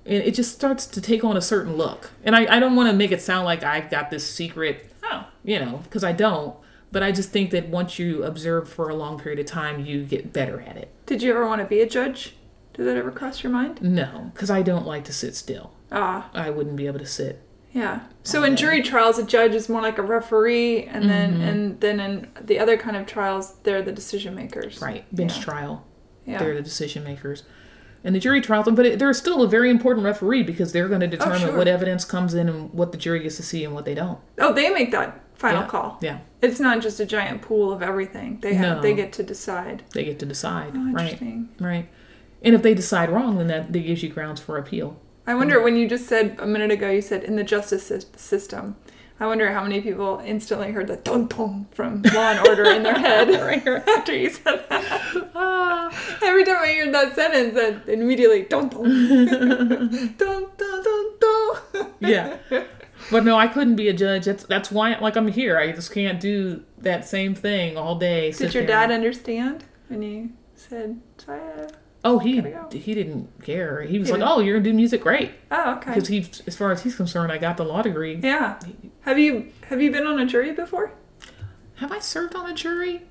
and 0.05 0.23
it 0.23 0.33
just 0.33 0.53
starts 0.53 0.85
to 0.85 1.01
take 1.01 1.23
on 1.23 1.35
a 1.35 1.41
certain 1.41 1.75
look 1.75 2.11
and 2.23 2.35
i, 2.35 2.55
I 2.55 2.59
don't 2.59 2.75
want 2.75 2.89
to 2.89 2.95
make 2.95 3.11
it 3.11 3.21
sound 3.21 3.45
like 3.45 3.63
I've 3.63 3.89
got 3.89 4.09
this 4.09 4.29
secret 4.29 4.89
Oh, 5.03 5.27
you 5.43 5.59
know 5.59 5.81
because 5.83 6.03
i 6.03 6.13
don't 6.13 6.55
but 6.91 7.03
i 7.03 7.11
just 7.11 7.29
think 7.29 7.51
that 7.51 7.67
once 7.67 7.99
you 7.99 8.23
observe 8.23 8.69
for 8.69 8.89
a 8.89 8.95
long 8.95 9.19
period 9.19 9.39
of 9.39 9.45
time 9.45 9.85
you 9.85 10.05
get 10.05 10.31
better 10.31 10.61
at 10.61 10.77
it 10.77 10.93
did 11.05 11.21
you 11.21 11.31
ever 11.31 11.45
want 11.45 11.61
to 11.61 11.67
be 11.67 11.81
a 11.81 11.87
judge? 11.89 12.35
Did 12.73 12.85
that 12.85 12.97
ever 12.97 13.11
cross 13.11 13.41
your 13.43 13.51
mind? 13.51 13.81
no 13.81 14.31
because 14.33 14.49
i 14.49 14.61
don't 14.61 14.85
like 14.85 15.05
to 15.05 15.13
sit 15.13 15.35
still 15.35 15.71
Ah, 15.91 16.29
i 16.33 16.49
wouldn't 16.49 16.75
be 16.75 16.87
able 16.87 16.99
to 16.99 17.05
sit 17.05 17.41
yeah. 17.71 17.99
So 18.23 18.43
in 18.43 18.55
jury 18.55 18.81
trials, 18.81 19.17
a 19.19 19.23
judge 19.25 19.53
is 19.53 19.67
more 19.67 19.81
like 19.81 19.97
a 19.97 20.01
referee, 20.01 20.83
and 20.85 21.09
then 21.09 21.41
and 21.41 21.81
then 21.81 21.99
in 21.99 22.29
the 22.41 22.57
other 22.57 22.77
kind 22.77 22.95
of 22.95 23.05
trials, 23.05 23.55
they're 23.63 23.81
the 23.81 23.91
decision 23.91 24.33
makers. 24.33 24.81
right 24.81 25.03
bench 25.13 25.35
Yeah. 25.37 25.43
trial 25.43 25.85
Yeah. 26.25 26.39
they're 26.39 26.55
the 26.55 26.61
decision 26.61 27.03
makers 27.03 27.43
and 28.05 28.15
the 28.15 28.19
jury 28.19 28.39
trials 28.39 28.67
but 28.71 28.85
it, 28.85 28.97
they're 28.99 29.13
still 29.13 29.41
a 29.43 29.47
very 29.49 29.69
important 29.69 30.05
referee 30.05 30.43
because 30.43 30.71
they're 30.71 30.87
going 30.87 31.01
to 31.01 31.07
determine 31.07 31.39
sure. 31.41 31.57
what 31.57 31.67
evidence 31.67 32.05
comes 32.05 32.33
in 32.33 32.47
and 32.47 32.71
what 32.73 32.93
the 32.93 32.97
jury 32.97 33.19
gets 33.19 33.35
to 33.37 33.43
see 33.43 33.65
and 33.65 33.73
what 33.73 33.83
they 33.83 33.93
don't 33.93 34.19
Oh, 34.39 34.53
they 34.53 34.69
make 34.69 34.91
that 34.91 35.19
final 35.35 35.61
Yeah. 35.61 35.67
call. 35.67 35.97
yeah 36.01 36.17
It's 36.41 36.59
not 36.59 36.81
just 36.81 36.99
a 36.99 37.05
giant 37.05 37.41
pool 37.41 37.71
of 37.71 37.81
everything. 37.81 38.39
They 38.41 38.53
have 38.55 38.77
No. 38.77 38.81
they 38.81 38.93
get 38.93 39.11
to 39.13 39.23
decide. 39.23 39.83
they 39.93 40.03
get 40.05 40.19
to 40.19 40.25
decide 40.25 40.71
Oh, 40.75 40.91
right 40.93 41.19
right 41.59 41.87
and 42.43 42.53
if 42.55 42.61
they 42.61 42.73
decide 42.73 43.09
wrong 43.09 43.37
then 43.37 43.47
that, 43.47 43.71
that 43.73 43.79
gives 43.79 44.01
you 44.03 44.09
grounds 44.09 44.39
for 44.41 44.57
appeal 44.57 44.97
I 45.27 45.33
wonder 45.33 45.59
when 45.61 45.75
you 45.75 45.87
just 45.89 46.05
said 46.07 46.35
a 46.39 46.45
minute 46.45 46.69
ago, 46.69 46.89
you 46.91 47.01
said 47.01 47.23
in 47.23 47.35
the 47.35 47.43
justice 47.43 47.91
system. 48.15 48.75
I 49.19 49.25
wonder 49.25 49.51
how 49.51 49.63
many 49.63 49.81
people 49.81 50.21
instantly 50.23 50.71
heard 50.71 50.85
the 50.87 50.97
dun 50.97 51.25
dun 51.27 51.65
from 51.71 52.03
Law 52.13 52.31
and 52.33 52.47
Order 52.47 52.65
in 52.69 52.83
their 52.83 52.99
head 52.99 53.29
right 53.41 53.65
after 53.97 54.15
you 54.15 54.29
said 54.29 54.65
that. 54.69 55.31
Ah. 55.33 55.89
Every 56.21 56.43
time 56.43 56.57
I 56.61 56.67
hear 56.67 56.91
that 56.91 57.15
sentence, 57.15 57.55
that 57.55 57.89
immediately 57.91 58.43
dun 58.43 58.69
dun 58.69 58.85
dun 60.17 60.45
dun 60.57 61.05
dun. 61.19 61.87
yeah. 62.01 62.37
But 63.11 63.23
no, 63.23 63.37
I 63.37 63.47
couldn't 63.47 63.75
be 63.75 63.87
a 63.87 63.93
judge. 63.93 64.25
That's 64.25 64.43
that's 64.45 64.71
why 64.71 64.97
like 64.99 65.15
I'm 65.15 65.27
here. 65.27 65.57
I 65.59 65.71
just 65.71 65.93
can't 65.93 66.19
do 66.19 66.63
that 66.79 67.05
same 67.07 67.35
thing 67.35 67.77
all 67.77 67.95
day. 67.97 68.31
Did 68.31 68.53
your 68.53 68.65
there. 68.65 68.87
dad 68.87 68.91
understand 68.91 69.63
when 69.89 70.01
you 70.01 70.29
said, 70.55 70.99
"Saya"? 71.17 71.65
Uh, 71.65 71.67
oh, 72.03 72.19
he 72.19 72.41
go. 72.41 72.67
he 72.71 72.93
didn't 72.95 73.43
care. 73.43 73.81
He 73.83 73.99
was 73.99 74.07
He 74.07 74.13
like, 74.13 74.21
didn't- 74.21 74.31
"Oh, 74.37 74.39
you're 74.41 74.55
gonna 74.57 74.63
do 74.71 74.73
music, 74.73 75.01
great." 75.01 75.31
Oh, 75.51 75.75
okay. 75.75 75.91
Because 75.93 76.07
he, 76.07 76.25
as 76.47 76.55
far 76.55 76.71
as 76.71 76.81
he's 76.83 76.95
concerned, 76.95 77.31
I 77.31 77.37
got 77.37 77.57
the 77.57 77.63
law 77.65 77.81
degree. 77.83 78.19
Yeah. 78.21 78.59
Have 79.01 79.19
you 79.19 79.51
have 79.69 79.81
you 79.81 79.91
been 79.91 80.07
on 80.07 80.19
a 80.19 80.25
jury 80.25 80.51
before? 80.51 80.91
Have 81.75 81.91
I 81.91 81.99
served 81.99 82.35
on 82.35 82.49
a 82.49 82.53
jury? 82.55 83.03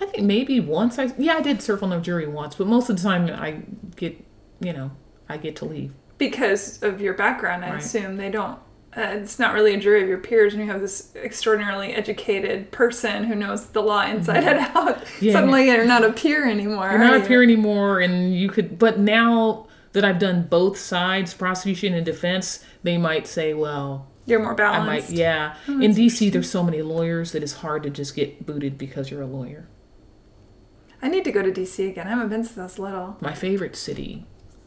I 0.00 0.06
think 0.06 0.24
maybe 0.26 0.58
once. 0.60 0.98
I 0.98 1.12
yeah, 1.16 1.34
I 1.34 1.42
did 1.42 1.62
serve 1.62 1.82
on 1.84 1.92
a 1.92 2.00
jury 2.00 2.26
once, 2.26 2.56
but 2.56 2.66
most 2.66 2.90
of 2.90 2.96
the 2.96 3.02
time 3.02 3.30
I 3.32 3.62
get, 3.94 4.22
you 4.60 4.72
know, 4.72 4.90
I 5.28 5.36
get 5.36 5.54
to 5.56 5.64
leave. 5.64 5.92
Because 6.18 6.82
of 6.82 7.00
your 7.00 7.14
background, 7.14 7.64
I 7.64 7.70
Right. 7.70 7.78
assume 7.78 8.16
they 8.16 8.30
don't. 8.30 8.58
Uh, 8.96 9.10
it's 9.20 9.38
not 9.38 9.52
really 9.52 9.74
a 9.74 9.78
jury 9.78 10.02
of 10.02 10.08
your 10.08 10.16
peers 10.18 10.54
when 10.54 10.64
you 10.64 10.72
have 10.72 10.80
this 10.80 11.14
extraordinarily 11.16 11.92
educated 11.92 12.70
person 12.70 13.24
who 13.24 13.34
knows 13.34 13.66
the 13.66 13.82
law 13.82 14.02
inside 14.06 14.42
and 14.44 14.58
out. 14.74 15.02
Yeah. 15.20 15.32
Suddenly, 15.34 15.66
you're 15.66 15.84
not 15.84 16.04
a 16.04 16.12
peer 16.12 16.48
anymore. 16.48 16.90
You're 16.90 16.98
not 16.98 17.18
you? 17.18 17.24
a 17.24 17.26
peer 17.26 17.42
anymore, 17.42 18.00
and 18.00 18.34
you 18.34 18.48
could. 18.48 18.78
But 18.78 18.98
now 18.98 19.66
that 19.92 20.04
I've 20.04 20.18
done 20.18 20.46
both 20.48 20.78
sides, 20.78 21.32
prosecution 21.32 21.94
and 21.94 22.04
defense, 22.04 22.62
they 22.82 22.98
might 22.98 23.26
say, 23.26 23.54
"Well, 23.54 24.08
You're 24.26 24.42
more 24.42 24.54
balanced 24.54 24.82
I 24.82 24.86
might." 24.86 25.10
Yeah. 25.10 25.54
Oh, 25.68 25.80
In 25.80 25.92
DC, 25.92 26.30
there's 26.30 26.50
so 26.50 26.62
many 26.62 26.82
lawyers 26.82 27.32
that 27.32 27.42
it's 27.42 27.54
hard 27.54 27.82
to 27.84 27.90
just 27.90 28.14
get 28.14 28.44
booted 28.44 28.76
because 28.76 29.10
you're 29.10 29.22
a 29.22 29.26
lawyer. 29.26 29.68
I 31.00 31.08
need 31.08 31.24
to 31.24 31.32
go 31.32 31.42
to 31.42 31.50
DC 31.52 31.88
again. 31.88 32.06
I 32.06 32.10
haven't 32.10 32.28
been 32.28 32.44
since 32.44 32.58
I 32.58 32.64
was 32.64 32.78
little. 32.78 33.16
My 33.20 33.32
favorite 33.34 33.76
city 33.76 34.26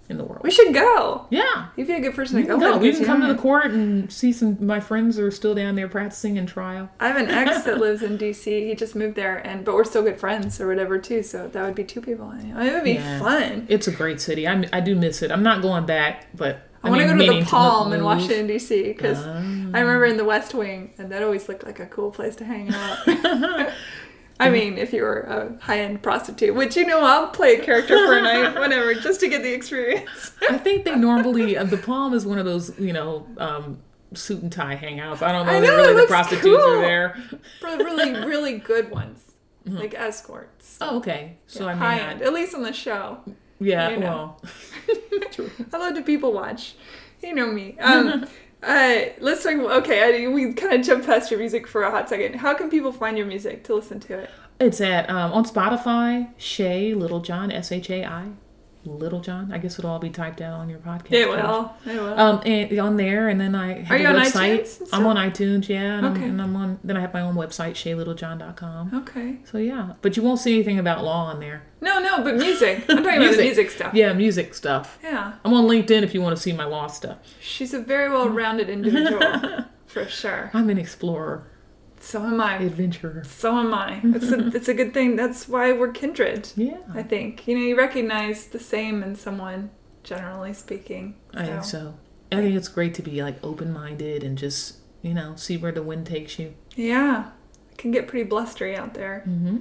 in 0.10 0.18
the 0.18 0.24
world. 0.24 0.42
We 0.44 0.52
should 0.52 0.74
go. 0.74 1.28
Yeah. 1.30 1.68
You'd 1.78 1.88
be 1.88 1.94
a 1.94 2.00
good 2.02 2.16
person 2.16 2.36
We 2.38 2.42
to 2.42 2.48
go. 2.50 2.60
go. 2.60 2.74
with 2.74 2.82
We 2.82 2.92
can 2.92 3.02
you 3.02 3.06
come 3.06 3.22
to 3.22 3.28
the 3.28 3.36
court 3.40 3.68
and 3.72 4.12
see 4.12 4.34
some. 4.34 4.58
My 4.66 4.80
friends 4.80 5.18
are 5.20 5.30
still 5.32 5.54
down 5.56 5.76
there 5.76 5.88
practicing 5.88 6.36
in 6.38 6.46
trial. 6.48 6.90
I 7.00 7.08
have 7.10 7.18
an 7.18 7.30
ex 7.30 7.62
that 7.64 7.78
lives 7.86 8.02
in 8.02 8.18
DC. 8.18 8.46
He 8.68 8.76
just 8.76 8.96
moved 8.96 9.16
there, 9.16 9.38
and 9.38 9.64
but 9.64 9.76
we're 9.76 9.84
still 9.84 10.02
good 10.04 10.20
friends 10.20 10.60
or 10.60 10.68
whatever 10.68 10.98
too. 10.98 11.22
So 11.24 11.48
that 11.48 11.64
would 11.64 11.76
be 11.76 11.84
two 11.84 12.02
people. 12.02 12.26
I 12.26 12.38
mean, 12.42 12.58
it 12.58 12.74
would 12.74 12.84
be 12.84 12.94
Yeah. 12.94 13.20
fun. 13.20 13.66
It's 13.70 13.88
a 13.88 13.92
great 13.92 14.20
city. 14.20 14.48
I, 14.48 14.66
I 14.74 14.80
do 14.80 14.96
miss 14.96 15.22
it. 15.22 15.32
I'm 15.32 15.44
not 15.44 15.62
going 15.62 15.86
back, 15.86 16.28
but 16.36 16.68
I 16.84 16.90
want 16.90 17.02
to 17.02 17.08
go 17.08 17.18
to 17.18 17.40
the 17.40 17.46
Palm 17.46 17.90
move. 17.90 18.00
in 18.00 18.04
Washington 18.06 18.48
D.C. 18.48 18.84
because 18.84 19.20
Ah. 19.20 19.38
I 19.38 19.80
remember 19.82 20.06
in 20.06 20.18
the 20.18 20.26
West 20.26 20.54
Wing, 20.56 20.92
and 20.98 21.12
that 21.12 21.22
always 21.22 21.48
looked 21.48 21.64
like 21.66 21.80
a 21.80 21.86
cool 21.86 22.10
place 22.10 22.36
to 22.38 22.46
hang 22.46 22.74
out. 22.74 22.98
I 24.42 24.50
mean, 24.50 24.78
if 24.78 24.94
you 24.94 25.02
were 25.04 25.20
a 25.22 25.58
high-end 25.62 26.02
prostitute, 26.02 26.56
which 26.56 26.76
you 26.78 26.86
know, 26.86 27.02
I'll 27.02 27.28
play 27.28 27.56
a 27.56 27.62
character 27.64 27.96
for 28.08 28.18
a 28.18 28.22
night, 28.22 28.56
whatever, 28.60 28.94
just 28.94 29.20
to 29.20 29.28
get 29.28 29.44
the 29.44 29.52
experience. 29.54 30.32
I 30.50 30.58
think 30.58 30.86
they 30.86 30.96
normally 30.96 31.58
uh, 31.58 31.66
the 31.66 31.78
Palm 31.78 32.14
is 32.14 32.26
one 32.26 32.38
of 32.40 32.46
those 32.46 32.78
you 32.80 32.94
know 32.94 33.28
um, 33.38 33.80
suit 34.14 34.42
and 34.42 34.52
tie 34.52 34.76
hangouts. 34.78 35.22
I 35.22 35.32
don't 35.34 35.46
know 35.46 35.52
I 35.52 35.60
that 35.60 35.68
know, 35.68 35.76
really 35.76 36.02
the 36.02 36.08
prostitutes 36.08 36.46
cool. 36.46 36.56
are 36.58 36.82
there. 36.82 37.18
For 37.60 37.68
really, 37.78 38.12
really 38.26 38.58
good 38.60 38.90
ones, 38.90 39.34
like 39.66 39.94
escorts, 39.94 40.78
Oh, 40.80 40.98
okay. 40.98 41.38
So 41.48 41.66
I 41.68 41.74
mean, 41.74 41.78
high-end, 41.80 42.22
at 42.22 42.32
least 42.34 42.56
on 42.56 42.64
the 42.64 42.74
show. 42.74 43.18
yeah. 43.60 43.90
you 43.90 43.98
know. 43.98 44.38
Well, 45.38 45.50
I 45.74 45.78
love 45.78 45.96
to 45.96 46.02
people 46.02 46.32
watch. 46.34 46.76
You 47.22 47.34
know 47.36 47.52
me. 47.52 47.76
Um, 47.82 48.26
uh, 48.64 49.00
let's 49.20 49.44
talk. 49.44 49.54
Okay, 49.54 50.26
I, 50.26 50.28
we 50.28 50.54
kind 50.54 50.74
of 50.74 50.86
jumped 50.86 51.06
past 51.06 51.32
your 51.32 51.40
music 51.40 51.68
for 51.68 51.84
a 51.84 51.92
hot 51.92 52.10
second. 52.10 52.36
How 52.36 52.54
can 52.54 52.70
people 52.70 52.92
find 52.92 53.18
your 53.18 53.28
music 53.28 53.64
to 53.66 53.76
listen 53.76 54.00
to 54.02 54.18
it? 54.20 54.30
it's 54.60 54.82
at 54.82 55.10
um, 55.10 55.32
on 55.32 55.46
Spotify. 55.46 56.30
Shai 56.38 56.94
Littlejohn 56.96 57.52
S 57.52 57.72
H 57.72 57.90
A 57.90 58.06
I 58.06 58.30
Littlejohn. 58.98 59.52
I 59.54 59.58
guess 59.58 59.78
it'll 59.80 59.92
all 59.92 60.00
be 60.00 60.10
typed 60.10 60.42
out 60.42 60.54
on 60.60 60.70
your 60.70 60.80
podcast. 60.80 61.06
It 61.12 61.28
page. 61.28 61.28
will. 61.28 61.74
It 61.86 62.00
will. 62.00 62.20
Um, 62.20 62.42
and 62.46 62.80
on 62.80 62.98
there, 62.98 63.30
and 63.30 63.40
then 63.40 63.56
I 63.56 63.82
have 63.84 63.92
Are 63.92 63.98
you 63.98 64.08
a 64.08 64.10
on 64.12 64.16
website. 64.26 64.62
iTunes 64.62 64.90
I'm 64.94 65.06
on 65.06 65.16
iTunes, 65.16 65.70
yeah, 65.70 65.98
and, 65.98 66.06
Okay. 66.08 66.24
I'm, 66.26 66.30
and 66.32 66.42
I'm 66.42 66.56
on. 66.56 66.80
Then 66.84 66.98
I 66.98 67.02
have 67.02 67.14
my 67.14 67.22
own 67.22 67.36
website, 67.36 67.72
shailittlejohn.com. 67.74 68.92
okay. 69.02 69.38
So 69.46 69.58
yeah, 69.58 69.94
but 70.02 70.18
you 70.18 70.24
won't 70.24 70.40
see 70.40 70.54
anything 70.56 70.80
about 70.80 71.04
law 71.04 71.26
on 71.26 71.40
there. 71.40 71.64
No, 71.82 72.00
no, 72.00 72.24
but 72.24 72.36
music. 72.36 72.80
I'm 72.90 73.04
talking 73.04 73.22
about 73.22 73.36
the 73.38 73.42
music 73.44 73.72
stuff. 73.72 73.94
Yeah, 73.94 74.12
music 74.14 74.54
stuff. 74.54 75.00
Yeah. 75.02 75.34
I'm 75.46 75.54
on 75.54 75.66
LinkedIn 75.66 76.04
if 76.04 76.14
you 76.14 76.22
want 76.22 76.36
to 76.36 76.42
see 76.42 76.52
my 76.52 76.66
law 76.66 76.88
stuff. 76.88 77.18
She's 77.40 77.74
a 77.74 77.80
very 77.80 78.10
well-rounded 78.10 78.70
individual, 78.78 79.66
for 79.88 80.06
sure. 80.06 80.52
I'm 80.54 80.70
an 80.70 80.78
explorer, 80.78 81.48
So 82.00 82.24
am 82.24 82.42
I. 82.42 82.56
adventurer. 82.56 83.24
So 83.24 83.58
am 83.58 83.74
I. 83.74 84.00
It's 84.04 84.32
a, 84.32 84.48
it's 84.56 84.68
a 84.68 84.74
good 84.74 84.94
thing. 84.94 85.16
That's 85.16 85.48
why 85.48 85.72
we're 85.74 85.92
kindred. 85.92 86.50
Yeah, 86.56 86.78
I 86.94 87.04
think. 87.04 87.48
You 87.48 87.58
know, 87.58 87.64
you 87.64 87.78
recognize 87.78 88.48
the 88.48 88.60
same 88.60 89.04
in 89.04 89.16
someone, 89.16 89.70
generally 90.04 90.54
speaking. 90.54 91.16
I 91.34 91.46
think 91.46 91.64
so. 91.64 91.96
I 92.32 92.38
think 92.38 92.56
it's 92.56 92.68
great 92.68 92.94
to 92.96 93.02
be 93.02 93.22
like 93.24 93.44
open-minded 93.44 94.24
and 94.24 94.38
just 94.38 94.78
you 95.02 95.14
know 95.14 95.36
see 95.36 95.58
where 95.58 95.72
the 95.72 95.84
wind 95.84 96.06
takes 96.06 96.40
you. 96.40 96.54
Yeah. 96.76 97.32
It 97.72 97.78
can 97.78 97.92
get 97.92 98.08
pretty 98.08 98.28
blustery 98.28 98.76
out 98.76 98.94
there. 98.94 99.24
Mm-hmm. 99.28 99.58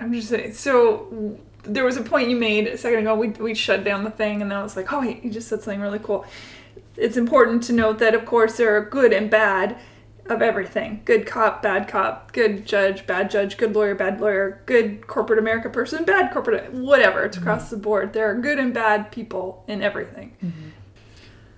I'm 0.00 0.12
just 0.12 0.28
saying. 0.28 0.54
So 0.54 1.38
there 1.62 1.84
was 1.84 1.96
a 1.96 2.02
point 2.02 2.30
you 2.30 2.36
made 2.36 2.66
a 2.66 2.78
second 2.78 3.00
ago. 3.00 3.14
We 3.14 3.28
we 3.28 3.54
shut 3.54 3.84
down 3.84 4.04
the 4.04 4.10
thing, 4.10 4.42
and 4.42 4.50
then 4.50 4.58
I 4.58 4.62
was 4.62 4.76
like, 4.76 4.92
oh 4.92 5.00
wait, 5.00 5.24
you 5.24 5.30
just 5.30 5.48
said 5.48 5.62
something 5.62 5.80
really 5.80 5.98
cool. 5.98 6.24
It's 6.96 7.16
important 7.16 7.62
to 7.64 7.72
note 7.72 7.98
that 7.98 8.14
of 8.14 8.24
course 8.24 8.56
there 8.56 8.74
are 8.76 8.84
good 8.84 9.12
and 9.12 9.30
bad 9.30 9.78
of 10.30 10.42
everything. 10.42 11.02
Good 11.04 11.26
cop, 11.26 11.62
bad 11.62 11.88
cop, 11.88 12.32
good 12.32 12.66
judge, 12.66 13.06
bad 13.06 13.30
judge, 13.30 13.56
good 13.56 13.74
lawyer, 13.74 13.94
bad 13.94 14.20
lawyer, 14.20 14.62
good 14.66 15.06
corporate 15.06 15.38
America 15.38 15.68
person, 15.68 16.04
bad 16.04 16.32
corporate 16.32 16.72
whatever. 16.72 17.24
It's 17.24 17.36
across 17.36 17.70
the 17.70 17.76
board. 17.76 18.12
There 18.12 18.30
are 18.30 18.34
good 18.34 18.58
and 18.58 18.72
bad 18.72 19.12
people 19.12 19.64
in 19.66 19.82
everything. 19.82 20.36
Mm-hmm. 20.44 20.68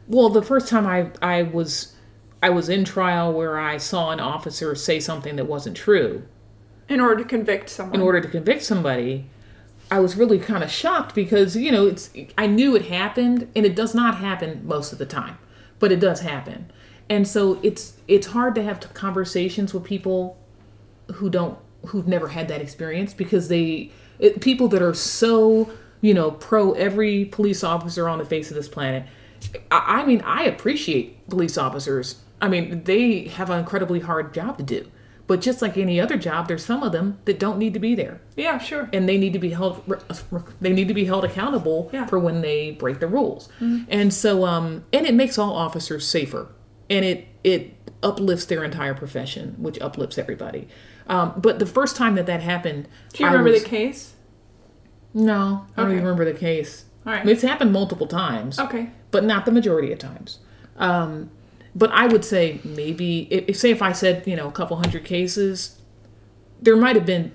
Well, 0.09 0.31
the 0.31 0.43
first 0.43 0.69
time 0.69 0.87
I 0.87 1.11
I 1.21 1.43
was 1.43 1.95
I 2.43 2.51
was 2.51 2.69
in 2.69 2.85
trial 2.85 3.33
where 3.33 3.59
I 3.59 3.77
saw 3.77 4.11
an 4.11 4.21
officer 4.21 4.75
say 4.75 5.01
something 5.01 5.37
that 5.37 5.47
wasn't 5.47 5.77
true. 5.77 6.25
In 6.89 7.01
order 7.01 7.23
to 7.23 7.29
convict 7.29 7.69
someone. 7.69 7.97
in 7.97 8.01
order 8.01 8.21
to 8.21 8.29
convict 8.29 8.63
somebody, 8.63 9.27
I 9.91 10.01
was 10.01 10.17
really 10.17 10.39
kind 10.39 10.63
of 10.63 10.71
shocked 10.71 11.15
because 11.15 11.57
you 11.57 11.71
know 11.73 11.87
it's 11.87 12.11
I 12.37 12.47
knew 12.47 12.77
it 12.77 12.87
happened 12.87 13.51
and 13.55 13.67
it 13.67 13.75
does 13.75 13.95
not 13.95 14.17
happen 14.19 14.63
most 14.65 14.93
of 14.93 14.99
the 14.99 15.07
time, 15.07 15.39
but 15.79 15.93
it 15.93 16.01
does 16.01 16.21
happen, 16.21 16.71
and 17.11 17.27
so 17.27 17.59
it's 17.63 17.95
it's 18.07 18.29
hard 18.29 18.55
to 18.55 18.63
have 18.63 18.81
conversations 18.95 19.73
with 19.75 19.85
people 19.85 20.37
who 21.15 21.31
don't 21.31 21.59
who've 21.87 22.09
never 22.09 22.29
had 22.29 22.49
that 22.49 22.61
experience 22.61 23.15
because 23.15 23.49
they 23.49 23.91
it, 24.19 24.41
people 24.41 24.69
that 24.69 24.83
are 24.83 24.95
so 24.95 25.71
you 26.01 26.13
know 26.15 26.31
pro 26.33 26.73
every 26.73 27.25
police 27.27 27.63
officer 27.65 28.09
on 28.09 28.19
the 28.19 28.25
face 28.25 28.51
of 28.51 28.57
this 28.57 28.69
planet. 28.69 29.05
I, 29.71 30.03
I 30.03 30.07
mean, 30.07 30.21
I 30.23 30.45
appreciate 30.45 31.29
police 31.29 31.57
officers. 31.57 32.17
I 32.41 32.49
mean, 32.49 32.83
they 32.85 33.29
have 33.29 33.51
an 33.51 33.59
incredibly 33.61 34.01
hard 34.01 34.35
job 34.35 34.59
to 34.59 34.65
do. 34.65 34.91
But 35.29 35.41
just 35.43 35.61
like 35.61 35.77
any 35.77 36.01
other 36.01 36.17
job, 36.17 36.49
there's 36.49 36.65
some 36.65 36.83
of 36.83 36.91
them 36.91 37.19
that 37.27 37.39
don't 37.39 37.59
need 37.59 37.75
to 37.75 37.79
be 37.79 37.95
there 37.95 38.21
yeah, 38.35 38.57
sure. 38.59 38.89
and 38.95 39.07
they 39.09 39.19
need 39.19 39.35
to 39.35 39.39
be 39.39 39.51
held 39.51 39.83
they 40.61 40.73
need 40.73 40.89
to 40.89 40.95
be 40.95 41.05
held 41.05 41.25
accountable 41.25 41.91
Yeah. 41.93 42.07
for 42.07 42.19
when 42.19 42.41
they 42.41 42.71
break 42.73 42.99
the 42.99 43.07
rules 43.07 43.49
and 43.61 44.13
so 44.15 44.47
um 44.47 44.85
and 44.93 45.07
it 45.07 45.13
makes 45.15 45.37
all 45.39 45.53
officers 45.55 46.07
safer 46.09 46.49
and 46.91 47.05
it 47.05 47.27
it 47.45 47.75
uplifts 48.03 48.45
their 48.47 48.63
entire 48.65 48.95
profession 48.95 49.55
which 49.59 49.81
uplifts 49.81 50.19
everybody 50.19 50.69
um 51.09 51.33
but 51.39 51.59
the 51.59 51.67
first 51.67 51.97
time 51.97 52.15
that 52.15 52.27
that 52.27 52.41
happened 52.43 52.87
Do 53.13 53.23
you 53.25 53.29
I 53.29 53.33
remember 53.33 53.51
was- 53.53 53.63
the 53.63 53.69
case? 53.69 54.15
no 55.15 55.67
i 55.77 55.83
don't 55.83 55.93
even 55.93 56.05
remember 56.05 56.25
the 56.31 56.39
case 56.39 56.85
All 57.07 57.13
right. 57.13 57.27
it's 57.29 57.43
happened 57.43 57.73
multiple 57.73 58.07
times 58.07 58.59
Okay. 58.59 58.91
but 59.11 59.25
not 59.25 59.45
the 59.47 59.53
majority 59.53 59.93
of 59.93 59.99
times. 59.99 60.39
Um, 60.77 61.31
but 61.75 61.91
I 61.93 62.07
would 62.07 62.25
say 62.25 62.61
maybe 62.65 63.27
if 63.33 63.57
say 63.57 63.71
if 63.71 63.83
I 63.83 63.93
said 63.93 64.27
you 64.27 64.37
know 64.37 64.47
a 64.49 64.53
couple 64.53 64.77
hundred 64.77 65.05
cases, 65.05 65.79
there 66.63 66.77
might 66.77 66.95
have 66.97 67.07
been 67.07 67.33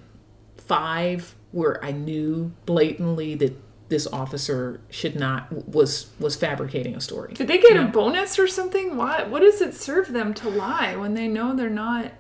five 0.58 1.36
where 1.52 1.84
I 1.84 1.92
knew 1.92 2.52
blatantly 2.66 3.36
that 3.36 3.54
this 3.94 4.08
officer 4.08 4.82
should 4.90 5.16
not 5.16 5.68
was 5.68 6.10
was 6.20 6.36
fabricating 6.36 6.96
a 6.96 7.00
story. 7.00 7.36
Did 7.36 7.48
they 7.48 7.60
get 7.60 7.78
a 7.78 7.84
bonus 7.86 8.40
or 8.40 8.48
something? 8.48 8.98
Why? 8.98 9.22
What 9.24 9.42
does 9.42 9.62
it 9.62 9.76
serve 9.76 10.12
them 10.12 10.34
to 10.34 10.50
lie 10.50 10.96
when 10.96 11.14
they 11.14 11.28
know 11.28 11.56
they're 11.56 11.70
not? 11.70 12.12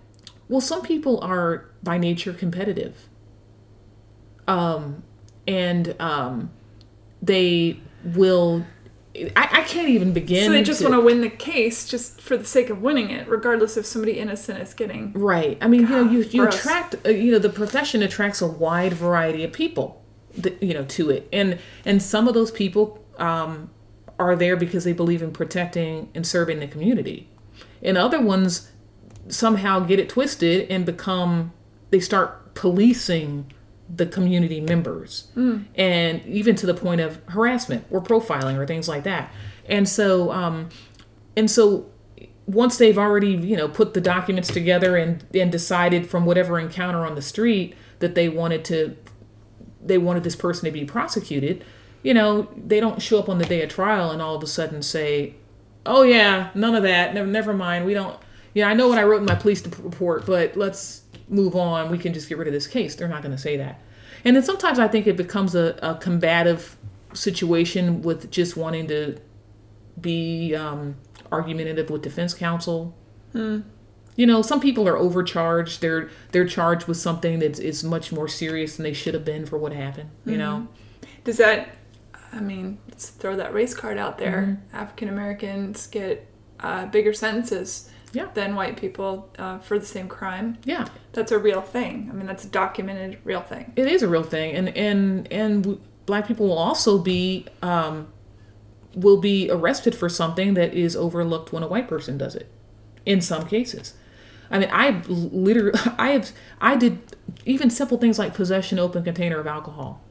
Well, 0.47 0.61
some 0.61 0.83
people 0.83 1.19
are 1.21 1.65
by 1.81 1.97
nature 1.97 2.31
competitive. 2.31 3.09
Um, 4.47 5.01
and 5.47 5.95
um, 5.99 6.51
they 7.23 7.79
will. 8.03 8.65
I, 9.15 9.47
I 9.51 9.61
can't 9.63 9.89
even 9.89 10.13
begin. 10.13 10.45
So 10.45 10.51
they 10.51 10.61
just 10.61 10.81
to- 10.81 10.89
want 10.89 11.01
to 11.01 11.03
win 11.03 11.21
the 11.21 11.29
case 11.29 11.87
just 11.87 12.21
for 12.21 12.37
the 12.37 12.45
sake 12.45 12.69
of 12.69 12.83
winning 12.83 13.09
it, 13.09 13.27
regardless 13.27 13.77
if 13.77 13.87
somebody 13.87 14.19
innocent 14.19 14.59
is 14.59 14.75
getting. 14.75 15.11
Right. 15.13 15.57
I 15.59 15.67
mean, 15.67 15.81
you 15.81 15.89
know, 15.89 16.03
you, 16.03 16.19
you 16.19 16.41
gross. 16.43 16.55
attract, 16.55 16.95
uh, 17.05 17.09
you 17.09 17.31
know, 17.31 17.39
the 17.39 17.49
profession 17.49 18.03
attracts 18.03 18.41
a 18.41 18.47
wide 18.47 18.93
variety 18.93 19.43
of 19.43 19.53
people, 19.53 20.02
that, 20.37 20.61
you 20.61 20.73
know, 20.73 20.83
to 20.85 21.09
it, 21.09 21.27
and 21.31 21.59
and 21.85 22.01
some 22.01 22.27
of 22.27 22.33
those 22.33 22.51
people 22.51 23.03
um, 23.17 23.69
are 24.19 24.35
there 24.35 24.55
because 24.55 24.83
they 24.83 24.93
believe 24.93 25.21
in 25.21 25.31
protecting 25.31 26.09
and 26.15 26.25
serving 26.25 26.59
the 26.59 26.67
community, 26.67 27.29
and 27.81 27.97
other 27.97 28.21
ones 28.21 28.71
somehow 29.27 29.79
get 29.79 29.99
it 29.99 30.09
twisted 30.09 30.69
and 30.69 30.85
become 30.85 31.53
they 31.91 31.99
start 31.99 32.55
policing 32.55 33.51
the 33.93 34.05
community 34.05 34.59
members. 34.59 35.27
And 35.75 36.25
even 36.25 36.55
to 36.55 36.65
the 36.65 36.73
point 36.73 37.01
of 37.01 37.21
harassment 37.27 37.85
or 37.91 38.01
profiling 38.01 38.57
or 38.57 38.65
things 38.65 38.87
like 38.87 39.03
that. 39.03 39.31
And 39.67 39.87
so 39.87 40.31
um 40.31 40.69
and 41.35 41.49
so 41.49 41.89
once 42.47 42.77
they've 42.77 42.97
already 42.97 43.31
you 43.31 43.55
know 43.55 43.67
put 43.67 43.93
the 43.93 44.01
documents 44.01 44.49
together 44.49 44.97
and 44.97 45.25
and 45.33 45.51
decided 45.51 46.09
from 46.09 46.25
whatever 46.25 46.59
encounter 46.59 47.05
on 47.05 47.15
the 47.15 47.21
street 47.21 47.75
that 47.99 48.15
they 48.15 48.27
wanted 48.27 48.65
to 48.65 48.95
they 49.85 49.97
wanted 49.97 50.23
this 50.23 50.35
person 50.35 50.65
to 50.65 50.71
be 50.71 50.85
prosecuted 50.85 51.63
you 52.03 52.13
know 52.13 52.47
they 52.55 52.79
don't 52.79 53.01
show 53.01 53.19
up 53.19 53.29
on 53.29 53.37
the 53.37 53.45
day 53.45 53.61
of 53.61 53.69
trial 53.69 54.11
and 54.11 54.21
all 54.21 54.35
of 54.35 54.43
a 54.43 54.47
sudden 54.47 54.81
say 54.81 55.33
oh 55.85 56.03
yeah 56.03 56.49
none 56.53 56.75
of 56.75 56.83
that 56.83 57.13
never, 57.13 57.27
never 57.27 57.53
mind 57.53 57.85
we 57.85 57.93
don't 57.93 58.19
yeah 58.53 58.67
i 58.67 58.73
know 58.73 58.87
what 58.87 58.97
i 58.97 59.03
wrote 59.03 59.19
in 59.19 59.25
my 59.25 59.35
police 59.35 59.65
report 59.65 60.25
but 60.25 60.55
let's 60.55 61.03
move 61.29 61.55
on 61.55 61.89
we 61.89 61.97
can 61.97 62.13
just 62.13 62.29
get 62.29 62.37
rid 62.37 62.47
of 62.47 62.53
this 62.53 62.67
case 62.67 62.95
they're 62.95 63.07
not 63.07 63.21
going 63.21 63.31
to 63.31 63.41
say 63.41 63.57
that. 63.57 63.79
And 64.25 64.35
then 64.35 64.43
sometimes 64.43 64.79
i 64.79 64.87
think 64.87 65.07
it 65.07 65.17
becomes 65.17 65.55
a, 65.55 65.77
a 65.81 65.95
combative 65.95 66.77
situation 67.13 68.01
with 68.01 68.31
just 68.31 68.57
wanting 68.57 68.87
to 68.87 69.17
be 69.99 70.55
um, 70.55 70.95
argumentative 71.31 71.89
with 71.89 72.01
defense 72.01 72.33
counsel 72.33 72.95
you 74.15 74.25
know 74.25 74.41
some 74.41 74.59
people 74.59 74.87
are 74.87 74.97
overcharged 74.97 75.81
they're 75.81 76.09
they're 76.31 76.45
charged 76.47 76.87
with 76.87 76.97
something 76.97 77.39
that 77.39 77.59
is 77.59 77.83
much 77.83 78.11
more 78.11 78.27
serious 78.27 78.75
than 78.77 78.83
they 78.83 78.93
should 78.93 79.13
have 79.13 79.25
been 79.25 79.45
for 79.45 79.57
what 79.57 79.73
happened 79.73 80.09
you 80.25 80.37
know 80.37 80.67
Does 81.23 81.37
that, 81.37 81.69
I 82.33 82.39
mean, 82.41 82.77
let's 82.89 83.09
throw 83.09 83.35
that 83.37 83.53
race 83.53 83.73
card 83.73 83.97
out 83.97 84.17
there. 84.17 84.61
African 84.73 85.07
Americans 85.09 85.87
get 85.87 86.27
uh, 86.59 86.85
bigger 86.87 87.13
sentences 87.13 87.89
Yeah. 88.11 88.27
than 88.33 88.55
white 88.55 88.75
people 88.77 89.29
uh, 89.39 89.59
for 89.59 89.79
the 89.79 89.85
same 89.85 90.07
crime. 90.07 90.57
yeah 90.65 90.87
That's 91.13 91.31
a 91.31 91.39
real 91.39 91.61
thing. 91.61 92.09
I 92.11 92.13
mean, 92.15 92.25
that's 92.27 92.43
a 92.45 92.49
documented 92.49 93.19
real 93.23 93.41
thing. 93.41 93.71
it 93.75 93.87
is 93.87 94.01
a 94.03 94.07
real 94.07 94.23
thing 94.23 94.53
and 94.55 94.67
and 94.77 95.31
and 95.31 95.63
w- 95.63 95.81
black 96.05 96.27
people 96.27 96.47
will 96.49 96.57
also 96.69 96.97
be 96.99 97.45
um 97.61 98.07
will 98.95 99.17
be 99.21 99.49
arrested 99.49 99.95
for 99.95 100.09
something 100.09 100.53
that 100.55 100.73
is 100.73 100.95
overlooked 100.95 101.51
when 101.53 101.63
a 101.63 101.67
white 101.67 101.87
person 101.87 102.17
does 102.17 102.35
it 102.35 102.47
in 103.05 103.21
some 103.21 103.45
cases 103.47 103.93
i 104.53 104.59
mean 104.59 104.69
i 104.71 105.01
literally 105.07 105.77
i 105.97 106.11
have 106.11 106.31
i 106.61 106.75
did 106.77 106.99
even 107.45 107.69
simple 107.69 107.97
things 107.97 108.17
like 108.17 108.33
possession 108.33 108.79
open 108.79 109.03
container 109.03 109.39
of 109.39 109.47
alcohol. 109.47 110.01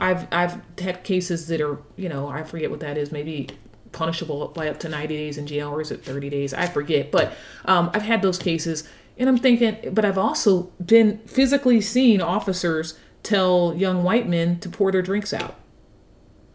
I've 0.00 0.26
i've 0.32 0.60
had 0.80 1.04
cases 1.04 1.46
that 1.48 1.60
are 1.60 1.78
you 1.96 2.08
know 2.08 2.28
i 2.28 2.42
forget 2.42 2.70
what 2.70 2.80
that 2.80 2.96
is 2.96 3.12
maybe 3.12 3.50
punishable 3.92 4.48
by 4.48 4.68
up 4.68 4.80
to 4.80 4.88
90 4.88 5.16
days 5.16 5.38
in 5.38 5.46
jail 5.46 5.68
or 5.70 5.80
is 5.80 5.92
it 5.92 6.04
30 6.04 6.28
days? 6.30 6.54
I 6.54 6.66
forget 6.66 7.12
but 7.12 7.36
um, 7.66 7.90
i've 7.94 8.02
had 8.02 8.22
those 8.22 8.38
cases 8.38 8.88
and 9.18 9.28
i'm 9.28 9.38
thinking 9.38 9.76
but 9.92 10.04
i've 10.04 10.18
also 10.18 10.72
been 10.84 11.18
physically 11.26 11.80
seen 11.80 12.20
officers 12.20 12.98
tell 13.22 13.74
young 13.76 14.02
white 14.04 14.28
men 14.28 14.60
to 14.60 14.68
pour 14.68 14.92
their 14.92 15.02
drinks 15.02 15.32
out. 15.32 15.56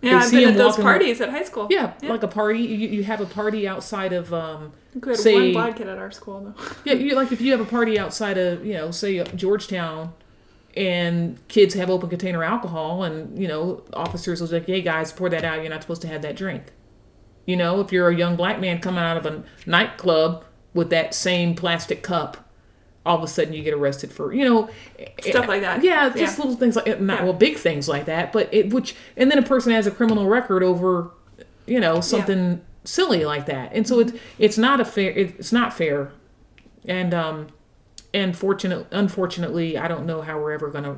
Yeah, 0.02 0.20
I've 0.20 0.26
see 0.26 0.40
been 0.46 0.50
at 0.52 0.58
those 0.58 0.78
parties 0.78 1.20
at 1.20 1.30
high 1.30 1.44
school. 1.44 1.68
yeah, 1.70 1.94
like 2.04 2.24
a 2.24 2.28
party 2.28 2.60
you, 2.60 2.88
you 2.88 3.04
have 3.04 3.20
a 3.20 3.26
party 3.26 3.68
outside 3.68 4.14
of 4.14 4.34
um 4.34 4.72
we 4.96 5.02
had 5.10 5.18
say- 5.20 5.34
one 5.34 5.52
black 5.54 5.76
kid 5.78 5.88
at 5.88 5.98
our 5.98 6.12
school 6.12 6.42
though. 6.56 6.64
yeah 6.86 6.94
you 6.94 7.16
like 7.16 7.32
if 7.32 7.42
you 7.42 7.52
have 7.52 7.62
a 7.62 7.66
party 7.66 7.98
outside 8.00 8.38
of 8.38 8.66
you 8.66 8.74
know 8.74 8.92
say 8.92 9.24
georgetown 9.36 10.14
and 10.76 11.40
kids 11.48 11.74
have 11.74 11.90
open 11.90 12.10
container 12.10 12.44
alcohol 12.44 13.04
and 13.04 13.38
you 13.40 13.48
know 13.48 13.84
officers 13.94 14.40
was 14.42 14.52
like 14.52 14.66
hey 14.66 14.82
guys 14.82 15.12
pour 15.12 15.30
that 15.30 15.44
out 15.44 15.62
you're 15.62 15.70
not 15.70 15.82
supposed 15.82 16.02
to 16.02 16.08
have 16.08 16.22
that 16.22 16.36
drink 16.36 16.64
you 17.46 17.56
know 17.56 17.80
if 17.82 17.92
you're 17.92 18.10
a 18.10 18.16
young 18.16 18.36
black 18.36 18.60
man 18.60 18.80
coming 18.80 19.04
out 19.04 19.18
of 19.18 19.26
a 19.26 19.44
nightclub 19.66 20.44
with 20.74 20.90
that 20.92 21.14
same 21.16 21.56
plastic 21.56 22.04
cup 22.04 22.46
all 23.06 23.18
of 23.18 23.24
a 23.24 23.28
sudden 23.28 23.54
you 23.54 23.64
get 23.64 23.74
arrested 23.74 24.12
for 24.12 24.32
you 24.34 24.46
know 24.46 24.70
eh, 25.00 25.08
Stuff 25.22 25.48
like 25.48 25.62
that. 25.62 25.84
yeah 25.84 26.10
just 26.10 26.38
Yeah. 26.38 26.44
little 26.44 26.60
things 26.60 26.76
like 26.76 26.88
eh, 26.88 26.98
not 27.00 27.20
Yeah. 27.20 27.24
well 27.26 27.34
big 27.34 27.58
things 27.58 27.88
like 27.90 28.06
that 28.06 28.32
but 28.32 28.48
it 28.54 28.72
which 28.72 28.96
and 29.18 29.32
then 29.32 29.40
a 29.40 29.44
person 29.44 29.72
has 29.72 29.88
a 29.88 29.92
criminal 29.92 30.28
record 30.28 30.62
over 30.62 31.12
you 31.66 31.80
know 31.80 32.02
something 32.02 32.62
silly 32.84 33.26
like 33.26 33.46
that 33.46 33.72
and 33.74 33.88
so 33.88 34.00
it's 34.00 34.14
it's 34.38 34.58
not 34.58 34.80
a 34.80 34.86
fair 34.86 35.12
it's 35.12 35.52
not 35.52 35.74
fair 35.74 36.12
and 36.86 37.14
um 37.14 37.48
and 38.14 38.36
fortunate 38.38 38.88
unfortunately 38.92 39.78
i 39.78 39.88
don't 39.88 40.06
know 40.06 40.22
how 40.22 40.40
we're 40.40 40.54
ever 40.54 40.70
going 40.70 40.84
to 40.86 40.96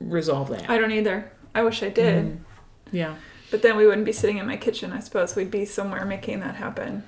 resolve 0.00 0.48
that 0.48 0.68
I 0.70 0.78
don't 0.78 0.92
either. 0.92 1.30
I 1.54 1.62
wish 1.62 1.82
I 1.82 1.90
did. 1.90 2.40
yeah 2.90 3.16
But 3.50 3.60
then 3.60 3.76
we 3.76 3.86
wouldn't 3.86 4.06
be 4.06 4.12
sitting 4.12 4.38
in 4.38 4.46
my 4.46 4.56
kitchen, 4.56 4.92
I 4.94 5.00
suppose. 5.00 5.36
We'd 5.36 5.50
be 5.50 5.66
somewhere 5.66 6.06
making 6.06 6.40
that 6.40 6.54
happen. 6.54 7.02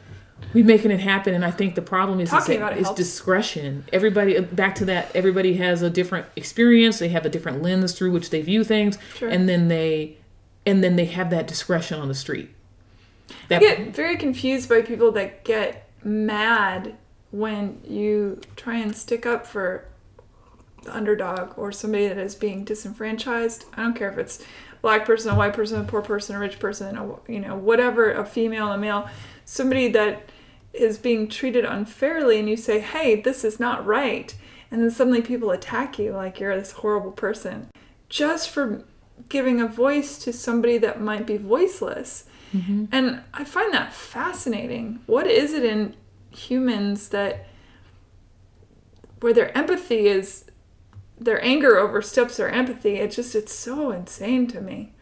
we're 0.52 0.62
making 0.64 0.90
it 0.90 1.00
happen 1.00 1.32
and 1.34 1.42
i 1.44 1.50
think 1.50 1.74
the 1.74 1.80
problem 1.82 2.20
is, 2.20 2.28
is, 2.28 2.32
Talking 2.32 2.58
that 2.60 2.66
about 2.66 2.72
it 2.76 2.80
is 2.80 2.86
helps. 2.88 2.98
discretion 3.00 3.84
everybody 3.94 4.38
back 4.40 4.74
to 4.76 4.84
that 4.86 5.10
everybody 5.16 5.54
has 5.56 5.80
a 5.80 5.88
different 5.88 6.26
experience 6.36 6.98
they 6.98 7.08
have 7.08 7.24
a 7.24 7.30
different 7.30 7.62
lens 7.62 7.92
through 7.94 8.10
which 8.12 8.28
they 8.30 8.42
view 8.42 8.62
things 8.62 8.98
Sure. 9.16 9.28
and 9.30 9.48
then 9.48 9.68
they 9.68 10.18
and 10.66 10.84
then 10.84 10.96
they 10.96 11.06
have 11.06 11.30
that 11.30 11.46
discretion 11.46 11.98
on 11.98 12.08
the 12.08 12.14
street 12.14 12.50
I 13.50 13.58
get 13.58 13.94
very 13.94 14.16
confused 14.16 14.68
by 14.68 14.82
people 14.82 15.12
that 15.12 15.44
get 15.44 15.88
mad 16.04 16.96
when 17.30 17.80
you 17.86 18.40
try 18.56 18.76
and 18.76 18.94
stick 18.94 19.26
up 19.26 19.46
for 19.46 19.86
the 20.82 20.94
underdog 20.94 21.56
or 21.56 21.72
somebody 21.72 22.08
that 22.08 22.18
is 22.18 22.34
being 22.34 22.64
disenfranchised. 22.64 23.64
I 23.74 23.82
don't 23.82 23.94
care 23.94 24.10
if 24.10 24.18
it's 24.18 24.40
a 24.40 24.80
black 24.82 25.04
person, 25.04 25.30
a 25.30 25.36
white 25.36 25.54
person, 25.54 25.80
a 25.80 25.84
poor 25.84 26.02
person, 26.02 26.36
a 26.36 26.38
rich 26.38 26.58
person, 26.58 26.96
a, 26.96 27.16
you 27.30 27.40
know, 27.40 27.56
whatever, 27.56 28.12
a 28.12 28.24
female, 28.24 28.68
a 28.68 28.78
male, 28.78 29.08
somebody 29.44 29.88
that 29.88 30.28
is 30.72 30.98
being 30.98 31.28
treated 31.28 31.64
unfairly, 31.64 32.38
and 32.38 32.48
you 32.48 32.56
say, 32.56 32.80
"Hey, 32.80 33.20
this 33.20 33.44
is 33.44 33.60
not 33.60 33.84
right," 33.86 34.34
and 34.70 34.82
then 34.82 34.90
suddenly 34.90 35.20
people 35.20 35.50
attack 35.50 35.98
you 35.98 36.12
like 36.12 36.40
you're 36.40 36.56
this 36.56 36.72
horrible 36.72 37.12
person 37.12 37.68
just 38.08 38.50
for 38.50 38.84
giving 39.28 39.60
a 39.60 39.66
voice 39.66 40.18
to 40.18 40.32
somebody 40.32 40.78
that 40.78 41.00
might 41.00 41.26
be 41.26 41.36
voiceless. 41.36 42.24
Mm-hmm. 42.52 42.84
And 42.92 43.20
I 43.32 43.44
find 43.44 43.72
that 43.72 43.92
fascinating. 43.92 45.00
What 45.06 45.26
is 45.26 45.52
it 45.54 45.64
in 45.64 45.94
humans 46.30 47.08
that 47.10 47.46
where 49.20 49.32
their 49.32 49.56
empathy 49.56 50.06
is 50.08 50.44
their 51.18 51.42
anger 51.44 51.78
oversteps 51.78 52.36
their 52.36 52.50
empathy? 52.50 52.96
It 52.96 53.12
just 53.12 53.34
it's 53.34 53.54
so 53.54 53.90
insane 53.90 54.46
to 54.48 54.60
me. 54.60 54.92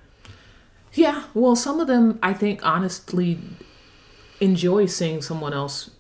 yeah 0.93 1.25
well 1.35 1.55
some 1.55 1.79
of 1.81 1.87
them 1.87 2.19
i 2.23 2.33
think 2.33 2.61
honestly 2.67 3.39
enjoy 4.41 4.87
seeing 4.87 5.23
someone 5.23 5.53
else 5.53 5.91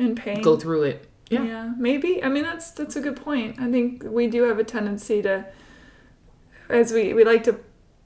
In 0.00 0.14
pain. 0.16 0.42
go 0.42 0.56
through 0.56 0.82
it 0.82 1.08
yeah 1.30 1.44
Yeah, 1.44 1.72
maybe. 1.78 2.22
I 2.22 2.28
mean, 2.28 2.42
that's 2.44 2.72
that's 2.72 2.96
a 2.96 3.00
good 3.00 3.16
point. 3.16 3.58
I 3.58 3.70
think 3.70 4.02
we 4.04 4.26
do 4.26 4.42
have 4.48 4.58
a 4.58 4.64
tendency 4.64 5.22
to, 5.22 5.46
as 6.68 6.92
we 6.92 7.14
we 7.14 7.24
like 7.24 7.42
to 7.44 7.54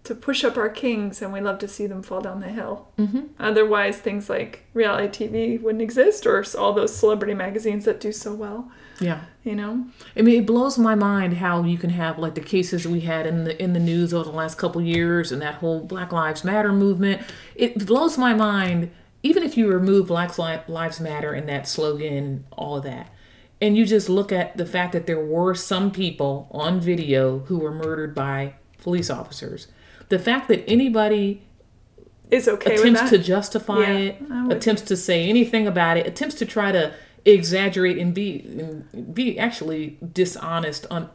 to 0.07 0.15
push 0.15 0.45
up 0.45 0.57
our 0.57 0.69
kings, 0.69 1.21
and 1.21 1.33
we 1.33 1.41
love 1.41 1.59
to 1.59 1.69
see 1.69 1.87
them 1.87 2.03
fall 2.03 2.21
down 2.21 2.41
the 2.41 2.49
hill. 2.49 2.89
mm-hmm. 2.99 3.23
Otherwise, 3.39 3.99
things 3.99 4.31
like 4.31 4.65
reality 4.73 5.29
TV 5.29 5.61
wouldn't 5.61 5.83
exist, 5.83 6.27
or 6.27 6.45
all 6.59 6.73
those 6.73 6.97
celebrity 6.97 7.35
magazines 7.35 7.85
that 7.85 8.01
do 8.01 8.13
so 8.13 8.33
well. 8.35 8.71
yeah 9.01 9.23
You 9.45 9.55
know, 9.57 9.87
I 10.17 10.23
mean, 10.23 10.41
it 10.41 10.47
blows 10.47 10.79
my 10.79 10.95
mind 10.95 11.35
how 11.35 11.63
you 11.65 11.77
can 11.77 11.91
have 11.91 12.19
like 12.19 12.35
the 12.35 12.41
cases 12.41 12.87
we 12.87 13.01
had 13.01 13.27
in 13.27 13.45
the 13.45 13.61
in 13.63 13.73
the 13.73 13.81
news 13.81 14.15
over 14.15 14.31
the 14.31 14.37
last 14.37 14.57
couple 14.59 14.81
years 14.81 15.33
and 15.33 15.43
that 15.43 15.57
whole 15.57 15.81
Black 15.81 16.13
Lives 16.13 16.45
Matter 16.45 16.73
movement. 16.73 17.23
It 17.55 17.87
blows 17.87 18.17
my 18.17 18.33
mind, 18.33 18.91
even 19.23 19.43
if 19.43 19.57
you 19.57 19.69
remove 19.69 20.07
Black 20.07 20.39
Lives 20.39 21.01
Matter 21.01 21.33
and 21.33 21.49
that 21.49 21.69
slogan, 21.69 22.47
all 22.53 22.77
of 22.77 22.85
that, 22.85 23.11
and 23.61 23.77
you 23.77 23.85
just 23.85 24.09
look 24.09 24.31
at 24.33 24.57
the 24.57 24.67
fact 24.67 24.93
that 24.93 25.07
there 25.07 25.25
were 25.25 25.55
some 25.55 25.91
people 25.91 26.49
on 26.51 26.81
video 26.81 27.41
who 27.41 27.59
were 27.59 27.73
murdered 27.73 28.15
by 28.15 28.55
police 28.79 29.11
officers. 29.11 29.67
The 30.09 30.19
fact 30.19 30.49
that 30.49 30.69
anybody 30.69 31.43
is 32.31 32.49
okay 32.49 32.75
with 32.75 32.81
attempts 32.85 33.11
to 33.11 33.19
justify 33.19 33.81
Yeah, 33.81 33.97
it, 33.97 34.17
attempts 34.51 34.83
to 34.83 34.97
say 34.97 35.29
anything 35.29 35.67
about 35.67 35.97
it, 35.97 36.07
attempts 36.07 36.35
to 36.37 36.47
try 36.47 36.73
to 36.73 36.93
exaggerate 37.25 37.99
and 37.99 38.15
be 38.15 38.45
and 38.59 39.15
be 39.15 39.39
actually 39.39 39.99
dishonest 40.13 40.87
on 40.91 41.11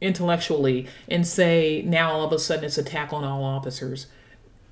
intellectually 0.00 0.86
and 1.08 1.26
say 1.26 1.82
now 1.86 2.12
all 2.12 2.24
of 2.26 2.32
a 2.32 2.38
sudden 2.38 2.64
it's 2.64 2.78
attack 2.78 3.12
on 3.12 3.24
all 3.24 3.42
officers, 3.44 4.06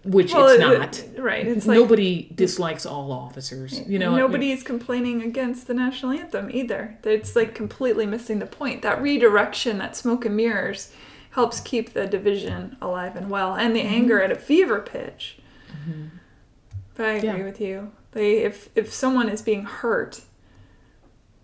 which 0.04 0.32
Well, 0.34 0.48
it's 0.48 0.60
not. 0.60 0.98
it- 0.98 1.20
right? 1.20 1.46
It's 1.46 1.66
like 1.66 1.76
Nobody 1.76 2.30
dislikes 2.34 2.84
all 2.84 3.12
officers. 3.12 3.80
You 3.86 3.98
know, 3.98 4.08
I 4.08 4.10
mean- 4.10 4.18
nobody's 4.20 4.62
complaining 4.62 5.22
against 5.22 5.68
the 5.68 5.74
national 5.74 6.12
anthem 6.12 6.50
either. 6.52 6.96
It's 7.04 7.34
like 7.36 7.54
completely 7.54 8.06
missing 8.06 8.38
the 8.40 8.46
point. 8.46 8.82
That 8.82 9.00
redirection, 9.00 9.78
that 9.78 9.96
smoke 9.96 10.24
and 10.24 10.36
mirrors, 10.36 10.92
helps 11.32 11.60
keep 11.60 11.92
the 11.92 12.06
division 12.06 12.76
alive 12.80 13.16
and 13.16 13.28
well, 13.30 13.54
and 13.54 13.74
the 13.76 13.80
Mm-hmm. 13.80 13.94
anger 13.94 14.22
at 14.22 14.30
a 14.32 14.36
fever 14.36 14.80
pitch. 14.80 15.38
But 16.94 17.06
I 17.06 17.12
agree 17.12 17.28
Yeah. 17.28 17.44
with 17.44 17.60
you. 17.60 17.92
They, 18.12 18.38
if 18.38 18.68
if 18.74 18.92
someone 18.92 19.28
is 19.28 19.40
being 19.42 19.64
hurt, 19.64 20.20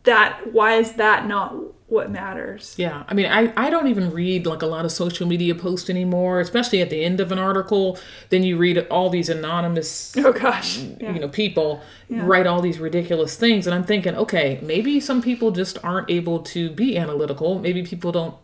that 0.04 0.52
why 0.52 0.74
is 0.74 0.92
that 0.94 1.26
not 1.26 1.54
what 1.86 2.10
matters. 2.10 2.74
Yeah, 2.76 3.04
I 3.08 3.14
mean, 3.14 3.24
I, 3.24 3.50
I 3.56 3.70
don't 3.70 3.86
even 3.86 4.10
read 4.10 4.46
like 4.46 4.60
a 4.60 4.66
lot 4.66 4.84
of 4.84 4.92
social 4.92 5.26
media 5.26 5.54
posts 5.54 5.88
anymore, 5.88 6.38
especially 6.40 6.82
at 6.82 6.90
the 6.90 7.02
end 7.02 7.18
of 7.18 7.32
an 7.32 7.38
article. 7.38 7.98
Then 8.28 8.42
you 8.42 8.58
read 8.58 8.76
all 8.90 9.08
these 9.08 9.30
anonymous, 9.30 10.14
Oh 10.18 10.32
gosh. 10.32 10.80
Yeah. 11.00 11.14
you 11.14 11.20
know, 11.20 11.28
people 11.30 11.80
Yeah. 12.10 12.26
write 12.26 12.46
all 12.46 12.60
these 12.60 12.78
ridiculous 12.78 13.36
things, 13.36 13.66
and 13.66 13.74
I'm 13.74 13.84
thinking, 13.84 14.14
okay, 14.16 14.60
maybe 14.62 15.00
some 15.00 15.22
people 15.22 15.50
just 15.50 15.82
aren't 15.82 16.10
able 16.10 16.40
to 16.40 16.68
be 16.70 16.98
analytical. 16.98 17.58
Maybe 17.58 17.82
people 17.82 18.12
don't, 18.12 18.34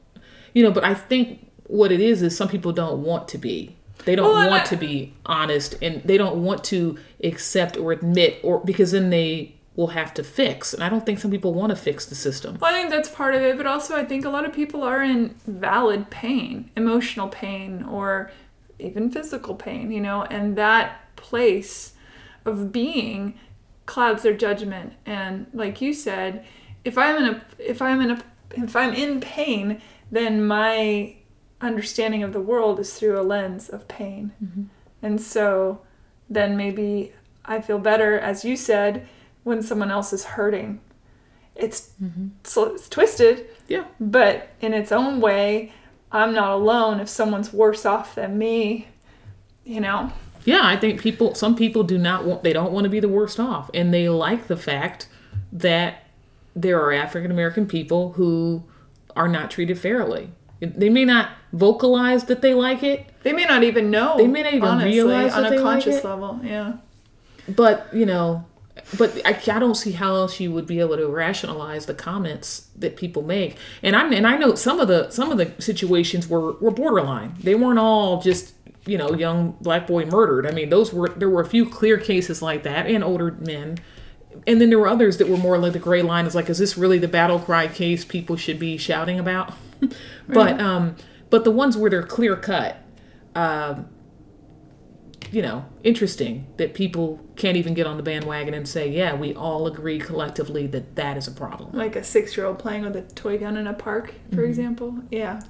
you 0.54 0.62
know. 0.62 0.70
But 0.70 0.84
I 0.84 0.94
think 0.94 1.50
what 1.66 1.92
it 1.92 2.00
is 2.00 2.22
is 2.22 2.36
some 2.36 2.48
people 2.48 2.72
don't 2.72 3.02
want 3.02 3.28
to 3.28 3.38
be. 3.38 3.76
They 4.06 4.16
don't 4.16 4.32
Well, 4.32 4.48
want 4.50 4.62
I- 4.64 4.66
to 4.66 4.76
be 4.76 5.14
honest, 5.26 5.76
and 5.82 6.02
they 6.04 6.16
don't 6.18 6.42
want 6.44 6.64
to 6.64 6.98
accept 7.22 7.76
or 7.76 7.92
admit, 7.92 8.38
or 8.42 8.60
because 8.64 8.92
then 8.92 9.10
they 9.10 9.54
will 9.76 9.88
have 9.88 10.14
to 10.14 10.22
fix. 10.22 10.72
And 10.72 10.84
I 10.84 10.88
don't 10.88 11.04
think 11.04 11.18
some 11.18 11.30
people 11.30 11.52
want 11.52 11.70
to 11.70 11.76
fix 11.76 12.06
the 12.06 12.14
system. 12.14 12.58
Well, 12.60 12.72
I 12.72 12.78
think 12.78 12.90
that's 12.90 13.08
part 13.08 13.34
of 13.34 13.42
it, 13.42 13.56
but 13.56 13.66
also 13.66 13.96
I 13.96 14.04
think 14.04 14.24
a 14.24 14.30
lot 14.30 14.44
of 14.44 14.52
people 14.52 14.82
are 14.84 15.02
in 15.02 15.34
valid 15.48 16.10
pain, 16.10 16.70
emotional 16.76 17.28
pain, 17.28 17.82
or 17.82 18.30
even 18.78 19.10
physical 19.10 19.54
pain, 19.56 19.90
you 19.90 20.00
know, 20.00 20.22
and 20.24 20.56
that 20.56 21.00
place 21.16 21.94
of 22.44 22.70
being 22.70 23.34
clouds 23.86 24.22
their 24.22 24.34
judgment. 24.36 24.92
And 25.06 25.46
like 25.52 25.80
you 25.80 25.92
said, 25.92 26.44
if 26.84 26.96
I'm 26.98 27.16
in 27.16 27.34
a 27.34 27.42
if 27.58 27.80
I'm 27.82 28.00
in 28.00 28.10
a 28.12 28.22
if 28.56 28.76
I'm 28.76 28.92
in 28.92 29.20
pain, 29.20 29.80
then 30.10 30.46
my 30.46 31.16
understanding 31.60 32.22
of 32.22 32.32
the 32.32 32.40
world 32.40 32.78
is 32.78 32.94
through 32.94 33.18
a 33.18 33.22
lens 33.22 33.68
of 33.68 33.88
pain. 33.88 34.32
Mm-hmm. 34.42 34.64
And 35.02 35.20
so 35.20 35.80
then 36.28 36.56
maybe 36.56 37.12
I 37.44 37.60
feel 37.60 37.78
better, 37.78 38.18
as 38.18 38.44
you 38.44 38.56
said, 38.56 39.06
when 39.42 39.62
someone 39.62 39.90
else 39.90 40.12
is 40.12 40.24
hurting. 40.24 40.80
It's 41.54 41.92
mm-hmm. 42.02 42.28
so 42.42 42.74
it's 42.74 42.88
twisted, 42.88 43.46
Yeah. 43.68 43.84
but 44.00 44.48
in 44.60 44.74
its 44.74 44.90
own 44.90 45.20
way, 45.20 45.72
I'm 46.10 46.34
not 46.34 46.50
alone 46.50 47.00
if 47.00 47.08
someone's 47.08 47.52
worse 47.52 47.86
off 47.86 48.14
than 48.14 48.38
me. 48.38 48.88
You 49.64 49.80
know, 49.80 50.12
Yeah, 50.44 50.60
I 50.62 50.76
think 50.76 51.00
people, 51.00 51.34
some 51.34 51.54
people 51.56 51.84
do 51.84 51.96
not 51.96 52.24
want, 52.24 52.42
they 52.42 52.52
don't 52.52 52.72
want 52.72 52.84
to 52.84 52.90
be 52.90 53.00
the 53.00 53.08
worst 53.08 53.38
off. 53.40 53.70
And 53.72 53.94
they 53.94 54.08
like 54.08 54.46
the 54.46 54.56
fact 54.56 55.08
that 55.52 56.04
there 56.56 56.80
are 56.80 56.92
African 56.92 57.30
American 57.30 57.66
people 57.66 58.12
who 58.12 58.64
are 59.16 59.28
not 59.28 59.50
treated 59.50 59.78
fairly. 59.78 60.30
They 60.60 60.88
may 60.88 61.04
not 61.04 61.30
vocalize 61.52 62.24
that 62.24 62.40
they 62.40 62.54
like 62.54 62.82
it, 62.82 63.06
they 63.22 63.32
may 63.32 63.44
not 63.44 63.62
even 63.62 63.90
know. 63.90 64.16
They 64.16 64.26
may 64.26 64.42
not 64.42 64.54
even 64.54 64.68
honestly, 64.68 64.92
realize 64.92 65.32
on 65.32 65.46
a 65.46 65.50
they 65.50 65.58
like 65.58 65.82
conscious 65.82 66.04
level. 66.04 66.40
Yeah. 66.42 66.74
but, 67.48 67.88
you 67.92 68.06
know, 68.06 68.44
but 68.98 69.20
I, 69.24 69.30
I 69.30 69.58
don't 69.58 69.74
see 69.74 69.92
how 69.92 70.14
else 70.14 70.40
you 70.40 70.52
would 70.52 70.66
be 70.66 70.80
able 70.80 70.96
to 70.96 71.08
rationalize 71.08 71.86
the 71.86 71.94
comments 71.94 72.68
that 72.76 72.96
people 72.96 73.22
make. 73.22 73.56
And 73.82 73.96
I 73.96 74.06
and 74.12 74.26
I 74.26 74.36
know 74.36 74.54
some 74.54 74.80
of 74.80 74.88
the 74.88 75.10
some 75.10 75.30
of 75.30 75.38
the 75.38 75.52
situations 75.62 76.28
were 76.28 76.52
were 76.54 76.70
borderline. 76.70 77.34
They 77.40 77.54
weren't 77.54 77.78
all 77.78 78.20
just 78.20 78.54
you 78.86 78.98
know 78.98 79.14
young 79.14 79.56
black 79.60 79.86
boy 79.86 80.06
murdered. 80.06 80.46
I 80.46 80.50
mean, 80.50 80.70
those 80.70 80.92
were 80.92 81.08
there 81.08 81.30
were 81.30 81.40
a 81.40 81.46
few 81.46 81.68
clear 81.68 81.98
cases 81.98 82.42
like 82.42 82.62
that 82.64 82.86
and 82.86 83.02
older 83.02 83.32
men. 83.32 83.78
And 84.46 84.60
then 84.60 84.70
there 84.70 84.78
were 84.78 84.88
others 84.88 85.18
that 85.18 85.28
were 85.28 85.36
more 85.36 85.58
like 85.58 85.72
the 85.72 85.78
gray 85.78 86.02
line 86.02 86.26
is 86.26 86.34
like, 86.34 86.48
is 86.48 86.58
this 86.58 86.76
really 86.76 86.98
the 86.98 87.08
battle 87.08 87.38
cry 87.38 87.68
case 87.68 88.04
people 88.04 88.36
should 88.36 88.58
be 88.58 88.76
shouting 88.76 89.18
about? 89.18 89.54
but 90.28 90.60
um, 90.60 90.96
but 91.30 91.44
the 91.44 91.50
ones 91.50 91.76
where 91.76 91.90
they're 91.90 92.02
clear 92.02 92.36
cut, 92.36 92.76
um, 93.34 93.88
you 95.30 95.42
know, 95.42 95.64
interesting 95.82 96.46
that 96.58 96.74
people 96.74 97.20
can't 97.36 97.56
even 97.56 97.74
get 97.74 97.86
on 97.86 97.96
the 97.96 98.02
bandwagon 98.02 98.54
and 98.54 98.68
say, 98.68 98.88
yeah, 98.88 99.14
we 99.14 99.34
all 99.34 99.66
agree 99.66 99.98
collectively 99.98 100.66
that 100.68 100.94
that 100.96 101.16
is 101.16 101.26
a 101.26 101.32
problem. 101.32 101.72
Like 101.72 101.96
a 101.96 102.04
six 102.04 102.36
year 102.36 102.46
old 102.46 102.58
playing 102.58 102.82
with 102.82 102.96
a 102.96 103.02
toy 103.02 103.38
gun 103.38 103.56
in 103.56 103.66
a 103.66 103.74
park, 103.74 104.14
for 104.32 104.44
example. 104.44 104.94
Yeah. 105.10 105.40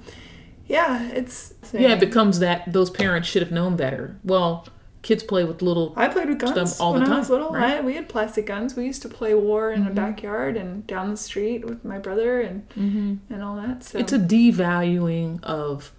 Yeah, 0.67 1.09
it's. 1.09 1.53
Mm-hmm. 1.53 1.77
Yeah, 1.77 1.93
it 1.93 1.99
becomes 1.99 2.39
that 2.39 2.71
those 2.71 2.89
parents 2.89 3.27
should 3.27 3.43
have 3.43 3.51
known 3.51 3.75
better. 3.75 4.17
Well, 4.23 4.67
kids 5.05 5.21
play 5.23 5.43
with 5.43 5.61
little. 5.61 5.93
I 5.95 6.07
played 6.07 6.29
with 6.29 6.39
guns 6.39 6.79
all 6.79 6.93
the 6.93 6.99
when 6.99 7.11
I 7.11 7.19
was 7.19 7.27
time, 7.27 7.37
little. 7.37 7.53
right? 7.53 7.77
I, 7.77 7.81
we 7.81 7.93
had 7.93 8.09
plastic 8.09 8.47
guns. 8.47 8.75
We 8.75 8.85
used 8.85 9.03
to 9.03 9.09
play 9.09 9.35
war 9.35 9.71
in 9.71 9.85
the 9.85 9.91
backyard 9.91 10.57
and 10.57 10.85
down 10.87 11.11
the 11.11 11.17
street 11.17 11.63
with 11.63 11.85
my 11.85 11.99
brother 11.99 12.41
and 12.41 12.65
and 12.75 13.43
all 13.43 13.55
that. 13.57 13.83
So 13.83 13.99
It's 13.99 14.11
a 14.13 14.17
devaluing 14.19 15.43
of 15.43 15.91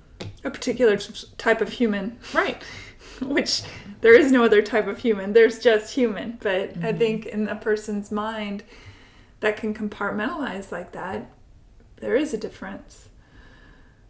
a 0.44 0.50
particular 0.50 0.96
type 1.38 1.60
of 1.60 1.70
human, 1.70 2.18
right. 2.34 2.60
which 3.22 3.62
there 4.00 4.14
is 4.18 4.32
no 4.32 4.42
other 4.44 4.60
type 4.60 4.88
of 4.88 4.98
human. 4.98 5.32
There's 5.34 5.58
just 5.60 5.94
human. 5.94 6.38
But 6.42 6.56
I 6.60 6.66
Mm-hmm. 6.66 6.98
think 6.98 7.26
in 7.26 7.48
a 7.48 7.56
person's 7.56 8.10
mind 8.10 8.64
that 9.40 9.56
can 9.56 9.72
compartmentalize 9.72 10.72
like 10.72 10.90
that, 10.92 11.30
there 12.00 12.16
is 12.16 12.34
a 12.34 12.38
difference. 12.38 13.08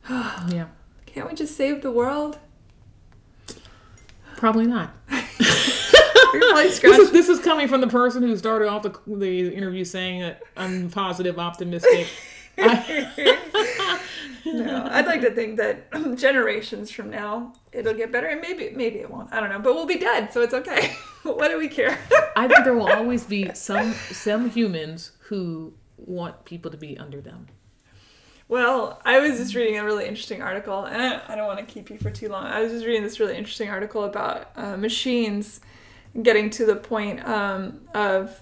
Yeah, 0.09 0.67
Can't 1.07 1.29
we 1.29 1.35
just 1.35 1.55
save 1.57 1.83
the 1.83 1.91
world? 1.93 2.39
Probably 4.37 4.67
not. 4.67 4.95
Probably 6.39 6.65
This 6.65 6.83
is, 6.85 7.11
this 7.13 7.29
is 7.29 7.39
coming 7.39 7.67
from 7.69 7.81
the 7.81 7.87
person 7.87 8.23
who 8.23 8.37
started 8.37 8.69
off 8.69 8.83
the, 8.83 8.99
the 9.07 9.55
interview 9.55 9.85
saying 9.85 10.21
that 10.21 10.43
I'm 10.57 10.91
positive, 10.91 11.39
optimistic. 11.39 12.09
I- 12.59 14.01
No, 14.45 14.87
I'd 14.91 15.07
like 15.07 15.23
to 15.23 15.31
think 15.33 15.57
that 15.57 15.91
generations 16.17 16.91
from 16.91 17.11
now 17.11 17.53
it'll 17.73 17.95
get 17.95 18.13
better, 18.13 18.29
and 18.29 18.41
maybe 18.41 18.71
maybe 18.75 19.01
it 19.01 19.11
won't. 19.11 19.33
I 19.33 19.41
don't 19.41 19.49
know, 19.51 19.59
but 19.59 19.75
we'll 19.75 19.87
be 19.87 19.99
dead, 19.99 20.33
so 20.33 20.41
it's 20.43 20.55
okay. 20.55 20.95
what 21.25 21.49
do 21.49 21.59
we 21.59 21.69
care? 21.69 21.99
I 22.37 22.47
think 22.47 22.63
there 22.65 22.75
will 22.75 22.89
always 22.89 23.25
be 23.25 23.53
some 23.55 23.93
some 23.93 24.49
humans 24.51 25.13
who 25.29 25.75
want 25.97 26.45
people 26.45 26.71
to 26.71 26.77
be 26.77 26.97
under 26.97 27.21
them. 27.21 27.49
Well, 28.49 29.01
I 29.05 29.19
was 29.19 29.39
just 29.39 29.55
reading 29.55 29.79
a 29.79 29.85
really 29.85 30.07
interesting 30.07 30.41
article, 30.43 30.85
and 30.85 31.03
I, 31.03 31.21
I 31.29 31.37
don't 31.37 31.47
want 31.47 31.59
to 31.59 31.65
keep 31.65 31.91
you 31.91 31.99
for 31.99 32.11
too 32.11 32.29
long. 32.29 32.47
I 32.47 32.61
was 32.61 32.73
just 32.73 32.87
reading 32.87 33.03
this 33.03 33.19
really 33.19 33.37
interesting 33.37 33.69
article 33.69 34.05
about 34.05 34.51
uh, 34.57 34.77
machines 34.77 35.61
getting 36.23 36.51
to 36.51 36.65
the 36.65 36.77
point 36.77 37.27
um, 37.27 37.81
of 37.95 38.41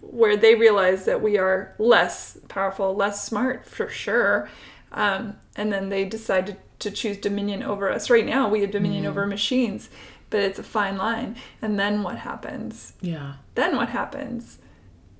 where 0.00 0.36
they 0.36 0.54
realize 0.54 1.04
that 1.04 1.22
we 1.22 1.38
are 1.38 1.74
less 1.78 2.38
powerful, 2.48 2.94
less 2.94 3.24
smart 3.24 3.66
for 3.66 3.88
sure. 3.88 4.48
Um, 4.92 5.36
and 5.56 5.72
then 5.72 5.88
they 5.88 6.04
decide 6.04 6.46
to, 6.46 6.56
to 6.80 6.90
choose 6.90 7.16
dominion 7.16 7.62
over 7.62 7.90
us. 7.90 8.10
Right 8.10 8.26
now, 8.26 8.48
we 8.48 8.60
have 8.60 8.70
dominion 8.70 9.06
over 9.06 9.26
machines, 9.26 9.88
but 10.30 10.40
it's 10.40 10.58
a 10.58 10.62
fine 10.62 10.96
line. 10.96 11.36
And 11.60 11.78
then 11.78 12.02
what 12.02 12.18
happens? 12.18 12.94
Yeah. 13.00 13.34
Then 13.54 13.76
what 13.76 13.90
happens? 13.90 14.58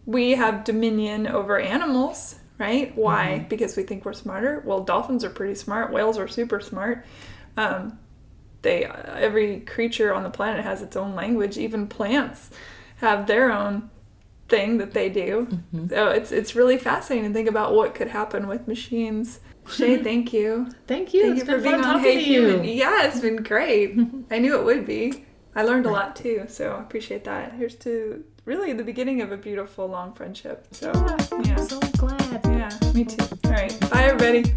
We 0.05 0.33
have 0.33 0.65
dominion 0.65 1.27
over 1.27 1.59
animals, 1.59 2.37
right? 2.59 2.97
Why? 2.97 3.47
Because 3.49 3.77
we 3.77 3.83
think 3.83 4.05
we're 4.05 4.13
smarter. 4.13 4.63
Well, 4.65 4.81
dolphins 4.81 5.25
are 5.25 5.31
pretty 5.31 5.55
smart. 5.55 5.93
Whales 5.93 6.19
are 6.19 6.29
super 6.29 6.61
smart. 6.61 7.05
Um, 7.57 7.99
they 8.63 8.85
every 8.85 9.61
creature 9.61 10.15
on 10.15 10.23
the 10.23 10.31
planet 10.31 10.65
has 10.65 10.83
its 10.83 10.97
own 10.97 11.15
language. 11.15 11.59
Even 11.59 11.87
plants 11.89 12.51
have 12.97 13.27
their 13.27 13.51
own 13.51 13.91
thing 14.49 14.79
that 14.79 14.93
they 14.93 15.09
do. 15.09 15.49
So 15.89 16.09
it's 16.11 16.31
it's 16.31 16.55
really 16.55 16.79
fascinating 16.79 17.31
to 17.31 17.35
think 17.35 17.49
about 17.49 17.75
what 17.75 17.95
could 17.95 18.09
happen 18.09 18.47
with 18.47 18.69
machines. 18.69 19.41
Shai, 19.69 19.97
thank 20.03 20.33
you. 20.33 20.69
Thank 20.87 21.13
you. 21.15 21.23
Thank 21.23 21.39
It's 21.41 21.49
you 21.49 21.55
for 21.57 21.61
being 21.63 21.85
on 21.85 22.01
Hey. 22.01 22.23
Human. 22.23 22.65
Yeah, 22.65 23.07
it's 23.07 23.21
been 23.21 23.37
great. 23.37 23.99
I 24.31 24.39
knew 24.39 24.59
it 24.59 24.65
would 24.65 24.87
be. 24.87 25.25
I 25.55 25.65
learned 25.65 25.87
a 25.87 25.91
lot 25.91 26.17
too, 26.17 26.45
so 26.49 26.73
I 26.73 26.81
appreciate 26.81 27.25
that. 27.25 27.53
Here's 27.53 27.75
to 27.77 28.25
really 28.45 28.73
the 28.73 28.85
beginning 28.85 29.21
of 29.21 29.33
a 29.33 29.37
beautiful 29.37 29.87
long 29.87 30.15
friendship. 30.15 30.67
So 30.71 30.93
yeah, 30.95 31.17
So 31.19 31.43
yeah, 31.43 31.92
too. 33.05 33.25
All 33.45 33.51
right. 33.51 33.91
Bye, 33.91 34.05
everybody. 34.05 34.55